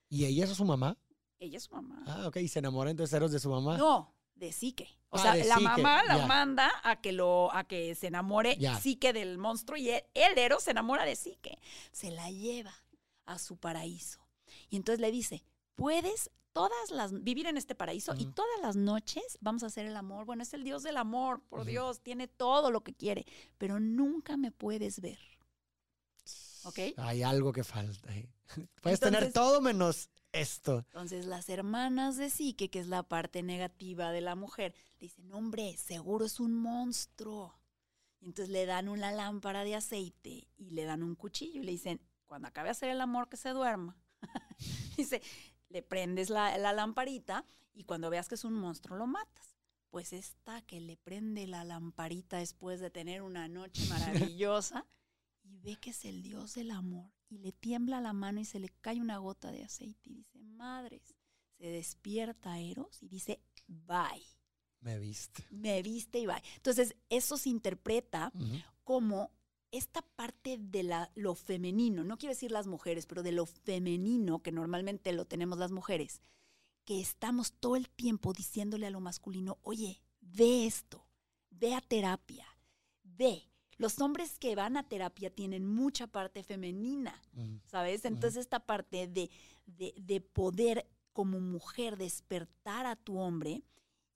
¿Y 0.08 0.26
ella 0.26 0.44
es 0.44 0.50
su 0.50 0.64
mamá? 0.64 0.96
Ella 1.40 1.56
es 1.56 1.64
su 1.64 1.74
mamá. 1.74 2.04
Ah, 2.06 2.28
ok. 2.28 2.36
¿Y 2.36 2.46
se 2.46 2.60
enamora 2.60 2.92
entonces 2.92 3.14
Eros 3.14 3.32
de 3.32 3.40
su 3.40 3.50
mamá? 3.50 3.76
No, 3.76 4.14
de 4.36 4.52
Psique. 4.52 4.96
O 5.08 5.16
ah, 5.16 5.22
sea, 5.22 5.44
la 5.44 5.58
mamá 5.58 6.04
la 6.04 6.24
manda 6.28 6.70
a 6.84 7.00
que 7.00 7.10
lo, 7.10 7.52
a 7.52 7.64
que 7.64 7.96
se 7.96 8.06
enamore 8.06 8.56
Psique 8.80 9.12
del 9.12 9.38
monstruo 9.38 9.76
y 9.76 9.90
él, 9.90 10.04
Eros 10.14 10.62
se 10.62 10.70
enamora 10.70 11.04
de 11.04 11.16
Psique. 11.16 11.58
Se 11.90 12.12
la 12.12 12.30
lleva 12.30 12.84
a 13.26 13.40
su 13.40 13.56
paraíso. 13.56 14.20
Y 14.70 14.76
entonces 14.76 15.00
le 15.00 15.10
dice, 15.10 15.42
puedes 15.74 16.30
todas 16.58 16.90
las, 16.90 17.22
vivir 17.22 17.46
en 17.46 17.56
este 17.56 17.76
paraíso 17.76 18.16
y 18.18 18.26
todas 18.26 18.60
las 18.60 18.74
noches 18.74 19.38
vamos 19.40 19.62
a 19.62 19.66
hacer 19.66 19.86
el 19.86 19.96
amor. 19.96 20.24
Bueno, 20.24 20.42
es 20.42 20.52
el 20.54 20.64
Dios 20.64 20.82
del 20.82 20.96
amor, 20.96 21.40
por 21.48 21.64
Dios, 21.64 22.00
tiene 22.00 22.26
todo 22.26 22.72
lo 22.72 22.82
que 22.82 22.94
quiere, 22.94 23.26
pero 23.58 23.78
nunca 23.78 24.36
me 24.36 24.50
puedes 24.50 25.00
ver. 25.00 25.20
¿Ok? 26.64 26.80
Hay 26.96 27.22
algo 27.22 27.52
que 27.52 27.62
falta. 27.62 28.12
Puedes 28.82 28.98
tener 28.98 29.32
todo 29.32 29.60
menos 29.60 30.10
esto. 30.32 30.78
Entonces 30.88 31.26
las 31.26 31.48
hermanas 31.48 32.16
de 32.16 32.28
Sique, 32.28 32.70
que 32.70 32.80
es 32.80 32.88
la 32.88 33.04
parte 33.04 33.44
negativa 33.44 34.10
de 34.10 34.20
la 34.20 34.34
mujer, 34.34 34.74
le 34.98 35.06
dicen, 35.06 35.32
hombre, 35.32 35.76
seguro 35.76 36.24
es 36.24 36.40
un 36.40 36.54
monstruo. 36.54 37.56
Y 38.18 38.26
entonces 38.26 38.52
le 38.52 38.66
dan 38.66 38.88
una 38.88 39.12
lámpara 39.12 39.62
de 39.62 39.76
aceite 39.76 40.48
y 40.56 40.70
le 40.70 40.82
dan 40.86 41.04
un 41.04 41.14
cuchillo 41.14 41.60
y 41.60 41.64
le 41.64 41.70
dicen, 41.70 42.00
cuando 42.26 42.48
acabe 42.48 42.66
de 42.66 42.72
hacer 42.72 42.90
el 42.90 43.00
amor, 43.00 43.28
que 43.28 43.36
se 43.36 43.50
duerma. 43.50 43.96
Dice, 44.96 45.22
le 45.68 45.82
prendes 45.82 46.30
la, 46.30 46.56
lamparita 46.58 47.44
y 47.74 47.84
cuando 47.84 48.10
veas 48.10 48.28
que 48.28 48.34
es 48.34 48.44
un 48.44 48.54
monstruo 48.54 48.96
lo 48.96 49.06
matas. 49.06 49.56
Pues 49.90 50.12
esta 50.12 50.60
que 50.62 50.80
le 50.80 50.96
prende 50.96 51.46
la 51.46 51.64
lamparita 51.64 52.38
después 52.38 52.80
de 52.80 52.90
tener 52.90 53.22
una 53.22 53.48
noche 53.48 53.86
maravillosa 53.88 54.86
y 55.44 55.58
ve 55.60 55.76
que 55.76 55.90
es 55.90 56.04
el 56.04 56.22
Dios 56.22 56.54
del 56.54 56.70
amor 56.70 57.10
y 57.30 57.38
le 57.38 57.52
tiembla 57.52 58.00
la 58.00 58.12
mano 58.12 58.40
y 58.40 58.44
se 58.44 58.58
le 58.58 58.68
cae 58.80 59.00
una 59.00 59.18
gota 59.18 59.50
de 59.50 59.64
aceite 59.64 60.10
y 60.10 60.14
dice, 60.14 60.38
madres, 60.38 61.14
se 61.58 61.66
despierta 61.66 62.58
Eros 62.58 63.02
y 63.02 63.08
dice, 63.08 63.40
bye. 63.66 64.26
Me 64.80 64.98
viste. 64.98 65.44
Me 65.50 65.82
viste 65.82 66.20
y 66.20 66.26
bye. 66.26 66.42
Entonces, 66.56 66.94
eso 67.08 67.36
se 67.36 67.48
interpreta 67.48 68.32
como 68.84 69.30
esta 69.70 70.02
parte 70.02 70.56
de 70.58 70.82
la, 70.82 71.10
lo 71.14 71.34
femenino, 71.34 72.04
no 72.04 72.18
quiero 72.18 72.34
decir 72.34 72.50
las 72.50 72.66
mujeres, 72.66 73.06
pero 73.06 73.22
de 73.22 73.32
lo 73.32 73.46
femenino, 73.46 74.42
que 74.42 74.52
normalmente 74.52 75.12
lo 75.12 75.26
tenemos 75.26 75.58
las 75.58 75.70
mujeres, 75.72 76.22
que 76.84 77.00
estamos 77.00 77.52
todo 77.52 77.76
el 77.76 77.88
tiempo 77.88 78.32
diciéndole 78.32 78.86
a 78.86 78.90
lo 78.90 79.00
masculino, 79.00 79.58
oye, 79.62 80.00
ve 80.20 80.66
esto, 80.66 81.06
ve 81.50 81.74
a 81.74 81.80
terapia, 81.80 82.46
ve, 83.02 83.44
Los 83.76 84.00
hombres 84.00 84.38
que 84.38 84.56
van 84.56 84.76
a 84.76 84.88
terapia 84.88 85.30
tienen 85.30 85.64
mucha 85.64 86.06
parte 86.08 86.42
femenina, 86.42 87.22
¿sabes? 87.66 88.04
Entonces 88.04 88.40
esta 88.40 88.58
parte 88.58 89.06
de, 89.06 89.30
de, 89.66 89.94
de 89.96 90.20
poder 90.20 90.88
como 91.12 91.40
mujer 91.40 91.96
despertar 91.96 92.86
a 92.86 92.96
tu 92.96 93.18
hombre. 93.18 93.62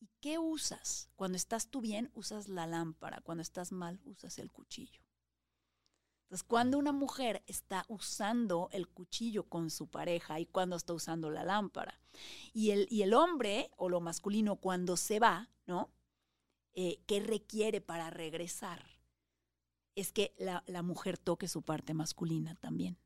¿Y 0.01 0.09
qué 0.21 0.39
usas? 0.39 1.11
Cuando 1.15 1.37
estás 1.37 1.69
tú 1.69 1.81
bien, 1.81 2.11
usas 2.15 2.49
la 2.49 2.67
lámpara. 2.67 3.21
Cuando 3.21 3.43
estás 3.43 3.71
mal, 3.71 4.01
usas 4.05 4.39
el 4.39 4.51
cuchillo. 4.51 5.02
Entonces, 6.33 6.49
cuando 6.49 6.79
una 6.79 6.93
mujer 6.93 7.43
está 7.47 7.85
usando 7.89 8.71
el 8.73 8.89
cuchillo 8.89 9.51
con 9.51 9.69
su 9.69 9.89
pareja 9.89 10.41
y 10.41 10.47
cuando 10.47 10.77
está 10.77 10.95
usando 10.95 11.31
la 11.31 11.45
lámpara, 11.45 12.01
y 12.55 12.71
el, 12.71 12.87
y 12.89 13.03
el 13.03 13.13
hombre 13.13 13.71
o 13.77 13.91
lo 13.91 14.01
masculino 14.01 14.57
cuando 14.57 14.97
se 14.97 15.19
va, 15.19 15.51
¿no? 15.67 15.91
Eh, 16.73 17.03
¿Qué 17.07 17.21
requiere 17.21 17.83
para 17.83 18.09
regresar? 18.09 18.83
Es 19.95 20.11
que 20.11 20.35
la, 20.39 20.65
la 20.67 20.81
mujer 20.81 21.19
toque 21.19 21.49
su 21.49 21.61
parte 21.61 21.93
masculina 21.93 22.55
también. 22.55 22.97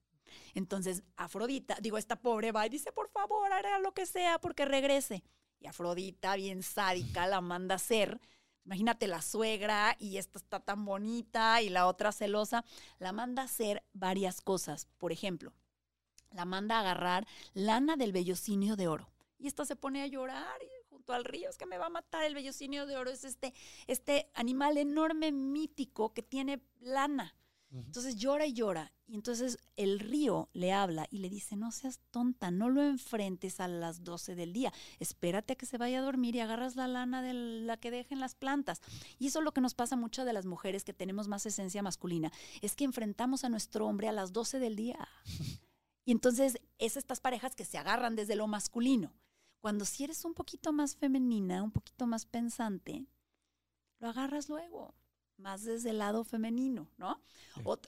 Entonces, 0.54 1.02
Afrodita, 1.16 1.78
digo, 1.82 1.98
esta 1.98 2.22
pobre 2.22 2.52
va 2.52 2.64
y 2.64 2.70
dice, 2.70 2.92
por 2.92 3.08
favor, 3.08 3.52
hará 3.52 3.80
lo 3.80 3.92
que 3.92 4.06
sea 4.06 4.38
porque 4.38 4.64
regrese. 4.66 5.24
Y 5.58 5.66
Afrodita, 5.66 6.36
bien 6.36 6.62
sádica, 6.62 7.26
la 7.26 7.40
manda 7.40 7.74
a 7.74 7.82
hacer 7.82 8.20
Imagínate 8.66 9.06
la 9.06 9.22
suegra 9.22 9.96
y 10.00 10.16
esta 10.16 10.38
está 10.38 10.58
tan 10.58 10.84
bonita 10.84 11.62
y 11.62 11.68
la 11.68 11.86
otra 11.86 12.10
celosa. 12.10 12.64
La 12.98 13.12
manda 13.12 13.42
a 13.42 13.44
hacer 13.44 13.84
varias 13.92 14.40
cosas. 14.40 14.88
Por 14.98 15.12
ejemplo, 15.12 15.52
la 16.32 16.44
manda 16.44 16.76
a 16.76 16.80
agarrar 16.80 17.28
lana 17.54 17.96
del 17.96 18.10
vellocinio 18.10 18.74
de 18.74 18.88
oro. 18.88 19.08
Y 19.38 19.46
esta 19.46 19.64
se 19.64 19.76
pone 19.76 20.02
a 20.02 20.08
llorar 20.08 20.58
junto 20.90 21.12
al 21.12 21.24
río. 21.24 21.48
Es 21.48 21.56
que 21.56 21.66
me 21.66 21.78
va 21.78 21.86
a 21.86 21.90
matar 21.90 22.24
el 22.24 22.34
vellocinio 22.34 22.86
de 22.86 22.96
oro. 22.96 23.08
Es 23.08 23.22
este, 23.22 23.54
este 23.86 24.30
animal 24.34 24.78
enorme, 24.78 25.30
mítico, 25.30 26.12
que 26.12 26.22
tiene 26.22 26.60
lana. 26.80 27.36
Entonces 27.70 28.16
llora 28.16 28.46
y 28.46 28.52
llora. 28.52 28.92
Y 29.06 29.14
entonces 29.14 29.58
el 29.76 30.00
río 30.00 30.48
le 30.52 30.72
habla 30.72 31.06
y 31.10 31.18
le 31.18 31.28
dice, 31.28 31.56
no 31.56 31.72
seas 31.72 32.00
tonta, 32.10 32.50
no 32.50 32.70
lo 32.70 32.82
enfrentes 32.82 33.60
a 33.60 33.68
las 33.68 34.02
12 34.02 34.34
del 34.34 34.52
día. 34.52 34.72
Espérate 34.98 35.52
a 35.52 35.56
que 35.56 35.66
se 35.66 35.78
vaya 35.78 35.98
a 35.98 36.02
dormir 36.02 36.34
y 36.34 36.40
agarras 36.40 36.76
la 36.76 36.88
lana 36.88 37.22
de 37.22 37.34
la 37.34 37.76
que 37.76 37.90
dejen 37.90 38.20
las 38.20 38.34
plantas. 38.34 38.80
Y 39.18 39.28
eso 39.28 39.40
es 39.40 39.44
lo 39.44 39.52
que 39.52 39.60
nos 39.60 39.74
pasa 39.74 39.96
mucho 39.96 40.24
de 40.24 40.32
las 40.32 40.46
mujeres 40.46 40.84
que 40.84 40.92
tenemos 40.92 41.28
más 41.28 41.44
esencia 41.46 41.82
masculina. 41.82 42.32
Es 42.62 42.74
que 42.74 42.84
enfrentamos 42.84 43.44
a 43.44 43.48
nuestro 43.48 43.86
hombre 43.86 44.08
a 44.08 44.12
las 44.12 44.32
12 44.32 44.58
del 44.58 44.76
día. 44.76 45.08
Y 46.04 46.12
entonces 46.12 46.58
es 46.78 46.96
estas 46.96 47.20
parejas 47.20 47.56
que 47.56 47.64
se 47.64 47.78
agarran 47.78 48.16
desde 48.16 48.36
lo 48.36 48.46
masculino. 48.46 49.12
Cuando 49.60 49.84
si 49.84 50.04
eres 50.04 50.24
un 50.24 50.34
poquito 50.34 50.72
más 50.72 50.94
femenina, 50.94 51.62
un 51.62 51.72
poquito 51.72 52.06
más 52.06 52.26
pensante, 52.26 53.06
lo 53.98 54.08
agarras 54.08 54.48
luego 54.48 54.94
más 55.38 55.64
desde 55.64 55.90
el 55.90 55.98
lado 55.98 56.24
femenino, 56.24 56.88
¿no? 56.96 57.20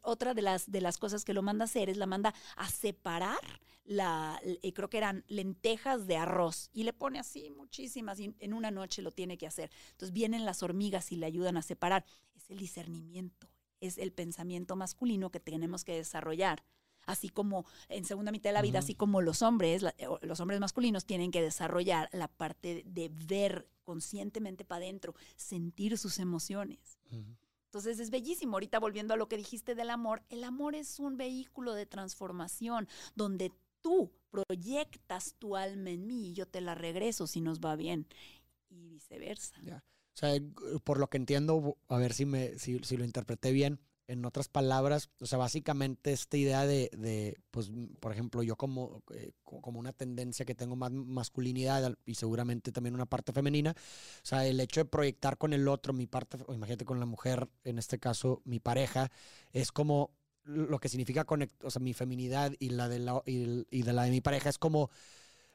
otra 0.03 0.35
de 0.35 0.43
las, 0.43 0.71
de 0.71 0.81
las 0.81 0.99
cosas 0.99 1.25
que 1.25 1.35
lo 1.35 1.43
manda 1.43 1.65
a 1.65 1.67
hacer 1.67 1.91
es 1.91 1.97
la 1.97 2.07
manda 2.07 2.35
a 2.57 2.69
separar 2.69 3.39
la, 3.85 4.39
eh, 4.43 4.73
creo 4.75 4.91
que 4.91 4.99
eran 4.99 5.25
lentejas 5.29 6.07
de 6.07 6.17
arroz 6.17 6.69
y 6.73 6.85
le 6.85 6.93
pone 6.93 7.19
así 7.19 7.51
muchísimas 7.51 8.21
y 8.21 8.35
en 8.39 8.53
una 8.53 8.71
noche 8.71 9.01
lo 9.01 9.13
tiene 9.13 9.39
que 9.39 9.47
hacer. 9.47 9.71
Entonces 9.93 10.13
vienen 10.13 10.45
las 10.45 10.63
hormigas 10.63 11.11
y 11.11 11.17
le 11.17 11.27
ayudan 11.27 11.57
a 11.57 11.63
separar. 11.63 12.05
Es 12.37 12.51
el 12.51 12.59
discernimiento, 12.59 13.49
es 13.81 13.97
el 13.97 14.13
pensamiento 14.13 14.77
masculino 14.77 15.31
que 15.31 15.41
tenemos 15.41 15.85
que 15.85 15.95
desarrollar 15.95 16.63
así 17.07 17.31
como 17.31 17.65
en 17.89 18.05
segunda 18.05 18.31
mitad 18.31 18.51
de 18.51 18.55
la 18.55 18.63
vida, 18.63 18.81
así 18.81 18.95
como 18.95 19.23
los 19.23 19.41
hombres, 19.41 19.83
los 20.21 20.41
hombres 20.41 20.61
masculinos 20.61 21.07
tienen 21.07 21.31
que 21.31 21.41
desarrollar 21.41 22.11
la 22.13 22.29
parte 22.29 22.85
de 22.87 23.09
ver 23.09 23.67
conscientemente 23.83 24.67
para 24.67 24.85
adentro, 24.85 25.15
sentir 25.37 25.97
sus 25.97 26.19
emociones. 26.19 26.98
Entonces 27.11 28.01
es 28.01 28.11
bellísimo. 28.11 28.57
Ahorita 28.57 28.79
volviendo 28.79 29.15
a 29.15 29.17
lo 29.17 29.29
que 29.29 29.37
dijiste 29.37 29.75
del 29.75 29.91
amor, 29.91 30.23
el 30.31 30.45
amor 30.45 30.75
es 30.75 30.99
un 31.01 31.17
vehículo 31.17 31.75
de 31.75 31.87
transformación 31.87 32.89
donde 33.15 33.53
tú 33.81 34.13
proyectas 34.31 35.35
tu 35.39 35.57
alma 35.57 35.91
en 35.91 36.07
mí 36.07 36.31
y 36.31 36.33
yo 36.35 36.47
te 36.47 36.61
la 36.61 36.75
regreso 36.75 37.27
si 37.27 37.41
nos 37.41 37.61
va 37.61 37.77
bien 37.77 38.07
y 38.69 38.89
viceversa. 38.89 39.57
O 39.67 40.19
sea, 40.19 40.35
por 40.83 40.99
lo 40.99 41.09
que 41.09 41.17
entiendo, 41.17 41.79
a 41.89 41.99
ver 41.99 42.13
si, 42.13 42.27
me, 42.27 42.59
si, 42.59 42.79
si 42.81 42.97
lo 42.97 43.05
interpreté 43.05 43.53
bien, 43.53 43.79
en 44.09 44.25
otras 44.25 44.49
palabras, 44.49 45.11
o 45.21 45.27
sea, 45.27 45.39
básicamente 45.39 46.13
esta 46.13 46.37
idea 46.39 46.67
de, 46.67 47.39
pues, 47.51 47.71
por 48.01 48.11
ejemplo, 48.11 48.43
yo 48.43 48.57
como, 48.57 49.03
eh, 49.15 49.33
como 49.45 49.79
una 49.79 49.93
tendencia 49.93 50.47
que 50.47 50.55
tengo 50.55 50.77
más 50.77 50.91
masculinidad 50.91 51.95
y 52.07 52.15
seguramente 52.15 52.73
también 52.73 52.95
una 52.95 53.07
parte 53.07 53.33
femenina, 53.33 53.73
o 53.73 54.27
sea, 54.27 54.47
el 54.47 54.59
hecho 54.61 54.81
de 54.81 54.87
proyectar 54.87 55.37
con 55.37 55.53
el 55.53 55.69
otro 55.69 55.93
mi 55.93 56.07
parte, 56.07 56.39
imagínate 56.49 56.87
con 56.87 56.99
la 56.99 57.07
mujer, 57.07 57.49
en 57.65 57.79
este 57.79 57.99
caso 57.99 58.41
mi 58.45 58.61
pareja, 58.61 59.11
es 59.53 59.71
como 59.73 60.11
lo 60.45 60.79
que 60.79 60.89
significa 60.89 61.25
conectar, 61.27 61.67
o 61.67 61.71
sea, 61.71 61.81
mi 61.81 61.93
feminidad 61.93 62.53
y 62.59 62.71
la 62.71 62.89
de 62.89 63.01
la, 63.01 63.23
y 63.27 63.83
de 63.83 63.93
la 63.93 64.05
de 64.05 64.11
mi 64.11 64.23
pareja 64.23 64.49
es 64.49 64.59
como 64.59 64.91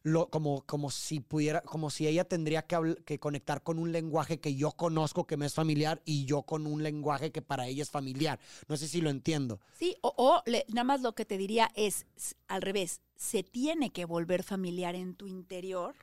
lo, 0.03 0.29
como, 0.29 0.65
como 0.65 0.91
si 0.91 1.21
pudiera, 1.21 1.61
como 1.61 1.89
si 1.89 2.07
ella 2.07 2.25
tendría 2.25 2.63
que, 2.63 2.97
que 3.05 3.19
conectar 3.19 3.63
con 3.63 3.79
un 3.79 3.93
lenguaje 3.93 4.39
que 4.39 4.53
yo 4.55 4.71
conozco, 4.71 5.25
que 5.25 5.37
me 5.37 5.45
es 5.45 5.53
familiar, 5.53 6.01
y 6.05 6.25
yo 6.25 6.43
con 6.43 6.67
un 6.67 6.83
lenguaje 6.83 7.31
que 7.31 7.41
para 7.41 7.67
ella 7.67 7.83
es 7.83 7.89
familiar. 7.89 8.39
No 8.67 8.75
sé 8.75 8.87
si 8.89 9.01
lo 9.01 9.09
entiendo. 9.09 9.61
Sí, 9.79 9.95
o, 10.01 10.43
nada 10.67 10.83
más 10.83 11.01
lo 11.01 11.15
que 11.15 11.25
te 11.25 11.37
diría 11.37 11.71
es 11.75 12.05
al 12.47 12.61
revés. 12.61 13.01
Se 13.15 13.43
tiene 13.43 13.91
que 13.91 14.03
volver 14.03 14.43
familiar 14.43 14.95
en 14.95 15.15
tu 15.15 15.27
interior 15.27 15.95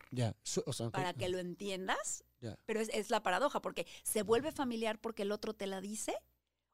para 0.93 1.13
que 1.13 1.29
lo 1.29 1.39
entiendas. 1.39 2.25
Pero 2.65 2.81
es, 2.81 3.11
la 3.11 3.23
paradoja, 3.23 3.61
porque 3.61 3.87
se 4.03 4.23
vuelve 4.23 4.51
familiar 4.51 4.99
porque 4.99 5.23
el 5.23 5.33
otro 5.33 5.53
te 5.53 5.67
la 5.67 5.83
dice 5.83 6.17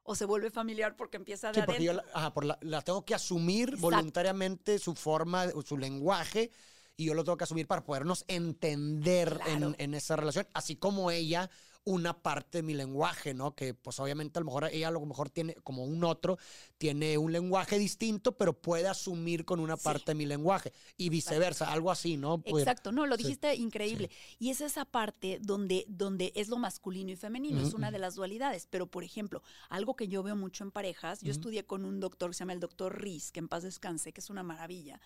o 0.03 0.15
se 0.15 0.23
vuelve 0.23 0.49
familiar 0.49 0.95
porque 0.95 1.17
empieza 1.17 1.51
de 1.51 1.61
sí, 1.61 1.85
la, 1.87 2.57
la, 2.61 2.81
tengo 2.81 3.03
que 3.03 3.13
asumir 3.13 3.75
voluntariamente 3.75 4.79
su 4.79 4.95
forma, 4.95 5.51
su 5.65 5.77
lenguaje 5.77 6.51
y 6.97 7.05
yo 7.05 7.13
lo 7.13 7.23
tengo 7.23 7.37
que 7.37 7.43
asumir 7.43 7.67
para 7.67 7.85
podernos 7.85 8.25
entender 8.27 9.39
en, 9.45 9.75
en, 9.77 9.93
esa 9.93 10.15
relación, 10.15 10.47
así 10.53 10.75
como 10.75 11.11
ella 11.11 11.49
una 11.87 12.21
parte 12.21 12.57
de 12.57 12.63
mi 12.63 12.73
lenguaje, 12.73 13.33
¿no? 13.33 13.55
Que 13.55 13.73
pues 13.73 13.97
obviamente 14.01 14.37
a 14.37 14.41
lo 14.41 14.47
mejor 14.47 14.65
ella 14.65 14.89
a 14.89 14.91
lo 14.91 15.05
mejor 15.05 15.29
tiene 15.29 15.55
como 15.63 15.85
un 15.85 16.03
otro, 16.03 16.37
tiene 16.77 17.17
un 17.17 17.31
lenguaje 17.31 17.79
distinto, 17.79 18.33
pero 18.33 18.51
puede 18.51 18.89
asumir 18.89 19.45
con 19.45 19.61
una 19.61 19.77
parte 19.77 20.11
de 20.11 20.15
mi 20.15 20.25
lenguaje 20.25 20.73
y 20.97 21.07
viceversa, 21.07 21.71
algo 21.71 21.89
así, 21.89 22.17
¿no? 22.17 22.43
Exacto, 22.43 22.91
no, 22.91 23.05
lo 23.05 23.15
dijiste 23.15 23.55
increíble. 23.55 24.09
Y 24.37 24.49
es 24.49 24.59
esa 24.59 24.83
parte 24.83 25.39
donde, 25.41 25.85
donde 25.87 26.33
es 26.35 26.49
lo 26.49 26.57
masculino 26.57 27.09
y 27.09 27.15
femenino, 27.15 27.61
es 27.61 27.73
una 27.73 27.89
de 27.89 27.99
las 27.99 28.15
dualidades. 28.15 28.67
Pero, 28.69 28.87
por 28.87 29.05
ejemplo, 29.05 29.41
algo 29.69 29.95
que 29.95 30.09
yo 30.09 30.23
veo 30.23 30.35
mucho 30.35 30.65
en 30.65 30.71
parejas, 30.71 31.21
yo 31.21 31.31
estudié 31.31 31.65
con 31.65 31.85
un 31.85 32.01
doctor 32.01 32.31
que 32.31 32.33
se 32.33 32.39
llama 32.39 32.51
el 32.51 32.59
doctor 32.59 33.01
Riz, 33.01 33.31
que 33.31 33.39
en 33.39 33.47
paz 33.47 33.63
descanse, 33.63 34.11
que 34.11 34.19
es 34.19 34.29
una 34.29 34.43
maravilla, 34.43 34.99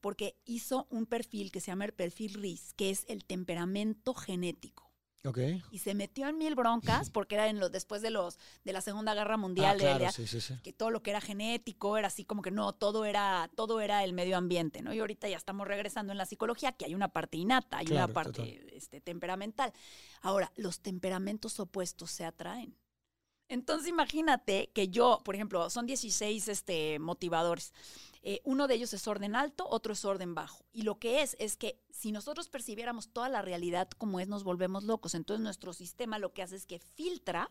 porque 0.00 0.36
hizo 0.46 0.88
un 0.90 1.06
perfil 1.06 1.52
que 1.52 1.60
se 1.60 1.68
llama 1.68 1.84
el 1.84 1.92
perfil 1.92 2.34
Riz, 2.34 2.74
que 2.74 2.90
es 2.90 3.04
el 3.06 3.24
temperamento 3.24 4.14
genético. 4.14 4.83
Y 5.70 5.78
se 5.78 5.94
metió 5.94 6.28
en 6.28 6.36
mil 6.36 6.54
broncas 6.54 7.08
porque 7.08 7.36
era 7.36 7.48
en 7.48 7.58
lo, 7.58 7.70
después 7.70 8.02
de 8.02 8.10
los 8.10 8.38
de 8.64 8.72
la 8.72 8.82
Segunda 8.82 9.14
Guerra 9.14 9.36
Mundial, 9.36 9.78
ah, 9.82 10.10
que 10.62 10.72
todo 10.72 10.90
lo 10.90 11.02
que 11.02 11.10
era 11.10 11.20
genético 11.20 11.96
era 11.96 12.08
así 12.08 12.24
como 12.24 12.42
que 12.42 12.50
no, 12.50 12.74
todo 12.74 13.06
era 13.06 13.50
todo 13.54 13.80
era 13.80 14.04
el 14.04 14.12
medio 14.12 14.36
ambiente, 14.36 14.82
¿no? 14.82 14.92
Y 14.92 15.00
ahorita 15.00 15.28
ya 15.28 15.36
estamos 15.36 15.66
regresando 15.66 16.12
en 16.12 16.18
la 16.18 16.26
psicología 16.26 16.72
que 16.72 16.84
hay 16.84 16.94
una 16.94 17.08
parte 17.08 17.38
innata, 17.38 17.78
hay 17.78 17.86
una 17.90 18.08
parte 18.08 18.66
este, 18.76 19.00
temperamental. 19.00 19.72
Ahora, 20.20 20.52
los 20.56 20.80
temperamentos 20.80 21.58
opuestos 21.58 22.10
se 22.10 22.24
atraen. 22.24 22.76
Entonces 23.48 23.88
imagínate 23.88 24.70
que 24.74 24.88
yo, 24.88 25.20
por 25.24 25.34
ejemplo, 25.34 25.68
son 25.70 25.86
16 25.86 26.48
este, 26.48 26.98
motivadores. 26.98 27.72
Eh, 28.26 28.40
uno 28.44 28.66
de 28.68 28.74
ellos 28.74 28.94
es 28.94 29.06
orden 29.06 29.36
alto, 29.36 29.66
otro 29.68 29.92
es 29.92 30.02
orden 30.06 30.34
bajo. 30.34 30.64
Y 30.72 30.82
lo 30.82 30.98
que 30.98 31.20
es, 31.20 31.36
es 31.38 31.58
que 31.58 31.78
si 31.90 32.10
nosotros 32.10 32.48
percibiéramos 32.48 33.10
toda 33.10 33.28
la 33.28 33.42
realidad 33.42 33.90
como 33.98 34.18
es, 34.18 34.28
nos 34.28 34.44
volvemos 34.44 34.84
locos. 34.84 35.14
Entonces 35.14 35.44
nuestro 35.44 35.74
sistema 35.74 36.18
lo 36.18 36.32
que 36.32 36.42
hace 36.42 36.56
es 36.56 36.64
que 36.64 36.78
filtra 36.78 37.50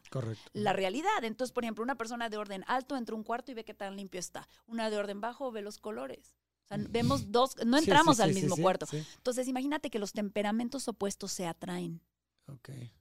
la 0.54 0.74
realidad. 0.74 1.24
Entonces, 1.24 1.54
por 1.54 1.64
ejemplo, 1.64 1.84
una 1.84 1.96
persona 1.96 2.28
de 2.28 2.38
orden 2.38 2.64
alto 2.66 2.98
entra 2.98 3.14
a 3.14 3.18
un 3.18 3.24
cuarto 3.24 3.52
y 3.52 3.54
ve 3.54 3.64
qué 3.64 3.76
tan 3.76 3.96
limpio 3.96 4.20
está. 4.20 4.50
Una 4.66 4.90
de 4.90 4.98
orden 4.98 5.22
bajo 5.22 5.52
ve 5.52 5.62
los 5.62 5.78
colores. 5.78 6.34
O 6.64 6.68
sea, 6.68 6.78
vemos 6.90 7.32
dos, 7.32 7.56
no 7.64 7.78
entramos 7.78 8.20
al 8.20 8.34
mismo 8.34 8.58
cuarto. 8.58 8.88
Entonces, 8.92 9.48
imagínate 9.48 9.92
que 9.92 10.00
los 10.00 10.12
temperamentos 10.12 10.88
opuestos 10.88 11.32
se 11.34 11.46
atraen. 11.46 12.02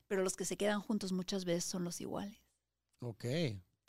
Pero 0.09 0.23
los 0.23 0.37
que 0.37 0.45
se 0.45 0.59
quedan 0.59 0.83
juntos 0.83 1.12
muchas 1.12 1.47
veces 1.47 1.64
son 1.64 1.85
los 1.85 2.03
iguales. 2.03 2.39
Ok. 3.01 3.25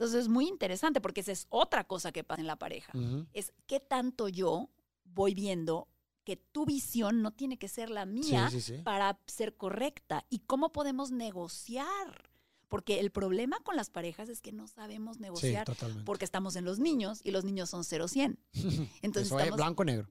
Entonces 0.04 0.24
es 0.24 0.30
muy 0.30 0.49
interesante 0.49 0.99
porque 0.99 1.22
esa 1.22 1.32
es 1.32 1.47
otra 1.47 1.86
cosa 1.86 2.12
que 2.12 2.26
pasa 2.26 2.41
en 2.41 2.47
la 2.47 2.58
pareja. 2.58 2.91
Es 3.32 3.54
qué 3.68 3.80
tanto 3.80 4.28
yo 4.28 4.70
voy 5.06 5.34
viendo 5.34 5.88
que 6.26 6.36
tu 6.36 6.66
visión 6.66 7.22
no 7.22 7.32
tiene 7.32 7.58
que 7.58 7.70
ser 7.70 7.89
la 7.89 8.06
mía 8.06 8.52
para 8.84 9.18
ser 9.28 9.56
correcta 9.56 10.26
y 10.30 10.40
cómo 10.40 10.73
podemos 10.73 11.11
negociar. 11.11 12.30
Porque 12.68 12.99
el 12.99 13.11
problema 13.11 13.60
con 13.64 13.78
las 13.78 13.90
parejas 13.90 14.28
es 14.28 14.41
que 14.41 14.52
no 14.52 14.68
sabemos 14.68 15.22
negociar 15.22 15.68
porque 16.03 16.26
estamos 16.26 16.57
en 16.57 16.65
los 16.65 16.80
niños 16.80 17.22
y 17.23 17.32
los 17.32 17.45
niños 17.45 17.69
son 17.69 17.84
0-100. 17.84 18.38
Entonces, 19.02 19.32
Eso 19.32 19.40
es 19.40 19.52
blanco-negro 19.52 20.10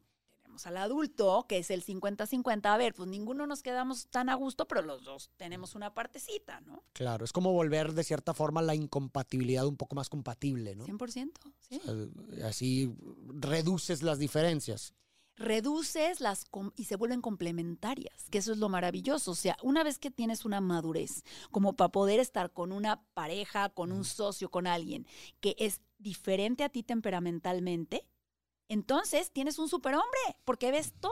al 0.65 0.77
adulto, 0.77 1.47
que 1.49 1.59
es 1.59 1.71
el 1.71 1.85
50-50, 1.85 2.67
a 2.67 2.77
ver, 2.77 2.95
pues 2.95 3.09
ninguno 3.09 3.47
nos 3.47 3.63
quedamos 3.63 4.09
tan 4.09 4.29
a 4.29 4.35
gusto, 4.35 4.69
pero 4.69 4.83
los 4.83 5.05
dos 5.05 5.31
tenemos 5.37 5.75
una 5.75 5.95
partecita, 5.95 6.61
¿no? 6.61 6.85
Claro, 6.93 7.25
es 7.25 7.33
como 7.33 7.53
volver 7.53 7.93
de 7.93 8.05
cierta 8.05 8.35
forma 8.35 8.63
la 8.63 8.75
incompatibilidad 8.75 9.67
un 9.67 9.77
poco 9.77 9.97
más 9.97 10.09
compatible, 10.09 10.77
¿no? 10.77 10.87
100%, 10.87 11.33
sí. 11.61 11.81
así 12.45 12.95
reduces 13.27 14.03
las 14.03 14.19
diferencias. 14.19 14.95
Reduces 15.37 16.21
las 16.21 16.45
y 16.77 16.85
se 16.85 16.97
vuelven 16.97 17.23
complementarias, 17.23 18.29
que 18.31 18.39
eso 18.39 18.53
es 18.53 18.59
lo 18.59 18.69
maravilloso. 18.69 19.31
O 19.31 19.35
sea, 19.35 19.57
una 19.63 19.83
vez 19.83 19.99
que 19.99 20.11
tienes 20.11 20.45
una 20.45 20.61
madurez, 20.61 21.25
como 21.51 21.75
para 21.75 21.91
poder 21.91 22.21
estar 22.21 22.53
con 22.53 22.71
una 22.71 23.03
pareja, 23.15 23.71
con 23.71 23.93
un 23.93 24.05
socio, 24.05 24.51
con 24.51 24.67
alguien 24.67 25.07
que 25.41 25.57
es 25.59 25.81
diferente 25.99 26.65
a 26.65 26.69
ti 26.69 26.83
temperamentalmente, 26.83 28.07
entonces 28.73 29.31
tienes 29.31 29.59
un 29.59 29.69
superhombre, 29.69 30.37
porque 30.45 30.71
ves 30.71 30.95
todo. 31.01 31.11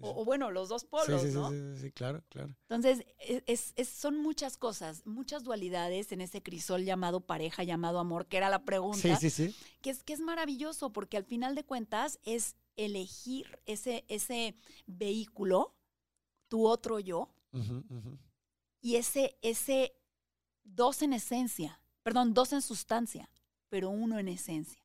O, 0.00 0.24
bueno, 0.24 0.50
los 0.50 0.68
dos 0.68 0.84
polos, 0.84 1.22
sí, 1.22 1.28
¿no? 1.28 1.50
Sí, 1.50 1.56
sí, 1.80 1.92
claro, 1.92 2.22
claro. 2.28 2.54
Entonces, 2.62 3.06
e, 3.20 3.44
es, 3.46 3.88
son 3.88 4.18
muchas 4.18 4.56
cosas, 4.56 5.06
muchas 5.06 5.44
dualidades 5.44 6.10
en 6.10 6.20
ese 6.20 6.42
crisol 6.42 6.84
llamado 6.84 7.20
pareja, 7.20 7.62
llamado 7.62 8.00
amor, 8.00 8.26
que 8.26 8.36
era 8.36 8.50
la 8.50 8.64
pregunta. 8.64 9.16
Sí, 9.16 9.30
sí, 9.30 9.30
sí. 9.30 9.56
Que 9.82 9.90
es, 9.90 10.02
que 10.02 10.12
es 10.12 10.20
maravilloso, 10.20 10.92
porque 10.92 11.16
al 11.16 11.24
final 11.24 11.54
de 11.54 11.64
cuentas 11.64 12.18
es 12.24 12.56
elegir 12.76 13.60
ese, 13.66 14.04
ese 14.08 14.56
vehículo, 14.86 15.76
tu 16.48 16.66
otro 16.66 16.98
yo, 16.98 17.30
y 18.80 18.96
ese, 18.96 19.38
ese 19.42 19.94
dos 20.64 21.02
en 21.02 21.12
esencia, 21.12 21.80
perdón, 22.02 22.34
dos 22.34 22.52
en 22.52 22.62
sustancia, 22.62 23.30
pero 23.68 23.90
uno 23.90 24.18
en 24.18 24.26
esencia. 24.26 24.83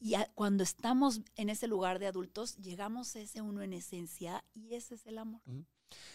Y 0.00 0.14
cuando 0.34 0.64
estamos 0.64 1.20
en 1.36 1.48
ese 1.48 1.66
lugar 1.68 1.98
de 1.98 2.06
adultos, 2.06 2.56
llegamos 2.56 3.14
a 3.14 3.20
ese 3.20 3.40
uno 3.40 3.62
en 3.62 3.72
esencia 3.72 4.44
y 4.52 4.74
ese 4.74 4.96
es 4.96 5.06
el 5.06 5.18
amor. 5.18 5.40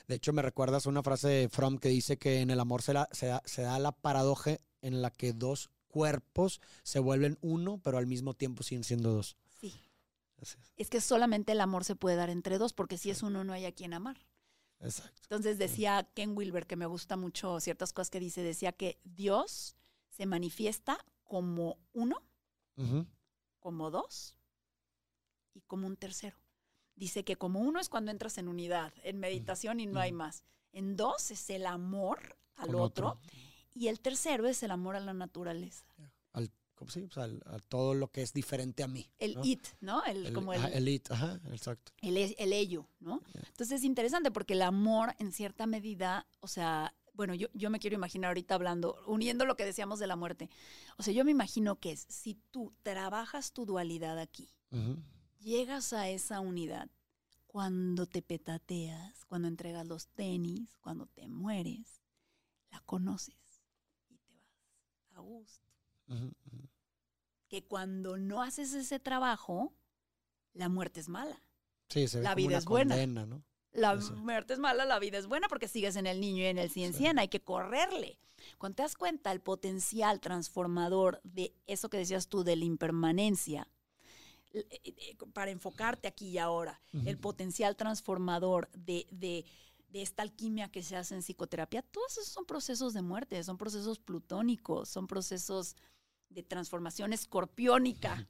De 0.08 0.16
hecho, 0.16 0.34
me 0.34 0.42
recuerdas 0.42 0.86
una 0.86 1.04
frase 1.04 1.28
de 1.28 1.50
Fromm 1.50 1.78
que 1.78 1.90
dice 1.90 2.18
que 2.18 2.42
en 2.42 2.50
el 2.50 2.60
amor 2.60 2.82
se, 2.82 2.94
se, 3.12 3.28
da, 3.28 3.42
se 3.46 3.62
da 3.62 3.80
la 3.80 3.92
paradoja 3.92 4.58
en 4.82 5.02
la 5.02 5.10
que 5.10 5.34
dos 5.34 5.70
cuerpos 5.88 6.60
se 6.84 7.00
vuelven 7.00 7.38
uno, 7.42 7.80
pero 7.82 7.98
al 7.98 8.08
mismo 8.08 8.34
tiempo 8.34 8.64
siguen 8.64 8.84
siendo 8.84 9.14
dos. 9.14 9.38
Sí. 9.60 9.74
Es. 10.76 10.90
que 10.90 11.02
solamente 11.02 11.54
el 11.54 11.62
amor 11.62 11.86
se 11.86 11.96
puede 11.96 12.18
dar 12.18 12.30
entre 12.30 12.58
dos, 12.58 12.74
porque 12.74 12.98
si 12.98 13.10
es 13.10 13.24
uno 13.24 13.44
no 13.44 13.54
hay 13.54 13.66
a 13.66 13.72
quien 13.72 13.94
amar. 13.94 14.18
Exacto. 14.82 15.22
Entonces 15.24 15.58
decía 15.58 16.10
Ken 16.14 16.38
Wilber, 16.38 16.68
que 16.68 16.76
me 16.76 16.86
gusta 16.86 17.16
mucho 17.16 17.60
ciertas 17.60 17.94
cosas 17.94 18.10
que 18.10 18.20
dice, 18.20 18.44
decía 18.44 18.74
que 18.74 19.00
Dios 19.04 19.78
se 20.10 20.26
manifiesta 20.26 20.98
como 21.24 21.78
uno, 21.94 22.22
como 23.66 23.90
dos 23.90 24.38
y 25.56 25.62
como 25.62 25.88
un 25.88 25.98
tercero. 25.98 26.38
Dice 26.94 27.24
que 27.24 27.36
como 27.36 27.62
uno 27.62 27.80
es 27.80 27.90
cuando 27.90 28.12
entras 28.12 28.38
en 28.38 28.48
unidad, 28.48 28.94
en 29.04 29.20
meditación 29.20 29.80
y 29.80 29.88
no 29.88 30.00
hay 30.00 30.12
más. 30.12 30.44
En 30.72 30.96
dos 30.96 31.32
es 31.32 31.50
el 31.50 31.66
amor 31.66 32.38
al 32.58 32.76
otro, 32.76 33.20
y 33.74 33.88
el 33.88 34.02
tercero 34.02 34.46
es 34.46 34.62
el 34.62 34.70
amor 34.70 34.96
a 34.96 35.00
la 35.00 35.16
naturaleza. 35.16 35.84
Al, 36.34 36.52
sí, 36.90 37.10
a 37.18 37.58
todo 37.68 37.96
lo 37.96 38.12
que 38.12 38.22
es 38.22 38.34
diferente 38.34 38.84
a 38.84 38.88
mí. 38.88 39.10
El 39.18 39.36
it, 39.44 39.66
¿no? 39.80 40.04
El, 40.04 40.32
como 40.32 40.54
el, 40.54 40.88
it, 40.88 41.10
ajá, 41.10 41.42
exacto. 41.50 41.92
El, 42.04 42.18
el 42.18 42.54
ello, 42.54 42.88
¿no? 43.00 43.24
Entonces 43.34 43.80
es 43.80 43.84
interesante 43.84 44.30
porque 44.30 44.54
el 44.54 44.62
amor 44.62 45.16
en 45.18 45.32
cierta 45.32 45.66
medida, 45.66 46.28
o 46.40 46.48
sea, 46.48 46.94
bueno, 47.16 47.34
yo, 47.34 47.48
yo 47.54 47.70
me 47.70 47.80
quiero 47.80 47.96
imaginar 47.96 48.30
ahorita 48.30 48.56
hablando, 48.56 49.02
uniendo 49.08 49.46
lo 49.46 49.56
que 49.56 49.66
decíamos 49.66 50.00
de 50.00 50.08
la 50.08 50.16
muerte. 50.16 50.50
O 50.98 51.04
sea, 51.04 51.14
yo 51.14 51.26
me 51.26 51.32
imagino 51.32 51.80
que 51.80 51.92
es, 51.92 52.06
si 52.10 52.36
tú 52.52 52.74
trabajas 52.84 53.54
tu 53.54 53.66
dualidad 53.66 54.20
aquí, 54.20 54.50
llegas 55.40 55.94
a 55.94 56.10
esa 56.10 56.40
unidad, 56.42 56.90
cuando 57.48 58.06
te 58.06 58.22
petateas, 58.22 59.24
cuando 59.26 59.48
entregas 59.48 59.88
los 59.88 60.10
tenis, 60.10 60.76
cuando 60.82 61.08
te 61.08 61.30
mueres, 61.30 62.02
la 62.70 62.82
conoces 62.82 63.64
y 64.10 64.18
te 64.18 64.34
vas 64.34 65.14
a 65.14 65.22
gusto. 65.22 65.66
Que 67.48 67.64
cuando 67.64 68.18
no 68.18 68.42
haces 68.42 68.74
ese 68.74 69.00
trabajo, 69.00 69.74
la 70.54 70.68
muerte 70.68 71.00
es 71.00 71.08
mala. 71.08 71.42
Sí, 71.88 72.08
se 72.10 72.18
ve 72.18 72.24
la 72.26 72.36
vida 72.36 72.58
es 72.58 72.66
buena. 72.66 73.06
¿no? 73.26 73.42
La 73.76 73.96
muerte 73.96 74.54
es 74.54 74.60
mala, 74.60 74.86
la 74.86 75.00
vida 75.00 75.18
es 75.18 75.28
buena 75.28 75.48
porque 75.48 75.68
sigues 75.68 75.96
en 75.96 76.08
el 76.08 76.20
niño 76.20 76.44
y 76.44 76.48
en 76.48 76.58
el 76.58 76.70
100 76.70 77.20
hay 77.20 77.28
que 77.28 77.42
correrle. 77.42 78.18
Cuando 78.58 78.78
te 78.78 78.84
das 78.84 78.96
cuenta 78.96 79.32
el 79.32 79.42
potencial 79.42 80.20
transformador 80.20 81.20
de 81.24 81.54
eso 81.68 81.90
que 81.90 81.98
decías 81.98 82.28
tú, 82.28 82.44
de 82.44 82.56
la 82.56 82.66
impermanencia, 82.66 83.68
eh, 84.54 84.66
eh, 84.84 85.16
para 85.34 85.52
enfocarte 85.52 86.08
aquí 86.08 86.30
y 86.30 86.38
ahora, 86.38 86.80
el 87.06 87.18
potencial 87.18 87.76
transformador 87.76 88.70
de, 88.72 89.06
de, 89.12 89.46
de, 89.90 90.02
esta 90.02 90.24
alquimia 90.24 90.72
que 90.72 90.82
se 90.82 90.96
hace 90.96 91.16
en 91.16 91.22
psicoterapia, 91.22 91.82
todos 91.82 92.14
esos 92.14 92.30
son 92.30 92.46
procesos 92.46 92.94
de 92.94 93.02
muerte, 93.02 93.44
son 93.44 93.58
procesos 93.58 94.00
plutónicos, 94.00 94.88
son 94.88 95.08
procesos 95.08 95.76
de 96.30 96.44
transformación 96.44 97.12
escorpiónica. 97.12 98.28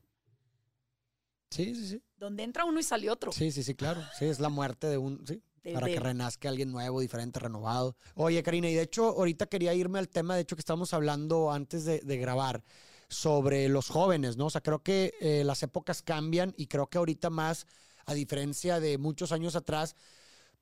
Sí, 1.49 1.75
sí, 1.75 1.87
sí. 1.87 2.03
Donde 2.17 2.43
entra 2.43 2.65
uno 2.65 2.79
y 2.79 2.83
sale 2.83 3.09
otro. 3.09 3.31
Sí, 3.31 3.51
sí, 3.51 3.63
sí, 3.63 3.75
claro. 3.75 4.01
Sí, 4.17 4.25
es 4.25 4.39
la 4.39 4.49
muerte 4.49 4.87
de 4.87 4.97
un, 4.97 5.25
sí, 5.27 5.41
para 5.73 5.87
que 5.87 5.99
renazca 5.99 6.49
alguien 6.49 6.71
nuevo, 6.71 6.99
diferente, 6.99 7.39
renovado. 7.39 7.95
Oye, 8.15 8.41
Karina, 8.43 8.69
y 8.69 8.73
de 8.73 8.81
hecho, 8.81 9.05
ahorita 9.05 9.47
quería 9.47 9.73
irme 9.73 9.99
al 9.99 10.09
tema, 10.09 10.35
de 10.35 10.41
hecho, 10.41 10.55
que 10.55 10.61
estábamos 10.61 10.93
hablando 10.93 11.51
antes 11.51 11.85
de, 11.85 12.17
grabar 12.17 12.63
sobre 13.07 13.69
los 13.69 13.89
jóvenes, 13.89 14.37
¿no? 14.37 14.47
O 14.47 14.49
sea, 14.49 14.61
creo 14.61 14.81
que 14.81 15.13
eh, 15.21 15.43
las 15.43 15.61
épocas 15.63 16.01
cambian 16.01 16.53
y 16.57 16.67
creo 16.67 16.87
que 16.87 16.97
ahorita 16.97 17.29
más, 17.29 17.67
a 18.05 18.13
diferencia 18.13 18.79
de 18.79 18.97
muchos 18.97 19.31
años 19.31 19.55
atrás, 19.55 19.95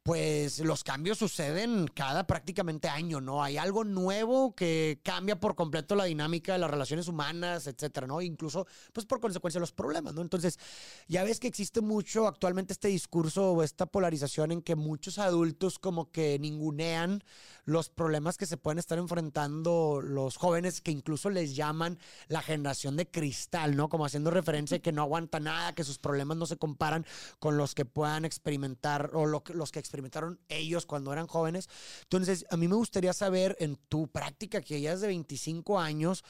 pues 0.04 0.60
los 0.60 0.84
cambios 0.84 1.18
suceden 1.18 1.88
cada 1.88 2.28
prácticamente 2.28 2.90
año, 2.90 3.22
¿no? 3.22 3.42
Hay 3.42 3.56
algo 3.58 3.86
nuevo 3.86 4.54
que 4.54 5.00
cambia 5.02 5.40
por 5.40 5.56
completo 5.56 5.96
la 5.96 6.04
dinámica 6.04 6.52
de 6.52 6.60
las 6.60 6.70
relaciones 6.70 7.08
humanas, 7.08 7.68
etcétera, 7.68 8.06
¿no? 8.06 8.22
Incluso, 8.22 8.68
pues 8.92 9.06
por 9.06 9.22
consecuencia 9.22 9.62
los 9.62 9.72
problemas, 9.72 10.14
¿no? 10.14 10.22
Entonces, 10.22 10.60
ya 11.08 11.24
ves 11.24 11.40
que 11.40 11.48
existe 11.48 11.80
mucho 11.80 12.28
actualmente 12.28 12.74
este 12.74 12.90
discurso 12.90 13.54
o 13.54 13.64
esta 13.64 13.86
polarización 13.86 14.52
en 14.52 14.62
que 14.62 14.76
muchos 14.76 15.20
adultos 15.20 15.80
como 15.80 16.12
que 16.12 16.38
ningunean 16.38 17.24
los 17.64 17.90
problemas 17.90 18.38
que 18.38 18.46
se 18.46 18.58
pueden 18.58 18.80
estar 18.80 18.98
enfrentando 18.98 20.02
los 20.04 20.36
jóvenes 20.36 20.82
que 20.82 20.92
incluso 20.92 21.30
les 21.30 21.56
llaman 21.56 21.98
la 22.28 22.42
generación 22.42 22.98
de 22.98 23.10
cristal, 23.10 23.78
¿no? 23.78 23.88
Como 23.88 24.06
haciendo 24.06 24.32
referencia 24.32 24.80
que 24.80 24.92
no 24.92 25.02
aguanta 25.02 25.40
nada, 25.40 25.74
que 25.74 25.86
sus 25.86 25.98
problemas 25.98 26.36
no 26.36 26.46
se 26.46 26.58
comparan 26.58 27.06
con 27.40 27.56
los 27.56 27.74
que 27.74 27.86
puedan 27.86 28.26
experimentar 28.26 29.12
o 29.14 29.26
los 29.26 29.72
que 29.72 29.80
experimentaron 29.94 30.40
ellos 30.50 30.88
cuando 30.88 31.14
eran 31.14 31.28
jóvenes. 31.28 31.70
Entonces, 32.04 32.46
a 32.50 32.58
mí 32.58 32.68
me 32.68 32.76
gustaría 32.76 33.14
saber 33.14 33.56
en 33.60 33.76
tu 33.76 34.08
práctica, 34.08 34.62
que 34.62 34.82
ya 34.82 34.94
es 34.94 35.02
de 35.02 35.08
25 35.08 35.80
años, 35.80 36.24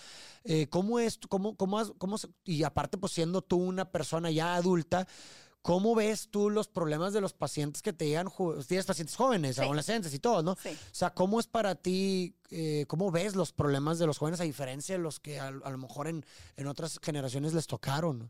eh, 0.44 0.68
¿cómo 0.68 1.00
es, 1.00 1.18
cómo, 1.30 1.56
cómo, 1.56 1.94
cómo, 1.98 2.18
y 2.44 2.64
aparte, 2.64 2.98
pues 2.98 3.14
siendo 3.14 3.42
tú 3.42 3.58
una 3.58 3.90
persona 3.90 4.30
ya 4.32 4.56
adulta, 4.56 5.08
¿Cómo 5.62 5.96
ves 5.96 6.28
tú 6.30 6.50
los 6.50 6.68
problemas 6.68 7.14
de 7.14 7.22
los 7.22 7.32
pacientes 7.32 7.82
que 7.82 7.94
te 7.94 8.06
llegan? 8.06 8.28
Tienes 8.68 8.86
pacientes 8.86 9.16
jóvenes, 9.16 9.60
adolescentes 9.60 10.14
y 10.14 10.20
todo, 10.20 10.44
¿no? 10.44 10.58
Sí. 10.62 10.68
O 10.68 10.94
sea, 10.94 11.14
¿cómo 11.14 11.40
es 11.40 11.48
para 11.48 11.76
ti, 11.76 12.36
eh, 12.50 12.84
cómo 12.90 13.12
ves 13.12 13.34
los 13.34 13.54
problemas 13.54 13.98
de 13.98 14.06
los 14.06 14.18
jóvenes 14.18 14.42
a 14.42 14.44
diferencia 14.44 14.98
de 14.98 15.02
los 15.02 15.22
que 15.22 15.40
a, 15.40 15.52
lo 15.52 15.78
mejor 15.78 16.10
en, 16.10 16.26
en, 16.58 16.68
otras 16.68 17.00
generaciones 17.02 17.54
les 17.54 17.66
tocaron? 17.66 18.30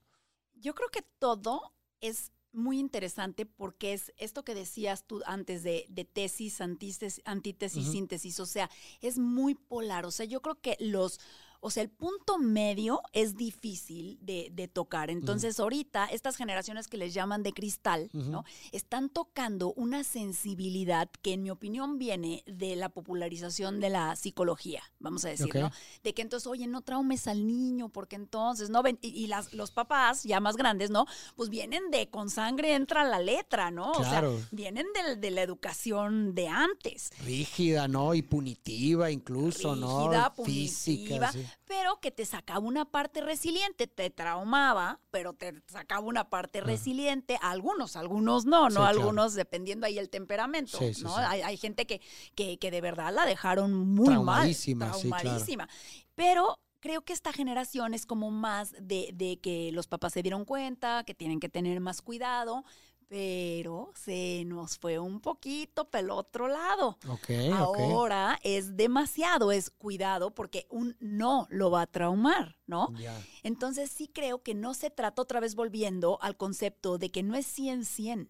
Yo 0.53 0.75
creo 0.75 0.89
que 0.89 1.01
todo 1.17 1.73
es 2.01 2.31
muy 2.53 2.79
interesante 2.79 3.45
porque 3.45 3.93
es 3.93 4.13
esto 4.17 4.43
que 4.43 4.55
decías 4.55 5.05
tú 5.05 5.21
antes 5.25 5.63
de, 5.63 5.85
de 5.89 6.05
tesis, 6.05 6.61
antítesis, 6.61 7.21
antítesis 7.25 7.91
síntesis, 7.91 8.39
o 8.39 8.45
sea, 8.45 8.69
es 9.01 9.17
muy 9.19 9.55
polar. 9.55 10.05
O 10.05 10.11
sea, 10.11 10.25
yo 10.25 10.41
creo 10.41 10.61
que 10.61 10.77
los 10.79 11.19
o 11.65 11.71
sea, 11.71 11.81
el 11.81 11.89
punto 11.89 12.39
medio 12.39 13.01
es 13.13 13.37
difícil 13.37 14.19
de, 14.21 14.69
tocar. 14.73 15.09
Entonces, 15.09 15.61
ahorita, 15.61 16.05
estas 16.07 16.35
generaciones 16.35 16.89
que 16.89 16.97
les 16.97 17.13
llaman 17.13 17.41
de 17.41 17.53
cristal, 17.53 18.09
¿no? 18.11 18.43
Están 18.73 19.09
tocando 19.09 19.71
una 19.73 20.03
sensibilidad 20.03 21.09
que, 21.21 21.33
en 21.33 21.43
mi 21.43 21.51
opinión, 21.51 21.97
viene 21.97 22.43
de 22.47 22.75
la 22.75 22.89
popularización 22.89 23.79
de 23.79 23.89
la 23.89 24.15
psicología, 24.17 24.83
vamos 24.99 25.23
a 25.23 25.29
decir, 25.29 25.55
¿no? 25.55 25.71
De 26.03 26.13
que 26.13 26.21
entonces, 26.21 26.47
oye, 26.47 26.67
no 26.67 26.81
traumes 26.81 27.27
al 27.27 27.47
niño, 27.47 27.87
porque 27.87 28.17
entonces, 28.17 28.69
¿no? 28.69 28.83
Ven, 28.83 28.99
y, 29.01 29.27
las, 29.27 29.53
los 29.53 29.71
papás, 29.71 30.23
ya 30.23 30.41
más 30.41 30.57
grandes, 30.57 30.89
¿no? 30.89 31.05
Pues 31.37 31.49
vienen 31.49 31.91
de 31.91 32.09
con 32.09 32.29
sangre 32.29 32.75
entra 32.75 33.05
la 33.05 33.19
letra, 33.19 33.71
¿no? 33.71 33.93
Claro. 33.93 34.33
O 34.33 34.37
sea, 34.37 34.47
vienen 34.51 34.87
de, 35.17 35.31
la 35.31 35.41
educación 35.41 36.35
de 36.35 36.49
antes. 36.49 37.11
Rígida, 37.23 37.87
¿no? 37.87 38.13
Y 38.13 38.21
punitiva 38.21 39.09
incluso, 39.11 39.75
Rígida, 39.75 40.33
¿no? 40.37 40.43
Física. 40.43 41.31
Sí 41.31 41.45
pero 41.65 41.99
que 41.99 42.11
te 42.11 42.25
sacaba 42.25 42.59
una 42.59 42.85
parte 42.85 43.21
resiliente, 43.21 43.87
te 43.87 44.09
traumaba, 44.09 44.99
pero 45.11 45.33
te 45.33 45.53
sacaba 45.67 46.05
una 46.05 46.29
parte 46.29 46.61
resiliente, 46.61 47.37
algunos, 47.41 47.95
algunos 47.95 48.45
no, 48.45 48.69
¿no? 48.69 48.85
algunos 48.85 49.33
dependiendo 49.33 49.85
ahí 49.85 49.97
el 49.97 50.09
temperamento, 50.09 50.79
¿no? 51.01 51.15
Hay, 51.17 51.57
gente 51.57 51.85
que, 51.85 52.01
que, 52.35 52.57
que, 52.57 52.71
de 52.71 52.81
verdad 52.81 53.13
la 53.13 53.25
dejaron 53.25 53.73
muy 53.73 54.17
mal, 54.17 54.53
traumadísima. 54.77 55.67
Pero 56.15 56.59
creo 56.79 57.01
que 57.03 57.13
esta 57.13 57.31
generación 57.31 57.93
es 57.93 58.05
como 58.05 58.29
más 58.29 58.73
de, 58.73 59.11
de 59.13 59.39
que 59.39 59.71
los 59.71 59.87
papás 59.87 60.13
se 60.13 60.21
dieron 60.21 60.43
cuenta, 60.43 61.03
que 61.05 61.15
tienen 61.15 61.39
que 61.39 61.47
tener 61.49 61.79
más 61.79 62.01
cuidado, 62.01 62.65
pero 63.13 63.91
se 63.93 64.43
nos 64.47 64.79
fue 64.79 64.97
un 64.97 65.19
poquito 65.19 65.87
pel 65.87 66.09
otro 66.09 66.47
lado. 66.47 66.97
Ok, 67.07 67.29
Ahora 67.53 68.39
es 68.41 68.75
demasiado, 68.75 69.51
es 69.51 69.69
cuidado 69.69 70.33
porque 70.33 70.65
un 70.71 70.97
no 70.99 71.45
lo 71.51 71.69
va 71.69 71.81
a 71.81 71.85
traumar, 71.85 72.57
¿no? 72.65 72.91
Ya. 72.97 73.15
Entonces 73.43 73.91
sí 73.91 74.09
creo 74.11 74.41
que 74.41 74.55
no 74.55 74.73
se 74.73 74.89
trata 74.89 75.21
otra 75.21 75.39
vez 75.39 75.53
volviendo 75.53 76.17
al 76.23 76.37
concepto 76.37 76.97
de 76.97 77.11
que 77.11 77.21
no 77.21 77.35
es 77.35 77.45
100-100. 77.55 78.29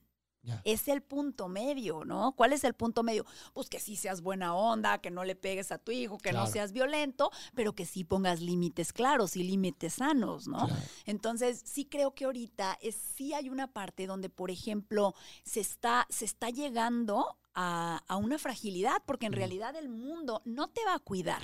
Es 0.63 0.87
el 0.87 1.01
punto 1.01 1.47
medio, 1.47 2.03
¿no? 2.05 2.33
¿Cuál 2.35 2.53
es 2.53 2.63
el 2.63 2.73
punto 2.73 3.01
medio? 3.03 3.25
Pues 3.53 3.69
que 3.69 3.79
sí 3.79 3.95
seas 3.95 4.21
buena 4.21 4.53
onda, 4.55 4.99
que 4.99 5.09
no 5.09 5.23
le 5.23 5.35
pegues 5.35 5.71
a 5.71 5.77
tu 5.77 5.91
hijo, 5.91 6.17
que 6.17 6.33
no 6.33 6.47
seas 6.47 6.73
violento, 6.73 7.31
pero 7.55 7.73
que 7.73 7.85
sí 7.85 8.03
pongas 8.03 8.41
límites 8.41 8.91
claros 8.91 9.35
y 9.37 9.43
límites 9.43 9.95
sanos, 9.95 10.47
¿no? 10.47 10.67
Claro. 10.67 10.81
Entonces, 11.05 11.61
sí 11.65 11.85
creo 11.85 12.13
que 12.13 12.25
ahorita 12.25 12.77
es, 12.81 12.95
sí 12.95 13.33
hay 13.33 13.49
una 13.49 13.67
parte 13.67 14.05
donde, 14.05 14.29
por 14.29 14.51
ejemplo, 14.51 15.15
se 15.43 15.61
está, 15.61 16.07
se 16.09 16.25
está 16.25 16.49
llegando 16.49 17.37
a, 17.53 18.03
a 18.07 18.17
una 18.17 18.37
fragilidad, 18.37 19.01
porque 19.05 19.27
en 19.27 19.33
realidad 19.33 19.75
el 19.75 19.89
mundo 19.89 20.41
no 20.45 20.67
te 20.69 20.83
va 20.85 20.95
a 20.95 20.99
cuidar. 20.99 21.41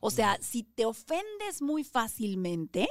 O 0.00 0.10
sea, 0.10 0.38
si 0.40 0.62
te 0.62 0.84
ofendes 0.84 1.60
muy 1.60 1.84
fácilmente, 1.84 2.88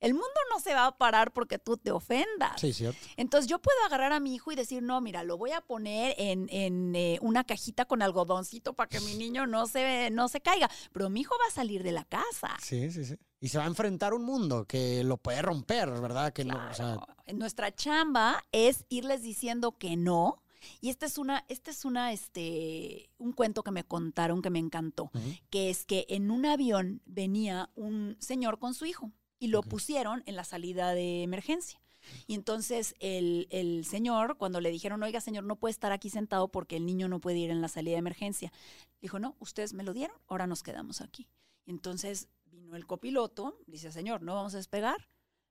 el 0.00 0.12
mundo 0.12 0.28
no 0.50 0.60
se 0.60 0.74
va 0.74 0.86
a 0.86 0.98
parar 0.98 1.32
porque 1.32 1.58
tú 1.58 1.76
te 1.76 1.90
ofendas. 1.90 2.60
Sí, 2.60 2.72
cierto. 2.72 2.98
Entonces 3.16 3.48
yo 3.48 3.58
puedo 3.58 3.78
agarrar 3.86 4.12
a 4.12 4.20
mi 4.20 4.34
hijo 4.34 4.52
y 4.52 4.56
decir, 4.56 4.82
no, 4.82 5.00
mira, 5.00 5.22
lo 5.22 5.38
voy 5.38 5.52
a 5.52 5.60
poner 5.60 6.14
en, 6.18 6.48
en, 6.50 6.94
eh, 6.94 7.18
una 7.22 7.44
cajita 7.44 7.86
con 7.86 8.02
algodoncito 8.02 8.74
para 8.74 8.88
que 8.88 9.00
mi 9.00 9.14
niño 9.16 9.46
no 9.46 9.66
se, 9.66 10.10
no 10.10 10.28
se 10.28 10.40
caiga. 10.40 10.70
Pero 10.92 11.08
mi 11.08 11.20
hijo 11.20 11.34
va 11.40 11.48
a 11.48 11.54
salir 11.54 11.82
de 11.82 11.92
la 11.92 12.04
casa. 12.04 12.56
Sí, 12.62 12.90
sí, 12.90 13.04
sí. 13.04 13.16
Y 13.40 13.48
se 13.48 13.58
va 13.58 13.64
a 13.64 13.68
enfrentar 13.68 14.12
a 14.12 14.16
un 14.16 14.24
mundo 14.24 14.64
que 14.66 15.04
lo 15.04 15.18
puede 15.18 15.42
romper, 15.42 15.90
¿verdad? 16.00 16.32
Que 16.32 16.44
no, 16.44 16.56
o 16.56 16.74
sea, 16.74 16.96
Claro. 16.96 17.06
Nuestra 17.34 17.74
chamba 17.74 18.44
es 18.52 18.84
irles 18.88 19.22
diciendo 19.22 19.76
que 19.78 19.96
no. 19.96 20.42
Y 20.80 20.90
esta 20.90 21.06
es 21.06 21.16
una, 21.16 21.44
este 21.48 21.70
es 21.70 21.84
una, 21.84 22.12
este, 22.12 23.10
un 23.18 23.32
cuento 23.32 23.62
que 23.62 23.70
me 23.70 23.84
contaron 23.84 24.42
que 24.42 24.50
me 24.50 24.58
encantó, 24.58 25.12
que 25.48 25.70
es 25.70 25.84
que 25.84 26.06
en 26.08 26.30
un 26.30 26.44
avión 26.44 27.02
venía 27.04 27.70
un 27.76 28.16
señor 28.18 28.58
con 28.58 28.74
su 28.74 28.84
hijo 28.84 29.12
y 29.38 29.48
lo 29.48 29.62
pusieron 29.62 30.22
en 30.26 30.36
la 30.36 30.44
salida 30.44 30.92
de 30.94 31.22
emergencia. 31.22 31.80
Y 32.26 32.34
entonces 32.34 32.94
el, 33.00 33.48
el 33.50 33.84
señor, 33.84 34.36
cuando 34.36 34.60
le 34.60 34.70
dijeron, 34.70 35.02
oiga 35.02 35.20
señor, 35.20 35.44
no 35.44 35.56
puede 35.56 35.72
estar 35.72 35.92
aquí 35.92 36.08
sentado 36.08 36.48
porque 36.48 36.76
el 36.76 36.86
niño 36.86 37.08
no 37.08 37.20
puede 37.20 37.38
ir 37.38 37.50
en 37.50 37.60
la 37.60 37.68
salida 37.68 37.94
de 37.94 37.98
emergencia, 37.98 38.52
dijo, 39.00 39.18
no, 39.18 39.36
ustedes 39.40 39.72
me 39.72 39.82
lo 39.82 39.92
dieron, 39.92 40.16
ahora 40.28 40.46
nos 40.46 40.62
quedamos 40.62 41.00
aquí. 41.00 41.28
Y 41.64 41.70
entonces 41.70 42.28
vino 42.44 42.76
el 42.76 42.86
copiloto, 42.86 43.58
dice, 43.66 43.90
señor, 43.90 44.22
no 44.22 44.34
vamos 44.34 44.54
a 44.54 44.58
despegar, 44.58 45.08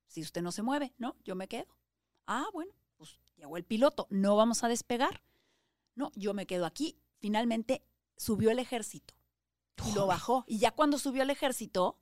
si 0.07 0.21
usted 0.21 0.41
no 0.41 0.51
se 0.51 0.61
mueve, 0.61 0.93
no, 0.97 1.15
yo 1.23 1.35
me 1.35 1.47
quedo. 1.47 1.67
Ah, 2.25 2.45
bueno, 2.53 2.71
pues 2.97 3.19
llegó 3.35 3.57
el 3.57 3.65
piloto, 3.65 4.07
no 4.09 4.35
vamos 4.35 4.63
a 4.63 4.67
despegar. 4.67 5.21
No, 5.95 6.11
yo 6.15 6.33
me 6.33 6.45
quedo 6.45 6.65
aquí. 6.65 6.97
Finalmente 7.19 7.83
subió 8.17 8.51
el 8.51 8.59
ejército 8.59 9.13
y 9.85 9.93
lo 9.93 10.07
bajó. 10.07 10.43
Y 10.47 10.59
ya 10.59 10.71
cuando 10.71 10.97
subió 10.97 11.23
el 11.23 11.29
ejército, 11.29 11.97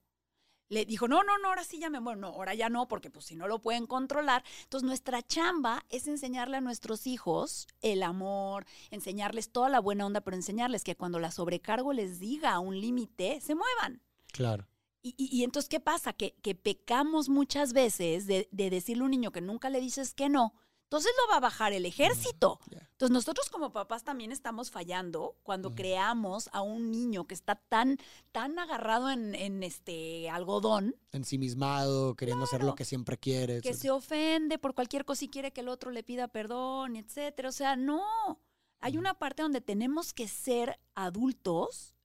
le 0.69 0.85
dijo, 0.85 1.07
no, 1.07 1.23
no, 1.23 1.37
no, 1.37 1.49
ahora 1.49 1.63
sí 1.63 1.79
ya 1.79 1.89
me 1.89 1.99
muero. 1.99 2.19
No, 2.19 2.27
ahora 2.29 2.53
ya 2.55 2.69
no, 2.69 2.87
porque 2.87 3.09
pues 3.11 3.25
si 3.25 3.35
no 3.35 3.47
lo 3.47 3.59
pueden 3.59 3.85
controlar. 3.85 4.43
Entonces 4.63 4.85
nuestra 4.87 5.21
chamba 5.21 5.85
es 5.89 6.07
enseñarle 6.07 6.57
a 6.57 6.61
nuestros 6.61 7.05
hijos 7.05 7.67
el 7.81 8.01
amor, 8.03 8.65
enseñarles 8.91 9.51
toda 9.51 9.69
la 9.69 9.79
buena 9.79 10.05
onda, 10.05 10.21
pero 10.21 10.35
enseñarles 10.35 10.83
que 10.83 10.95
cuando 10.95 11.19
la 11.19 11.31
sobrecargo 11.31 11.93
les 11.93 12.19
diga 12.19 12.57
un 12.59 12.79
límite, 12.79 13.39
se 13.41 13.55
muevan. 13.55 14.01
claro. 14.31 14.67
Y, 15.05 15.13
y- 15.17 15.37
y 15.37 15.43
entonces, 15.43 15.67
¿qué 15.67 15.81
pasa? 15.81 16.13
Que, 16.13 16.33
que 16.41 16.55
pecamos 16.55 17.27
muchas 17.27 17.73
veces 17.73 18.25
de, 18.25 18.47
de 18.51 18.69
decirle 18.69 19.01
a 19.03 19.05
un 19.05 19.11
niño 19.11 19.33
que 19.33 19.41
nunca 19.41 19.69
le 19.69 19.81
dices 19.81 20.13
que 20.13 20.29
no. 20.29 20.53
Entonces 20.93 21.11
lo 21.25 21.31
va 21.31 21.37
a 21.37 21.39
bajar 21.39 21.73
el 21.73 21.87
ejército. 21.87 22.59
Entonces 22.69 23.09
nosotros 23.09 23.49
como 23.49 23.71
papás 23.71 24.03
también 24.03 24.31
estamos 24.31 24.69
fallando 24.69 25.35
cuando 25.41 25.73
creamos 25.73 26.51
a 26.53 26.61
un 26.61 26.91
niño 26.91 27.25
que 27.25 27.33
está 27.33 27.55
tan, 27.55 27.97
tan 28.31 28.59
agarrado 28.59 29.09
en, 29.09 29.33
en 29.33 29.63
este 29.63 30.29
algodón, 30.29 30.95
Ensimismado, 31.11 32.13
queriendo 32.15 32.43
hacer 32.43 32.59
lo 32.59 32.65
Claro. 32.67 32.75
que 32.75 32.85
siempre 32.85 33.17
quiere. 33.17 33.53
que 33.61 33.69
etcétera. 33.69 33.77
se 33.81 33.89
ofende 33.89 34.59
por 34.59 34.75
cualquier 34.75 35.03
cosa 35.03 35.25
y 35.25 35.29
quiere 35.29 35.51
que 35.51 35.61
el 35.61 35.67
otro 35.69 35.89
le 35.89 36.03
pida 36.03 36.27
perdón, 36.27 36.95
etcétera. 36.95 37.49
O 37.49 37.53
sea, 37.53 37.75
no. 37.75 38.39
Hay 38.79 38.95
una 38.97 39.15
parte 39.15 39.41
donde 39.41 39.61
tenemos 39.61 40.13
que 40.13 40.27
ser 40.27 40.79
adultos, 40.93 41.95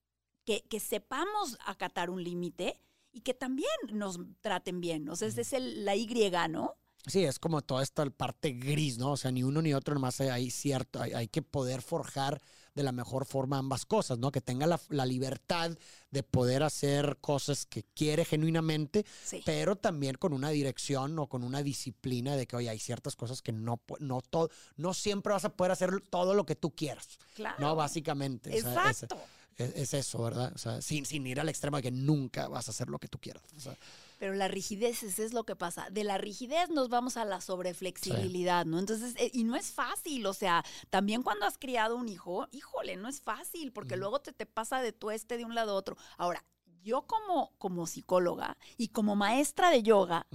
que, 0.46 0.62
que 0.62 0.80
sepamos 0.80 1.58
acatar 1.66 2.08
un 2.08 2.24
límite 2.24 2.80
y 3.12 3.20
que 3.20 3.34
también 3.34 3.68
nos 3.92 4.18
traten 4.40 4.80
bien. 4.80 5.10
O 5.10 5.16
sea, 5.16 5.28
esa 5.28 5.42
es 5.42 5.52
el- 5.52 5.84
la 5.84 5.94
Y, 5.94 6.06
¿no? 6.48 6.74
Sí, 7.08 7.24
es 7.24 7.38
como 7.38 7.62
toda 7.62 7.82
esta 7.82 8.08
parte 8.10 8.52
gris, 8.52 8.98
¿no? 8.98 9.12
O 9.12 9.16
sea, 9.16 9.30
ni 9.32 9.42
uno 9.42 9.60
ni 9.62 9.74
otro, 9.74 9.94
nomás 9.94 10.20
hay, 10.20 10.50
cierto, 10.50 11.00
hay, 11.02 11.12
hay 11.12 11.28
que 11.28 11.42
poder 11.42 11.82
forjar 11.82 12.40
de 12.74 12.82
la 12.84 12.92
mejor 12.92 13.26
forma 13.26 13.58
ambas 13.58 13.84
cosas, 13.84 14.18
¿no? 14.18 14.30
Que 14.30 14.40
tenga 14.40 14.64
la, 14.66 14.80
la 14.90 15.04
libertad 15.04 15.76
de 16.12 16.22
poder 16.22 16.62
hacer 16.62 17.16
cosas 17.20 17.66
que 17.66 17.82
quiere 17.82 18.24
genuinamente, 18.24 19.04
Sí. 19.24 19.42
pero 19.44 19.74
también 19.74 20.14
con 20.16 20.32
una 20.32 20.50
dirección 20.50 21.18
o 21.18 21.26
con 21.28 21.42
una 21.42 21.62
disciplina 21.64 22.36
de 22.36 22.46
que, 22.46 22.54
oye, 22.54 22.68
hay 22.70 22.78
ciertas 22.78 23.16
cosas 23.16 23.42
que 23.42 23.50
no, 23.52 23.80
no, 23.98 24.20
todo, 24.20 24.50
no 24.76 24.94
siempre 24.94 25.32
vas 25.32 25.44
a 25.44 25.56
poder 25.56 25.72
hacer 25.72 25.90
todo 26.08 26.34
lo 26.34 26.46
que 26.46 26.54
tú 26.54 26.70
quieras, 26.70 27.18
Claro. 27.34 27.56
¿no? 27.58 27.74
Básicamente. 27.74 28.50
o 28.50 28.60
sea, 28.62 28.90
es- 28.90 29.02
Exacto. 29.02 29.18
es, 29.56 29.74
es 29.74 29.94
eso, 29.94 30.22
¿verdad? 30.22 30.52
O 30.54 30.58
sea, 30.58 30.80
sin, 30.80 31.04
sin 31.04 31.26
ir 31.26 31.40
al 31.40 31.48
extremo 31.48 31.78
de 31.78 31.82
que 31.82 31.90
nunca 31.90 32.46
vas 32.46 32.68
a 32.68 32.70
hacer 32.70 32.88
lo 32.90 33.00
que 33.00 33.08
tú 33.08 33.18
quieras. 33.18 33.42
O 33.56 33.60
sea, 33.60 33.76
Pero 34.18 34.34
la 34.34 34.48
rigidez, 34.48 35.02
ese 35.02 35.24
es 35.24 35.32
lo 35.32 35.44
que 35.44 35.56
pasa. 35.56 35.88
De 35.90 36.04
la 36.04 36.18
rigidez 36.18 36.70
nos 36.70 36.88
vamos 36.88 37.16
a 37.16 37.24
la 37.24 37.40
sobreflexibilidad, 37.40 38.66
¿no? 38.66 38.78
Entonces, 38.78 39.14
eh, 39.16 39.30
y 39.32 39.44
no 39.44 39.56
es 39.56 39.70
fácil, 39.70 40.26
o 40.26 40.34
sea, 40.34 40.64
también 40.90 41.22
cuando 41.22 41.46
has 41.46 41.56
criado 41.56 41.96
un 41.96 42.08
hijo, 42.08 42.48
híjole, 42.50 42.96
no 42.96 43.08
es 43.08 43.20
fácil, 43.20 43.72
porque 43.72 43.96
luego 43.96 44.20
te, 44.20 44.32
te 44.32 44.44
pasa 44.44 44.82
de 44.82 44.92
tueste 44.92 45.38
de 45.38 45.44
un 45.44 45.54
lado 45.54 45.72
a 45.72 45.76
otro. 45.76 45.96
Ahora, 46.16 46.44
yo 46.82 47.06
como, 47.06 47.52
como 47.58 47.86
psicóloga 47.86 48.56
y 48.76 48.88
como 48.88 49.14
maestra 49.16 49.70
de 49.70 49.82
yoga, 49.82 50.26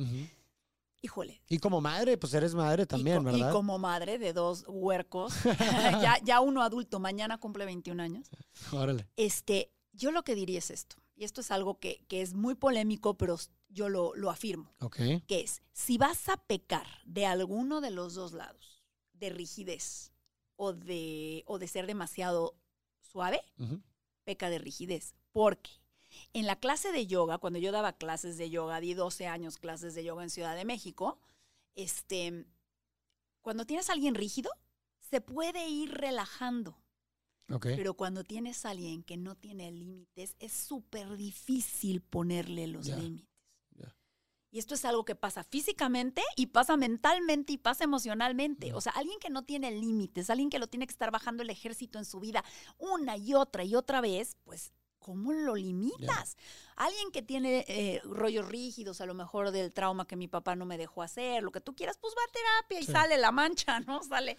híjole. 1.01 1.41
Y 1.49 1.59
como 1.59 1.81
madre, 1.81 2.17
pues 2.17 2.33
eres 2.33 2.55
madre 2.55 2.85
también, 2.85 3.23
¿verdad? 3.23 3.49
Y 3.49 3.51
como 3.51 3.79
madre 3.79 4.17
de 4.17 4.33
dos 4.33 4.63
huercos, 4.67 5.33
ya, 6.01 6.19
ya 6.23 6.39
uno 6.41 6.61
adulto, 6.61 6.99
mañana 6.99 7.37
cumple 7.39 7.65
21 7.65 8.01
años. 8.01 8.29
Órale. 8.71 9.07
Este, 9.17 9.71
yo 9.91 10.11
lo 10.11 10.23
que 10.23 10.35
diría 10.35 10.59
es 10.59 10.71
esto, 10.71 10.95
y 11.15 11.23
esto 11.23 11.41
es 11.41 11.51
algo 11.51 11.79
que, 11.79 12.05
que 12.07 12.21
es 12.21 12.33
muy 12.33 12.55
polémico, 12.55 13.15
pero 13.15 13.37
yo 13.73 13.89
lo, 13.89 14.15
lo 14.15 14.29
afirmo. 14.29 14.73
Ok. 14.79 14.97
que 15.27 15.41
es, 15.41 15.61
si 15.73 15.97
vas 15.97 16.29
a 16.29 16.37
pecar 16.37 16.87
de 17.05 17.25
alguno 17.25 17.81
de 17.81 17.91
los 17.91 18.13
dos 18.13 18.33
lados, 18.33 18.83
de 19.13 19.29
rigidez 19.29 20.13
o 20.55 20.73
de, 20.73 21.43
o 21.47 21.59
de 21.59 21.67
ser 21.67 21.87
demasiado 21.87 22.55
suave, 23.01 23.41
peca 24.23 24.49
de 24.49 24.59
rigidez. 24.59 25.15
Porque 25.31 25.71
en 26.33 26.45
la 26.45 26.55
clase 26.57 26.91
de 26.91 27.07
yoga, 27.07 27.37
cuando 27.37 27.59
yo 27.59 27.71
daba 27.71 27.93
clases 27.93 28.37
de 28.37 28.49
yoga, 28.49 28.79
di 28.79 28.93
12 28.93 29.27
años 29.27 29.57
clases 29.57 29.95
de 29.95 30.03
yoga 30.03 30.23
en 30.23 30.29
Ciudad 30.29 30.55
de 30.55 30.65
México, 30.65 31.19
este, 31.75 32.45
cuando 33.41 33.65
tienes 33.65 33.89
a 33.89 33.93
alguien 33.93 34.15
rígido, 34.15 34.51
se 34.99 35.21
puede 35.21 35.67
ir 35.69 35.91
relajando. 35.91 36.77
Ok. 37.49 37.67
Pero 37.75 37.93
cuando 37.95 38.23
tienes 38.23 38.65
a 38.65 38.69
alguien 38.69 39.03
que 39.03 39.17
no 39.17 39.35
tiene 39.35 39.71
límites, 39.71 40.35
es 40.39 40.53
súper 40.53 41.17
difícil 41.17 42.01
ponerle 42.01 42.67
los 42.67 42.87
límites. 42.87 43.32
Y 44.53 44.59
esto 44.59 44.75
es 44.75 44.85
algo 44.85 45.03
que 45.03 45.15
pasa 45.15 45.43
físicamente 45.43 46.21
y 46.35 46.45
pasa 46.45 46.77
mentalmente 46.77 47.51
y 47.53 47.57
pasa 47.57 47.83
emocionalmente. 47.85 48.71
O 48.73 48.81
sea, 48.81 48.91
alguien 48.91 49.17
que 49.19 49.31
no 49.31 49.43
tiene 49.43 49.71
límites, 49.71 50.29
alguien 50.29 50.51
que 50.51 50.59
lo 50.59 50.67
tiene 50.67 50.85
que 50.85 50.91
estar 50.91 51.09
bajando 51.09 51.41
el 51.41 51.49
ejército 51.49 51.97
en 51.97 52.05
su 52.05 52.19
vida 52.19 52.45
una 52.77 53.17
y 53.17 53.33
otra 53.33 53.63
y 53.63 53.73
otra 53.73 53.99
vez, 53.99 54.37
pues, 54.43 54.71
¿cómo 54.99 55.33
lo 55.33 55.55
limitas? 55.55 56.37
Alguien 56.75 57.11
que 57.11 57.23
tiene 57.23 57.65
eh, 57.67 57.99
rollos 58.05 58.47
rígidos, 58.47 59.01
a 59.01 59.07
lo 59.07 59.15
mejor 59.15 59.49
del 59.49 59.73
trauma 59.73 60.05
que 60.05 60.15
mi 60.15 60.27
papá 60.27 60.55
no 60.55 60.65
me 60.67 60.77
dejó 60.77 61.01
hacer, 61.01 61.41
lo 61.41 61.51
que 61.51 61.59
tú 61.59 61.75
quieras, 61.75 61.97
pues 61.99 62.13
va 62.15 62.21
a 62.23 62.31
terapia 62.31 62.79
y 62.79 62.85
Sí. 62.85 62.91
sale 62.91 63.17
la 63.17 63.31
mancha, 63.31 63.79
¿no? 63.87 64.03
Sale. 64.03 64.37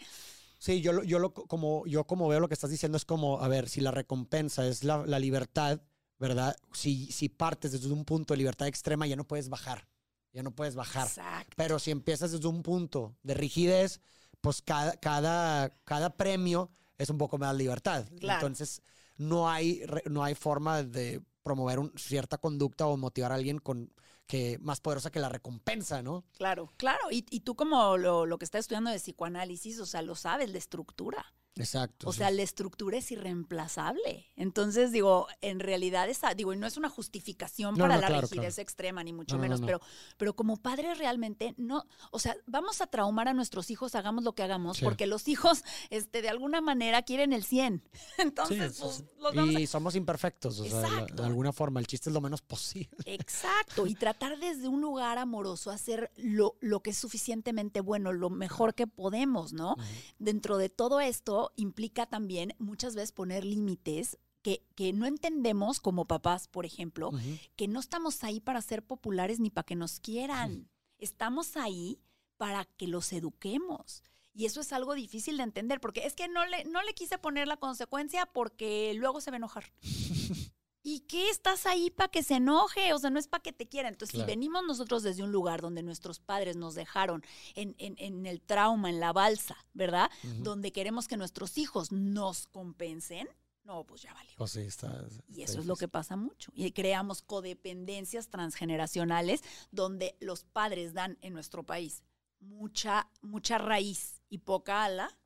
Sí, 0.60 0.80
yo, 0.80 1.02
yo, 1.02 1.18
lo, 1.18 1.34
como, 1.34 1.84
yo 1.86 2.04
como 2.06 2.28
veo 2.28 2.38
lo 2.38 2.46
que 2.46 2.54
estás 2.54 2.70
diciendo 2.70 2.96
es 2.96 3.04
como, 3.04 3.40
a 3.40 3.48
ver, 3.48 3.68
si 3.68 3.80
la 3.80 3.90
recompensa 3.90 4.64
es 4.66 4.84
la, 4.84 5.04
la 5.04 5.18
libertad, 5.18 5.80
¿verdad? 6.20 6.56
Si, 6.72 7.10
si 7.10 7.28
partes 7.28 7.72
desde 7.72 7.92
un 7.92 8.04
punto 8.04 8.32
de 8.32 8.38
libertad 8.38 8.68
extrema, 8.68 9.06
ya 9.08 9.16
no 9.16 9.26
puedes 9.26 9.48
bajar, 9.48 9.86
ya 10.34 10.42
no 10.42 10.50
puedes 10.50 10.74
bajar. 10.74 11.06
Exacto. 11.06 11.54
Pero 11.56 11.78
si 11.78 11.90
empiezas 11.90 12.32
desde 12.32 12.46
un 12.48 12.62
punto 12.62 13.16
de 13.22 13.32
rigidez, 13.34 14.00
pues 14.42 14.60
cada, 14.60 14.96
cada, 14.98 15.70
cada 15.84 16.10
premio 16.10 16.68
es 16.98 17.08
un 17.08 17.16
poco 17.16 17.38
más 17.38 17.56
libertad. 17.56 18.04
Claro. 18.20 18.40
Entonces, 18.40 18.82
no 19.16 19.48
hay, 19.48 19.82
no 20.04 20.22
hay 20.22 20.34
forma 20.34 20.82
de 20.82 21.22
promover 21.42 21.78
un- 21.78 21.92
cierta 21.96 22.36
conducta 22.36 22.86
o 22.86 22.96
motivar 22.98 23.32
a 23.32 23.36
alguien 23.36 23.58
con 23.58 23.90
que 24.26 24.58
más 24.60 24.80
poderosa 24.80 25.10
que 25.10 25.20
la 25.20 25.28
recompensa, 25.28 26.02
¿no? 26.02 26.24
Claro, 26.32 26.72
claro. 26.78 27.10
Y, 27.10 27.26
y 27.30 27.40
tú 27.40 27.54
como 27.54 27.96
lo, 27.98 28.24
lo 28.26 28.38
que 28.38 28.44
estás 28.46 28.60
estudiando 28.60 28.90
de 28.90 28.98
psicoanálisis, 28.98 29.78
o 29.80 29.86
sea, 29.86 30.02
lo 30.02 30.14
sabes, 30.14 30.50
la 30.50 30.58
estructura. 30.58 31.24
Exacto. 31.56 32.08
O 32.08 32.12
sea, 32.12 32.30
la 32.30 32.42
estructura 32.42 32.98
es 32.98 33.10
irreemplazable. 33.12 34.26
Entonces, 34.36 34.90
digo, 34.90 35.28
en 35.40 35.60
realidad 35.60 36.08
esa, 36.08 36.34
digo, 36.34 36.52
y 36.52 36.56
no 36.56 36.66
es 36.66 36.76
una 36.76 36.88
justificación 36.88 37.76
para 37.76 37.96
la 37.96 38.20
rigidez 38.20 38.58
extrema, 38.58 39.04
ni 39.04 39.12
mucho 39.12 39.38
menos, 39.38 39.60
pero, 39.60 39.80
pero 40.16 40.34
como 40.34 40.56
padres 40.56 40.98
realmente 40.98 41.54
no, 41.56 41.86
o 42.10 42.18
sea, 42.18 42.36
vamos 42.46 42.80
a 42.80 42.86
traumar 42.86 43.28
a 43.28 43.34
nuestros 43.34 43.70
hijos, 43.70 43.94
hagamos 43.94 44.24
lo 44.24 44.34
que 44.34 44.42
hagamos, 44.42 44.80
porque 44.80 45.06
los 45.06 45.28
hijos, 45.28 45.64
este, 45.90 46.22
de 46.22 46.28
alguna 46.28 46.60
manera 46.60 47.02
quieren 47.02 47.32
el 47.32 47.44
100. 47.44 47.82
Entonces, 48.18 48.78
pues, 48.80 49.04
los 49.18 49.34
vamos 49.34 49.60
Y 49.60 49.66
somos 49.66 49.94
imperfectos, 49.94 50.58
o 50.58 50.64
sea, 50.64 51.06
de 51.06 51.22
alguna 51.22 51.52
forma, 51.52 51.78
el 51.78 51.86
chiste 51.86 52.10
es 52.10 52.14
lo 52.14 52.20
menos 52.20 52.42
posible. 52.42 52.96
Exacto, 53.06 53.86
y 53.86 53.94
tratar 53.94 54.38
desde 54.38 54.66
un 54.66 54.80
lugar 54.80 55.18
amoroso 55.18 55.70
hacer 55.70 56.10
lo, 56.16 56.56
lo 56.60 56.80
que 56.80 56.90
es 56.90 56.98
suficientemente 56.98 57.80
bueno, 57.80 58.12
lo 58.12 58.30
mejor 58.30 58.74
que 58.74 58.86
podemos, 58.86 59.52
¿no? 59.52 59.76
Dentro 60.18 60.58
de 60.58 60.68
todo 60.68 61.00
esto, 61.00 61.43
implica 61.56 62.06
también 62.06 62.54
muchas 62.58 62.94
veces 62.94 63.12
poner 63.12 63.44
límites 63.44 64.18
que, 64.42 64.62
que, 64.74 64.92
no 64.92 65.06
entendemos 65.06 65.80
como 65.80 66.06
papás, 66.06 66.48
por 66.48 66.66
ejemplo, 66.66 67.10
que 67.56 67.66
no 67.66 67.80
estamos 67.80 68.22
ahí 68.24 68.40
para 68.40 68.60
ser 68.60 68.84
populares 68.84 69.40
ni 69.40 69.50
para 69.50 69.64
que 69.64 69.76
nos 69.76 70.00
quieran. 70.00 70.68
Estamos 70.98 71.56
ahí 71.56 71.98
para 72.36 72.64
que 72.64 72.86
los 72.86 73.12
eduquemos. 73.12 74.02
Y 74.34 74.46
eso 74.46 74.60
es 74.60 74.72
algo 74.72 74.94
difícil 74.94 75.36
de 75.36 75.44
entender, 75.44 75.80
porque 75.80 76.04
es 76.06 76.14
que 76.14 76.28
no 76.28 76.44
le, 76.44 76.64
no 76.64 76.82
le 76.82 76.92
quise 76.92 77.18
poner 77.18 77.46
la 77.46 77.56
consecuencia 77.56 78.26
porque 78.26 78.92
luego 78.94 79.20
se 79.20 79.30
va 79.30 79.36
a 79.36 79.38
enojar. 79.38 79.72
¿Y 80.86 81.00
qué 81.00 81.30
estás 81.30 81.64
ahí 81.64 81.90
para 81.90 82.10
que 82.10 82.22
se 82.22 82.34
enoje? 82.34 82.92
O 82.92 82.98
sea, 82.98 83.08
no 83.08 83.18
es 83.18 83.26
para 83.26 83.42
que 83.42 83.54
te 83.54 83.66
quiera. 83.66 83.88
Entonces, 83.88 84.20
si 84.20 84.26
venimos 84.26 84.62
nosotros 84.64 85.02
desde 85.02 85.22
un 85.22 85.32
lugar 85.32 85.62
donde 85.62 85.82
nuestros 85.82 86.20
padres 86.20 86.56
nos 86.56 86.74
dejaron 86.74 87.24
en, 87.54 87.74
en, 87.78 88.26
el 88.26 88.42
trauma, 88.42 88.90
en 88.90 89.00
la 89.00 89.14
balsa, 89.14 89.56
¿verdad? 89.72 90.10
Donde 90.40 90.72
queremos 90.72 91.08
que 91.08 91.16
nuestros 91.16 91.56
hijos 91.56 91.90
nos 91.90 92.46
compensen, 92.48 93.26
no, 93.64 93.84
pues 93.84 94.02
ya 94.02 94.12
valió. 94.12 94.34
Oh, 94.36 94.46
sí, 94.46 94.60
está, 94.60 95.06
y 95.26 95.40
eso 95.40 95.58
es 95.58 95.64
lo 95.64 95.76
que 95.76 95.88
pasa 95.88 96.16
mucho. 96.16 96.52
Y 96.54 96.70
creamos 96.72 97.22
codependencias 97.22 98.28
transgeneracionales 98.28 99.40
donde 99.70 100.18
los 100.20 100.44
padres 100.44 100.92
dan 100.92 101.16
en 101.22 101.32
nuestro 101.32 101.62
país 101.62 102.02
mucha, 102.40 103.08
mucha 103.22 103.56
raíz 103.56 104.20
y 104.28 104.38
poca 104.38 104.84
ala. 104.84 105.18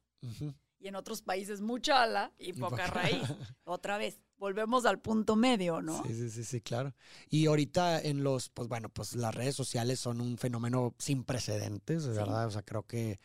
Y 0.79 0.87
en 0.87 0.95
otros 0.95 1.23
países 1.23 1.61
mucha 1.61 2.03
ala 2.05 2.33
y 2.39 2.53
poca 2.53 2.87
raíz. 2.87 3.23
Otra 3.65 3.99
vez, 3.99 4.21
volvemos 4.39 4.87
al 4.87 5.01
punto 5.01 5.37
medio, 5.37 5.83
¿no? 5.83 6.03
Sí, 6.05 6.15
sí, 6.15 6.31
sí, 6.31 6.45
sí, 6.45 6.61
claro. 6.61 6.95
Y 7.29 7.47
ahorita 7.47 8.01
en 8.01 8.23
los, 8.23 8.49
pues 8.51 8.69
bueno, 8.69 8.89
pues 8.89 9.15
las 9.15 9.35
redes 9.35 9.55
sociales 9.55 10.01
son 10.01 10.21
un 10.21 10.39
fenómeno 10.39 10.95
sin 10.99 11.25
precedentes, 11.25 12.07
¿verdad? 12.07 12.47
O 12.47 12.51
sea, 12.51 12.63
creo 12.63 12.85
que... 12.85 13.21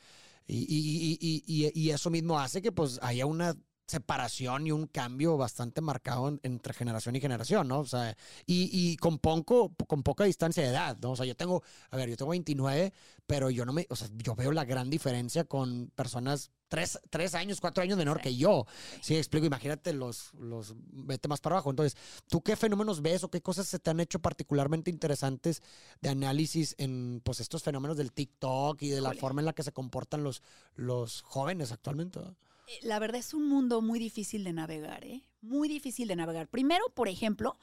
Y, 0.46 0.58
y, 0.58 1.18
y, 1.22 1.72
y, 1.74 1.90
eso 1.92 2.10
mismo 2.10 2.38
hace 2.38 2.62
que 2.62 2.74
pues 2.74 3.00
haya 3.02 3.26
una 3.26 3.56
separación 3.88 4.68
y 4.68 4.72
un 4.72 4.88
cambio 4.88 5.38
bastante 5.38 5.80
marcado 5.80 6.38
entre 6.44 6.74
generación 6.74 7.16
y 7.16 7.22
generación, 7.22 7.70
¿no? 7.70 7.80
O 7.80 7.86
sea, 7.86 8.18
y, 8.46 8.70
y, 8.72 8.98
con 8.98 9.20
poco, 9.20 9.74
con 9.88 10.04
poca 10.04 10.26
distancia 10.26 10.64
de 10.64 10.70
edad, 10.70 10.98
¿no? 11.02 11.12
O 11.12 11.16
sea, 11.16 11.26
yo 11.26 11.36
tengo, 11.36 11.64
a 11.92 11.96
ver, 11.96 12.10
yo 12.10 12.18
tengo 12.18 12.32
29, 12.32 12.94
pero 13.26 13.50
yo 13.50 13.66
no 13.66 13.72
me, 13.72 13.86
o 13.90 13.96
sea, 13.96 14.10
yo 14.16 14.36
veo 14.36 14.52
la 14.52 14.66
gran 14.66 14.90
diferencia 14.90 15.46
con 15.46 15.92
personas 15.96 16.52
tres, 16.74 17.00
tres 17.12 17.36
años, 17.36 17.62
cuatro 17.62 17.84
años 17.84 18.00
menor 18.00 18.20
que 18.20 18.36
yo. 18.36 18.66
Sí, 19.00 19.16
explico, 19.16 19.46
imagínate 19.46 19.94
los, 19.94 20.34
los, 20.34 20.74
vete 20.76 21.28
más 21.28 21.40
para 21.40 21.58
abajo. 21.58 21.70
Entonces, 21.70 21.96
¿tú 22.28 22.42
qué 22.42 22.56
fenómenos 22.56 23.04
ves 23.04 23.24
o 23.24 23.30
qué 23.30 23.42
cosas 23.42 23.68
se 23.68 23.78
te 23.78 23.92
han 23.92 24.00
hecho 24.00 24.18
particularmente 24.18 24.90
interesantes 24.90 25.62
de 26.02 26.10
análisis 26.10 26.74
en, 26.80 27.22
pues, 27.24 27.42
estos 27.42 27.62
fenómenos 27.62 27.96
del 27.96 28.12
TikTok 28.12 28.82
y 28.82 28.90
de 28.90 29.02
la 29.02 29.14
forma 29.14 29.42
en 29.42 29.46
la 29.46 29.54
que 29.54 29.62
se 29.62 29.72
comportan 29.72 30.24
los, 30.24 30.42
los 30.74 31.22
jóvenes 31.22 31.72
actualmente? 31.72 32.20
Eh, 32.66 32.80
la 32.82 32.98
verdad 32.98 33.20
es 33.20 33.36
un 33.36 33.48
mundo 33.48 33.84
muy 33.84 34.00
difícil 34.00 34.44
de 34.44 34.54
navegar, 34.54 35.06
¿eh? 35.06 35.22
Muy 35.42 35.68
difícil 35.68 36.08
de 36.08 36.16
navegar. 36.16 36.48
Primero, 36.48 36.86
por 36.96 37.08
ejemplo, 37.08 37.56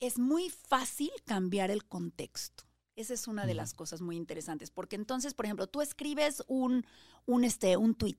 es 0.00 0.18
muy 0.18 0.48
fácil 0.48 1.10
cambiar 1.26 1.70
el 1.70 1.84
contexto. 1.84 2.64
Esa 2.96 3.14
es 3.14 3.26
una 3.26 3.46
de 3.46 3.54
las 3.54 3.74
cosas 3.74 4.00
muy 4.00 4.16
interesantes, 4.16 4.70
porque 4.70 4.96
entonces, 4.96 5.34
por 5.34 5.46
ejemplo, 5.46 5.66
tú 5.66 5.82
escribes 5.82 6.42
un, 6.46 6.86
un, 7.26 7.44
este, 7.44 7.76
un 7.76 7.94
tweet 7.94 8.18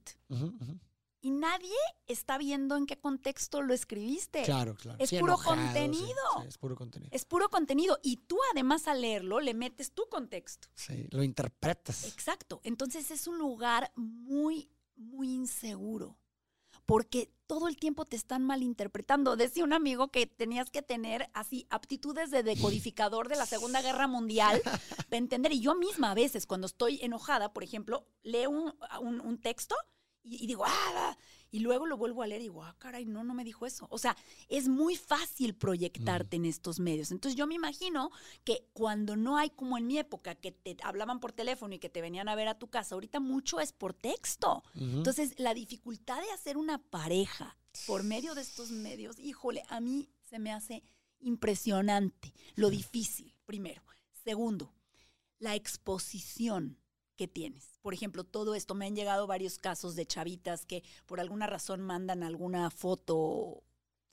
y 1.26 1.32
nadie 1.32 1.74
está 2.06 2.38
viendo 2.38 2.78
en 2.78 2.86
qué 2.86 3.00
contexto 3.00 3.64
lo 3.64 3.74
escribiste. 3.74 4.44
Claro, 4.44 4.76
claro. 4.76 5.00
Es 5.00 5.12
puro 5.12 5.38
contenido. 5.38 6.06
es 6.48 6.60
puro 6.60 6.76
contenido. 6.76 7.10
Es 7.12 7.26
puro 7.26 7.50
contenido. 7.50 7.98
Y 8.04 8.18
tú 8.18 8.38
además 8.52 8.88
al 8.88 9.02
leerlo 9.02 9.40
le 9.40 9.56
metes 9.56 9.92
tu 9.92 10.08
contexto. 10.08 10.68
Sí, 10.76 11.08
lo 11.10 11.24
interpretas. 11.24 12.06
Exacto. 12.06 12.62
Entonces 12.64 13.10
es 13.10 13.26
un 13.26 13.40
lugar 13.40 13.92
muy 13.96 14.70
muy 14.98 15.34
inseguro, 15.34 16.18
porque 16.86 17.32
todo 17.48 17.68
el 17.68 17.78
tiempo 17.78 18.06
te 18.06 18.16
están 18.16 18.44
malinterpretando. 18.44 19.36
Decía 19.36 19.64
un 19.64 19.74
amigo 19.74 20.10
que 20.10 20.28
tenías 20.28 20.70
que 20.70 20.82
tener 20.82 21.30
así 21.34 21.68
aptitudes 21.70 22.32
de 22.32 22.44
decodificador 22.44 23.28
de 23.28 23.36
la 23.36 23.46
Segunda 23.46 23.82
Guerra 23.82 24.08
Mundial 24.08 24.62
para 25.10 25.18
entender. 25.18 25.52
Y 25.52 25.62
yo 25.62 25.76
misma 25.76 26.12
a 26.12 26.16
veces, 26.16 26.46
cuando 26.46 26.68
estoy 26.68 27.00
enojada, 27.02 27.54
por 27.54 27.64
ejemplo, 27.64 28.08
leo 28.24 28.50
un, 28.50 28.74
un 29.02 29.38
texto 29.40 29.76
y, 30.26 30.48
digo, 30.48 30.64
ah, 30.66 31.18
y 31.56 31.60
luego 31.60 31.86
lo 31.86 31.96
vuelvo 31.96 32.22
a 32.22 32.28
leer 32.28 32.42
y 32.42 32.46
digo, 32.46 32.66
ah, 32.66 32.76
caray, 32.80 33.06
no, 33.06 33.24
no 33.24 33.34
me 33.34 33.46
dijo 33.46 33.66
eso. 33.66 33.88
O 33.90 33.98
sea, 33.98 34.18
es 34.50 34.68
muy 34.68 34.98
fácil 34.98 35.56
proyectarte 35.56 36.36
en 36.36 36.44
estos 36.44 36.82
medios. 36.82 37.12
Entonces 37.12 37.38
yo 37.38 37.48
me 37.48 37.56
imagino 37.56 38.12
que 38.44 38.68
cuando 38.74 39.16
no 39.16 39.38
hay 39.38 39.52
como 39.52 39.78
en 39.78 39.88
mi 39.88 39.98
época 39.98 40.36
que 40.36 40.52
te 40.52 40.76
hablaban 40.84 41.22
por 41.22 41.32
teléfono 41.32 41.74
y 41.74 41.80
que 41.80 41.88
te 41.88 42.02
venían 42.02 42.28
a 42.28 42.36
ver 42.36 42.50
a 42.50 42.60
tu 42.60 42.68
casa, 42.68 42.96
ahorita 42.96 43.22
mucho 43.22 43.62
es 43.62 43.72
por 43.72 43.94
texto. 43.94 44.66
Entonces 44.76 45.34
la 45.38 45.54
dificultad 45.54 46.22
de 46.22 46.30
hacer 46.32 46.58
una 46.58 46.78
pareja 46.78 47.58
por 47.88 48.04
medio 48.04 48.36
de 48.36 48.42
estos 48.42 48.72
medios, 48.72 49.18
híjole, 49.18 49.64
a 49.70 49.80
mí 49.80 50.10
se 50.30 50.40
me 50.40 50.52
hace 50.52 50.84
impresionante 51.22 52.34
lo 52.56 52.70
difícil, 52.70 53.34
primero. 53.46 53.82
Segundo, 54.26 54.74
la 55.40 55.56
exposición 55.56 56.78
que 57.16 57.28
tienes. 57.28 57.80
Por 57.82 57.94
ejemplo, 57.94 58.24
todo 58.24 58.56
esto, 58.56 58.76
me 58.76 58.86
han 58.86 58.96
llegado 58.96 59.28
varios 59.28 59.58
casos 59.58 59.96
de 59.96 60.06
chavitas 60.06 60.66
que 60.66 60.84
por 61.06 61.20
alguna 61.20 61.48
razón 61.48 61.82
mandan 61.82 62.24
alguna 62.24 62.70
foto 62.70 63.64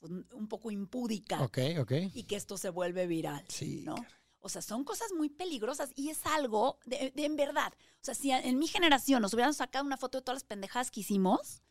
un 0.00 0.48
poco 0.48 0.70
impúdica. 0.70 1.42
Ok, 1.42 1.58
ok. 1.80 1.92
Y 2.14 2.24
que 2.24 2.36
esto 2.36 2.58
se 2.58 2.70
vuelve 2.70 3.06
viral. 3.06 3.44
Sí. 3.48 3.82
¿no? 3.84 3.94
O 4.40 4.48
sea, 4.48 4.60
son 4.60 4.82
cosas 4.84 5.12
muy 5.16 5.28
peligrosas 5.28 5.92
y 5.94 6.10
es 6.10 6.26
algo 6.26 6.78
de, 6.84 7.12
en 7.14 7.36
verdad. 7.36 7.72
O 7.76 8.04
sea, 8.04 8.14
si 8.14 8.32
en 8.32 8.58
mi 8.58 8.66
generación 8.66 9.22
nos 9.22 9.32
hubieran 9.34 9.54
sacado 9.54 9.84
una 9.84 9.96
foto 9.96 10.18
de 10.18 10.22
todas 10.22 10.36
las 10.36 10.44
pendejadas 10.44 10.90
que 10.90 11.00
hicimos, 11.00 11.62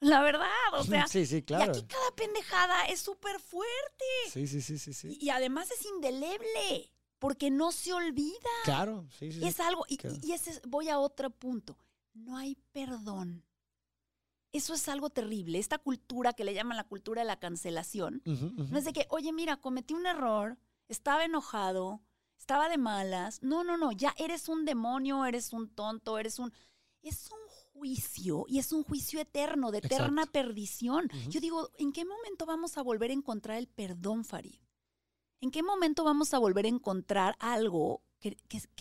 la 0.00 0.20
verdad, 0.22 0.50
o 0.74 0.84
sea. 0.84 1.06
Sí, 1.06 1.24
sí, 1.24 1.42
claro. 1.42 1.64
Y 1.64 1.68
aquí 1.78 1.86
cada 1.86 2.10
pendejada 2.14 2.84
es 2.86 3.00
súper 3.00 3.40
fuerte. 3.40 4.04
Sí, 4.30 4.46
sí, 4.46 4.60
sí, 4.60 4.78
sí, 4.78 4.92
sí. 4.92 5.18
y 5.18 5.30
además 5.30 5.70
es 5.70 5.86
indeleble 5.86 6.92
porque 7.24 7.50
no 7.50 7.72
se 7.72 7.90
olvida. 7.94 8.50
Claro, 8.64 9.06
sí, 9.18 9.32
sí. 9.32 9.42
Es 9.46 9.58
algo, 9.58 9.86
y, 9.88 9.98
ese, 10.30 10.60
voy 10.68 10.90
a 10.90 10.98
otro 10.98 11.30
punto, 11.30 11.78
no 12.12 12.36
hay 12.36 12.54
perdón. 12.72 13.42
Eso 14.52 14.74
es 14.74 14.86
algo 14.90 15.08
terrible. 15.08 15.58
Esta 15.58 15.78
cultura 15.78 16.34
que 16.34 16.44
le 16.44 16.52
llaman 16.52 16.76
la 16.76 16.84
cultura 16.84 17.22
de 17.22 17.26
la 17.26 17.40
cancelación, 17.40 18.20
no 18.26 18.76
es 18.76 18.84
de 18.84 18.92
que, 18.92 19.06
oye, 19.08 19.32
mira, 19.32 19.56
cometí 19.56 19.94
un 19.94 20.04
error, 20.04 20.58
estaba 20.86 21.24
enojado, 21.24 22.02
estaba 22.36 22.68
de 22.68 22.76
malas. 22.76 23.42
No, 23.42 23.64
no, 23.64 23.78
no, 23.78 23.90
ya 23.90 24.14
eres 24.18 24.50
un 24.50 24.66
demonio, 24.66 25.24
eres 25.24 25.54
un 25.54 25.70
tonto, 25.70 26.18
eres 26.18 26.38
un... 26.38 26.52
Es 27.00 27.30
un 27.30 27.38
juicio 27.72 28.44
y 28.48 28.58
es 28.58 28.70
un 28.72 28.82
juicio 28.82 29.18
eterno, 29.18 29.70
de 29.70 29.78
eterna 29.78 30.26
perdición. 30.26 31.08
Yo 31.28 31.40
digo, 31.40 31.70
¿en 31.78 31.92
qué 31.92 32.04
momento 32.04 32.44
vamos 32.44 32.76
a 32.76 32.82
volver 32.82 33.10
a 33.10 33.14
encontrar 33.14 33.56
el 33.56 33.66
perdón, 33.66 34.24
Farid? 34.24 34.56
¿En 35.44 35.50
qué 35.50 35.62
momento 35.62 36.04
vamos 36.04 36.32
a 36.32 36.38
volver 36.38 36.64
a 36.64 36.68
encontrar 36.68 37.36
algo 37.38 38.00
que, 38.18 38.34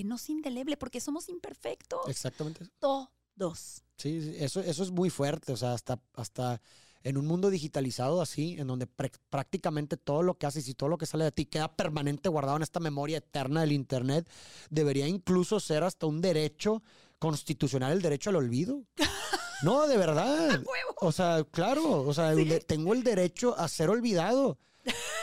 no 0.06 0.16
es 0.16 0.30
indeleble? 0.30 0.78
Porque 0.78 1.02
somos 1.02 1.28
imperfectos. 1.28 2.08
Exactamente. 2.08 2.66
Todos. 2.80 3.84
Sí, 3.98 4.34
eso, 4.38 4.62
eso 4.62 4.84
es 4.84 4.90
muy 4.90 5.10
fuerte. 5.10 5.52
O 5.52 5.58
sea, 5.58 5.74
hasta, 5.74 6.02
hasta 6.14 6.62
en 7.04 7.18
un 7.18 7.28
mundo 7.28 7.50
digitalizado 7.50 8.22
así, 8.22 8.56
en 8.58 8.68
donde 8.68 8.88
prácticamente 8.88 9.98
todo 9.98 10.24
lo 10.24 10.38
que 10.38 10.46
haces 10.46 10.66
y 10.70 10.74
todo 10.74 10.88
lo 10.88 10.98
que 10.98 11.06
sale 11.06 11.26
de 11.26 11.34
ti 11.34 11.46
queda 11.48 11.76
permanente 11.76 12.30
guardado 12.30 12.56
en 12.56 12.64
esta 12.64 12.80
memoria 12.80 13.18
eterna 13.18 13.60
del 13.60 13.74
Internet, 13.74 14.30
debería 14.70 15.06
incluso 15.06 15.60
ser 15.60 15.84
hasta 15.84 16.06
un 16.06 16.22
derecho 16.22 16.82
constitucional 17.20 17.92
el 17.92 18.02
derecho 18.02 18.30
al 18.30 18.38
olvido. 18.38 18.84
No, 19.64 19.88
de 19.88 19.98
verdad. 19.98 20.62
O 20.98 21.14
sea, 21.14 21.42
claro, 21.50 22.02
o 22.02 22.14
sea, 22.14 22.34
tengo 22.68 22.94
el 22.94 23.02
derecho 23.02 23.58
a 23.58 23.70
ser 23.70 23.90
olvidado. 23.90 24.58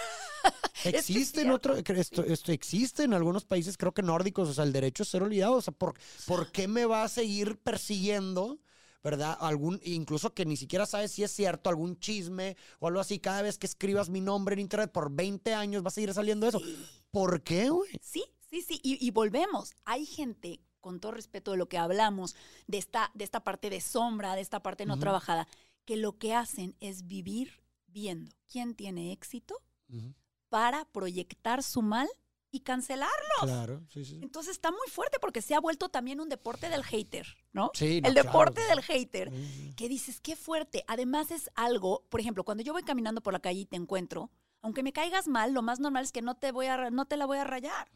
Existe 0.85 1.43
en 1.43 1.51
otro, 1.51 1.77
esto, 1.77 2.24
esto, 2.24 2.52
existe 2.52 3.05
en 3.05 3.15
algunos 3.15 3.44
países, 3.44 3.77
creo 3.77 3.93
que 3.93 4.02
nórdicos, 4.02 4.48
o 4.48 4.55
sea, 4.55 4.65
el 4.65 4.73
derecho 4.73 5.02
a 5.02 5.07
ser 5.07 5.23
olvidado. 5.23 5.55
O 5.55 5.62
sea, 5.62 5.73
¿por, 5.73 5.94
¿por 6.27 6.51
qué 6.52 6.69
me 6.69 6.85
va 6.85 7.05
a 7.05 7.09
seguir 7.09 7.59
persiguiendo? 7.59 8.59
¿verdad? 9.02 9.36
Algún, 9.40 9.81
incluso 9.85 10.35
que 10.35 10.44
ni 10.44 10.57
siquiera 10.57 10.86
sabes 10.86 11.12
si 11.12 11.23
es 11.23 11.31
cierto, 11.31 11.70
algún 11.70 11.98
chisme 11.98 12.57
o 12.78 12.89
algo 12.89 13.01
así, 13.01 13.19
cada 13.19 13.43
vez 13.43 13.59
que 13.59 13.66
escribas 13.66 14.11
mi 14.11 14.20
nombre 14.20 14.55
en 14.55 14.61
internet 14.61 14.93
por 14.93 15.11
20 15.11 15.55
años 15.55 15.82
va 15.82 15.89
a 15.89 15.93
seguir 15.93 16.12
saliendo 16.12 16.47
eso. 16.47 16.61
¿Por 17.11 17.43
qué, 17.43 17.70
güey? 17.70 17.90
Sí, 18.02 18.24
sí, 18.51 18.62
sí, 18.62 18.81
y, 18.82 19.11
volvemos. 19.11 19.73
Hay 19.85 20.07
gente, 20.07 20.61
con 20.81 21.01
todo 21.01 21.12
respeto 21.12 21.52
de 21.52 21.57
lo 21.57 21.69
que 21.69 21.78
hablamos, 21.78 22.36
de 22.66 22.78
esta, 22.78 23.11
de 23.15 23.24
esta 23.24 23.43
parte 23.43 23.70
de 23.70 23.81
sombra, 23.81 24.35
de 24.35 24.43
esta 24.43 24.62
parte 24.62 24.86
no 24.86 24.98
trabajada, 24.98 25.48
que 25.85 25.97
lo 25.97 26.19
que 26.19 26.35
hacen 26.35 26.77
es 26.81 27.07
vivir 27.07 27.62
viendo 27.86 28.32
quién 28.48 28.74
tiene 28.74 29.12
éxito 29.12 29.57
para 30.51 30.85
proyectar 30.86 31.62
su 31.62 31.81
mal 31.81 32.09
y 32.52 32.60
cancelarlos. 32.60 33.40
Claro, 33.43 33.82
sí, 33.89 34.05
sí. 34.05 34.18
Entonces 34.22 34.52
está 34.52 34.70
muy 34.70 34.89
fuerte 34.89 35.18
porque 35.20 35.40
se 35.40 35.55
ha 35.55 35.60
vuelto 35.60 35.89
también 35.89 36.20
un 36.20 36.28
deporte 36.28 36.68
del 36.68 36.85
hater, 36.85 37.27
¿no? 37.52 37.70
Sí, 37.74 38.01
El 38.05 38.14
deporte 38.14 38.60
del 38.62 38.82
hater. 38.82 39.31
Que 39.77 39.89
dices, 39.89 40.20
qué 40.20 40.36
fuerte. 40.36 40.85
Además 40.89 41.31
es 41.31 41.48
algo, 41.55 42.05
por 42.09 42.20
ejemplo, 42.20 42.44
cuando 42.44 42.64
yo 42.64 42.72
voy 42.72 42.82
caminando 42.82 43.22
por 43.22 43.32
la 43.32 43.40
calle 43.40 43.60
y 43.60 43.66
te 43.66 43.77
encuentro, 43.77 44.31
aunque 44.62 44.82
me 44.82 44.93
caigas 44.93 45.27
mal, 45.27 45.53
lo 45.53 45.62
más 45.62 45.81
normal 45.81 46.05
es 46.05 46.12
que 46.12 46.23
no 46.23 46.35
te 46.35 46.53
voy 46.53 46.66
a 46.66 46.91
no 46.91 47.07
te 47.07 47.16
la 47.16 47.27
voy 47.27 47.39
a 47.39 47.45
rayar, 47.45 47.91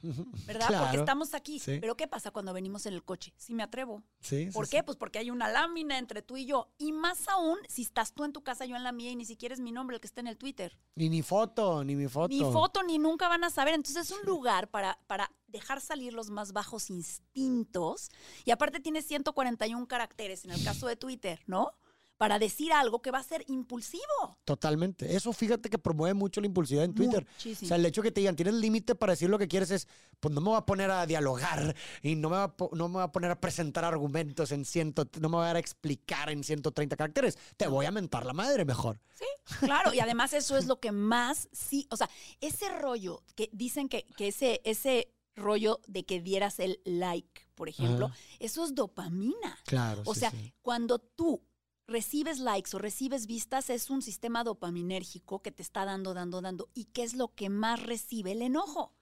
¿verdad? 0.47 0.83
Porque 0.83 0.97
estamos 0.97 1.35
aquí. 1.35 1.61
Pero 1.65 1.97
¿qué 1.97 2.09
pasa 2.09 2.31
cuando 2.31 2.53
venimos 2.53 2.87
en 2.87 2.95
el 2.95 3.05
coche? 3.05 3.35
Si 3.37 3.55
me 3.55 3.63
atrevo. 3.63 4.03
Sí, 4.21 4.49
¿Por 4.53 4.69
qué? 4.69 4.83
Pues 4.83 4.97
porque 4.97 5.19
hay 5.19 5.31
una 5.31 5.49
lámina 5.49 5.99
entre 5.99 6.23
tú 6.23 6.37
y 6.37 6.47
yo. 6.47 6.71
Y 6.79 6.93
más 6.93 7.29
aún 7.29 7.59
si 7.69 7.83
estás 7.83 8.13
tú 8.13 8.25
en 8.25 8.33
tu 8.33 8.43
casa, 8.43 8.65
yo 8.65 8.77
en 8.77 8.83
la 8.83 8.93
mía 8.93 9.11
y 9.11 9.17
ni 9.17 9.25
siquiera 9.25 9.55
es 9.55 9.61
mi 9.61 9.73
nombre 9.73 9.97
el 9.97 10.01
que 10.01 10.07
está 10.07 10.21
en 10.21 10.29
el 10.29 10.39
Twitter. 10.39 10.79
Ni 10.95 11.11
mi 11.11 11.23
foto, 11.23 11.85
ni 11.85 11.97
mi 11.97 12.09
foto. 12.09 12.29
Ni 12.29 12.41
foto, 12.41 12.83
ni 12.83 12.99
nunca 12.99 13.29
van 13.29 13.45
a 13.45 13.51
saber. 13.51 13.75
Entonces 13.75 14.11
es 14.11 14.17
un 14.17 14.25
lugar 14.27 14.71
para, 14.71 14.99
para 15.07 15.31
dejar 15.49 15.81
salir 15.81 16.13
los 16.13 16.31
más 16.31 16.53
bajos 16.53 16.91
instintos. 16.91 18.11
Y 18.45 18.51
aparte 18.51 18.81
tiene 18.81 19.03
141 19.03 19.87
caracteres 19.87 20.45
en 20.45 20.51
el 20.51 20.65
caso 20.65 20.87
de 20.87 20.97
Twitter, 20.97 21.43
¿no? 21.47 21.73
Para 22.17 22.39
decir 22.39 22.73
algo 22.73 23.03
que 23.03 23.11
va 23.11 23.19
a 23.19 23.23
ser 23.23 23.45
impulsivo. 23.49 24.39
Totalmente. 24.45 25.17
Eso 25.17 25.33
fíjate 25.33 25.69
que 25.69 25.79
promueve 25.79 26.15
mucho 26.15 26.41
la 26.41 26.47
impulsividad 26.47 26.85
en 26.85 26.95
Twitter. 26.95 27.27
O 27.27 27.67
sea, 27.67 27.77
el 27.77 27.87
hecho 27.87 28.03
que 28.03 28.13
te 28.13 28.21
digan, 28.21 28.37
tienes 28.37 28.55
límite 28.55 28.95
para 28.95 29.13
decir 29.13 29.29
lo 29.29 29.39
que 29.39 29.49
quieres 29.49 29.71
es, 29.71 29.89
pues 30.21 30.33
no 30.33 30.41
me 30.41 30.51
voy 30.51 30.59
a 30.59 30.67
poner 30.67 30.91
a 30.91 31.07
dialogar 31.07 31.75
y 32.03 32.15
no 32.15 32.31
me 32.31 32.37
va 32.37 32.45
a, 32.45 32.55
no 32.73 32.89
me 32.89 33.03
a 33.03 33.13
poner 33.13 33.31
a 33.31 33.41
presentar 33.41 33.85
argumentos 33.85 34.53
en 34.53 34.65
ciento, 34.65 35.09
no 35.21 35.29
me 35.29 35.37
voy 35.37 35.45
a 35.45 35.49
dar 35.49 35.57
a 35.57 35.61
explicar 35.61 36.31
en 36.31 36.45
130 36.45 36.97
caracteres. 36.97 37.37
Te 37.57 37.67
voy 37.67 37.87
a 37.87 37.91
mentar 37.91 38.25
la 38.27 38.33
madre 38.33 38.65
mejor. 38.65 39.01
Sí, 39.15 39.25
claro. 39.61 39.93
Y 39.93 40.01
además 40.01 40.33
eso 40.33 40.57
es 40.57 40.67
lo 40.67 40.81
que 40.81 40.93
más, 40.93 41.49
sí, 41.53 41.87
o 41.91 41.97
sea, 41.97 42.09
ese 42.41 42.69
rollo 42.69 43.23
que 43.35 43.51
dicen 43.53 43.89
que, 43.89 44.07
que 44.17 44.29
ese, 44.29 44.61
ese 44.65 45.13
rollo 45.37 45.81
de 45.87 46.05
que 46.05 46.21
dieras 46.21 46.61
el 46.61 46.81
like, 46.85 47.49
por 47.55 47.69
ejemplo, 47.69 48.11
eso 48.39 48.65
es 48.65 48.75
dopamina. 48.75 49.59
Claro. 49.65 50.03
O 50.05 50.15
sea, 50.15 50.33
cuando 50.63 50.99
tú 50.99 51.43
recibes 51.87 52.39
likes 52.39 52.75
o 52.75 52.79
recibes 52.79 53.27
vistas 53.27 53.71
es 53.71 53.91
un 53.91 54.03
sistema 54.03 54.45
dopaminérgico 54.45 55.43
que 55.43 55.53
te 55.53 55.63
está 55.63 55.85
dando, 55.85 56.15
dando, 56.15 56.41
dando. 56.41 56.71
¿Y 56.75 56.87
qué 56.87 57.03
es 57.03 57.15
lo 57.15 57.35
que 57.35 57.49
más 57.49 57.83
recibe? 57.83 58.33
El 58.33 58.43
enojo. 58.43 58.95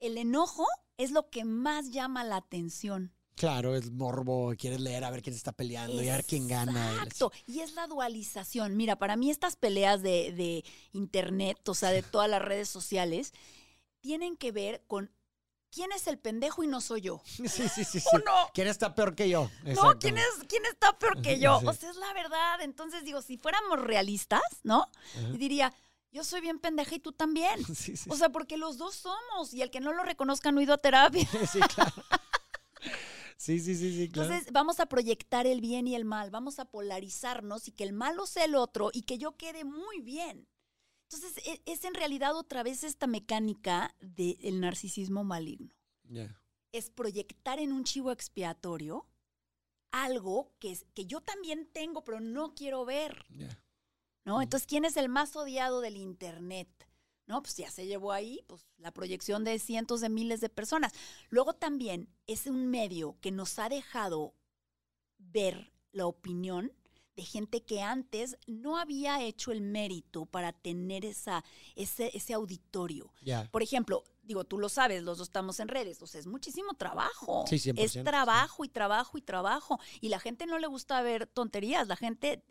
El 0.00 0.18
enojo 0.18 0.66
es 0.96 1.10
lo 1.10 1.30
que 1.30 1.44
más 1.44 1.90
llama 1.90 2.24
la 2.24 2.36
atención. 2.36 3.12
Claro, 3.36 3.76
es 3.76 3.90
morbo, 3.92 4.54
quieres 4.56 4.80
leer 4.80 5.04
a 5.04 5.10
ver 5.10 5.22
quién 5.22 5.34
se 5.34 5.38
está 5.38 5.52
peleando 5.52 6.02
y 6.02 6.08
a 6.08 6.16
ver 6.16 6.24
quién 6.24 6.48
gana. 6.48 6.92
Exacto, 6.92 7.32
y 7.46 7.60
es 7.60 7.74
la 7.74 7.86
dualización. 7.86 8.78
Mira, 8.78 8.96
para 8.96 9.14
mí 9.16 9.30
estas 9.30 9.56
peleas 9.56 10.02
de, 10.02 10.32
de 10.32 10.64
internet, 10.92 11.68
o 11.68 11.74
sea, 11.74 11.90
de 11.90 12.02
todas 12.02 12.30
las 12.30 12.40
redes 12.40 12.70
sociales, 12.70 13.34
tienen 14.00 14.38
que 14.38 14.52
ver 14.52 14.82
con 14.86 15.10
¿quién 15.76 15.92
es 15.92 16.06
el 16.06 16.18
pendejo 16.18 16.64
y 16.64 16.66
no 16.66 16.80
soy 16.80 17.02
yo? 17.02 17.20
Sí, 17.36 17.68
sí, 17.68 17.84
sí. 17.84 18.00
sí. 18.00 18.08
¿Quién 18.54 18.66
está 18.66 18.94
peor 18.94 19.14
que 19.14 19.28
yo? 19.28 19.50
No, 19.62 19.98
¿quién, 20.00 20.16
es, 20.16 20.24
¿quién 20.48 20.64
está 20.64 20.98
peor 20.98 21.20
que 21.20 21.38
yo? 21.38 21.60
O 21.66 21.72
sea, 21.74 21.90
es 21.90 21.96
la 21.96 22.12
verdad. 22.14 22.62
Entonces 22.62 23.04
digo, 23.04 23.20
si 23.20 23.36
fuéramos 23.36 23.80
realistas, 23.80 24.40
¿no? 24.62 24.88
Y 25.34 25.36
diría, 25.36 25.74
yo 26.12 26.24
soy 26.24 26.40
bien 26.40 26.58
pendeja 26.58 26.94
y 26.94 26.98
tú 26.98 27.12
también. 27.12 27.60
o 28.08 28.16
sea, 28.16 28.30
porque 28.30 28.56
los 28.56 28.78
dos 28.78 28.94
somos 28.94 29.52
y 29.52 29.60
el 29.60 29.70
que 29.70 29.80
no 29.80 29.92
lo 29.92 30.02
reconozca 30.02 30.50
no 30.50 30.60
ha 30.60 30.62
ido 30.62 30.74
a 30.74 30.78
terapia. 30.78 31.28
Sí, 31.46 31.60
claro. 31.60 31.92
Sí, 33.36 33.60
sí, 33.60 33.74
sí, 33.74 33.94
sí, 33.94 34.08
claro. 34.08 34.30
Entonces 34.30 34.52
vamos 34.52 34.80
a 34.80 34.86
proyectar 34.86 35.46
el 35.46 35.60
bien 35.60 35.86
y 35.86 35.94
el 35.94 36.06
mal, 36.06 36.30
vamos 36.30 36.58
a 36.58 36.64
polarizarnos 36.64 37.68
y 37.68 37.72
que 37.72 37.84
el 37.84 37.92
malo 37.92 38.24
sea 38.24 38.46
el 38.46 38.54
otro 38.54 38.88
y 38.94 39.02
que 39.02 39.18
yo 39.18 39.36
quede 39.36 39.64
muy 39.64 40.00
bien. 40.00 40.48
Entonces, 41.10 41.46
e, 41.46 41.62
es, 41.66 41.84
en 41.84 41.94
realidad 41.94 42.36
otra 42.36 42.62
vez 42.62 42.84
esta 42.84 43.06
mecánica 43.06 43.94
del 44.00 44.60
narcisismo 44.60 45.24
maligno. 45.24 45.72
Es 46.72 46.90
proyectar 46.90 47.58
en 47.58 47.72
un 47.72 47.84
chivo 47.84 48.10
expiatorio 48.10 49.06
algo 49.92 50.52
que, 50.58 50.72
es, 50.72 50.84
que 50.94 51.06
yo 51.06 51.20
también 51.20 51.68
tengo, 51.72 52.04
pero 52.04 52.20
no 52.20 52.54
quiero 52.54 52.84
ver. 52.84 53.24
¿No? 54.24 54.42
Entonces, 54.42 54.66
¿quién 54.66 54.84
es 54.84 54.96
el 54.96 55.08
más 55.08 55.36
odiado 55.36 55.80
del 55.80 55.96
Internet? 55.96 56.68
¿No? 57.26 57.42
Pues 57.42 57.56
ya 57.56 57.70
se 57.70 57.86
llevó 57.86 58.12
ahí 58.12 58.44
pues, 58.48 58.66
la 58.76 58.92
proyección 58.92 59.44
de 59.44 59.58
cientos 59.58 60.00
de 60.00 60.08
miles 60.08 60.40
de 60.40 60.48
personas. 60.48 60.92
Luego 61.28 61.54
también 61.54 62.08
es 62.26 62.46
un 62.46 62.66
medio 62.66 63.16
que 63.20 63.30
nos 63.30 63.58
ha 63.58 63.68
dejado 63.68 64.34
ver 65.18 65.72
la 65.92 66.06
opinión 66.06 66.72
de 67.16 67.24
gente 67.24 67.62
que 67.62 67.80
antes 67.80 68.36
no 68.46 68.78
había 68.78 69.22
hecho 69.22 69.50
el 69.50 69.62
mérito 69.62 70.26
para 70.26 70.52
tener 70.52 71.04
esa, 71.04 71.42
ese, 71.74 72.10
ese 72.14 72.34
auditorio. 72.34 73.10
Por 73.50 73.62
ejemplo, 73.62 74.04
digo, 74.22 74.44
tú 74.44 74.58
lo 74.58 74.68
sabes, 74.68 75.02
los 75.02 75.16
dos 75.16 75.28
estamos 75.28 75.58
en 75.60 75.68
redes, 75.68 76.02
o 76.02 76.06
sea, 76.06 76.20
es 76.20 76.26
muchísimo 76.26 76.74
trabajo. 76.74 77.44
Sí, 77.48 77.72
es 77.74 77.92
trabajo 78.04 78.66
y 78.66 78.68
trabajo 78.68 79.16
y 79.16 79.22
trabajo. 79.22 79.80
Y 80.02 80.10
la 80.10 80.20
gente 80.20 80.46
no 80.46 80.58
le 80.58 80.66
gusta 80.66 81.00
ver 81.00 81.26
tonterías, 81.26 81.88
la 81.88 81.96
gente 81.96 82.44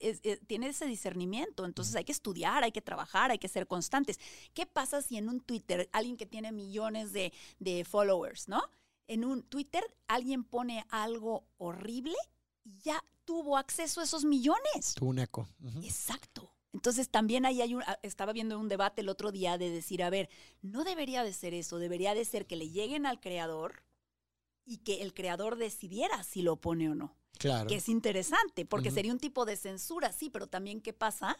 tiene 0.47 0.69
ese 0.69 0.87
discernimiento, 0.87 1.65
entonces 1.65 1.95
hay 1.95 2.03
que 2.03 2.11
estudiar, 2.11 2.63
hay 2.63 2.71
que 2.71 2.81
trabajar, 2.81 3.29
hay 3.29 3.39
que 3.39 3.47
ser 3.47 3.67
constantes. 3.67 4.19
¿Qué 4.55 4.65
pasa 4.65 5.03
si 5.03 5.17
en 5.17 5.29
un 5.29 5.41
Twitter, 5.41 5.89
alguien 5.93 6.17
que 6.17 6.25
tiene 6.25 6.51
millones 6.51 7.13
de, 7.13 7.33
de 7.59 7.85
followers, 7.85 8.47
¿no? 8.47 8.63
En 9.07 9.23
un 9.23 9.43
Twitter 9.43 9.83
alguien 10.07 10.43
pone 10.43 10.83
algo 10.89 11.45
horrible 11.57 12.15
y 12.63 12.79
ya 12.79 13.03
tuvo 13.25 13.57
acceso 13.57 14.01
a 14.01 14.03
esos 14.03 14.23
millones. 14.23 14.93
Tuvo 14.95 15.09
un 15.09 15.19
eco. 15.19 15.47
Exacto. 15.83 16.51
Entonces 16.73 17.09
también 17.09 17.45
ahí 17.45 17.61
hay 17.61 17.73
un, 17.73 17.83
ah, 17.83 17.97
estaba 18.03 18.33
viendo 18.33 18.59
un 18.59 18.67
debate 18.67 19.01
el 19.01 19.09
otro 19.09 19.31
día 19.31 19.57
de 19.57 19.69
decir, 19.69 20.03
a 20.03 20.09
ver, 20.09 20.29
no 20.61 20.83
debería 20.83 21.23
de 21.23 21.31
ser 21.31 21.53
eso, 21.53 21.79
debería 21.79 22.13
de 22.13 22.25
ser 22.25 22.45
que 22.47 22.57
le 22.57 22.69
lleguen 22.69 23.05
al 23.05 23.21
creador 23.21 23.83
y 24.65 24.79
que 24.79 25.01
el 25.01 25.13
creador 25.13 25.55
decidiera 25.57 26.21
si 26.23 26.41
lo 26.41 26.57
pone 26.57 26.89
o 26.89 26.95
no. 26.95 27.15
Claro. 27.37 27.67
Que 27.67 27.75
es 27.75 27.87
interesante, 27.87 28.65
porque 28.65 28.91
sería 28.91 29.13
un 29.13 29.19
tipo 29.19 29.45
de 29.45 29.55
censura, 29.55 30.11
sí, 30.11 30.29
pero 30.29 30.47
también 30.47 30.81
qué 30.81 30.91
pasa 30.91 31.37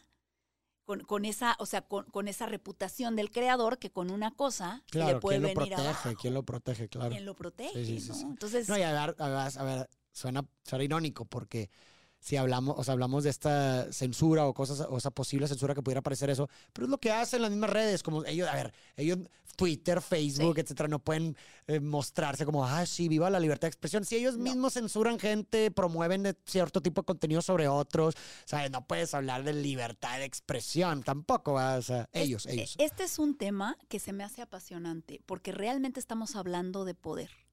con, 0.84 1.00
con 1.00 1.24
esa, 1.24 1.56
o 1.58 1.66
sea, 1.66 1.82
con, 1.82 2.28
esa 2.28 2.46
reputación 2.46 3.16
del 3.16 3.30
creador 3.30 3.78
que 3.78 3.90
con 3.90 4.10
una 4.10 4.30
cosa 4.30 4.84
le 4.92 5.16
puede 5.16 5.40
¿quién 5.40 5.54
lo 5.54 5.54
protege? 5.54 6.16
¿Quién 6.16 6.34
lo 6.34 6.42
protege? 6.44 6.88
Claro. 6.88 7.10
¿Quién 7.10 7.26
lo 7.26 7.34
protege? 7.34 8.00
¿no? 8.08 8.30
Entonces. 8.30 8.68
No, 8.68 8.78
y 8.78 8.82
a 8.82 9.06
ver, 9.06 9.16
a 9.18 9.64
ver, 9.64 9.90
suena, 10.16 10.44
suena 10.64 10.84
irónico 10.84 11.24
porque 11.26 11.70
si 12.18 12.36
hablamos, 12.36 12.74
o 12.78 12.82
sea, 12.82 12.92
hablamos 12.92 13.24
de 13.24 13.30
esta 13.30 13.92
censura 13.92 14.46
o 14.46 14.54
cosas, 14.54 14.86
o 14.88 14.96
esa 14.96 15.10
posible 15.10 15.46
censura 15.46 15.74
que 15.74 15.82
pudiera 15.82 16.02
parecer 16.02 16.30
eso, 16.30 16.48
pero 16.72 16.86
es 16.86 16.90
lo 16.90 16.98
que 16.98 17.12
hacen 17.12 17.42
las 17.42 17.50
mismas 17.50 17.70
redes, 17.70 18.02
como 18.02 18.24
ellos, 18.24 18.48
a 18.48 18.54
ver, 18.54 18.72
ellos, 18.96 19.18
Twitter, 19.54 20.02
Facebook, 20.02 20.58
etcétera, 20.58 20.88
no 20.88 20.98
pueden 20.98 21.36
eh, 21.66 21.80
mostrarse 21.80 22.44
como, 22.44 22.64
ah, 22.64 22.84
sí, 22.84 23.08
viva 23.08 23.30
la 23.30 23.40
libertad 23.40 23.66
de 23.66 23.70
expresión. 23.70 24.04
Si 24.04 24.16
ellos 24.16 24.36
mismos 24.36 24.74
censuran 24.74 25.18
gente, 25.18 25.70
promueven 25.70 26.36
cierto 26.44 26.82
tipo 26.82 27.02
de 27.02 27.06
contenido 27.06 27.42
sobre 27.42 27.68
otros, 27.68 28.14
o 28.52 28.68
no 28.70 28.86
puedes 28.86 29.14
hablar 29.14 29.44
de 29.44 29.52
libertad 29.54 30.18
de 30.18 30.24
expresión 30.24 31.02
tampoco, 31.02 31.54
o 31.54 31.82
sea, 31.82 32.08
ellos, 32.12 32.46
ellos. 32.46 32.74
Este 32.78 33.04
es 33.04 33.18
un 33.18 33.36
tema 33.36 33.76
que 33.88 33.98
se 33.98 34.12
me 34.12 34.24
hace 34.24 34.42
apasionante, 34.42 35.20
porque 35.26 35.52
realmente 35.52 36.00
estamos 36.00 36.36
hablando 36.36 36.84
de 36.84 36.94
poder. 36.94 37.45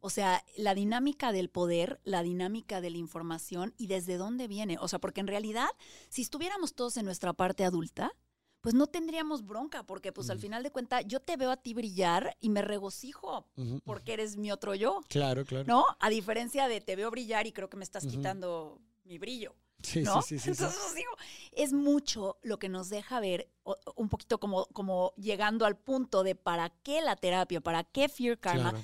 O 0.00 0.10
sea, 0.10 0.44
la 0.56 0.74
dinámica 0.74 1.32
del 1.32 1.50
poder, 1.50 2.00
la 2.04 2.22
dinámica 2.22 2.80
de 2.80 2.90
la 2.90 2.98
información 2.98 3.74
y 3.76 3.88
desde 3.88 4.16
dónde 4.16 4.48
viene. 4.48 4.78
O 4.80 4.88
sea, 4.88 5.00
porque 5.00 5.20
en 5.20 5.26
realidad, 5.26 5.68
si 6.08 6.22
estuviéramos 6.22 6.74
todos 6.74 6.96
en 6.96 7.04
nuestra 7.04 7.32
parte 7.32 7.64
adulta, 7.64 8.12
pues 8.60 8.74
no 8.74 8.88
tendríamos 8.88 9.46
bronca, 9.46 9.84
porque 9.84 10.12
pues 10.12 10.28
al 10.28 10.40
final 10.40 10.62
de 10.64 10.72
cuentas 10.72 11.04
yo 11.06 11.20
te 11.20 11.36
veo 11.36 11.52
a 11.52 11.56
ti 11.56 11.72
brillar 11.72 12.36
y 12.40 12.50
me 12.50 12.62
regocijo 12.62 13.46
porque 13.84 14.14
eres 14.14 14.36
mi 14.36 14.50
otro 14.50 14.74
yo. 14.74 15.02
Claro, 15.08 15.44
claro. 15.44 15.66
¿No? 15.68 15.84
A 16.00 16.10
diferencia 16.10 16.66
de 16.66 16.80
te 16.80 16.96
veo 16.96 17.10
brillar 17.10 17.46
y 17.46 17.52
creo 17.52 17.68
que 17.68 17.76
me 17.76 17.84
estás 17.84 18.06
quitando 18.06 18.80
mi 19.04 19.18
brillo. 19.18 19.54
Sí, 19.82 20.02
¿no? 20.02 20.22
sí, 20.22 20.38
sí, 20.38 20.50
Entonces, 20.50 20.94
digo, 20.96 21.10
es 21.52 21.72
mucho 21.72 22.38
lo 22.42 22.58
que 22.58 22.68
nos 22.68 22.88
deja 22.88 23.20
ver 23.20 23.48
un 23.94 24.08
poquito 24.08 24.40
como, 24.40 24.66
como 24.72 25.12
llegando 25.16 25.64
al 25.64 25.76
punto 25.76 26.24
de 26.24 26.34
para 26.34 26.70
qué 26.70 27.00
la 27.02 27.14
terapia, 27.14 27.60
para 27.60 27.84
qué 27.84 28.08
Fear 28.08 28.38
Karma, 28.38 28.74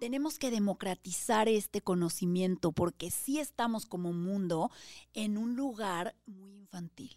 tenemos 0.00 0.38
que 0.38 0.50
democratizar 0.50 1.46
este 1.46 1.82
conocimiento 1.82 2.72
porque 2.72 3.10
sí 3.10 3.38
estamos 3.38 3.84
como 3.84 4.14
mundo 4.14 4.70
en 5.12 5.36
un 5.36 5.56
lugar 5.56 6.16
muy 6.26 6.56
infantil. 6.56 7.16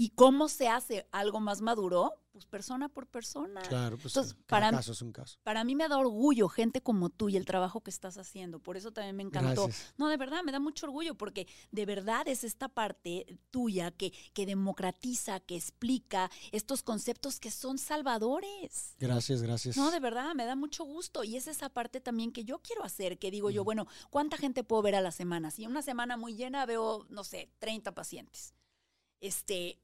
¿Y 0.00 0.08
cómo 0.14 0.48
se 0.48 0.66
hace 0.66 1.06
algo 1.12 1.40
más 1.40 1.60
maduro? 1.60 2.20
pues 2.32 2.46
persona 2.46 2.88
por 2.88 3.06
persona. 3.06 3.60
Claro, 3.62 3.98
pues 3.98 4.16
Entonces, 4.16 4.36
para, 4.46 4.70
caso 4.70 4.92
es 4.92 5.02
un 5.02 5.12
caso. 5.12 5.38
Para 5.42 5.64
mí 5.64 5.74
me 5.74 5.88
da 5.88 5.98
orgullo 5.98 6.48
gente 6.48 6.80
como 6.80 7.10
tú 7.10 7.28
y 7.28 7.36
el 7.36 7.44
trabajo 7.44 7.80
que 7.80 7.90
estás 7.90 8.18
haciendo. 8.18 8.60
Por 8.60 8.76
eso 8.76 8.92
también 8.92 9.16
me 9.16 9.22
encantó. 9.24 9.68
No, 9.98 10.08
de 10.08 10.16
verdad, 10.16 10.42
me 10.44 10.52
da 10.52 10.60
mucho 10.60 10.86
orgullo 10.86 11.16
porque 11.16 11.46
de 11.72 11.86
verdad 11.86 12.28
es 12.28 12.44
esta 12.44 12.68
parte 12.68 13.38
tuya 13.50 13.90
que, 13.90 14.12
que 14.32 14.46
democratiza, 14.46 15.40
que 15.40 15.56
explica 15.56 16.30
estos 16.52 16.82
conceptos 16.82 17.40
que 17.40 17.50
son 17.50 17.78
salvadores. 17.78 18.94
Gracias, 18.98 19.42
gracias. 19.42 19.76
No, 19.76 19.90
de 19.90 20.00
verdad, 20.00 20.34
me 20.34 20.46
da 20.46 20.54
mucho 20.54 20.84
gusto. 20.84 21.24
Y 21.24 21.36
es 21.36 21.48
esa 21.48 21.68
parte 21.68 22.00
también 22.00 22.32
que 22.32 22.44
yo 22.44 22.60
quiero 22.60 22.84
hacer, 22.84 23.18
que 23.18 23.30
digo 23.30 23.50
yo, 23.50 23.64
bueno, 23.64 23.86
¿cuánta 24.08 24.36
gente 24.36 24.62
puedo 24.62 24.82
ver 24.82 24.94
a 24.94 25.00
la 25.00 25.12
semana? 25.12 25.50
Si 25.50 25.66
una 25.66 25.82
semana 25.82 26.16
muy 26.16 26.36
llena 26.36 26.64
veo, 26.64 27.06
no 27.10 27.24
sé, 27.24 27.50
30 27.58 27.92
pacientes. 27.92 28.54
Este, 29.20 29.78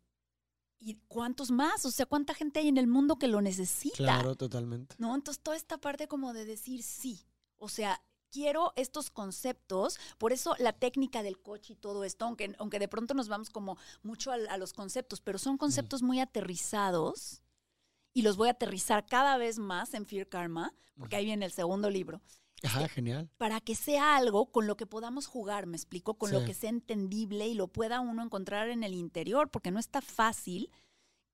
¿Y 0.78 0.94
cuántos 1.08 1.50
más? 1.50 1.84
O 1.84 1.90
sea, 1.90 2.06
¿cuánta 2.06 2.34
gente 2.34 2.60
hay 2.60 2.68
en 2.68 2.78
el 2.78 2.86
mundo 2.86 3.18
que 3.18 3.28
lo 3.28 3.40
necesita? 3.40 3.96
Claro, 3.96 4.36
totalmente. 4.36 4.94
¿No? 4.98 5.14
Entonces, 5.14 5.42
toda 5.42 5.56
esta 5.56 5.78
parte 5.78 6.06
como 6.06 6.32
de 6.32 6.44
decir 6.44 6.82
sí. 6.82 7.20
O 7.56 7.68
sea, 7.68 8.02
quiero 8.30 8.72
estos 8.76 9.10
conceptos, 9.10 9.98
por 10.18 10.32
eso 10.32 10.54
la 10.58 10.72
técnica 10.72 11.22
del 11.22 11.40
coche 11.40 11.72
y 11.72 11.76
todo 11.76 12.04
esto, 12.04 12.26
aunque, 12.26 12.54
aunque 12.58 12.78
de 12.78 12.88
pronto 12.88 13.14
nos 13.14 13.28
vamos 13.28 13.50
como 13.50 13.78
mucho 14.02 14.30
a, 14.30 14.58
los 14.58 14.74
conceptos, 14.74 15.20
pero 15.20 15.38
son 15.38 15.56
conceptos 15.56 16.02
muy 16.02 16.20
aterrizados 16.20 17.42
y 18.12 18.22
los 18.22 18.36
voy 18.36 18.48
a 18.48 18.52
aterrizar 18.52 19.06
cada 19.06 19.38
vez 19.38 19.58
más 19.58 19.94
en 19.94 20.06
Fear 20.06 20.28
Karma, 20.28 20.74
porque 20.98 21.16
ahí 21.16 21.24
viene 21.24 21.46
el 21.46 21.52
segundo 21.52 21.90
libro. 21.90 22.20
Ajá, 22.66 22.82
este, 22.82 22.94
genial. 22.94 23.30
Para 23.38 23.60
que 23.60 23.74
sea 23.74 24.16
algo 24.16 24.50
con 24.50 24.66
lo 24.66 24.76
que 24.76 24.86
podamos 24.86 25.26
jugar, 25.26 25.66
me 25.66 25.76
explico, 25.76 26.14
con 26.14 26.32
lo 26.32 26.44
que 26.44 26.54
sea 26.54 26.70
entendible 26.70 27.46
y 27.46 27.54
lo 27.54 27.68
pueda 27.68 28.00
uno 28.00 28.22
encontrar 28.22 28.68
en 28.68 28.84
el 28.84 28.94
interior, 28.94 29.50
porque 29.50 29.70
no 29.70 29.78
está 29.78 30.00
fácil 30.00 30.70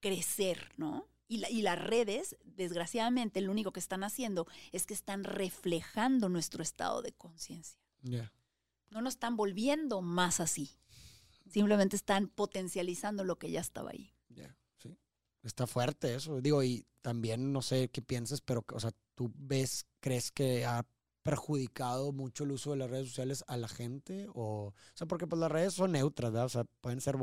crecer, 0.01 0.73
¿no? 0.77 1.09
Y, 1.29 1.45
y 1.47 1.63
las 1.63 1.79
redes, 1.79 2.37
desgraciadamente, 2.45 3.41
lo 3.41 3.53
único 3.53 3.73
que 3.73 3.81
están 3.81 4.05
haciendo 4.05 4.47
es 4.71 4.87
que 4.87 4.95
están 4.95 5.25
reflejando 5.25 6.29
nuestro 6.29 6.63
estado 6.63 7.03
de 7.03 7.13
conciencia. 7.13 7.79
No 8.91 9.01
nos 9.01 9.15
están 9.15 9.37
volviendo 9.37 10.03
más 10.03 10.41
así. 10.41 10.71
Simplemente 11.51 11.97
están 11.97 12.29
potencializando 12.29 13.25
lo 13.25 13.39
que 13.39 13.51
ya 13.51 13.61
estaba 13.61 13.91
ahí. 13.91 14.13
Sí. 14.79 14.97
Está 15.43 15.67
fuerte 15.67 16.15
eso. 16.15 16.41
Digo, 16.41 16.63
y 16.63 16.87
también 17.01 17.53
no 17.53 17.63
sé 17.63 17.89
qué 17.89 18.03
piensas, 18.03 18.41
pero, 18.41 18.65
o 18.73 18.81
sea, 18.81 18.93
tú 19.15 19.33
ves, 19.35 19.87
crees 20.01 20.31
que 20.31 20.65
ha 20.65 20.87
perjudicado 21.23 22.13
mucho 22.13 22.45
el 22.45 22.53
uso 22.53 22.71
de 22.73 22.77
las 22.79 22.91
redes 22.91 23.09
sociales 23.09 23.45
a 23.47 23.57
la 23.57 23.69
gente? 23.69 24.27
O, 24.35 24.69
o 24.69 24.75
sea, 24.95 25.07
porque 25.07 25.27
pues 25.27 25.41
las 25.41 25.51
redes 25.51 25.75
son 25.75 25.93
neutras, 25.93 26.33
¿verdad? 26.33 26.47
O 26.47 26.51
sea, 26.51 26.65
pueden 26.81 27.01
ser 27.01 27.17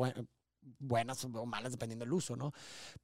buenas 0.77 1.23
o 1.23 1.45
malas 1.45 1.71
dependiendo 1.71 2.05
del 2.05 2.13
uso, 2.13 2.35
¿no? 2.35 2.53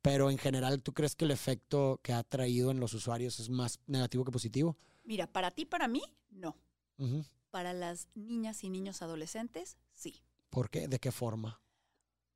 Pero 0.02 0.30
en 0.30 0.38
general, 0.38 0.82
¿tú 0.82 0.94
crees 0.94 1.16
que 1.16 1.26
el 1.26 1.32
efecto 1.32 2.00
que 2.04 2.14
ha 2.14 2.24
traído 2.24 2.72
en 2.72 2.80
los 2.80 2.94
usuarios 2.94 3.40
es 3.40 3.50
más 3.50 3.80
negativo 3.88 4.24
que 4.24 4.32
positivo? 4.32 4.78
Mira, 5.04 5.32
para 5.32 5.52
ti, 5.52 5.66
para 5.66 5.88
mí, 5.88 6.02
no. 6.30 6.56
Para 7.52 7.74
las 7.74 8.08
niñas 8.16 8.64
y 8.64 8.70
niños 8.70 9.02
adolescentes, 9.02 9.78
sí. 9.92 10.22
¿Por 10.50 10.70
qué? 10.70 10.88
¿De 10.88 11.00
qué 11.00 11.12
forma? 11.12 11.62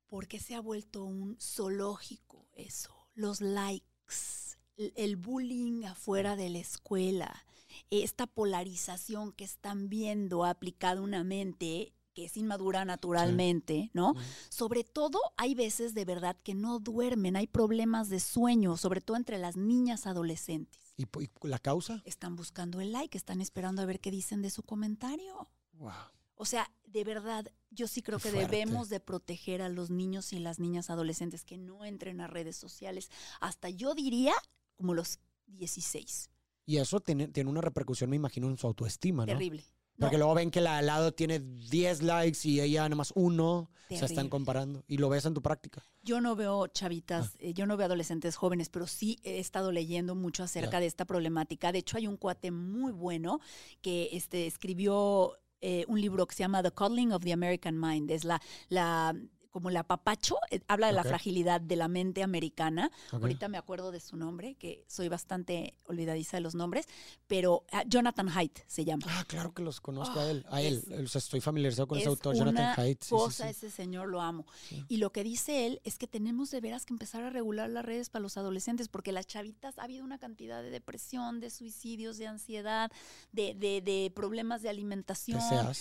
Porque 0.06 0.40
se 0.40 0.54
ha 0.54 0.60
vuelto 0.60 1.04
un 1.04 1.36
zoológico 1.40 2.48
eso. 2.52 2.94
Los 3.14 3.40
likes, 3.40 4.56
el 4.76 5.16
bullying 5.16 5.84
afuera 5.84 6.36
de 6.36 6.50
la 6.50 6.58
escuela, 6.58 7.46
esta 7.90 8.26
polarización 8.26 9.32
que 9.32 9.44
están 9.44 9.88
viendo 9.88 10.44
aplicada 10.44 11.00
una 11.00 11.24
mente 11.24 11.92
que 12.14 12.24
es 12.24 12.36
inmadura 12.36 12.84
naturalmente, 12.84 13.90
¿no? 13.94 14.14
Sobre 14.48 14.84
todo 14.84 15.20
hay 15.36 15.54
veces 15.54 15.94
de 15.94 16.04
verdad 16.04 16.36
que 16.42 16.54
no 16.54 16.80
duermen, 16.80 17.36
hay 17.36 17.46
problemas 17.46 18.08
de 18.08 18.20
sueño, 18.20 18.76
sobre 18.76 19.00
todo 19.00 19.16
entre 19.16 19.38
las 19.38 19.56
niñas 19.56 20.06
adolescentes. 20.06 20.94
¿Y, 20.96 21.06
la 21.46 21.58
causa? 21.58 22.02
Están 22.04 22.36
buscando 22.36 22.80
el 22.80 22.92
like, 22.92 23.16
están 23.16 23.40
esperando 23.40 23.82
a 23.82 23.86
ver 23.86 24.00
qué 24.00 24.10
dicen 24.10 24.42
de 24.42 24.50
su 24.50 24.62
comentario. 24.62 25.48
Wow. 25.74 25.92
O 26.34 26.44
sea, 26.44 26.70
de 26.86 27.04
verdad, 27.04 27.46
yo 27.70 27.86
sí 27.86 28.02
creo 28.02 28.18
que 28.18 28.32
debemos 28.32 28.88
de 28.88 28.98
proteger 28.98 29.62
a 29.62 29.68
los 29.68 29.90
niños 29.90 30.32
y 30.32 30.38
las 30.38 30.58
niñas 30.58 30.90
adolescentes 30.90 31.44
que 31.44 31.58
no 31.58 31.84
entren 31.84 32.20
a 32.20 32.26
redes 32.26 32.56
sociales 32.56 33.10
hasta 33.40 33.68
yo 33.68 33.94
diría 33.94 34.34
como 34.76 34.94
los 34.94 35.20
16. 35.46 36.30
Y 36.70 36.78
eso 36.78 37.00
tiene, 37.00 37.26
tiene 37.26 37.50
una 37.50 37.60
repercusión, 37.60 38.10
me 38.10 38.14
imagino, 38.14 38.48
en 38.48 38.56
su 38.56 38.64
autoestima, 38.64 39.26
¿no? 39.26 39.32
Terrible. 39.32 39.64
Porque 39.98 40.18
luego 40.18 40.34
ven 40.34 40.52
que 40.52 40.60
la 40.60 40.78
al 40.78 40.86
lado 40.86 41.12
tiene 41.12 41.40
10 41.40 42.02
likes 42.02 42.48
y 42.48 42.60
ella 42.60 42.82
nada 42.82 42.94
más 42.94 43.12
uno. 43.16 43.72
Se 43.88 44.04
están 44.04 44.28
comparando. 44.28 44.84
Y 44.86 44.98
lo 44.98 45.08
ves 45.08 45.24
en 45.24 45.34
tu 45.34 45.42
práctica. 45.42 45.84
Yo 46.04 46.20
no 46.20 46.36
veo 46.36 46.68
chavitas, 46.68 47.32
ah. 47.34 47.38
eh, 47.40 47.54
yo 47.54 47.66
no 47.66 47.76
veo 47.76 47.86
adolescentes 47.86 48.36
jóvenes, 48.36 48.68
pero 48.68 48.86
sí 48.86 49.18
he 49.24 49.40
estado 49.40 49.72
leyendo 49.72 50.14
mucho 50.14 50.44
acerca 50.44 50.78
de 50.78 50.86
esta 50.86 51.06
problemática. 51.06 51.72
De 51.72 51.80
hecho, 51.80 51.96
hay 51.96 52.06
un 52.06 52.16
cuate 52.16 52.52
muy 52.52 52.92
bueno 52.92 53.40
que 53.82 54.10
este, 54.12 54.46
escribió 54.46 55.40
eh, 55.60 55.84
un 55.88 56.00
libro 56.00 56.24
que 56.28 56.36
se 56.36 56.44
llama 56.44 56.62
The 56.62 56.70
Cuddling 56.70 57.10
of 57.10 57.24
the 57.24 57.32
American 57.32 57.80
Mind. 57.80 58.12
Es 58.12 58.22
la, 58.22 58.40
la 58.68 59.20
como 59.50 59.68
el 59.68 59.76
apapacho, 59.76 60.36
eh, 60.50 60.60
habla 60.68 60.86
de 60.88 60.92
la 60.92 61.04
fragilidad 61.04 61.60
de 61.60 61.76
la 61.76 61.88
mente 61.88 62.22
americana. 62.22 62.90
Ahorita 63.10 63.48
me 63.48 63.58
acuerdo 63.58 63.90
de 63.90 64.00
su 64.00 64.16
nombre, 64.16 64.54
que 64.54 64.84
soy 64.86 65.08
bastante 65.08 65.74
olvidadiza 65.84 66.36
de 66.36 66.40
los 66.40 66.54
nombres, 66.54 66.86
pero 67.26 67.64
ah, 67.72 67.82
Jonathan 67.86 68.28
Haidt 68.28 68.60
se 68.66 68.84
llama. 68.84 69.06
Ah, 69.08 69.24
claro 69.26 69.52
que 69.52 69.62
los 69.62 69.80
conozco 69.80 70.20
a 70.20 70.30
él. 70.30 70.46
A 70.50 70.62
él, 70.62 70.84
estoy 71.12 71.40
familiarizado 71.40 71.88
con 71.88 71.98
ese 71.98 72.08
autor, 72.08 72.36
Jonathan 72.36 72.74
Haidt. 72.78 73.02
Sí, 73.02 73.10
cosa, 73.10 73.48
ese 73.48 73.70
señor 73.70 74.08
lo 74.08 74.20
amo. 74.20 74.46
Y 74.88 74.98
lo 74.98 75.10
que 75.10 75.24
dice 75.24 75.66
él 75.66 75.80
es 75.84 75.98
que 75.98 76.06
tenemos 76.06 76.50
de 76.50 76.60
veras 76.60 76.86
que 76.86 76.94
empezar 76.94 77.22
a 77.22 77.30
regular 77.30 77.68
las 77.70 77.84
redes 77.84 78.10
para 78.10 78.22
los 78.22 78.36
adolescentes, 78.36 78.88
porque 78.88 79.12
las 79.12 79.26
chavitas 79.26 79.78
ha 79.78 79.84
habido 79.84 80.04
una 80.04 80.18
cantidad 80.18 80.62
de 80.62 80.70
depresión, 80.70 81.40
de 81.40 81.50
suicidios, 81.50 82.18
de 82.18 82.26
ansiedad, 82.26 82.90
de, 83.32 83.54
de, 83.54 83.80
de 83.80 84.12
problemas 84.14 84.62
de 84.62 84.68
alimentación, 84.68 85.40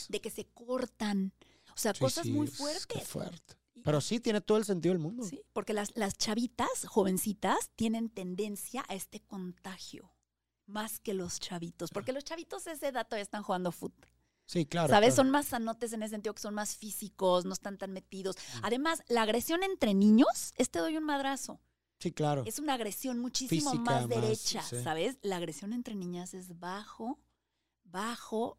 de 0.10 0.22
que 0.22 0.30
se 0.30 0.46
cortan. 0.46 1.32
O 1.80 1.82
sea, 1.82 1.94
cosas 1.94 2.26
muy 2.26 2.48
fuertes. 2.48 3.08
Fuerte. 3.08 3.56
Pero 3.86 4.02
sí, 4.02 4.20
tiene 4.20 4.42
todo 4.42 4.58
el 4.58 4.66
sentido 4.66 4.94
del 4.94 5.02
mundo. 5.02 5.24
Sí, 5.24 5.42
porque 5.54 5.74
las, 5.74 5.96
las 5.96 6.18
chavitas, 6.18 6.86
jovencitas, 6.86 7.72
tienen 7.78 8.10
tendencia 8.10 8.84
a 8.90 8.96
este 8.96 9.22
contagio, 9.22 10.12
más 10.66 11.00
que 11.00 11.14
los 11.14 11.40
chavitos, 11.40 11.90
porque 11.92 12.12
los 12.12 12.26
chavitos 12.26 12.64
ese 12.64 12.74
esa 12.74 12.88
edad 12.90 13.08
todavía 13.08 13.24
están 13.24 13.44
jugando 13.44 13.72
fútbol. 13.72 14.10
Sí, 14.46 14.66
claro. 14.66 14.90
¿Sabes? 14.90 15.16
Son 15.16 15.30
más 15.30 15.46
sanotes 15.46 15.94
en 15.94 16.04
ese 16.04 16.16
sentido 16.16 16.36
que 16.36 16.42
son 16.42 16.54
más 16.54 16.76
físicos, 16.76 17.46
no 17.46 17.54
están 17.54 17.78
tan 17.78 17.94
metidos. 17.94 18.36
Además, 18.62 19.02
la 19.08 19.22
agresión 19.22 19.64
entre 19.64 19.94
niños 19.94 20.54
es 20.58 20.70
te 20.70 20.80
doy 20.80 20.98
un 20.98 21.06
madrazo. 21.06 21.62
Sí, 22.00 22.12
claro. 22.12 22.44
Es 22.46 22.60
una 22.60 22.74
agresión 22.74 23.20
muchísimo 23.20 23.74
más 23.76 24.10
derecha, 24.10 24.62
¿sabes? 24.64 25.18
La 25.22 25.38
agresión 25.38 25.72
entre 25.72 25.96
niñas 25.96 26.34
es 26.34 26.60
bajo, 26.60 27.20
bajo 27.86 28.58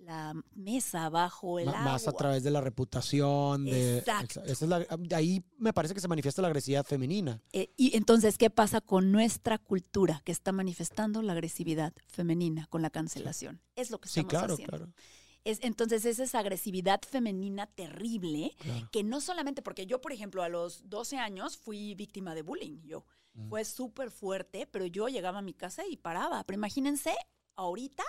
la 0.00 0.34
mesa 0.54 1.08
bajo 1.08 1.58
el 1.58 1.68
agua. 1.68 1.80
Más 1.80 2.08
a 2.08 2.12
través 2.12 2.42
de 2.42 2.50
la 2.50 2.60
reputación. 2.60 3.64
De, 3.64 3.98
Exacto. 3.98 4.42
Esa 4.44 4.64
es 4.64 5.12
ahí 5.12 5.44
me 5.58 5.72
parece 5.72 5.94
que 5.94 6.00
se 6.00 6.08
manifiesta 6.08 6.42
la 6.42 6.48
agresividad 6.48 6.84
femenina. 6.84 7.42
Eh, 7.52 7.72
y 7.76 7.96
entonces, 7.96 8.38
¿qué 8.38 8.50
pasa 8.50 8.80
con 8.80 9.12
nuestra 9.12 9.58
cultura 9.58 10.22
que 10.24 10.32
está 10.32 10.52
manifestando 10.52 11.22
la 11.22 11.32
agresividad 11.32 11.92
femenina 12.08 12.66
con 12.66 12.82
la 12.82 12.90
cancelación? 12.90 13.60
Es 13.76 13.90
lo 13.90 14.00
que 14.00 14.08
estamos 14.08 14.30
sí, 14.30 14.36
claro, 14.36 14.56
Claro. 14.56 14.92
Es, 15.44 15.58
entonces, 15.62 16.04
es 16.04 16.18
esa 16.18 16.40
agresividad 16.40 17.00
femenina 17.08 17.66
terrible 17.66 18.54
que 18.92 19.02
no 19.02 19.20
solamente, 19.22 19.62
porque 19.62 19.86
yo, 19.86 20.00
por 20.00 20.12
ejemplo, 20.12 20.42
a 20.42 20.50
los 20.50 20.90
12 20.90 21.16
años 21.16 21.56
fui 21.56 21.94
víctima 21.94 22.34
de 22.34 22.42
bullying, 22.42 22.82
yo. 22.82 23.06
Mm. 23.32 23.48
Fue 23.48 23.64
súper 23.64 24.10
fuerte, 24.10 24.66
pero 24.66 24.86
yo 24.86 25.08
llegaba 25.08 25.38
a 25.38 25.42
mi 25.42 25.54
casa 25.54 25.86
y 25.88 25.96
paraba. 25.96 26.44
Pero 26.44 26.58
imagínense, 26.58 27.14
ahorita 27.56 28.04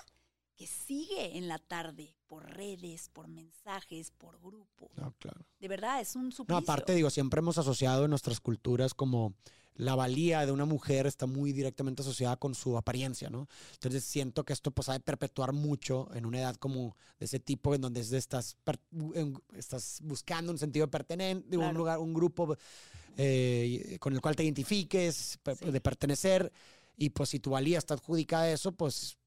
que 0.62 0.68
sigue 0.68 1.40
en 1.40 1.48
la 1.48 1.58
tarde 1.58 2.14
por 2.28 2.46
redes, 2.46 3.10
por 3.12 3.28
mensajes, 3.28 4.12
por 4.12 4.40
grupo. 4.40 4.92
No, 4.96 5.12
claro. 5.18 5.44
De 5.60 5.68
verdad, 5.68 6.00
es 6.00 6.16
un 6.16 6.32
suplicio. 6.32 6.54
No, 6.54 6.58
aparte, 6.58 6.94
digo, 6.94 7.10
siempre 7.10 7.40
hemos 7.40 7.58
asociado 7.58 8.04
en 8.06 8.12
nuestras 8.12 8.40
culturas 8.40 8.94
como 8.94 9.34
la 9.74 9.96
valía 9.96 10.46
de 10.46 10.52
una 10.52 10.66
mujer 10.66 11.08
está 11.08 11.26
muy 11.26 11.52
directamente 11.52 12.04
asociada 12.04 12.38
con 12.38 12.54
su 12.54 12.78
apariencia, 12.78 13.32
¿no? 13.32 13.48
Entonces 13.74 14.04
siento 14.04 14.44
que 14.44 14.54
esto 14.54 14.70
pues 14.70 14.88
ha 14.90 14.94
de 14.94 15.00
perpetuar 15.00 15.52
mucho 15.52 16.14
en 16.14 16.28
una 16.28 16.42
edad 16.42 16.56
como 16.58 16.96
de 17.18 17.26
ese 17.26 17.40
tipo 17.40 17.74
en 17.74 17.82
donde 17.82 18.02
estás, 18.02 18.56
estás 19.56 20.00
buscando 20.04 20.52
un 20.52 20.60
sentido 20.60 20.86
de 20.86 20.92
pertenencia, 20.92 21.58
un 21.58 21.74
lugar, 21.74 21.98
un 21.98 22.14
grupo 22.14 22.56
eh, 23.18 23.98
con 24.00 24.14
el 24.14 24.22
cual 24.22 24.36
te 24.36 24.44
identifiques, 24.44 25.40
de 25.60 25.82
pertenecer, 25.82 26.54
y 26.98 27.10
pues 27.10 27.30
si 27.30 27.40
tu 27.40 27.50
valía 27.50 27.80
está 27.80 27.96
adjudicada 27.96 28.44
a 28.44 28.52
eso, 28.52 28.74
pues 28.74 29.18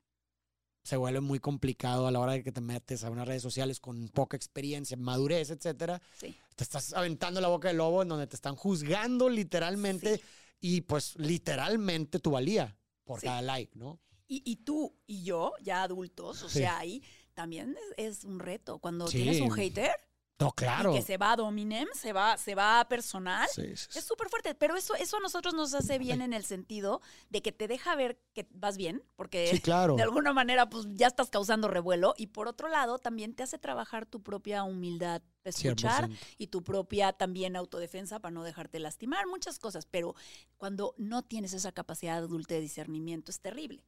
se 0.85 0.99
vuelve 0.99 1.21
muy 1.21 1.41
complicado 1.41 2.07
a 2.07 2.11
la 2.11 2.21
hora 2.21 2.33
de 2.33 2.45
que 2.45 2.53
te 2.53 2.61
metes 2.61 3.05
a 3.05 3.11
unas 3.11 3.27
redes 3.27 3.43
sociales 3.43 3.81
con 3.81 4.09
poca 4.11 4.37
experiencia, 4.37 4.97
madurez, 4.99 5.51
etcétera. 5.51 6.01
Sí. 6.19 6.37
Te 6.55 6.63
estás 6.63 6.93
aventando 6.93 7.41
la 7.41 7.49
boca 7.49 7.69
del 7.69 7.79
lobo 7.79 8.03
en 8.03 8.09
donde 8.09 8.27
te 8.27 8.37
están 8.37 8.55
juzgando 8.55 9.31
literalmente 9.31 10.21
y 10.61 10.83
pues 10.83 11.15
literalmente 11.19 12.21
tu 12.21 12.31
valía 12.31 12.77
por 13.05 13.21
cada 13.21 13.41
like, 13.41 13.77
¿no? 13.77 13.99
Y, 14.27 14.43
y, 14.45 14.57
tú 14.57 14.95
y 15.07 15.23
yo, 15.25 15.53
ya 15.63 15.83
adultos, 15.83 16.43
o 16.43 16.49
sea, 16.49 16.79
ahí 16.79 17.03
también 17.35 17.77
es, 17.97 18.25
un 18.25 18.39
reto. 18.39 18.79
Cuando 18.79 19.07
tienes 19.07 19.41
un 19.41 19.51
hater, 19.51 19.93
No, 20.41 20.51
claro. 20.51 20.93
que 20.93 21.03
se 21.03 21.17
va 21.17 21.33
a 21.33 21.37
Dominem, 21.37 21.87
se 21.95 22.13
va, 22.13 22.37
se 22.37 22.55
va 22.55 22.81
a 22.81 22.89
personal. 22.89 23.49
Es 23.57 23.89
súper 24.05 24.29
fuerte, 24.29 24.55
pero 24.55 24.77
eso, 24.77 24.95
eso 24.97 25.19
a 25.19 25.21
nosotros 25.21 25.55
nos 25.55 25.75
hace 25.75 25.99
bien 25.99 26.23
en 26.23 26.33
el 26.33 26.45
sentido 26.45 27.01
de 27.31 27.41
que 27.41 27.53
te 27.53 27.69
deja 27.69 27.95
ver 27.95 28.19
que 28.33 28.47
vas 28.51 28.77
bien, 28.77 29.03
porque 29.15 29.61
claro. 29.63 29.95
de 29.95 30.03
alguna 30.03 30.33
manera 30.33 30.69
pues 30.69 30.87
ya 30.91 31.07
estás 31.07 31.31
causando 31.31 31.69
revuelo 31.69 32.15
y 32.17 32.29
por 32.29 32.49
otro 32.49 32.69
lado 32.69 32.99
también 32.99 33.35
te 33.35 33.45
hace 33.45 33.59
trabajar 33.59 34.07
tu 34.07 34.23
propia 34.23 34.65
humildad 34.65 35.23
escuchar 35.45 36.09
y 36.39 36.49
tu 36.49 36.63
propia 36.65 37.13
también 37.13 37.55
autodefensa 37.55 38.19
para 38.19 38.33
no 38.33 38.43
dejarte 38.45 38.79
lastimar, 38.79 39.27
muchas 39.27 39.59
cosas, 39.59 39.87
pero 39.87 40.15
cuando 40.57 40.95
no 40.97 41.23
tienes 41.23 41.53
esa 41.53 41.73
capacidad 41.73 42.17
adulta 42.17 42.55
de 42.55 42.61
discernimiento 42.61 43.31
es 43.31 43.41
terrible. 43.41 43.85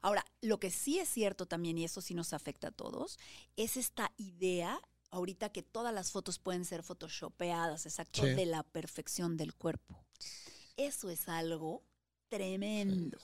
Ahora, 0.00 0.24
lo 0.42 0.60
que 0.60 0.70
sí 0.70 1.00
es 1.00 1.08
cierto 1.08 1.46
también, 1.46 1.76
y 1.76 1.84
eso 1.84 2.00
sí 2.00 2.14
nos 2.14 2.32
afecta 2.32 2.68
a 2.68 2.70
todos, 2.70 3.18
es 3.56 3.76
esta 3.76 4.12
idea 4.16 4.80
ahorita 5.10 5.50
que 5.50 5.62
todas 5.62 5.94
las 5.94 6.10
fotos 6.10 6.38
pueden 6.38 6.64
ser 6.64 6.82
photoshopeadas, 6.82 7.86
exacto, 7.86 8.24
de 8.24 8.46
la 8.46 8.62
perfección 8.62 9.36
del 9.36 9.54
cuerpo. 9.54 10.04
Eso 10.76 11.10
es 11.10 11.28
algo 11.28 11.82
tremendo. 12.28 13.18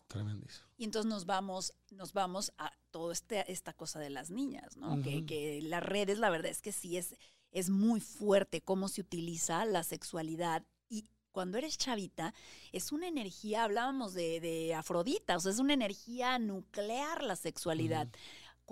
Y 0.76 0.84
entonces 0.84 1.09
nos 1.09 1.26
vamos, 1.26 1.74
nos 1.90 2.12
vamos 2.12 2.52
a 2.59 2.72
toda 2.90 3.12
este, 3.12 3.50
esta 3.50 3.72
cosa 3.72 3.98
de 3.98 4.10
las 4.10 4.30
niñas, 4.30 4.76
¿no? 4.76 5.02
que, 5.02 5.24
que, 5.26 5.60
las 5.62 5.82
redes, 5.82 6.18
la 6.18 6.30
verdad 6.30 6.50
es 6.50 6.62
que 6.62 6.72
sí 6.72 6.96
es, 6.96 7.16
es 7.50 7.70
muy 7.70 8.00
fuerte 8.00 8.60
cómo 8.60 8.88
se 8.88 9.00
utiliza 9.00 9.64
la 9.64 9.82
sexualidad. 9.82 10.64
Y 10.88 11.06
cuando 11.32 11.59
eres 11.59 11.78
chavita, 11.78 12.34
es 12.72 12.92
una 12.92 13.09
energía, 13.09 13.64
hablábamos 13.64 14.14
de, 14.14 14.40
de 14.40 14.74
Afrodita, 14.74 15.36
o 15.36 15.40
sea, 15.40 15.52
es 15.52 15.59
una 15.59 15.74
energía 15.74 16.38
nuclear 16.38 17.22
la 17.22 17.36
sexualidad 17.36 18.09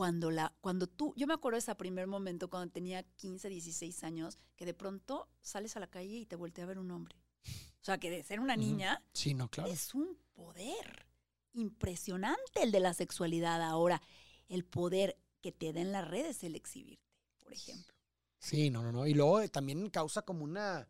cuando 0.00 0.30
la 0.30 0.56
cuando 0.62 0.86
tú 0.86 1.12
yo 1.14 1.26
me 1.26 1.34
acuerdo 1.34 1.56
de 1.56 1.58
ese 1.58 1.74
primer 1.74 2.06
momento 2.06 2.48
cuando 2.48 2.72
tenía 2.72 3.02
15, 3.02 3.50
16 3.50 4.02
años 4.02 4.38
que 4.56 4.64
de 4.64 4.72
pronto 4.72 5.28
sales 5.42 5.76
a 5.76 5.80
la 5.80 5.88
calle 5.88 6.16
y 6.16 6.24
te 6.24 6.36
voltea 6.36 6.64
a 6.64 6.68
ver 6.68 6.78
un 6.78 6.90
hombre. 6.90 7.14
O 7.44 7.84
sea, 7.84 7.98
que 7.98 8.08
de 8.08 8.24
ser 8.24 8.40
una 8.40 8.56
niña 8.56 9.04
sí, 9.12 9.34
no, 9.34 9.50
claro. 9.50 9.70
es 9.70 9.94
un 9.94 10.16
poder 10.32 11.06
impresionante 11.52 12.62
el 12.62 12.72
de 12.72 12.80
la 12.80 12.94
sexualidad 12.94 13.60
ahora, 13.60 14.00
el 14.48 14.64
poder 14.64 15.18
que 15.42 15.52
te 15.52 15.70
da 15.74 15.82
en 15.82 15.92
las 15.92 16.08
redes 16.08 16.42
el 16.44 16.54
exhibirte, 16.54 17.04
por 17.38 17.52
ejemplo. 17.52 17.94
Sí, 18.38 18.70
no, 18.70 18.82
no, 18.82 18.92
no, 18.92 19.06
y 19.06 19.12
luego 19.12 19.46
también 19.50 19.90
causa 19.90 20.22
como 20.22 20.44
una 20.44 20.88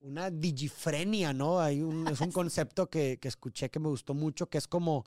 una 0.00 0.30
digifrenia, 0.30 1.34
¿no? 1.34 1.60
Hay 1.60 1.82
un, 1.82 2.08
es 2.08 2.22
un 2.22 2.32
concepto 2.32 2.88
que, 2.88 3.18
que 3.18 3.28
escuché 3.28 3.70
que 3.70 3.80
me 3.80 3.88
gustó 3.88 4.14
mucho, 4.14 4.48
que 4.48 4.56
es 4.56 4.66
como 4.66 5.04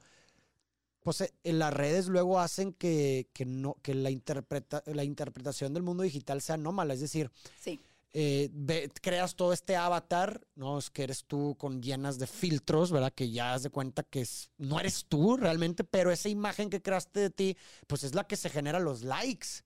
pues 1.07 1.21
en 1.21 1.29
eh, 1.45 1.53
las 1.53 1.73
redes 1.73 2.07
luego 2.07 2.37
hacen 2.37 2.73
que, 2.73 3.29
no, 3.45 3.77
que 3.81 3.93
la, 3.93 4.09
interpreta, 4.09 4.83
la 4.87 5.05
interpretación 5.05 5.73
del 5.73 5.81
mundo 5.81 6.03
digital 6.03 6.41
sea 6.41 6.55
anómala. 6.55 6.93
Es 6.93 6.99
decir, 6.99 7.31
eh, 8.11 8.89
creas 9.01 9.37
todo 9.37 9.53
este 9.53 9.77
avatar, 9.77 10.45
¿no? 10.55 10.77
Es 10.77 10.89
que 10.89 11.03
eres 11.03 11.23
tú 11.23 11.55
con 11.57 11.81
llenas 11.81 12.19
de 12.19 12.27
filtros, 12.27 12.91
¿verdad? 12.91 13.13
Que 13.13 13.31
ya 13.31 13.53
has 13.53 13.63
de 13.63 13.69
cuenta 13.69 14.03
que 14.03 14.19
es, 14.19 14.51
no 14.57 14.81
eres 14.81 15.05
tú 15.07 15.37
realmente, 15.37 15.85
pero 15.85 16.11
esa 16.11 16.27
imagen 16.27 16.69
que 16.69 16.81
creaste 16.81 17.21
de 17.21 17.29
ti, 17.29 17.57
pues 17.87 18.03
es 18.03 18.13
la 18.13 18.27
que 18.27 18.35
se 18.35 18.49
genera 18.49 18.81
los 18.81 19.03
likes. 19.03 19.63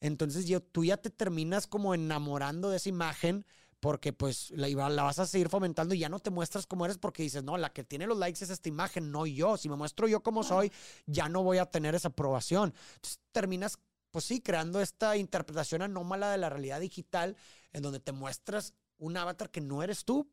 Entonces 0.00 0.46
yo, 0.46 0.62
tú 0.62 0.82
ya 0.82 0.96
te 0.96 1.10
terminas 1.10 1.66
como 1.66 1.92
enamorando 1.92 2.70
de 2.70 2.78
esa 2.78 2.88
imagen 2.88 3.44
porque 3.80 4.12
pues 4.12 4.50
la, 4.50 4.68
la 4.68 5.02
vas 5.02 5.18
a 5.18 5.26
seguir 5.26 5.48
fomentando 5.48 5.94
y 5.94 6.00
ya 6.00 6.08
no 6.08 6.18
te 6.18 6.30
muestras 6.30 6.66
como 6.66 6.84
eres 6.84 6.98
porque 6.98 7.22
dices, 7.22 7.44
no, 7.44 7.56
la 7.56 7.72
que 7.72 7.84
tiene 7.84 8.06
los 8.06 8.18
likes 8.18 8.42
es 8.42 8.50
esta 8.50 8.68
imagen, 8.68 9.12
no 9.12 9.26
yo. 9.26 9.56
Si 9.56 9.68
me 9.68 9.76
muestro 9.76 10.08
yo 10.08 10.22
como 10.22 10.42
soy, 10.42 10.72
ya 11.06 11.28
no 11.28 11.42
voy 11.42 11.58
a 11.58 11.66
tener 11.66 11.94
esa 11.94 12.08
aprobación. 12.08 12.74
Entonces 12.94 13.20
terminas, 13.32 13.78
pues 14.10 14.24
sí, 14.24 14.40
creando 14.40 14.80
esta 14.80 15.16
interpretación 15.16 15.82
anómala 15.82 16.30
de 16.32 16.38
la 16.38 16.50
realidad 16.50 16.80
digital 16.80 17.36
en 17.72 17.82
donde 17.82 18.00
te 18.00 18.12
muestras 18.12 18.74
un 18.98 19.16
avatar 19.16 19.50
que 19.50 19.60
no 19.60 19.82
eres 19.82 20.04
tú 20.04 20.28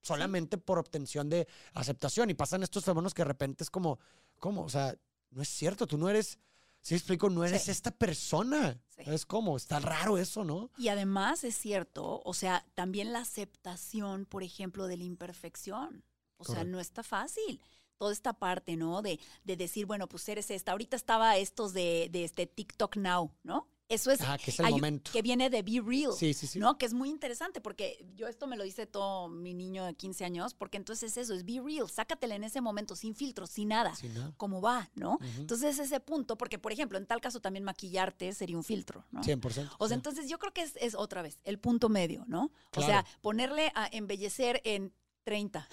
solamente 0.00 0.58
por 0.58 0.78
obtención 0.78 1.28
de 1.28 1.48
aceptación. 1.72 2.30
Y 2.30 2.34
pasan 2.34 2.62
estos 2.62 2.84
fenómenos 2.84 3.14
que 3.14 3.22
de 3.22 3.28
repente 3.28 3.64
es 3.64 3.70
como, 3.70 3.98
¿cómo? 4.38 4.62
O 4.62 4.68
sea, 4.68 4.94
no 5.30 5.42
es 5.42 5.48
cierto, 5.48 5.86
tú 5.86 5.98
no 5.98 6.08
eres 6.08 6.38
Sí, 6.84 6.94
explico, 6.94 7.30
no 7.30 7.46
eres 7.46 7.68
esta 7.68 7.90
persona. 7.90 8.78
Es 8.98 9.24
como, 9.24 9.56
está 9.56 9.80
raro 9.80 10.18
eso, 10.18 10.44
¿no? 10.44 10.70
Y 10.76 10.88
además 10.88 11.42
es 11.42 11.56
cierto, 11.56 12.20
o 12.22 12.34
sea, 12.34 12.62
también 12.74 13.10
la 13.10 13.20
aceptación, 13.20 14.26
por 14.26 14.42
ejemplo, 14.42 14.86
de 14.86 14.98
la 14.98 15.04
imperfección. 15.04 16.04
O 16.36 16.44
sea, 16.44 16.62
no 16.62 16.80
está 16.80 17.02
fácil. 17.02 17.62
Toda 17.96 18.12
esta 18.12 18.34
parte, 18.34 18.76
¿no? 18.76 19.00
De, 19.00 19.18
de 19.44 19.56
decir, 19.56 19.86
bueno, 19.86 20.10
pues 20.10 20.28
eres 20.28 20.50
esta. 20.50 20.72
Ahorita 20.72 20.94
estaba 20.94 21.38
estos 21.38 21.72
de, 21.72 22.10
de 22.12 22.24
este 22.24 22.46
TikTok 22.46 22.96
Now, 22.98 23.32
¿no? 23.44 23.66
Eso 23.88 24.10
es, 24.10 24.20
que 24.42 24.50
es 24.50 24.58
el 24.60 24.70
momento. 24.70 25.10
que 25.12 25.20
viene 25.20 25.50
de 25.50 25.62
Be 25.62 25.82
Real, 25.84 26.12
sí, 26.12 26.32
sí, 26.32 26.46
sí. 26.46 26.58
¿no? 26.58 26.78
Que 26.78 26.86
es 26.86 26.94
muy 26.94 27.10
interesante 27.10 27.60
porque 27.60 28.04
yo 28.14 28.28
esto 28.28 28.46
me 28.46 28.56
lo 28.56 28.64
dice 28.64 28.86
todo 28.86 29.28
mi 29.28 29.52
niño 29.52 29.84
de 29.84 29.94
15 29.94 30.24
años, 30.24 30.54
porque 30.54 30.78
entonces 30.78 31.16
eso 31.16 31.34
es 31.34 31.44
Be 31.44 31.60
Real, 31.62 31.88
sácatela 31.90 32.34
en 32.34 32.44
ese 32.44 32.62
momento 32.62 32.96
sin 32.96 33.14
filtro, 33.14 33.46
sin 33.46 33.68
nada, 33.68 33.94
sin 33.94 34.14
nada. 34.14 34.32
como 34.38 34.62
va, 34.62 34.90
¿no? 34.94 35.18
Entonces 35.38 35.78
ese 35.78 36.00
punto, 36.00 36.36
porque 36.38 36.58
por 36.58 36.72
ejemplo, 36.72 36.96
en 36.96 37.06
tal 37.06 37.20
caso 37.20 37.40
también 37.40 37.64
maquillarte 37.64 38.32
sería 38.32 38.56
un 38.56 38.64
filtro, 38.64 39.04
¿no? 39.10 39.22
100%. 39.22 39.70
O 39.78 39.86
sea, 39.86 39.94
entonces 39.94 40.28
yo 40.28 40.38
creo 40.38 40.52
que 40.52 40.62
es, 40.62 40.76
es, 40.76 40.94
otra 40.94 41.20
vez 41.20 41.38
el 41.44 41.58
punto 41.58 41.88
medio, 41.88 42.24
¿no? 42.26 42.50
O 42.76 42.82
sea, 42.82 43.04
ponerle 43.20 43.70
a 43.74 43.88
embellecer 43.92 44.62
en 44.64 44.92
30. 45.24 45.68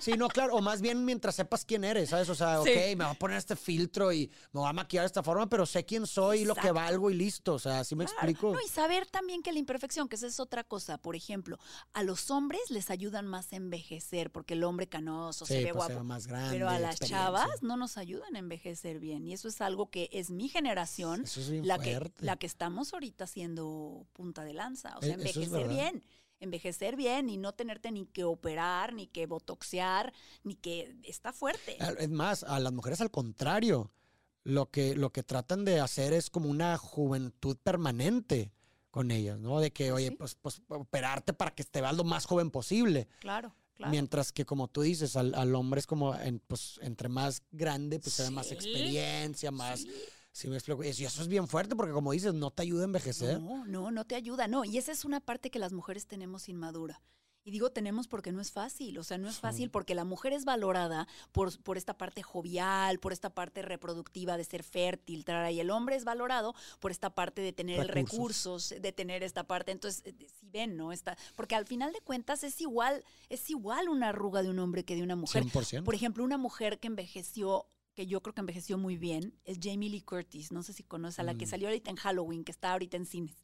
Sí, 0.00 0.12
no, 0.12 0.28
claro, 0.28 0.54
o 0.54 0.60
más 0.60 0.82
bien 0.82 1.04
mientras 1.04 1.34
sepas 1.34 1.64
quién 1.64 1.82
eres, 1.82 2.10
¿sabes? 2.10 2.28
O 2.28 2.34
sea, 2.34 2.60
ok, 2.60 2.68
me 2.68 2.96
va 2.96 3.10
a 3.10 3.14
poner 3.14 3.38
este 3.38 3.56
filtro 3.56 4.12
y 4.12 4.30
me 4.52 4.60
va 4.60 4.68
a 4.68 4.72
maquillar 4.72 5.04
de 5.04 5.06
esta 5.06 5.22
forma, 5.22 5.48
pero 5.48 5.64
sé 5.64 5.86
quién 5.86 6.06
soy 6.06 6.40
y 6.40 6.44
lo 6.44 6.54
que 6.54 6.70
valgo 6.70 7.10
y 7.10 7.14
listo, 7.14 7.54
o 7.54 7.58
sea, 7.58 7.80
así 7.80 7.96
me 7.96 8.04
explico. 8.04 8.52
No, 8.52 8.60
y 8.60 8.68
saber 8.68 9.06
también 9.06 9.42
que 9.42 9.52
la 9.52 9.58
imperfección, 9.58 10.06
que 10.08 10.16
esa 10.16 10.26
es 10.26 10.38
otra 10.38 10.64
cosa, 10.64 10.98
por 10.98 11.16
ejemplo, 11.16 11.58
a 11.94 12.02
los 12.02 12.30
hombres 12.30 12.60
les 12.68 12.90
ayudan 12.90 13.26
más 13.26 13.52
a 13.54 13.56
envejecer, 13.56 14.30
porque 14.30 14.52
el 14.52 14.64
hombre 14.64 14.86
canoso 14.86 15.46
se 15.46 15.64
ve 15.64 15.72
pues, 15.72 15.86
guapo, 15.88 16.04
más 16.04 16.26
grande, 16.26 16.50
pero 16.50 16.68
a 16.68 16.78
las 16.78 17.00
chavas 17.00 17.62
no 17.62 17.78
nos 17.78 17.96
ayudan 17.96 18.36
a 18.36 18.38
envejecer 18.38 19.00
bien, 19.00 19.26
y 19.26 19.32
eso 19.32 19.48
es 19.48 19.62
algo 19.62 19.90
que 19.90 20.10
es 20.12 20.30
mi 20.30 20.48
generación, 20.48 21.24
la, 21.62 21.78
que, 21.78 22.12
la 22.18 22.36
que 22.36 22.46
estamos 22.46 22.92
ahorita 22.92 23.26
siendo 23.26 24.06
punta 24.12 24.44
de 24.44 24.52
lanza, 24.52 24.94
o 24.98 25.00
sea, 25.00 25.12
e, 25.12 25.14
envejecer 25.14 25.68
bien 25.68 26.04
envejecer 26.40 26.96
bien 26.96 27.28
y 27.28 27.36
no 27.36 27.52
tenerte 27.52 27.90
ni 27.90 28.06
que 28.06 28.24
operar, 28.24 28.92
ni 28.92 29.06
que 29.06 29.26
botoxear, 29.26 30.12
ni 30.42 30.54
que 30.54 30.96
está 31.04 31.32
fuerte. 31.32 31.76
Es 31.98 32.10
más, 32.10 32.42
a 32.42 32.58
las 32.60 32.72
mujeres 32.72 33.00
al 33.00 33.10
contrario, 33.10 33.90
lo 34.44 34.70
que, 34.70 34.94
lo 34.94 35.12
que 35.12 35.22
tratan 35.22 35.64
de 35.64 35.80
hacer 35.80 36.12
es 36.12 36.30
como 36.30 36.48
una 36.48 36.76
juventud 36.78 37.56
permanente 37.62 38.52
con 38.90 39.10
ellas, 39.10 39.38
¿no? 39.38 39.60
De 39.60 39.72
que, 39.72 39.92
oye, 39.92 40.12
pues, 40.12 40.36
pues 40.36 40.62
operarte 40.68 41.32
para 41.32 41.54
que 41.54 41.64
te 41.64 41.80
veas 41.80 41.96
lo 41.96 42.04
más 42.04 42.26
joven 42.26 42.50
posible. 42.50 43.08
Claro. 43.20 43.54
Claro. 43.74 43.90
Mientras 43.90 44.32
que, 44.32 44.46
como 44.46 44.68
tú 44.68 44.80
dices, 44.80 45.16
al, 45.16 45.54
hombre 45.54 45.80
es 45.80 45.86
como, 45.86 46.16
pues, 46.46 46.80
entre 46.80 47.10
más 47.10 47.42
grande, 47.52 47.98
pues 47.98 48.14
se 48.14 48.22
ve 48.22 48.30
más 48.30 48.50
experiencia, 48.50 49.50
más, 49.50 49.80
Sí, 49.80 49.90
me 50.44 50.56
explico. 50.56 50.84
Y 50.84 50.88
eso 50.88 51.22
es 51.22 51.28
bien 51.28 51.48
fuerte 51.48 51.74
porque, 51.74 51.92
como 51.92 52.12
dices, 52.12 52.34
no 52.34 52.50
te 52.50 52.62
ayuda 52.62 52.82
a 52.82 52.84
envejecer. 52.84 53.40
No, 53.40 53.64
no, 53.66 53.90
no 53.90 54.04
te 54.04 54.14
ayuda. 54.14 54.48
No, 54.48 54.64
y 54.64 54.78
esa 54.78 54.92
es 54.92 55.04
una 55.04 55.20
parte 55.20 55.50
que 55.50 55.58
las 55.58 55.72
mujeres 55.72 56.06
tenemos 56.06 56.48
inmadura. 56.48 57.00
Y 57.46 57.52
digo 57.52 57.70
tenemos 57.70 58.08
porque 58.08 58.32
no 58.32 58.40
es 58.40 58.50
fácil, 58.50 58.98
o 58.98 59.04
sea, 59.04 59.18
no 59.18 59.28
es 59.28 59.38
fácil 59.38 59.70
porque 59.70 59.94
la 59.94 60.04
mujer 60.04 60.32
es 60.32 60.44
valorada 60.44 61.06
por, 61.30 61.56
por 61.62 61.78
esta 61.78 61.96
parte 61.96 62.20
jovial, 62.20 62.98
por 62.98 63.12
esta 63.12 63.30
parte 63.30 63.62
reproductiva 63.62 64.36
de 64.36 64.42
ser 64.42 64.64
fértil, 64.64 65.24
y 65.52 65.60
el 65.60 65.70
hombre 65.70 65.94
es 65.94 66.02
valorado 66.02 66.56
por 66.80 66.90
esta 66.90 67.10
parte 67.10 67.42
de 67.42 67.52
tener 67.52 67.86
recursos, 67.86 68.74
de 68.80 68.90
tener 68.90 69.22
esta 69.22 69.44
parte. 69.44 69.70
Entonces, 69.70 70.02
eh, 70.06 70.26
si 70.40 70.48
ven, 70.48 70.76
¿no? 70.76 70.90
Está, 70.90 71.16
porque 71.36 71.54
al 71.54 71.66
final 71.66 71.92
de 71.92 72.00
cuentas 72.00 72.42
es 72.42 72.60
igual, 72.60 73.04
es 73.28 73.48
igual 73.48 73.88
una 73.88 74.08
arruga 74.08 74.42
de 74.42 74.50
un 74.50 74.58
hombre 74.58 74.84
que 74.84 74.96
de 74.96 75.04
una 75.04 75.14
mujer. 75.14 75.44
100%. 75.44 75.84
Por 75.84 75.94
ejemplo, 75.94 76.24
una 76.24 76.38
mujer 76.38 76.80
que 76.80 76.88
envejeció 76.88 77.68
que 77.96 78.06
yo 78.06 78.22
creo 78.22 78.34
que 78.34 78.40
envejeció 78.40 78.78
muy 78.78 78.96
bien, 78.96 79.34
es 79.44 79.58
Jamie 79.60 79.88
Lee 79.88 80.02
Curtis. 80.02 80.52
No 80.52 80.62
sé 80.62 80.72
si 80.72 80.84
conoces 80.84 81.18
a 81.18 81.22
la 81.24 81.34
que 81.34 81.46
mm. 81.46 81.48
salió 81.48 81.68
ahorita 81.68 81.90
en 81.90 81.96
Halloween, 81.96 82.44
que 82.44 82.52
está 82.52 82.72
ahorita 82.72 82.96
en 82.96 83.06
cines. 83.06 83.34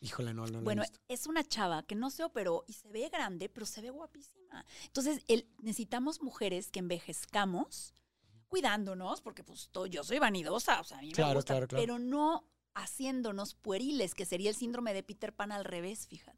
Híjole, 0.00 0.32
no, 0.32 0.46
no. 0.46 0.62
Bueno, 0.62 0.84
es 1.08 1.26
una 1.26 1.42
chava 1.42 1.82
que 1.82 1.96
no 1.96 2.08
se 2.10 2.22
operó 2.22 2.64
y 2.68 2.74
se 2.74 2.88
ve 2.88 3.08
grande, 3.08 3.48
pero 3.48 3.66
se 3.66 3.82
ve 3.82 3.90
guapísima. 3.90 4.64
Entonces, 4.84 5.24
el, 5.26 5.48
necesitamos 5.58 6.22
mujeres 6.22 6.70
que 6.70 6.78
envejezcamos 6.78 7.92
cuidándonos, 8.46 9.20
porque 9.20 9.42
pues 9.42 9.68
yo 9.90 10.04
soy 10.04 10.20
vanidosa, 10.20 10.80
o 10.80 10.84
sea, 10.84 10.98
a 10.98 11.02
mí 11.02 11.12
me 11.14 11.34
gusta, 11.34 11.66
pero 11.66 11.98
no 11.98 12.48
haciéndonos 12.74 13.54
pueriles, 13.54 14.14
que 14.14 14.24
sería 14.24 14.50
el 14.50 14.56
síndrome 14.56 14.94
de 14.94 15.02
Peter 15.02 15.34
Pan 15.34 15.50
al 15.50 15.64
revés, 15.64 16.06
fíjate. 16.06 16.37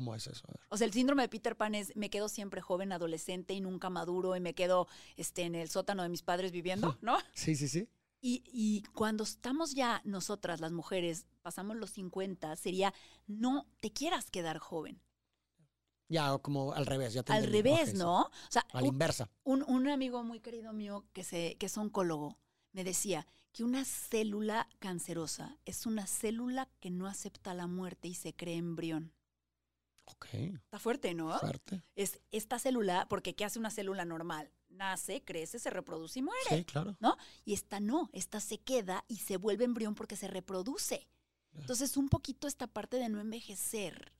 ¿Cómo 0.00 0.14
es 0.14 0.26
eso? 0.28 0.48
O 0.70 0.78
sea, 0.78 0.86
el 0.86 0.94
síndrome 0.94 1.20
de 1.20 1.28
Peter 1.28 1.54
Pan 1.54 1.74
es, 1.74 1.94
me 1.94 2.08
quedo 2.08 2.30
siempre 2.30 2.62
joven, 2.62 2.90
adolescente 2.90 3.52
y 3.52 3.60
nunca 3.60 3.90
maduro 3.90 4.34
y 4.34 4.40
me 4.40 4.54
quedo 4.54 4.88
este, 5.18 5.42
en 5.42 5.54
el 5.54 5.68
sótano 5.68 6.02
de 6.02 6.08
mis 6.08 6.22
padres 6.22 6.52
viviendo, 6.52 6.96
¿no? 7.02 7.18
Sí, 7.34 7.54
sí, 7.54 7.68
sí. 7.68 7.86
Y, 8.22 8.42
y, 8.46 8.82
cuando 8.94 9.24
estamos 9.24 9.74
ya 9.74 10.00
nosotras, 10.06 10.62
las 10.62 10.72
mujeres, 10.72 11.26
pasamos 11.42 11.76
los 11.76 11.90
50, 11.90 12.56
sería, 12.56 12.94
no 13.26 13.66
te 13.82 13.92
quieras 13.92 14.30
quedar 14.30 14.56
joven. 14.56 15.02
Ya, 16.08 16.38
como 16.38 16.72
al 16.72 16.86
revés, 16.86 17.12
ya 17.12 17.22
te 17.22 17.34
Al 17.34 17.44
revés, 17.44 17.92
¿no? 17.92 18.22
O 18.22 18.30
sea, 18.48 18.64
a 18.72 18.80
la 18.80 18.86
inversa. 18.86 19.30
Un, 19.44 19.62
un, 19.68 19.86
amigo 19.86 20.24
muy 20.24 20.40
querido 20.40 20.72
mío 20.72 21.04
que, 21.12 21.24
se, 21.24 21.56
que 21.58 21.66
es 21.66 21.76
oncólogo 21.76 22.38
me 22.72 22.84
decía 22.84 23.26
que 23.52 23.64
una 23.64 23.84
célula 23.84 24.66
cancerosa 24.78 25.58
es 25.66 25.84
una 25.84 26.06
célula 26.06 26.70
que 26.80 26.90
no 26.90 27.06
acepta 27.06 27.52
la 27.52 27.66
muerte 27.66 28.08
y 28.08 28.14
se 28.14 28.34
cree 28.34 28.56
embrión. 28.56 29.12
Ok. 30.12 30.26
Está 30.34 30.78
fuerte, 30.78 31.14
¿no? 31.14 31.38
Fuerte. 31.38 31.82
Es 31.96 32.20
esta 32.30 32.58
célula, 32.58 33.06
porque 33.08 33.34
¿qué 33.34 33.44
hace 33.44 33.58
una 33.58 33.70
célula 33.70 34.04
normal? 34.04 34.50
Nace, 34.68 35.22
crece, 35.24 35.58
se 35.58 35.70
reproduce 35.70 36.18
y 36.20 36.22
muere. 36.22 36.40
Sí, 36.48 36.64
claro. 36.64 36.96
¿No? 37.00 37.16
Y 37.44 37.54
esta 37.54 37.80
no, 37.80 38.08
esta 38.12 38.40
se 38.40 38.58
queda 38.58 39.04
y 39.08 39.16
se 39.16 39.36
vuelve 39.36 39.64
embrión 39.64 39.94
porque 39.94 40.16
se 40.16 40.28
reproduce. 40.28 41.08
Entonces, 41.52 41.96
un 41.96 42.08
poquito 42.08 42.46
esta 42.46 42.66
parte 42.68 42.96
de 42.98 43.08
no 43.08 43.20
envejecer 43.20 44.12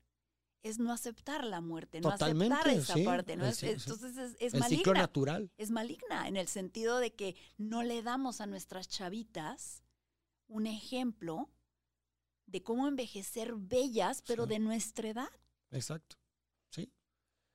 es 0.63 0.79
no 0.79 0.93
aceptar 0.93 1.45
la 1.45 1.61
muerte, 1.61 2.01
no 2.01 2.11
Totalmente, 2.11 2.53
aceptar 2.55 2.75
esa 2.77 2.95
sí. 2.95 3.05
parte. 3.05 3.37
¿no? 3.37 3.47
Es- 3.47 3.63
entonces, 3.63 4.17
es, 4.17 4.37
es 4.41 4.55
El 4.55 4.63
ciclo 4.65 4.93
maligna. 4.93 4.93
natural. 5.01 5.51
Es 5.57 5.71
maligna 5.71 6.27
en 6.29 6.37
el 6.37 6.49
sentido 6.49 6.99
de 6.99 7.15
que 7.15 7.37
no 7.57 7.83
le 7.83 8.03
damos 8.03 8.41
a 8.41 8.47
nuestras 8.47 8.89
chavitas 8.89 9.83
un 10.49 10.67
ejemplo 10.67 11.49
de 12.47 12.63
cómo 12.65 12.89
envejecer 12.89 13.55
bellas, 13.55 14.23
pero 14.27 14.43
Sí. 14.45 14.49
de 14.51 14.59
nuestra 14.59 15.09
edad. 15.09 15.29
Exacto. 15.71 16.17
Sí. 16.71 16.93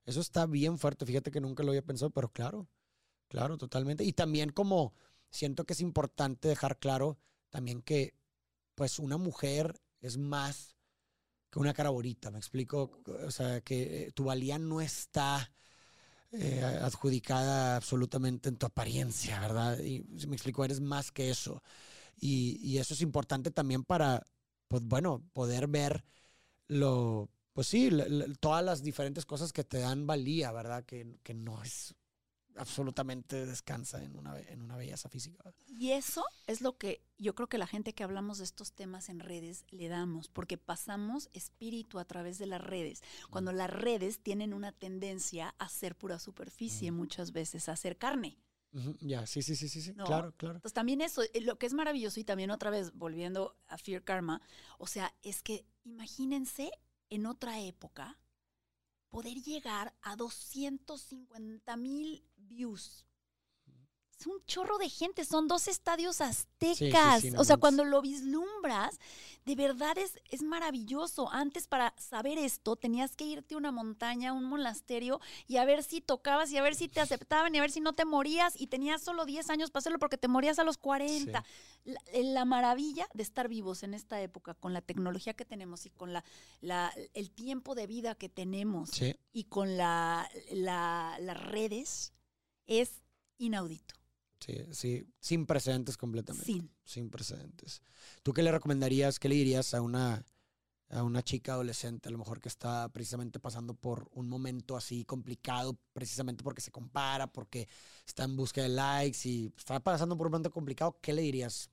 Eso 0.06 0.22
está 0.22 0.46
bien 0.46 0.80
fuerte. 0.80 1.06
Fíjate 1.06 1.32
que 1.32 1.42
nunca 1.42 1.64
lo 1.64 1.72
había 1.72 1.84
pensado, 1.86 2.12
pero 2.12 2.30
claro. 2.32 2.70
Claro, 3.30 3.58
totalmente. 3.58 4.04
Y 4.04 4.14
también 4.14 4.52
como 4.52 4.94
siento 5.32 5.66
que 5.66 5.74
es 5.74 5.82
importante 5.82 6.50
dejar 6.50 6.80
claro 6.80 7.20
también 7.52 7.82
que 7.82 8.16
pues 8.76 9.00
una 9.00 9.18
mujer 9.18 9.80
es 10.02 10.18
más 10.18 10.76
que 11.52 11.60
una 11.60 11.74
cara 11.74 11.90
bonita, 11.92 12.32
me 12.32 12.40
explico, 12.40 13.02
o 13.26 13.32
sea, 13.32 13.62
que 13.62 14.08
eh, 14.08 14.12
tu 14.14 14.26
valía 14.26 14.60
no 14.60 14.82
está 14.82 15.54
eh, 16.32 16.62
adjudicada 16.82 17.78
absolutamente 17.78 18.50
en 18.50 18.58
tu 18.58 18.66
apariencia, 18.66 19.40
¿verdad? 19.40 19.80
Y 19.80 20.02
me 20.28 20.36
explico, 20.36 20.66
eres 20.66 20.82
más 20.82 21.12
que 21.12 21.30
eso. 21.30 21.64
Y, 22.18 22.60
y 22.64 22.80
eso 22.80 22.94
es 22.96 23.02
importante 23.02 23.52
también 23.52 23.84
para, 23.84 24.24
pues 24.68 24.84
bueno, 24.86 25.24
poder 25.34 25.68
ver 25.68 26.06
lo, 26.68 27.30
pues 27.56 27.68
sí, 27.68 27.90
la- 27.90 28.06
todas 28.40 28.64
las 28.64 28.84
diferentes 28.84 29.26
cosas 29.26 29.52
que 29.54 29.64
te 29.64 29.80
dan 29.80 30.06
valía, 30.06 30.52
¿verdad? 30.52 30.84
Que, 30.86 31.18
que 31.24 31.34
no 31.34 31.64
es 31.64 31.96
absolutamente 32.58 33.46
descansa 33.46 34.02
en 34.04 34.16
una, 34.16 34.40
en 34.40 34.62
una 34.62 34.78
belleza 34.78 35.10
física. 35.10 35.54
Y 35.68 35.92
eso 35.92 36.24
es 36.48 36.62
lo 36.62 36.78
que 36.78 37.02
yo 37.18 37.36
creo 37.36 37.48
que 37.48 37.58
la 37.58 37.68
gente 37.68 37.94
que 37.94 38.04
hablamos 38.04 38.38
de 38.38 38.44
estos 38.46 38.72
temas 38.74 39.10
en 39.10 39.20
redes 39.20 39.66
le 39.72 39.88
damos, 39.90 40.30
porque 40.30 40.58
pasamos 40.58 41.30
espíritu 41.34 42.00
a 42.00 42.06
través 42.06 42.38
de 42.38 42.46
las 42.46 42.62
redes, 42.62 43.02
cuando 43.30 43.52
las 43.52 43.70
redes 43.70 44.20
tienen 44.22 44.54
una 44.54 44.72
tendencia 44.72 45.54
a 45.58 45.68
ser 45.70 45.96
pura 45.98 46.20
superficie 46.20 46.92
Mm. 46.92 46.96
muchas 46.96 47.32
veces, 47.34 47.68
a 47.70 47.76
ser 47.76 47.98
carne. 47.98 48.38
Ya, 49.00 49.26
sí, 49.26 49.42
sí, 49.42 49.56
sí, 49.56 49.70
sí, 49.70 49.82
sí. 49.82 49.94
No. 49.96 50.04
Claro, 50.06 50.34
claro. 50.36 50.56
Entonces 50.56 50.74
también 50.74 51.00
eso, 51.02 51.24
eh, 51.24 51.42
lo 51.42 51.58
que 51.58 51.66
es 51.66 51.74
maravilloso 51.74 52.20
y 52.20 52.26
también 52.26 52.52
otra 52.52 52.70
vez 52.70 52.94
volviendo 52.94 53.56
a 53.68 53.78
Fear 53.78 54.04
Karma, 54.04 54.42
o 54.78 54.88
sea, 54.88 55.14
es 55.24 55.42
que 55.42 55.66
imagínense 55.86 56.72
en 57.10 57.26
otra 57.26 57.60
época 57.60 58.18
poder 59.10 59.42
llegar 59.42 59.96
a 60.02 60.16
250 60.16 61.78
mil 61.78 62.24
views. 62.36 63.06
Es 64.18 64.28
un 64.28 64.38
chorro 64.46 64.78
de 64.78 64.88
gente, 64.88 65.26
son 65.26 65.48
dos 65.50 65.68
estadios 65.68 66.22
aztecas. 66.22 67.22
sí, 67.22 67.32
no 67.32 67.42
o 67.42 67.44
sea, 67.44 67.58
cuando 67.58 67.84
lo 67.84 68.02
vislumbras, 68.02 68.98
de 69.44 69.56
verdad 69.56 69.98
es, 69.98 70.18
es 70.32 70.42
maravilloso. 70.42 71.30
Antes 71.32 71.68
para 71.68 71.94
saber 71.98 72.38
esto 72.38 72.78
tenías 72.78 73.18
que 73.18 73.26
irte 73.26 73.56
a 73.56 73.58
una 73.58 73.72
montaña, 73.74 74.30
a 74.30 74.34
un 74.34 74.46
monasterio 74.46 75.20
y 75.48 75.58
a 75.58 75.66
ver 75.66 75.84
si 75.84 76.00
tocabas 76.00 76.50
y 76.52 76.58
a 76.58 76.64
ver 76.64 76.76
si 76.76 76.88
te 76.88 77.02
aceptaban 77.02 77.54
y 77.54 77.58
a 77.58 77.62
ver 77.62 77.72
si 77.72 77.82
no 77.82 77.92
te 77.94 78.06
morías 78.06 78.60
y 78.60 78.68
tenías 78.68 79.02
solo 79.02 79.26
10 79.26 79.50
años 79.50 79.70
para 79.70 79.80
hacerlo 79.80 80.00
porque 80.00 80.18
te 80.18 80.30
morías 80.30 80.60
a 80.60 80.64
los 80.64 80.78
40. 80.78 81.44
La, 81.84 82.02
la 82.24 82.46
maravilla 82.46 83.08
de 83.14 83.22
estar 83.22 83.50
vivos 83.50 83.84
en 83.84 83.94
esta 83.94 84.22
época 84.22 84.54
con 84.54 84.72
la 84.72 84.82
tecnología 84.82 85.34
que 85.34 85.44
tenemos 85.46 85.86
y 85.86 85.90
con 85.90 86.14
la, 86.14 86.24
la- 86.62 86.94
el 87.14 87.32
tiempo 87.32 87.76
de 87.76 87.86
vida 87.86 88.16
que 88.16 88.30
tenemos 88.30 88.92
y 89.34 89.44
con 89.44 89.76
la, 89.76 90.30
la- 90.52 91.18
las 91.20 91.40
redes 91.44 92.14
es 92.66 93.04
inaudito. 93.38 93.94
Sí, 94.46 94.66
sí. 94.72 95.08
Sin 95.20 95.46
precedentes 95.46 95.98
completamente. 95.98 96.46
Sin. 96.46 96.72
Sin 96.84 97.10
precedentes. 97.10 97.82
¿Tú 98.24 98.34
qué 98.34 98.44
le 98.44 98.52
recomendarías, 98.52 99.20
qué 99.20 99.30
le 99.30 99.36
dirías 99.36 99.74
a 99.74 99.82
una, 99.82 100.26
a 100.90 101.04
una 101.04 101.24
chica 101.24 101.54
adolescente, 101.54 102.10
a 102.10 102.12
lo 102.12 102.18
mejor 102.18 102.42
que 102.42 102.50
está 102.50 102.90
precisamente 102.90 103.40
pasando 103.40 103.74
por 103.74 104.10
un 104.14 104.28
momento 104.30 104.78
así 104.78 105.06
complicado, 105.06 105.78
precisamente 105.94 106.44
porque 106.44 106.62
se 106.62 106.72
compara, 106.72 107.28
porque 107.28 107.68
está 108.06 108.24
en 108.24 108.36
busca 108.36 108.62
de 108.62 108.70
likes 108.70 109.28
y 109.28 109.52
está 109.58 109.80
pasando 109.80 110.18
por 110.18 110.28
un 110.28 110.32
momento 110.32 110.52
complicado? 110.52 110.98
¿Qué 111.02 111.14
le 111.14 111.22
dirías? 111.22 111.70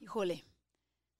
Híjole, 0.00 0.44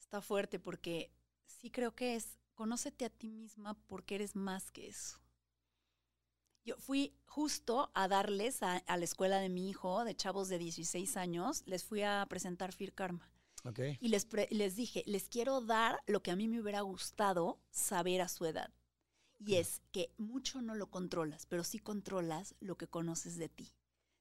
está 0.00 0.20
fuerte 0.20 0.58
porque 0.58 1.12
sí 1.46 1.70
creo 1.70 1.94
que 1.94 2.16
es, 2.16 2.38
conócete 2.54 3.04
a 3.04 3.10
ti 3.10 3.28
misma 3.28 3.74
porque 3.86 4.16
eres 4.16 4.36
más 4.36 4.70
que 4.70 4.88
eso. 4.88 5.18
Yo 6.66 6.76
fui 6.78 7.14
justo 7.26 7.90
a 7.94 8.08
darles 8.08 8.62
a, 8.62 8.78
a 8.78 8.96
la 8.96 9.04
escuela 9.04 9.38
de 9.38 9.48
mi 9.48 9.70
hijo, 9.70 10.04
de 10.04 10.16
chavos 10.16 10.48
de 10.48 10.58
16 10.58 11.16
años, 11.16 11.62
les 11.64 11.84
fui 11.84 12.02
a 12.02 12.26
presentar 12.28 12.72
Fear 12.72 12.92
Karma. 12.92 13.30
Y 14.00 14.08
les, 14.08 14.24
pre- 14.24 14.48
les 14.50 14.74
dije, 14.74 15.04
les 15.06 15.28
quiero 15.28 15.60
dar 15.60 16.00
lo 16.06 16.22
que 16.22 16.32
a 16.32 16.36
mí 16.36 16.48
me 16.48 16.60
hubiera 16.60 16.80
gustado 16.80 17.60
saber 17.70 18.20
a 18.20 18.28
su 18.28 18.46
edad. 18.46 18.72
Y 19.38 19.54
es 19.56 19.80
que 19.92 20.10
mucho 20.18 20.60
no 20.60 20.74
lo 20.74 20.90
controlas, 20.90 21.46
pero 21.46 21.62
sí 21.62 21.78
controlas 21.78 22.56
lo 22.58 22.76
que 22.76 22.88
conoces 22.88 23.36
de 23.38 23.48
ti. 23.48 23.72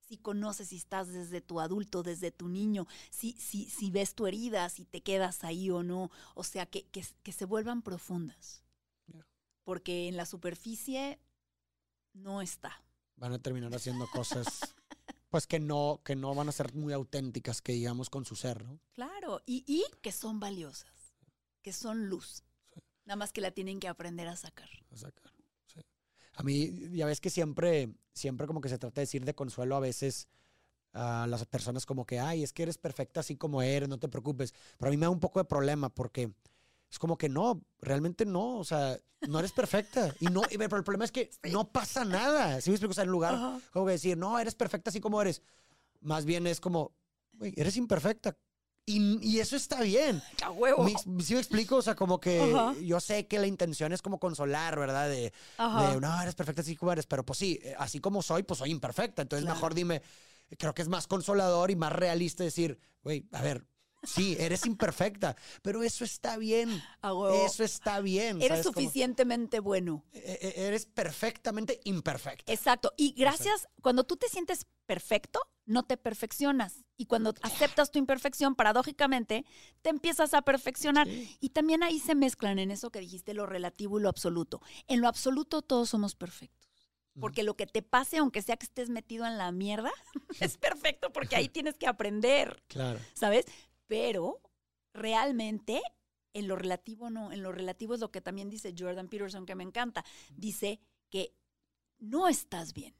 Si 0.07 0.17
conoces 0.17 0.67
si 0.69 0.75
estás 0.75 1.07
desde 1.11 1.41
tu 1.41 1.59
adulto, 1.59 2.03
desde 2.03 2.29
tu 2.31 2.47
niño, 2.47 2.85
si, 3.09 3.33
si, 3.39 3.67
si 3.71 3.89
ves 3.89 4.13
tu 4.13 4.27
herida, 4.27 4.69
si 4.69 4.85
te 4.85 5.01
quedas 5.01 5.43
ahí 5.43 5.71
o 5.71 5.81
no. 5.81 6.11
O 6.35 6.43
sea, 6.43 6.67
que, 6.67 6.85
que, 6.89 7.03
que 7.23 7.31
se 7.31 7.45
vuelvan 7.45 7.81
profundas. 7.81 8.61
Porque 9.63 10.07
en 10.07 10.15
la 10.15 10.27
superficie 10.27 11.19
no 12.15 12.41
está. 12.41 12.83
Van 13.17 13.33
a 13.33 13.39
terminar 13.39 13.73
haciendo 13.73 14.07
cosas 14.07 14.45
pues 15.29 15.47
que 15.47 15.59
no, 15.59 16.01
que 16.03 16.15
no 16.15 16.33
van 16.33 16.49
a 16.49 16.51
ser 16.51 16.73
muy 16.73 16.93
auténticas, 16.93 17.61
que 17.61 17.73
digamos 17.73 18.09
con 18.09 18.25
su 18.25 18.35
ser, 18.35 18.63
¿no? 18.65 18.79
Claro, 18.93 19.41
y, 19.45 19.63
y 19.67 19.83
que 20.01 20.11
son 20.11 20.39
valiosas, 20.39 21.13
que 21.61 21.73
son 21.73 22.07
luz. 22.07 22.43
Nada 23.05 23.17
más 23.17 23.31
que 23.31 23.41
la 23.41 23.51
tienen 23.51 23.79
que 23.79 23.87
aprender 23.87 24.27
a 24.27 24.35
sacar. 24.35 24.69
a 24.91 24.97
sacar. 24.97 25.31
sí. 25.67 25.79
A 26.33 26.43
mí, 26.43 26.89
ya 26.91 27.05
ves 27.05 27.21
que 27.21 27.29
siempre, 27.29 27.93
siempre 28.13 28.47
como 28.47 28.61
que 28.61 28.69
se 28.69 28.79
trata 28.79 29.01
de 29.01 29.03
decir 29.05 29.25
de 29.25 29.35
consuelo 29.35 29.75
a 29.75 29.79
veces 29.79 30.27
a 30.93 31.27
las 31.27 31.45
personas 31.45 31.85
como 31.85 32.05
que, 32.05 32.19
ay, 32.19 32.41
es 32.41 32.53
que 32.53 32.63
eres 32.63 32.77
perfecta 32.77 33.19
así 33.19 33.35
como 33.35 33.61
eres, 33.61 33.89
no 33.89 33.99
te 33.99 34.07
preocupes. 34.07 34.53
Pero 34.77 34.87
a 34.87 34.91
mí 34.91 34.97
me 34.97 35.05
da 35.05 35.09
un 35.09 35.19
poco 35.19 35.39
de 35.39 35.45
problema 35.45 35.89
porque 35.89 36.31
es 36.95 36.99
como 36.99 37.17
que 37.17 37.27
no, 37.27 37.61
realmente 37.81 38.25
no, 38.25 38.57
o 38.57 38.63
sea, 38.63 38.97
no 39.27 39.39
eres 39.39 39.51
perfecta. 39.51 40.15
Y 40.21 40.27
no, 40.27 40.43
y- 40.49 40.57
pero 40.57 40.77
el 40.77 40.83
problema 40.85 41.03
es 41.03 41.11
que 41.11 41.29
no 41.51 41.69
pasa 41.69 42.05
nada. 42.05 42.61
¿Sí 42.61 42.69
me 42.69 42.75
explico? 42.75 42.91
O 42.91 42.95
sea, 42.95 43.03
en 43.03 43.09
lugar 43.09 43.35
Ajá. 43.35 43.59
como 43.73 43.85
que 43.85 43.91
decir, 43.93 44.17
no, 44.17 44.39
eres 44.39 44.55
perfecta 44.55 44.89
así 44.91 45.01
como 45.01 45.21
eres. 45.21 45.41
Más 45.99 46.23
bien 46.23 46.47
es 46.47 46.61
como, 46.61 46.95
güey, 47.33 47.53
eres 47.57 47.75
imperfecta. 47.75 48.37
Y, 48.85 49.19
y 49.27 49.39
eso 49.41 49.57
está 49.57 49.81
bien. 49.81 50.21
¡A 50.41 50.51
huevo! 50.51 50.83
Me 50.83 51.21
¿Sí 51.23 51.33
me 51.33 51.39
explico? 51.41 51.75
O 51.77 51.81
sea, 51.81 51.95
como 51.95 52.19
que 52.21 52.39
Ajá. 52.53 52.73
yo 52.81 52.99
sé 53.01 53.27
que 53.27 53.39
la 53.39 53.47
intención 53.47 53.91
es 53.91 54.01
como 54.01 54.17
consolar, 54.19 54.79
¿verdad? 54.79 55.09
De, 55.09 55.33
de, 55.57 55.99
no, 55.99 56.21
eres 56.21 56.35
perfecta 56.35 56.61
así 56.61 56.77
como 56.77 56.93
eres, 56.93 57.07
pero 57.07 57.25
pues 57.25 57.37
sí, 57.39 57.59
eh, 57.61 57.75
así 57.77 57.99
como 57.99 58.21
soy, 58.21 58.43
pues 58.43 58.59
soy 58.59 58.71
imperfecta. 58.71 59.21
Entonces 59.23 59.43
Claro. 59.43 59.55
mejor 59.57 59.73
dime, 59.73 60.01
creo 60.57 60.73
que 60.73 60.81
es 60.83 60.87
más 60.87 61.07
consolador 61.07 61.71
y 61.71 61.75
más 61.75 61.91
realista 61.91 62.43
decir, 62.45 62.79
güey, 63.03 63.27
a 63.33 63.41
ver, 63.41 63.65
sí, 64.05 64.35
eres 64.39 64.65
imperfecta, 64.65 65.35
pero 65.61 65.83
eso 65.83 66.03
está 66.03 66.37
bien. 66.37 66.81
Eso 67.45 67.63
está 67.63 67.99
bien. 68.01 68.41
Eres 68.41 68.63
suficientemente 68.63 69.59
bueno. 69.59 70.03
eh, 70.13 70.39
eh, 70.41 70.53
eres 70.67 70.85
perfectamente 70.85 71.79
imperfecta. 71.83 72.51
Exacto. 72.51 72.93
Y 72.97 73.13
gracias, 73.13 73.67
cuando 73.81 74.03
tú 74.03 74.17
te 74.17 74.27
sientes 74.29 74.65
perfecto, 74.85 75.39
no 75.65 75.83
te 75.83 75.97
perfeccionas. 75.97 76.83
Y 76.97 77.05
cuando 77.07 77.33
aceptas 77.41 77.91
tu 77.91 77.99
imperfección, 77.99 78.55
paradójicamente, 78.55 79.45
te 79.81 79.89
empiezas 79.89 80.33
a 80.33 80.43
perfeccionar. 80.43 81.07
Sí. 81.07 81.37
Y 81.39 81.49
también 81.49 81.83
ahí 81.83 81.99
se 81.99 82.15
mezclan 82.15 82.59
en 82.59 82.71
eso 82.71 82.91
que 82.91 82.99
dijiste, 82.99 83.33
lo 83.33 83.45
relativo 83.45 83.99
y 83.99 84.03
lo 84.03 84.09
absoluto. 84.09 84.61
En 84.87 85.01
lo 85.01 85.07
absoluto 85.07 85.61
todos 85.61 85.89
somos 85.89 86.15
perfectos. 86.15 86.65
Porque 87.19 87.43
lo 87.43 87.55
que 87.55 87.65
te 87.65 87.81
pase, 87.81 88.17
aunque 88.17 88.41
sea 88.41 88.57
que 88.57 88.65
estés 88.65 88.89
metido 88.89 89.25
en 89.25 89.37
la 89.37 89.51
mierda, 89.53 89.91
es 90.41 90.57
perfecto 90.57 91.11
porque 91.13 91.35
ahí 91.37 91.47
tienes 91.47 91.77
que 91.77 91.87
aprender, 91.87 92.61
Claro. 92.67 92.99
¿sabes? 93.13 93.45
Pero 93.87 94.41
realmente 94.93 95.81
en 96.33 96.47
lo 96.47 96.55
relativo 96.55 97.09
no. 97.09 97.31
En 97.31 97.43
lo 97.43 97.51
relativo 97.51 97.93
es 97.93 97.99
lo 97.99 98.11
que 98.11 98.21
también 98.21 98.49
dice 98.49 98.73
Jordan 98.77 99.07
Peterson, 99.07 99.45
que 99.45 99.55
me 99.55 99.63
encanta. 99.63 100.03
Dice 100.35 100.79
que 101.09 101.33
no 101.99 102.27
estás 102.27 102.73
bien. 102.73 102.95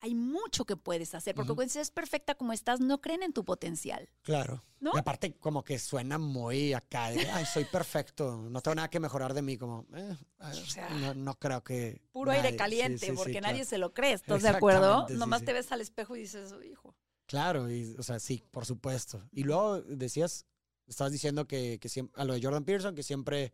Hay 0.00 0.14
mucho 0.14 0.66
que 0.66 0.76
puedes 0.76 1.14
hacer, 1.14 1.34
porque 1.34 1.54
cuando 1.54 1.72
eres 1.72 1.90
perfecta 1.90 2.34
como 2.34 2.52
estás, 2.52 2.80
no 2.80 3.00
creen 3.00 3.22
en 3.22 3.32
tu 3.32 3.46
potencial. 3.46 4.10
Claro. 4.22 4.62
¿No? 4.78 4.92
Y 4.94 4.98
aparte, 4.98 5.32
como 5.38 5.64
que 5.64 5.78
suena 5.78 6.18
muy 6.18 6.74
acá, 6.74 7.10
de, 7.10 7.28
ay, 7.30 7.46
soy 7.46 7.64
perfecto, 7.64 8.36
no 8.36 8.60
tengo 8.60 8.74
nada 8.74 8.88
que 8.90 9.00
mejorar 9.00 9.32
de 9.32 9.40
mí, 9.40 9.56
como, 9.56 9.86
eh, 9.94 10.14
O 10.38 10.52
sea, 10.52 10.90
no, 10.90 11.14
no 11.14 11.34
creo 11.38 11.64
que... 11.64 12.02
Puro 12.12 12.30
nadie- 12.30 12.42
aire 12.44 12.56
caliente, 12.58 12.98
sí, 12.98 13.12
sí, 13.12 13.16
porque 13.16 13.40
nadie 13.40 13.64
se 13.64 13.78
lo 13.78 13.94
cree, 13.94 14.12
¿estás 14.12 14.42
de 14.42 14.50
acuerdo? 14.50 15.06
Nomás 15.08 15.44
te 15.46 15.54
ves 15.54 15.72
al 15.72 15.80
espejo 15.80 16.14
y 16.14 16.20
dices, 16.20 16.52
"Oh, 16.52 16.62
hijo. 16.62 16.94
Claro, 17.26 17.70
y, 17.70 17.94
o 17.98 18.02
sea, 18.02 18.18
sí, 18.20 18.42
por 18.50 18.64
supuesto. 18.66 19.22
Y 19.32 19.42
luego 19.44 19.80
decías, 19.82 20.46
estabas 20.86 21.12
diciendo 21.12 21.46
que, 21.46 21.78
que 21.80 21.88
siempre, 21.88 22.20
a 22.20 22.24
lo 22.24 22.34
de 22.34 22.42
Jordan 22.42 22.64
Peterson, 22.64 22.94
que 22.94 23.02
siempre... 23.02 23.52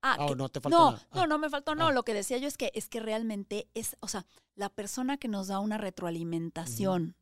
Ah, 0.00 0.16
Ah, 0.20 0.26
que- 0.28 0.36
no 0.36 0.48
te 0.48 0.60
faltó 0.60 0.78
no, 0.78 0.90
nada. 0.92 1.08
no, 1.12 1.20
Ah. 1.22 1.26
no 1.26 1.38
me 1.38 1.50
faltó, 1.50 1.74
no. 1.74 1.88
Ah. 1.88 1.92
Lo 1.92 2.04
que 2.04 2.14
decía 2.14 2.38
yo 2.38 2.46
es 2.46 2.56
que 2.56 2.70
es 2.74 2.88
que 2.88 3.00
realmente 3.00 3.66
es, 3.74 3.96
o 3.98 4.06
sea, 4.06 4.24
la 4.54 4.68
persona 4.68 5.16
que 5.16 5.26
nos 5.26 5.48
da 5.48 5.58
una 5.58 5.76
retroalimentación 5.76 7.16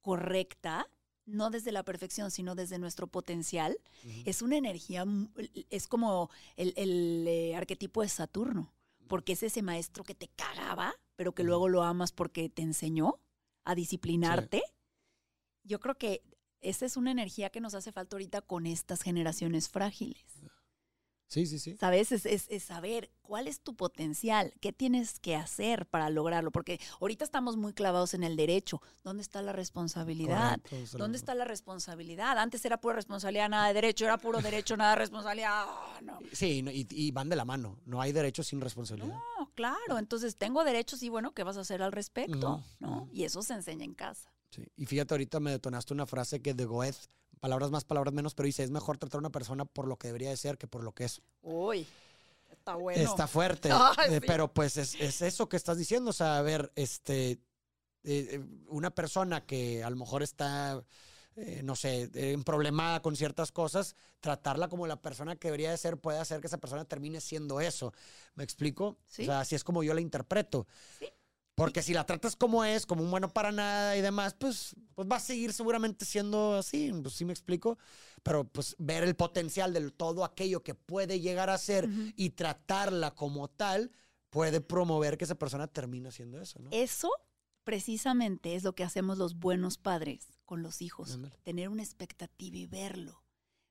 correcta, 0.00 0.88
no 1.26 1.50
desde 1.50 1.70
la 1.70 1.84
perfección, 1.84 2.30
sino 2.32 2.54
desde 2.56 2.78
nuestro 2.78 3.06
potencial, 3.06 3.78
es 4.24 4.42
una 4.42 4.56
energía, 4.56 5.04
es 5.70 5.86
como 5.86 6.30
el, 6.56 6.72
el, 6.76 7.24
eh, 7.28 7.54
arquetipo 7.54 8.02
de 8.02 8.08
Saturno, 8.08 8.72
porque 9.06 9.34
es 9.34 9.42
ese 9.44 9.62
maestro 9.62 10.02
que 10.02 10.14
te 10.16 10.28
cagaba, 10.28 10.94
pero 11.14 11.32
que 11.32 11.44
luego 11.44 11.68
lo 11.68 11.84
amas 11.84 12.10
porque 12.10 12.48
te 12.48 12.62
enseñó 12.62 13.20
a 13.64 13.74
disciplinarte. 13.76 14.62
Yo 15.64 15.80
creo 15.80 15.96
que 15.96 16.22
esa 16.60 16.84
es 16.86 16.96
una 16.96 17.10
energía 17.10 17.50
que 17.50 17.60
nos 17.60 17.74
hace 17.74 17.92
falta 17.92 18.16
ahorita 18.16 18.42
con 18.42 18.66
estas 18.66 19.02
generaciones 19.02 19.68
frágiles. 19.68 20.24
Sí, 21.26 21.46
sí, 21.46 21.60
sí. 21.60 21.76
¿Sabes? 21.78 22.10
Es, 22.10 22.26
es- 22.26 22.48
es 22.50 22.64
saber 22.64 23.12
cuál 23.22 23.46
es 23.46 23.60
tu 23.60 23.76
potencial, 23.76 24.52
qué 24.60 24.72
tienes 24.72 25.20
que 25.20 25.36
hacer 25.36 25.86
para 25.86 26.10
lograrlo, 26.10 26.50
porque 26.50 26.80
ahorita 27.00 27.24
estamos 27.24 27.56
muy 27.56 27.72
clavados 27.72 28.14
en 28.14 28.24
el 28.24 28.34
derecho. 28.36 28.82
¿Dónde 29.04 29.22
está 29.22 29.40
la 29.40 29.52
responsabilidad? 29.52 30.58
Correcto, 30.60 30.98
¿Dónde 30.98 31.18
está 31.18 31.36
la 31.36 31.44
responsabilidad? 31.44 32.36
Antes 32.36 32.64
era 32.64 32.80
pura 32.80 32.96
responsabilidad, 32.96 33.48
nada 33.48 33.68
de 33.68 33.74
derecho, 33.74 34.06
era 34.06 34.18
puro 34.18 34.42
derecho, 34.42 34.76
nada 34.76 34.90
de 34.90 34.96
responsabilidad. 34.96 35.66
Ah, 35.68 36.00
no. 36.02 36.18
Sí, 36.32 36.64
y, 36.68 36.86
y 36.90 37.10
van 37.12 37.28
de 37.28 37.36
la 37.36 37.44
mano. 37.44 37.78
No 37.84 38.00
hay 38.00 38.10
derecho 38.10 38.42
sin 38.42 38.60
responsabilidad. 38.60 39.14
No, 39.38 39.52
claro, 39.54 39.98
entonces 39.98 40.34
tengo 40.36 40.64
derechos 40.64 41.00
y 41.04 41.10
bueno, 41.10 41.32
¿qué 41.32 41.44
vas 41.44 41.56
a 41.56 41.60
hacer 41.60 41.80
al 41.80 41.92
respecto? 41.92 42.60
¿No? 42.80 43.08
Y 43.12 43.22
eso 43.22 43.40
se 43.42 43.54
enseña 43.54 43.84
en 43.84 43.94
casa. 43.94 44.32
Sí. 44.50 44.66
Y 44.76 44.86
fíjate, 44.86 45.14
ahorita 45.14 45.40
me 45.40 45.52
detonaste 45.52 45.94
una 45.94 46.06
frase 46.06 46.42
que 46.42 46.54
de 46.54 46.64
Goethe, 46.64 46.98
palabras 47.40 47.70
más, 47.70 47.84
palabras 47.84 48.12
menos, 48.12 48.34
pero 48.34 48.46
dice, 48.46 48.62
es 48.62 48.70
mejor 48.70 48.98
tratar 48.98 49.18
a 49.18 49.20
una 49.20 49.30
persona 49.30 49.64
por 49.64 49.86
lo 49.86 49.96
que 49.96 50.08
debería 50.08 50.30
de 50.30 50.36
ser 50.36 50.58
que 50.58 50.66
por 50.66 50.82
lo 50.82 50.92
que 50.92 51.04
es. 51.04 51.22
Uy, 51.42 51.86
está 52.50 52.74
bueno. 52.74 53.02
Está 53.02 53.26
fuerte. 53.26 53.70
Ay, 53.72 54.14
eh, 54.14 54.20
sí. 54.20 54.26
Pero 54.26 54.52
pues 54.52 54.76
es, 54.76 54.94
es 54.96 55.22
eso 55.22 55.48
que 55.48 55.56
estás 55.56 55.78
diciendo. 55.78 56.10
O 56.10 56.14
sea, 56.14 56.38
a 56.38 56.42
ver, 56.42 56.72
este, 56.74 57.30
eh, 57.32 57.40
eh, 58.04 58.44
una 58.68 58.90
persona 58.90 59.44
que 59.44 59.84
a 59.84 59.90
lo 59.90 59.96
mejor 59.96 60.22
está, 60.22 60.82
eh, 61.36 61.60
no 61.62 61.76
sé, 61.76 62.10
eh, 62.14 62.36
problemada 62.44 63.02
con 63.02 63.14
ciertas 63.14 63.52
cosas, 63.52 63.94
tratarla 64.20 64.68
como 64.68 64.86
la 64.86 65.00
persona 65.00 65.36
que 65.36 65.48
debería 65.48 65.70
de 65.70 65.76
ser 65.76 65.98
puede 65.98 66.18
hacer 66.18 66.40
que 66.40 66.46
esa 66.46 66.58
persona 66.58 66.84
termine 66.84 67.20
siendo 67.20 67.60
eso. 67.60 67.92
¿Me 68.34 68.44
explico? 68.44 68.98
Sí. 69.06 69.22
O 69.22 69.26
sea, 69.26 69.40
así 69.40 69.54
es 69.54 69.64
como 69.64 69.82
yo 69.82 69.94
la 69.94 70.00
interpreto. 70.00 70.66
Sí. 70.98 71.06
Porque 71.60 71.82
si 71.82 71.92
la 71.92 72.06
tratas 72.06 72.36
como 72.36 72.64
es, 72.64 72.86
como 72.86 73.02
un 73.02 73.10
bueno 73.10 73.28
para 73.28 73.52
nada 73.52 73.94
y 73.94 74.00
demás, 74.00 74.32
pues, 74.32 74.74
pues 74.94 75.06
va 75.06 75.16
a 75.16 75.20
seguir 75.20 75.52
seguramente 75.52 76.06
siendo 76.06 76.54
así, 76.54 76.90
pues 77.02 77.12
sí 77.12 77.26
me 77.26 77.34
explico. 77.34 77.76
Pero 78.22 78.48
pues 78.48 78.74
ver 78.78 79.02
el 79.02 79.14
potencial 79.14 79.74
de 79.74 79.90
todo 79.90 80.24
aquello 80.24 80.62
que 80.62 80.74
puede 80.74 81.20
llegar 81.20 81.50
a 81.50 81.58
ser 81.58 81.84
Ujú. 81.84 82.12
y 82.16 82.30
tratarla 82.30 83.10
como 83.10 83.48
tal 83.48 83.92
puede 84.30 84.62
promover 84.62 85.18
que 85.18 85.24
esa 85.24 85.34
persona 85.34 85.66
termine 85.66 86.08
haciendo 86.08 86.40
eso, 86.40 86.58
¿no? 86.60 86.70
Eso 86.72 87.10
precisamente 87.62 88.54
es 88.54 88.64
lo 88.64 88.74
que 88.74 88.82
hacemos 88.84 89.18
los 89.18 89.38
buenos 89.38 89.76
padres 89.76 90.28
con 90.46 90.62
los 90.62 90.80
hijos. 90.80 91.12
Ándale. 91.12 91.36
Tener 91.42 91.68
una 91.68 91.82
expectativa 91.82 92.56
y 92.56 92.64
verlo. 92.64 93.22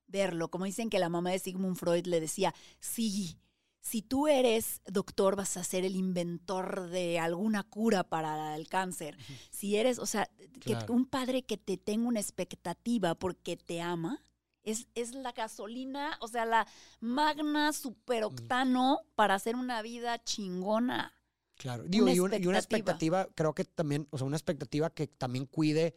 Verlo. 0.06 0.48
Como 0.48 0.64
dicen 0.64 0.90
que 0.90 1.00
la 1.00 1.08
mamá 1.08 1.30
de 1.32 1.40
Sigmund 1.40 1.76
Freud 1.76 2.06
le 2.06 2.20
decía, 2.20 2.54
sí, 2.78 3.36
si 3.80 4.02
tú 4.02 4.28
eres 4.28 4.82
doctor 4.86 5.36
vas 5.36 5.56
a 5.56 5.64
ser 5.64 5.84
el 5.84 5.96
inventor 5.96 6.88
de 6.88 7.18
alguna 7.18 7.62
cura 7.62 8.04
para 8.04 8.54
el 8.56 8.68
cáncer. 8.68 9.16
Si 9.50 9.76
eres, 9.76 9.98
o 9.98 10.06
sea, 10.06 10.30
que 10.60 10.76
un 10.88 11.06
padre 11.06 11.42
que 11.42 11.56
te 11.56 11.76
tenga 11.76 12.06
una 12.06 12.20
expectativa 12.20 13.14
porque 13.14 13.56
te 13.56 13.80
ama, 13.80 14.22
es, 14.62 14.86
es 14.94 15.14
la 15.14 15.32
gasolina, 15.32 16.18
o 16.20 16.28
sea, 16.28 16.44
la 16.44 16.66
magna 17.00 17.72
superoctano 17.72 19.00
para 19.14 19.34
hacer 19.34 19.56
una 19.56 19.80
vida 19.82 20.22
chingona. 20.22 21.14
Claro. 21.56 21.84
Digo, 21.84 22.04
Una 22.04 22.14
y, 22.14 22.20
una, 22.20 22.36
y 22.36 22.46
una 22.46 22.58
expectativa. 22.58 23.22
expectativa, 23.22 23.34
creo 23.34 23.54
que 23.54 23.64
también, 23.64 24.06
o 24.10 24.18
sea, 24.18 24.26
una 24.26 24.36
expectativa 24.36 24.90
que 24.90 25.06
también 25.06 25.46
cuide 25.46 25.96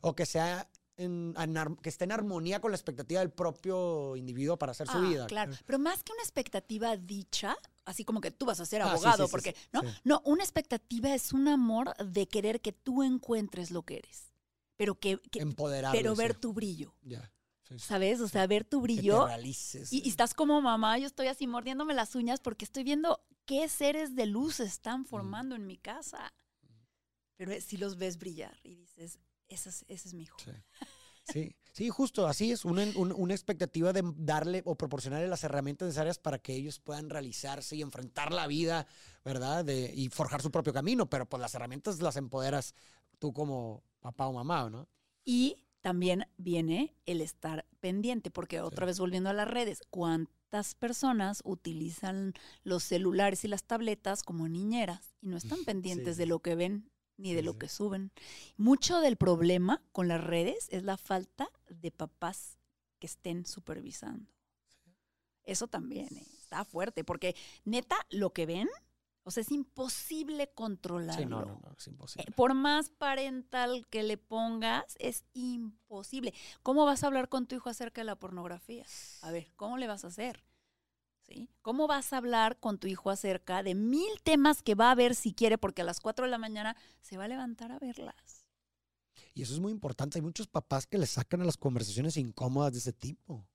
o 0.00 0.14
que 0.14 0.26
sea 0.26 0.68
en, 0.98 1.34
en 1.38 1.56
ar- 1.56 1.76
que 1.80 1.88
esté 1.88 2.04
en 2.04 2.12
armonía 2.12 2.60
con 2.60 2.70
la 2.72 2.76
expectativa 2.76 3.20
del 3.20 3.30
propio 3.30 4.14
individuo 4.16 4.58
para 4.58 4.72
hacer 4.72 4.86
su 4.88 4.98
Ah, 4.98 5.00
vida. 5.00 5.26
Claro, 5.26 5.52
pero 5.64 5.78
más 5.78 6.02
que 6.02 6.12
una 6.12 6.22
expectativa 6.22 6.96
dicha, 6.96 7.56
así 7.86 8.04
como 8.04 8.20
que 8.20 8.30
tú 8.30 8.44
vas 8.46 8.60
a 8.60 8.66
ser 8.66 8.82
Ah, 8.82 8.86
sí, 8.86 8.90
abogado, 8.92 9.26
sí, 9.26 9.30
porque, 9.30 9.52
sí, 9.52 9.68
¿no? 9.72 9.82
No, 10.04 10.20
una 10.24 10.42
expectativa 10.42 11.14
es 11.14 11.32
un 11.32 11.48
amor 11.48 11.96
de 11.96 12.26
querer 12.28 12.60
que 12.60 12.72
tú 12.72 13.02
encuentres 13.02 13.70
lo 13.70 13.82
que 13.82 13.96
eres, 13.98 14.32
pero 14.76 14.98
que, 14.98 15.18
pero 15.92 16.14
ver 16.14 16.34
tu 16.34 16.52
brillo, 16.52 16.94
Ya. 17.02 17.32
¿sabes? 17.76 18.20
O 18.20 18.28
sea, 18.28 18.46
ver 18.46 18.64
tu 18.64 18.80
Que 18.82 18.88
te 18.88 18.94
brillo 18.94 19.26
realices. 19.26 19.92
y, 19.92 20.02
y 20.04 20.08
estás 20.08 20.34
como 20.34 20.60
mamá, 20.60 20.98
yo 20.98 21.06
estoy 21.06 21.28
así 21.28 21.46
mordiéndome 21.46 21.94
las 21.94 22.14
uñas 22.14 22.40
porque 22.40 22.64
estoy 22.64 22.82
viendo 22.82 23.20
qué 23.44 23.68
seres 23.68 24.14
de 24.14 24.26
luz 24.26 24.60
están 24.60 25.04
formando 25.04 25.54
en 25.54 25.66
mi 25.66 25.76
casa. 25.78 26.32
Pero 27.36 27.52
eh, 27.52 27.60
si 27.60 27.76
los 27.76 27.96
ves 27.96 28.18
brillar 28.18 28.58
y 28.62 28.74
dices, 28.74 29.18
ese 29.48 29.68
es, 29.70 29.84
ese 29.88 30.08
es 30.08 30.14
mi 30.14 30.22
hijo. 30.24 30.36
Sí. 30.44 30.50
Sí, 31.24 31.54
sí, 31.72 31.90
justo, 31.90 32.26
así 32.26 32.52
es, 32.52 32.64
una, 32.64 32.84
un- 32.96 33.12
una 33.12 33.34
expectativa 33.34 33.92
de 33.92 34.02
darle 34.16 34.62
o 34.64 34.76
proporcionarle 34.76 35.28
las 35.28 35.44
herramientas 35.44 35.86
necesarias 35.86 36.18
para 36.18 36.38
que 36.38 36.54
ellos 36.54 36.80
puedan 36.80 37.10
realizarse 37.10 37.76
y 37.76 37.82
enfrentar 37.82 38.32
la 38.32 38.46
vida, 38.46 38.86
¿verdad? 39.26 39.62
De, 39.62 39.92
y 39.94 40.08
forjar 40.08 40.40
su 40.40 40.50
propio 40.50 40.72
camino, 40.72 41.10
pero 41.10 41.28
pues 41.28 41.40
las 41.40 41.54
herramientas 41.54 42.00
las 42.00 42.16
empoderas 42.16 42.74
tú 43.18 43.34
como 43.34 43.82
papá 44.00 44.26
o 44.26 44.32
mamá, 44.32 44.70
¿no? 44.70 44.88
Y 45.24 45.56
también 45.82 46.24
viene 46.38 46.96
el 47.04 47.20
estar 47.20 47.66
pendiente, 47.80 48.30
porque 48.30 48.62
otra 48.62 48.86
vez 48.86 48.98
volviendo 48.98 49.28
a 49.28 49.34
las 49.34 49.48
redes, 49.48 49.80
¿cuántas 49.90 50.74
personas 50.74 51.42
utilizan 51.44 52.32
los 52.64 52.84
celulares 52.84 53.44
y 53.44 53.48
las 53.48 53.64
tabletas 53.64 54.22
como 54.22 54.48
niñeras 54.48 55.14
y 55.20 55.28
no 55.28 55.36
están 55.36 55.58
pendientes 55.66 56.16
sí. 56.16 56.20
de 56.20 56.26
lo 56.26 56.40
que 56.40 56.54
ven 56.54 56.90
ni 57.18 57.34
de 57.34 57.40
Sí, 57.40 57.46
lo 57.46 57.52
sí. 57.52 57.58
que 57.58 57.68
suben? 57.68 58.10
Mucho 58.56 59.00
del 59.00 59.16
problema 59.18 59.82
con 59.92 60.08
las 60.08 60.24
redes 60.24 60.68
es 60.70 60.82
la 60.84 60.96
falta 60.96 61.50
de 61.68 61.90
papás 61.90 62.58
que 62.98 63.06
estén 63.06 63.44
supervisando. 63.44 64.32
Eso 65.44 65.66
también 65.68 66.08
eh, 66.16 66.26
está 66.38 66.64
fuerte, 66.64 67.04
porque 67.04 67.36
neta, 67.64 67.96
lo 68.10 68.32
que 68.32 68.46
ven, 68.46 68.68
o 69.24 69.30
sea, 69.30 69.42
es 69.42 69.50
imposible 69.52 70.50
controlarlo. 70.54 71.22
Sí, 71.22 71.26
no, 71.26 71.44
no, 71.44 71.60
no, 71.62 71.72
es 71.76 71.86
Eh, 71.86 71.90
imposible. 71.90 72.32
Por 72.34 72.54
más 72.54 72.90
parental 72.90 73.86
que 73.90 74.02
le 74.02 74.16
pongas, 74.16 74.96
es 74.98 75.24
imposible. 75.34 76.32
¿Cómo 76.62 76.84
vas 76.86 77.02
a 77.02 77.08
hablar 77.08 77.28
con 77.28 77.46
tu 77.46 77.56
hijo 77.56 77.68
acerca 77.68 78.00
de 78.00 78.06
la 78.06 78.16
pornografía? 78.18 78.84
A 79.22 79.30
ver, 79.30 79.52
¿cómo 79.56 79.76
le 79.78 79.86
vas 79.86 80.04
a 80.04 80.08
hacer? 80.08 80.44
¿Sí? 81.28 81.50
¿Cómo 81.62 81.86
vas 81.86 82.12
a 82.12 82.16
hablar 82.16 82.58
con 82.58 82.78
tu 82.78 82.86
hijo 82.86 83.10
acerca 83.10 83.62
de 83.62 83.74
mil 83.74 84.08
temas 84.22 84.62
que 84.62 84.74
va 84.74 84.90
a 84.90 84.94
ver 84.94 85.14
si 85.14 85.34
quiere? 85.34 85.58
Porque 85.58 85.82
a 85.82 85.84
las 85.84 86.00
4 86.00 86.24
de 86.24 86.30
la 86.30 86.38
mañana 86.38 86.76
se 87.00 87.18
va 87.18 87.24
a 87.24 87.28
levantar 87.28 87.70
a 87.70 87.78
verlas. 87.78 88.46
Y 89.34 89.42
eso 89.42 89.52
es 89.52 89.60
muy 89.60 89.70
importante. 89.70 90.18
Hay 90.18 90.22
muchos 90.22 90.48
papás 90.48 90.86
que 90.86 90.98
le 90.98 91.06
sacan 91.06 91.42
a 91.42 91.44
las 91.44 91.56
conversaciones 91.56 92.16
incómodas 92.16 92.72
de 92.72 92.78
ese 92.78 92.92
tipo. 92.92 93.46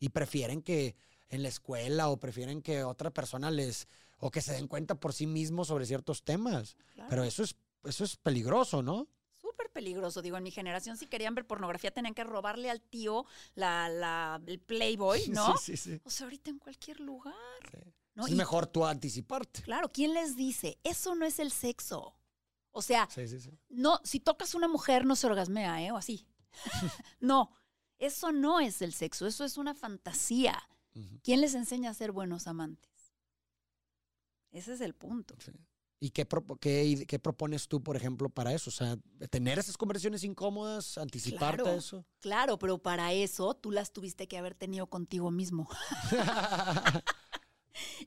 y 0.00 0.10
prefieren 0.10 0.62
que 0.62 0.94
en 1.28 1.42
la 1.42 1.48
escuela 1.48 2.08
o 2.08 2.20
prefieren 2.20 2.62
que 2.62 2.84
otra 2.84 3.10
persona 3.10 3.50
les 3.50 3.88
o 4.18 4.30
que 4.30 4.40
se 4.40 4.52
den 4.52 4.68
cuenta 4.68 4.94
por 4.94 5.12
sí 5.12 5.26
mismos 5.26 5.68
sobre 5.68 5.86
ciertos 5.86 6.22
temas. 6.22 6.76
Claro. 6.94 7.10
Pero 7.10 7.24
eso 7.24 7.42
es 7.42 7.56
eso 7.84 8.04
es 8.04 8.16
peligroso, 8.16 8.82
¿no? 8.82 9.08
Súper 9.58 9.72
peligroso. 9.72 10.22
Digo, 10.22 10.36
en 10.36 10.44
mi 10.44 10.50
generación, 10.52 10.96
si 10.96 11.06
querían 11.08 11.34
ver 11.34 11.44
pornografía, 11.46 11.90
tenían 11.90 12.14
que 12.14 12.22
robarle 12.22 12.70
al 12.70 12.80
tío 12.80 13.26
la, 13.54 13.88
la- 13.88 14.40
el 14.46 14.60
Playboy, 14.60 15.28
¿no? 15.30 15.56
Sí, 15.56 15.76
sí, 15.76 15.94
sí. 15.94 16.00
O 16.04 16.10
sea, 16.10 16.24
ahorita 16.26 16.50
en 16.50 16.58
cualquier 16.58 17.00
lugar. 17.00 17.34
¿no? 18.14 18.26
Es 18.26 18.32
Y- 18.32 18.36
mejor 18.36 18.66
tú 18.68 18.86
anticiparte. 18.86 19.62
Claro, 19.62 19.88
¿quién 19.90 20.14
les 20.14 20.36
dice? 20.36 20.78
Eso 20.84 21.14
no 21.16 21.24
es 21.26 21.38
el 21.40 21.50
sexo. 21.50 22.14
O 22.70 22.82
sea, 22.82 23.08
no, 23.68 23.98
si 24.04 24.20
tocas 24.20 24.54
una 24.54 24.68
mujer 24.68 25.04
no 25.04 25.16
se 25.16 25.26
orgasmea, 25.26 25.82
¿eh? 25.82 25.90
O 25.90 25.96
así. 25.96 26.24
no, 27.20 27.50
eso 27.98 28.30
no 28.30 28.60
es 28.60 28.80
el 28.82 28.92
sexo, 28.94 29.26
eso 29.26 29.44
es 29.44 29.56
una 29.58 29.74
fantasía. 29.74 30.56
¿Quién 31.22 31.40
les 31.40 31.54
enseña 31.54 31.90
a 31.90 31.94
ser 31.94 32.10
buenos 32.12 32.46
amantes? 32.48 32.90
Ese 34.50 34.72
es 34.74 34.80
el 34.80 34.94
punto. 34.94 35.34
sí. 35.44 35.52
¿Y 36.00 36.10
qué, 36.10 36.26
qué, 36.60 37.04
qué 37.08 37.18
propones 37.18 37.66
tú, 37.66 37.82
por 37.82 37.96
ejemplo, 37.96 38.28
para 38.28 38.52
eso? 38.54 38.70
O 38.70 38.72
sea, 38.72 38.96
tener 39.30 39.58
esas 39.58 39.76
conversaciones 39.76 40.22
incómodas, 40.22 40.96
anticiparte 40.96 41.62
a 41.62 41.64
Claro. 41.64 41.78
eso. 41.78 42.04
Claro, 42.20 42.58
pero 42.58 42.78
para 42.78 43.12
eso 43.12 43.54
tú 43.54 43.72
las 43.72 43.92
tuviste 43.92 44.28
que 44.28 44.38
haber 44.38 44.54
tenido 44.54 44.86
contigo 44.86 45.30
mismo. 45.32 45.68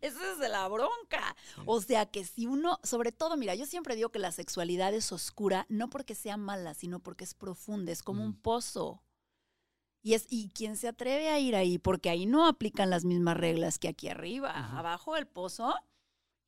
Esa 0.02 0.32
es 0.34 0.38
la 0.50 0.68
bronca. 0.68 1.36
O 1.66 1.80
sea 1.82 2.06
que 2.06 2.26
si 2.26 2.46
uno, 2.46 2.80
sobre 2.84 3.12
todo, 3.12 3.38
mira, 3.38 3.56
yo 3.56 3.66
siempre 3.66 3.96
digo 3.96 4.10
que 4.10 4.20
la 4.20 4.32
sexualidad 4.32 4.94
es 4.94 5.12
oscura, 5.12 5.66
no 5.70 5.90
porque 5.90 6.16
sea 6.16 6.36
mala, 6.38 6.74
sino 6.74 7.00
porque 7.00 7.24
es 7.24 7.34
profunda, 7.34 7.92
es 7.92 8.04
como 8.04 8.24
un 8.24 8.32
Mm. 8.32 8.42
pozo. 8.42 9.04
Y 10.04 10.14
es, 10.16 10.26
y 10.30 10.50
quien 10.50 10.78
se 10.78 10.88
atreve 10.88 11.30
a 11.30 11.40
ir 11.40 11.56
ahí, 11.56 11.78
porque 11.78 12.10
ahí 12.10 12.26
no 12.26 12.48
aplican 12.48 12.90
las 12.90 13.06
mismas 13.06 13.38
reglas 13.38 13.78
que 13.80 13.88
aquí 13.88 14.08
arriba. 14.10 14.52
Abajo 14.78 15.14
del 15.16 15.28
pozo, 15.28 15.74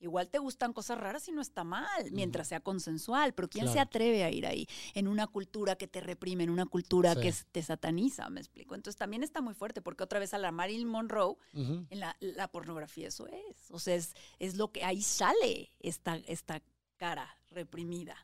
Igual 0.03 0.27
te 0.27 0.37
gustan 0.37 0.73
cosas 0.73 0.97
raras 0.97 1.29
y 1.29 1.31
no 1.31 1.41
está 1.41 1.63
mal, 1.63 2.11
mientras 2.11 2.49
sea 2.49 2.59
consensual, 2.59 3.33
pero 3.33 3.47
¿quién 3.47 3.71
se 3.71 3.79
atreve 3.79 4.25
a 4.25 4.29
ir 4.29 4.45
ahí? 4.45 4.67
En 4.93 5.07
una 5.07 5.27
cultura 5.27 5.77
que 5.77 5.87
te 5.87 6.01
reprime, 6.01 6.43
en 6.43 6.49
una 6.49 6.65
cultura 6.65 7.15
que 7.15 7.33
te 7.53 7.63
sataniza, 7.63 8.29
me 8.29 8.41
explico. 8.41 8.75
Entonces 8.75 8.97
también 8.97 9.23
está 9.23 9.39
muy 9.39 9.53
fuerte, 9.53 9.81
porque 9.81 10.03
otra 10.03 10.19
vez 10.19 10.33
a 10.33 10.39
la 10.39 10.51
Marilyn 10.51 10.89
Monroe, 10.89 11.37
en 11.53 11.99
la, 12.01 12.47
pornografía 12.51 13.07
eso 13.07 13.27
es. 13.27 13.71
O 13.71 13.79
sea, 13.79 13.95
es, 13.95 14.13
es 14.39 14.57
lo 14.57 14.73
que 14.73 14.83
ahí 14.83 15.01
sale 15.01 15.71
esta, 15.79 16.17
esta 16.27 16.61
cara 16.97 17.37
reprimida. 17.49 18.17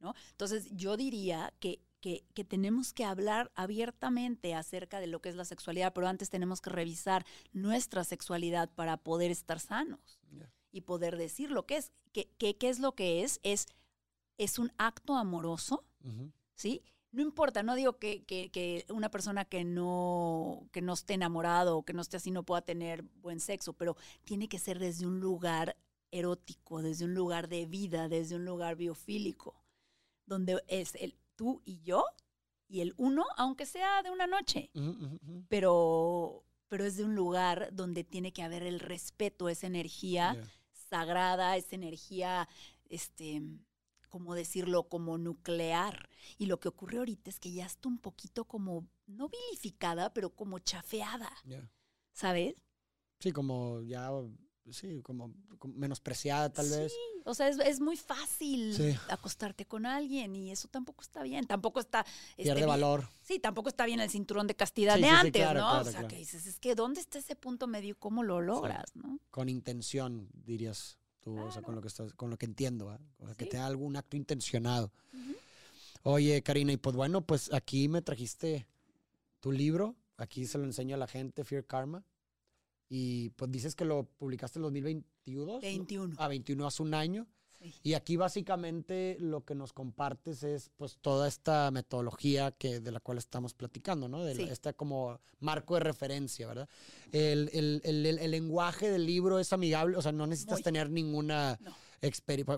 ¿no? 0.00 0.14
Entonces 0.32 0.68
yo 0.72 0.98
diría 0.98 1.54
que 1.58 1.80
que, 2.00 2.22
tenemos 2.46 2.92
que 2.92 3.04
hablar 3.04 3.50
abiertamente 3.54 4.54
acerca 4.54 5.00
de 5.00 5.08
lo 5.08 5.20
que 5.20 5.30
es 5.30 5.34
la 5.34 5.44
sexualidad, 5.44 5.92
pero 5.92 6.06
antes 6.06 6.30
tenemos 6.30 6.60
que 6.60 6.70
revisar 6.70 7.26
nuestra 7.52 8.04
sexualidad 8.04 8.70
para 8.70 8.96
poder 8.98 9.32
estar 9.32 9.58
sanos 9.58 10.20
y 10.70 10.82
poder 10.82 11.16
decir 11.16 11.50
lo 11.50 11.66
que 11.66 11.76
es. 11.76 11.92
¿Qué, 12.12 12.30
qué, 12.38 12.56
es 12.68 12.78
lo 12.78 12.92
que 12.92 13.22
es? 13.22 13.40
Es, 13.42 13.66
es 14.38 14.58
un 14.58 14.72
acto 14.78 15.14
amoroso, 15.14 15.84
¿sí? 16.54 16.82
No 17.10 17.22
importa, 17.22 17.62
no 17.62 17.74
digo 17.74 17.98
que, 17.98 18.24
que, 18.24 18.84
una 18.90 19.10
persona 19.10 19.44
que 19.44 19.64
no, 19.64 20.68
que 20.72 20.82
no 20.82 20.92
esté 20.92 21.14
enamorado 21.14 21.78
o 21.78 21.84
que 21.84 21.94
no 21.94 22.02
esté 22.02 22.18
así 22.18 22.30
no 22.30 22.44
pueda 22.44 22.62
tener 22.62 23.02
buen 23.02 23.40
sexo, 23.40 23.72
pero 23.72 23.96
tiene 24.24 24.48
que 24.48 24.58
ser 24.58 24.78
desde 24.78 25.06
un 25.06 25.20
lugar 25.20 25.76
erótico, 26.10 26.82
desde 26.82 27.04
un 27.04 27.14
lugar 27.14 27.48
de 27.48 27.66
vida, 27.66 28.08
desde 28.08 28.36
un 28.36 28.44
lugar 28.44 28.76
biofílico, 28.76 29.62
donde 30.26 30.62
es 30.68 30.94
el, 30.96 31.16
tú 31.34 31.62
y 31.64 31.80
yo 31.80 32.04
y 32.68 32.82
el 32.82 32.92
uno, 32.98 33.24
aunque 33.36 33.64
sea 33.64 34.02
de 34.02 34.10
una 34.10 34.26
noche, 34.26 34.70
pero 35.48 36.44
pero 36.68 36.84
es 36.84 36.96
de 36.98 37.04
un 37.04 37.14
lugar 37.14 37.70
donde 37.72 38.04
tiene 38.04 38.32
que 38.32 38.42
haber 38.42 38.62
el 38.62 38.78
respeto, 38.78 39.48
esa 39.48 39.66
energía 39.66 40.36
sagrada, 40.88 41.56
esa 41.56 41.74
energía, 41.74 42.48
este, 42.88 43.42
¿cómo 44.08 44.34
decirlo? 44.34 44.88
Como 44.88 45.18
nuclear. 45.18 46.08
Y 46.38 46.46
lo 46.46 46.60
que 46.60 46.68
ocurre 46.68 46.98
ahorita 46.98 47.30
es 47.30 47.38
que 47.38 47.52
ya 47.52 47.66
está 47.66 47.88
un 47.88 47.98
poquito 47.98 48.44
como, 48.44 48.88
no 49.06 49.28
vilificada, 49.28 50.12
pero 50.12 50.30
como 50.30 50.58
chafeada. 50.58 51.30
¿Sabes? 52.12 52.56
Sí, 53.20 53.32
como 53.32 53.82
ya 53.82 54.10
sí, 54.72 55.00
como, 55.02 55.34
menospreciada 55.74 56.50
tal 56.50 56.68
vez. 56.68 56.92
O 57.24 57.34
sea, 57.34 57.48
es, 57.48 57.80
muy 57.80 57.96
fácil 57.96 58.98
acostarte 59.08 59.66
con 59.66 59.86
alguien 59.86 60.34
y 60.34 60.50
eso 60.50 60.68
tampoco 60.68 61.02
está 61.02 61.22
bien. 61.22 61.46
Tampoco 61.46 61.80
está. 61.80 62.04
Pierde 62.36 62.66
valor. 62.66 63.08
Sí, 63.22 63.38
tampoco 63.38 63.68
está 63.68 63.86
bien 63.86 64.00
el 64.00 64.10
cinturón 64.10 64.46
de 64.46 64.54
castidad 64.54 64.96
de 64.96 65.08
antes, 65.08 65.54
¿no? 65.54 65.80
o 65.80 65.84
sea, 65.84 66.08
que 66.08 66.16
dices, 66.16 66.46
es 66.46 66.58
que 66.58 66.74
¿dónde 66.74 67.00
está 67.00 67.18
ese 67.18 67.36
punto 67.36 67.66
medio? 67.66 67.98
¿Cómo 67.98 68.22
lo 68.22 68.40
logras, 68.40 68.94
no? 68.94 69.18
Con 69.30 69.48
intención, 69.48 70.28
dirías 70.32 70.98
tú, 71.20 71.38
o 71.38 71.50
sea, 71.50 71.62
con 71.62 71.74
lo 71.74 71.82
que 71.82 71.88
estás, 71.88 72.14
con 72.14 72.30
lo 72.30 72.38
que 72.38 72.46
entiendo, 72.46 72.94
¿eh? 72.94 72.98
que 73.36 73.46
te 73.46 73.56
da 73.56 73.66
algún 73.66 73.96
acto 73.96 74.16
intencionado. 74.16 74.92
Oye, 76.02 76.42
Karina, 76.42 76.72
y 76.72 76.76
pues 76.76 76.96
bueno, 76.96 77.22
pues 77.22 77.52
aquí 77.52 77.88
me 77.88 78.02
trajiste 78.02 78.66
tu 79.40 79.52
libro. 79.52 79.96
Aquí 80.16 80.46
se 80.46 80.58
lo 80.58 80.64
enseño 80.64 80.94
a 80.94 80.98
la 80.98 81.06
gente, 81.06 81.44
Fear 81.44 81.64
Karma. 81.64 82.04
Y 82.88 83.30
pues 83.30 83.50
dices 83.50 83.74
que 83.74 83.84
lo 83.84 84.04
publicaste 84.04 84.58
en 84.58 84.62
2022. 84.62 85.62
21. 85.62 86.16
A 86.18 86.28
21 86.28 86.66
hace 86.66 86.82
un 86.82 86.94
año. 86.94 87.26
Y 87.82 87.94
aquí 87.94 88.16
básicamente 88.16 89.16
lo 89.18 89.44
que 89.44 89.54
nos 89.54 89.72
compartes 89.72 90.44
es 90.44 90.70
pues 90.76 90.96
toda 91.00 91.26
esta 91.26 91.70
metodología 91.70 92.52
que, 92.52 92.78
de 92.78 92.92
la 92.92 93.00
cual 93.00 93.18
estamos 93.18 93.52
platicando, 93.52 94.08
¿no? 94.08 94.24
De 94.24 94.40
este 94.44 94.74
como 94.74 95.20
marco 95.40 95.74
de 95.74 95.80
referencia, 95.80 96.46
¿verdad? 96.46 96.68
El, 97.10 97.50
el, 97.52 97.80
el, 97.84 98.30
lenguaje 98.30 98.90
del 98.90 99.06
libro 99.06 99.40
es 99.40 99.52
amigable, 99.52 99.96
o 99.96 100.02
sea, 100.02 100.12
no 100.12 100.26
necesitas 100.26 100.62
tener 100.62 100.88
ninguna 100.88 101.58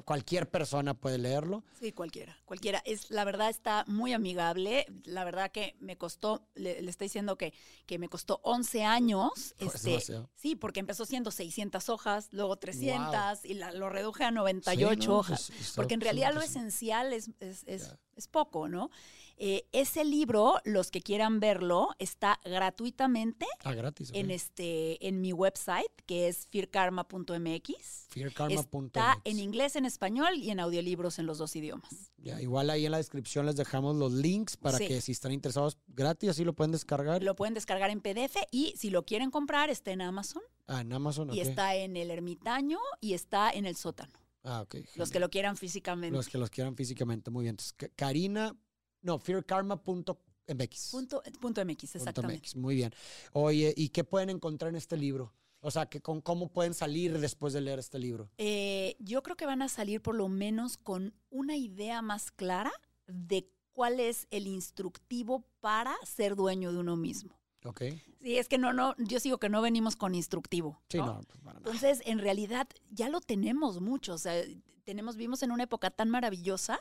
cualquier 0.04 0.48
persona 0.48 0.94
puede 0.94 1.18
leerlo. 1.18 1.64
Sí, 1.78 1.92
cualquiera, 1.92 2.36
cualquiera. 2.44 2.82
Es, 2.84 3.10
la 3.10 3.24
verdad 3.24 3.50
está 3.50 3.84
muy 3.86 4.12
amigable. 4.12 4.86
La 5.04 5.24
verdad 5.24 5.50
que 5.50 5.76
me 5.80 5.96
costó, 5.96 6.46
le, 6.54 6.78
estoy 6.88 7.06
diciendo 7.06 7.36
que, 7.36 7.52
que 7.86 7.98
me 7.98 8.08
costó 8.08 8.40
11 8.44 8.84
años. 8.84 9.30
Oh, 9.60 9.66
este, 9.66 10.00
sí, 10.36 10.56
porque 10.56 10.80
empezó 10.80 11.04
siendo 11.04 11.30
600 11.30 11.90
hojas, 11.90 12.28
luego 12.32 12.56
300 12.56 13.44
y 13.44 13.54
lo 13.54 13.90
reduje 13.90 14.24
a 14.24 14.30
98 14.30 15.14
hojas. 15.16 15.52
porque 15.76 15.94
en 15.94 16.00
realidad 16.00 16.32
lo 16.32 16.40
esencial 16.40 17.12
es, 17.12 17.30
es, 17.40 17.94
es 18.20 18.28
poco, 18.28 18.68
¿no? 18.68 18.90
Eh, 19.42 19.66
ese 19.72 20.05
libro, 20.05 20.60
los 20.64 20.90
que 20.90 21.01
quieran 21.01 21.40
verlo, 21.40 21.88
está 21.98 22.38
gratuitamente 22.44 23.47
ah, 23.64 23.72
gratis, 23.72 24.10
en, 24.12 24.30
este, 24.30 25.09
en 25.09 25.22
mi 25.22 25.32
website, 25.32 25.90
que 26.05 26.28
es 26.28 26.47
fearkarma.mx. 26.48 28.06
Fearkarma.mx. 28.10 28.86
Está 28.86 29.18
en 29.24 29.38
inglés, 29.38 29.76
en 29.76 29.86
español 29.86 30.34
y 30.36 30.51
en 30.51 30.60
audiolibros 30.60 31.18
en 31.18 31.24
los 31.24 31.38
dos 31.38 31.56
idiomas. 31.56 32.12
Ya, 32.18 32.38
igual 32.42 32.68
ahí 32.68 32.84
en 32.84 32.92
la 32.92 32.98
descripción 32.98 33.47
les 33.47 33.56
dejamos 33.56 33.97
los 33.97 34.12
links 34.12 34.59
para 34.59 34.78
que 34.78 35.01
si 35.01 35.12
están 35.12 35.32
interesados 35.32 35.78
gratis, 35.88 36.28
así 36.28 36.44
lo 36.44 36.52
pueden 36.52 36.72
descargar. 36.72 37.22
Lo 37.22 37.34
pueden 37.34 37.55
descargar 37.55 37.88
en 37.88 38.02
PDF 38.02 38.36
y 38.51 38.74
si 38.76 38.90
lo 38.90 39.06
quieren 39.06 39.30
comprar, 39.30 39.70
está 39.70 39.90
en 39.90 40.02
Amazon. 40.02 40.42
Ah, 40.66 40.82
en 40.82 40.92
Amazon, 40.92 41.32
Y 41.32 41.40
está 41.40 41.74
en 41.76 41.97
el 41.97 42.10
ermitaño 42.10 42.78
y 43.01 43.14
está 43.14 43.51
en 43.51 43.64
el 43.64 43.74
sótano. 43.74 44.12
Ah, 44.42 44.62
ok. 44.62 44.76
Los 44.96 45.10
que 45.10 45.20
lo 45.20 45.28
quieran 45.28 45.56
físicamente. 45.56 46.16
Los 46.16 46.28
que 46.28 46.38
los 46.38 46.50
quieran 46.50 46.76
físicamente, 46.76 47.30
muy 47.30 47.44
bien. 47.44 47.52
Entonces, 47.54 47.74
Karina 47.94 48.56
no, 49.02 49.18
fearkarma.mx. 49.18 50.90
Punto, 50.90 51.22
punto 51.40 51.64
MX, 51.64 51.96
exactamente. 51.96 52.48
muy 52.56 52.74
bien. 52.74 52.92
Oye, 53.32 53.72
¿y 53.76 53.90
qué 53.90 54.04
pueden 54.04 54.30
encontrar 54.30 54.70
en 54.70 54.76
este 54.76 54.96
libro? 54.96 55.32
O 55.62 55.70
sea, 55.70 55.86
que 55.86 56.00
con 56.00 56.20
cómo 56.20 56.52
pueden 56.52 56.72
salir 56.72 57.18
después 57.18 57.52
de 57.52 57.60
leer 57.60 57.78
este 57.78 57.98
libro. 57.98 58.30
Eh, 58.38 58.96
yo 58.98 59.22
creo 59.22 59.36
que 59.36 59.46
van 59.46 59.62
a 59.62 59.68
salir 59.68 60.00
por 60.00 60.14
lo 60.14 60.28
menos 60.28 60.78
con 60.78 61.14
una 61.28 61.56
idea 61.56 62.00
más 62.00 62.30
clara 62.30 62.72
de 63.06 63.50
cuál 63.72 64.00
es 64.00 64.26
el 64.30 64.46
instructivo 64.46 65.44
para 65.60 65.94
ser 66.04 66.34
dueño 66.34 66.72
de 66.72 66.78
uno 66.78 66.96
mismo. 66.96 67.39
Ok. 67.65 67.82
Sí, 68.23 68.39
es 68.39 68.49
que 68.49 68.59
no, 68.59 68.73
no, 68.73 68.95
yo 68.99 69.20
sigo 69.20 69.39
que 69.39 69.49
no 69.49 69.62
venimos 69.62 69.97
con 69.97 70.15
instructivo. 70.15 70.81
Sí, 70.89 70.99
no. 70.99 71.20
Pues, 71.43 71.57
Entonces, 71.57 72.03
en 72.05 72.19
realidad, 72.19 72.69
ya 72.91 73.09
lo 73.09 73.20
tenemos 73.20 73.81
mucho. 73.81 74.15
O 74.15 74.19
sea, 74.19 74.43
tenemos, 74.85 75.16
vivimos 75.16 75.43
en 75.43 75.53
una 75.53 75.65
época 75.65 75.91
tan 75.91 76.11
maravillosa 76.11 76.81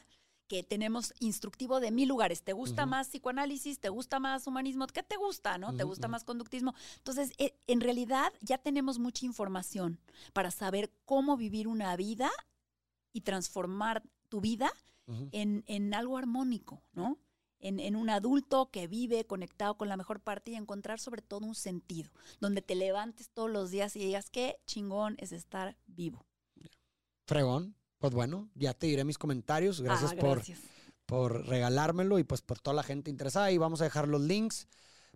que 0.50 0.64
tenemos 0.64 1.14
instructivo 1.20 1.80
de 1.80 1.92
mil 1.92 2.10
lugares. 2.10 2.42
¿Te 2.42 2.54
gusta 2.54 2.88
más 2.88 3.10
psicoanálisis? 3.10 3.80
¿Te 3.80 3.90
gusta 3.90 4.20
más 4.20 4.48
humanismo? 4.48 4.88
¿Qué 4.88 5.04
te 5.04 5.16
gusta? 5.16 5.60
¿No? 5.60 5.76
¿Te 5.76 5.84
gusta 5.84 6.08
más 6.08 6.24
conductismo? 6.24 6.74
Entonces, 6.98 7.32
e, 7.38 7.54
en 7.68 7.82
realidad 7.82 8.34
ya 8.42 8.58
tenemos 8.58 8.98
mucha 8.98 9.28
información 9.28 10.00
para 10.34 10.50
saber 10.50 10.92
cómo 11.06 11.38
vivir 11.38 11.68
una 11.68 11.96
vida 11.96 12.32
y 13.14 13.22
transformar 13.22 14.02
tu 14.28 14.42
vida 14.42 14.72
en, 15.32 15.94
algo 15.94 16.18
armónico, 16.18 16.82
¿no? 16.94 17.20
En, 17.60 17.80
en, 17.80 17.96
un 17.96 18.10
adulto 18.10 18.70
que 18.72 18.88
vive 18.88 19.26
conectado 19.26 19.78
con 19.78 19.90
la 19.90 19.98
mejor 19.98 20.22
parte 20.22 20.52
y 20.52 20.56
encontrar 20.56 21.00
sobre 21.00 21.22
todo 21.22 21.46
un 21.46 21.56
sentido, 21.56 22.10
donde 22.40 22.62
te 22.62 22.76
levantes 22.76 23.30
todos 23.32 23.50
los 23.50 23.70
días 23.70 23.96
y 23.96 24.00
digas 24.00 24.30
qué 24.30 24.58
chingón 24.66 25.16
es 25.20 25.34
estar 25.34 25.76
vivo. 25.88 26.26
Fregón, 27.26 27.76
pues 28.00 28.14
bueno, 28.14 28.50
ya 28.56 28.74
te 28.74 28.88
diré 28.88 29.04
mis 29.04 29.18
comentarios. 29.18 29.82
Gracias, 29.82 30.14
ah, 30.14 30.20
Por, 30.20 30.42
por 31.06 31.48
regalármelo 31.48 32.18
y 32.18 32.24
pues 32.24 32.42
por 32.42 32.60
toda 32.60 32.74
la 32.74 32.84
gente 32.84 33.12
interesada. 33.12 33.52
Y 33.52 33.58
vamos 33.58 33.82
a 33.82 33.84
dejar 33.84 34.08
los 34.08 34.22
links. 34.22 34.68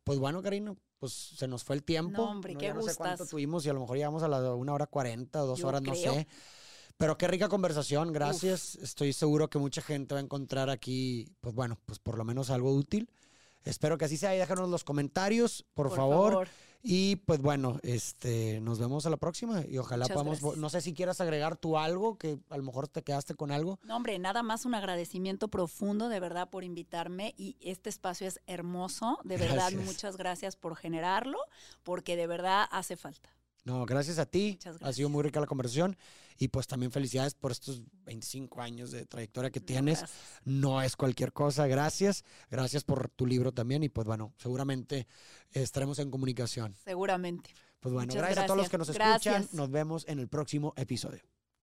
Pues 0.03 0.19
bueno, 0.19 0.41
Karina, 0.41 0.75
pues 0.99 1.13
se 1.13 1.47
nos 1.47 1.63
fue 1.63 1.77
el 1.77 1.83
tiempo. 1.83 2.21
No, 2.21 2.29
hombre, 2.29 2.55
qué 2.55 2.73
no 2.73 2.81
sé 2.81 2.93
cuánto 2.95 3.25
tuvimos 3.25 3.65
y 3.65 3.69
a 3.69 3.73
lo 3.73 3.79
mejor 3.79 3.97
llegamos 3.97 4.21
a 4.21 4.27
la 4.27 4.53
una 4.53 4.73
hora 4.73 4.85
cuarenta, 4.85 5.39
dos 5.39 5.63
horas, 5.63 5.81
no 5.81 5.95
sé. 5.95 6.27
Pero 6.97 7.17
qué 7.17 7.27
rica 7.27 7.49
conversación, 7.49 8.13
gracias. 8.13 8.75
Estoy 8.75 9.13
seguro 9.13 9.49
que 9.49 9.59
mucha 9.59 9.81
gente 9.81 10.13
va 10.13 10.19
a 10.19 10.23
encontrar 10.23 10.69
aquí, 10.69 11.27
pues 11.41 11.53
bueno, 11.53 11.77
pues 11.85 11.99
por 11.99 12.17
lo 12.17 12.23
menos 12.23 12.49
algo 12.49 12.73
útil. 12.73 13.09
Espero 13.63 13.97
que 13.97 14.05
así 14.05 14.17
sea 14.17 14.35
y 14.35 14.39
déjanos 14.39 14.69
los 14.69 14.83
comentarios, 14.83 15.65
por, 15.73 15.93
favor. 15.93 16.47
Y 16.85 17.15
pues 17.15 17.39
bueno, 17.41 17.79
este, 17.81 18.59
nos 18.59 18.77
vemos 18.77 19.05
a 19.05 19.09
la 19.09 19.15
próxima 19.15 19.63
y 19.65 19.77
ojalá 19.77 20.05
podamos, 20.05 20.57
no 20.57 20.69
sé 20.69 20.81
si 20.81 20.93
quieras 20.93 21.21
agregar 21.21 21.55
tú 21.55 21.77
algo, 21.77 22.17
que 22.17 22.37
a 22.49 22.57
lo 22.57 22.63
mejor 22.63 22.89
te 22.89 23.03
quedaste 23.03 23.35
con 23.35 23.51
algo. 23.51 23.79
No, 23.83 23.95
hombre, 23.95 24.19
nada 24.19 24.43
más 24.43 24.65
un 24.65 24.75
agradecimiento 24.75 25.47
profundo 25.47 26.09
de 26.09 26.19
verdad 26.19 26.49
por 26.49 26.65
invitarme 26.65 27.33
y 27.37 27.55
este 27.61 27.89
espacio 27.89 28.27
es 28.27 28.41
hermoso, 28.47 29.17
de 29.23 29.37
verdad 29.37 29.71
muchas 29.71 30.17
gracias 30.17 30.57
por 30.57 30.75
generarlo, 30.75 31.39
porque 31.83 32.17
de 32.17 32.27
verdad 32.27 32.67
hace 32.69 32.97
falta. 32.97 33.29
No, 33.65 33.85
gracias 33.85 34.19
a 34.19 34.26
ti. 34.26 34.60
Ha 34.81 34.94
sido 34.94 35.10
muy 35.10 35.23
rica 35.23 35.40
la 35.40 35.48
conversación. 35.48 35.98
Y 36.38 36.48
pues 36.49 36.68
también 36.68 36.91
felicidades 36.91 37.35
por 37.35 37.52
estos 37.52 37.81
25 38.06 38.61
años 38.61 38.91
de 38.91 39.06
trayectoria 39.06 39.52
que 39.52 39.60
tienes. 39.60 40.03
No, 40.44 40.81
es 40.81 40.95
cualquier 40.95 41.31
cosa. 41.31 41.68
Gracias. 41.68 42.26
Gracias 42.49 42.84
por 42.84 43.10
tu 43.10 43.26
libro 43.26 43.52
también. 43.52 43.84
Y 43.84 43.90
pues 43.90 44.07
bueno, 44.07 44.34
seguramente 44.38 45.07
estaremos 45.52 45.99
en 45.99 46.11
comunicación. 46.11 46.76
Seguramente. 46.84 47.52
Pues 47.80 47.94
bueno, 47.94 48.14
gracias, 48.14 48.40
a 48.40 48.45
todos 48.45 48.57
los 48.57 48.69
que 48.69 48.77
nos 48.77 48.90
escuchan. 48.90 49.48
Nos 49.52 49.69
vemos 49.69 50.06
en 50.07 50.19
el 50.19 50.27
próximo 50.27 50.73
episodio. 50.77 51.22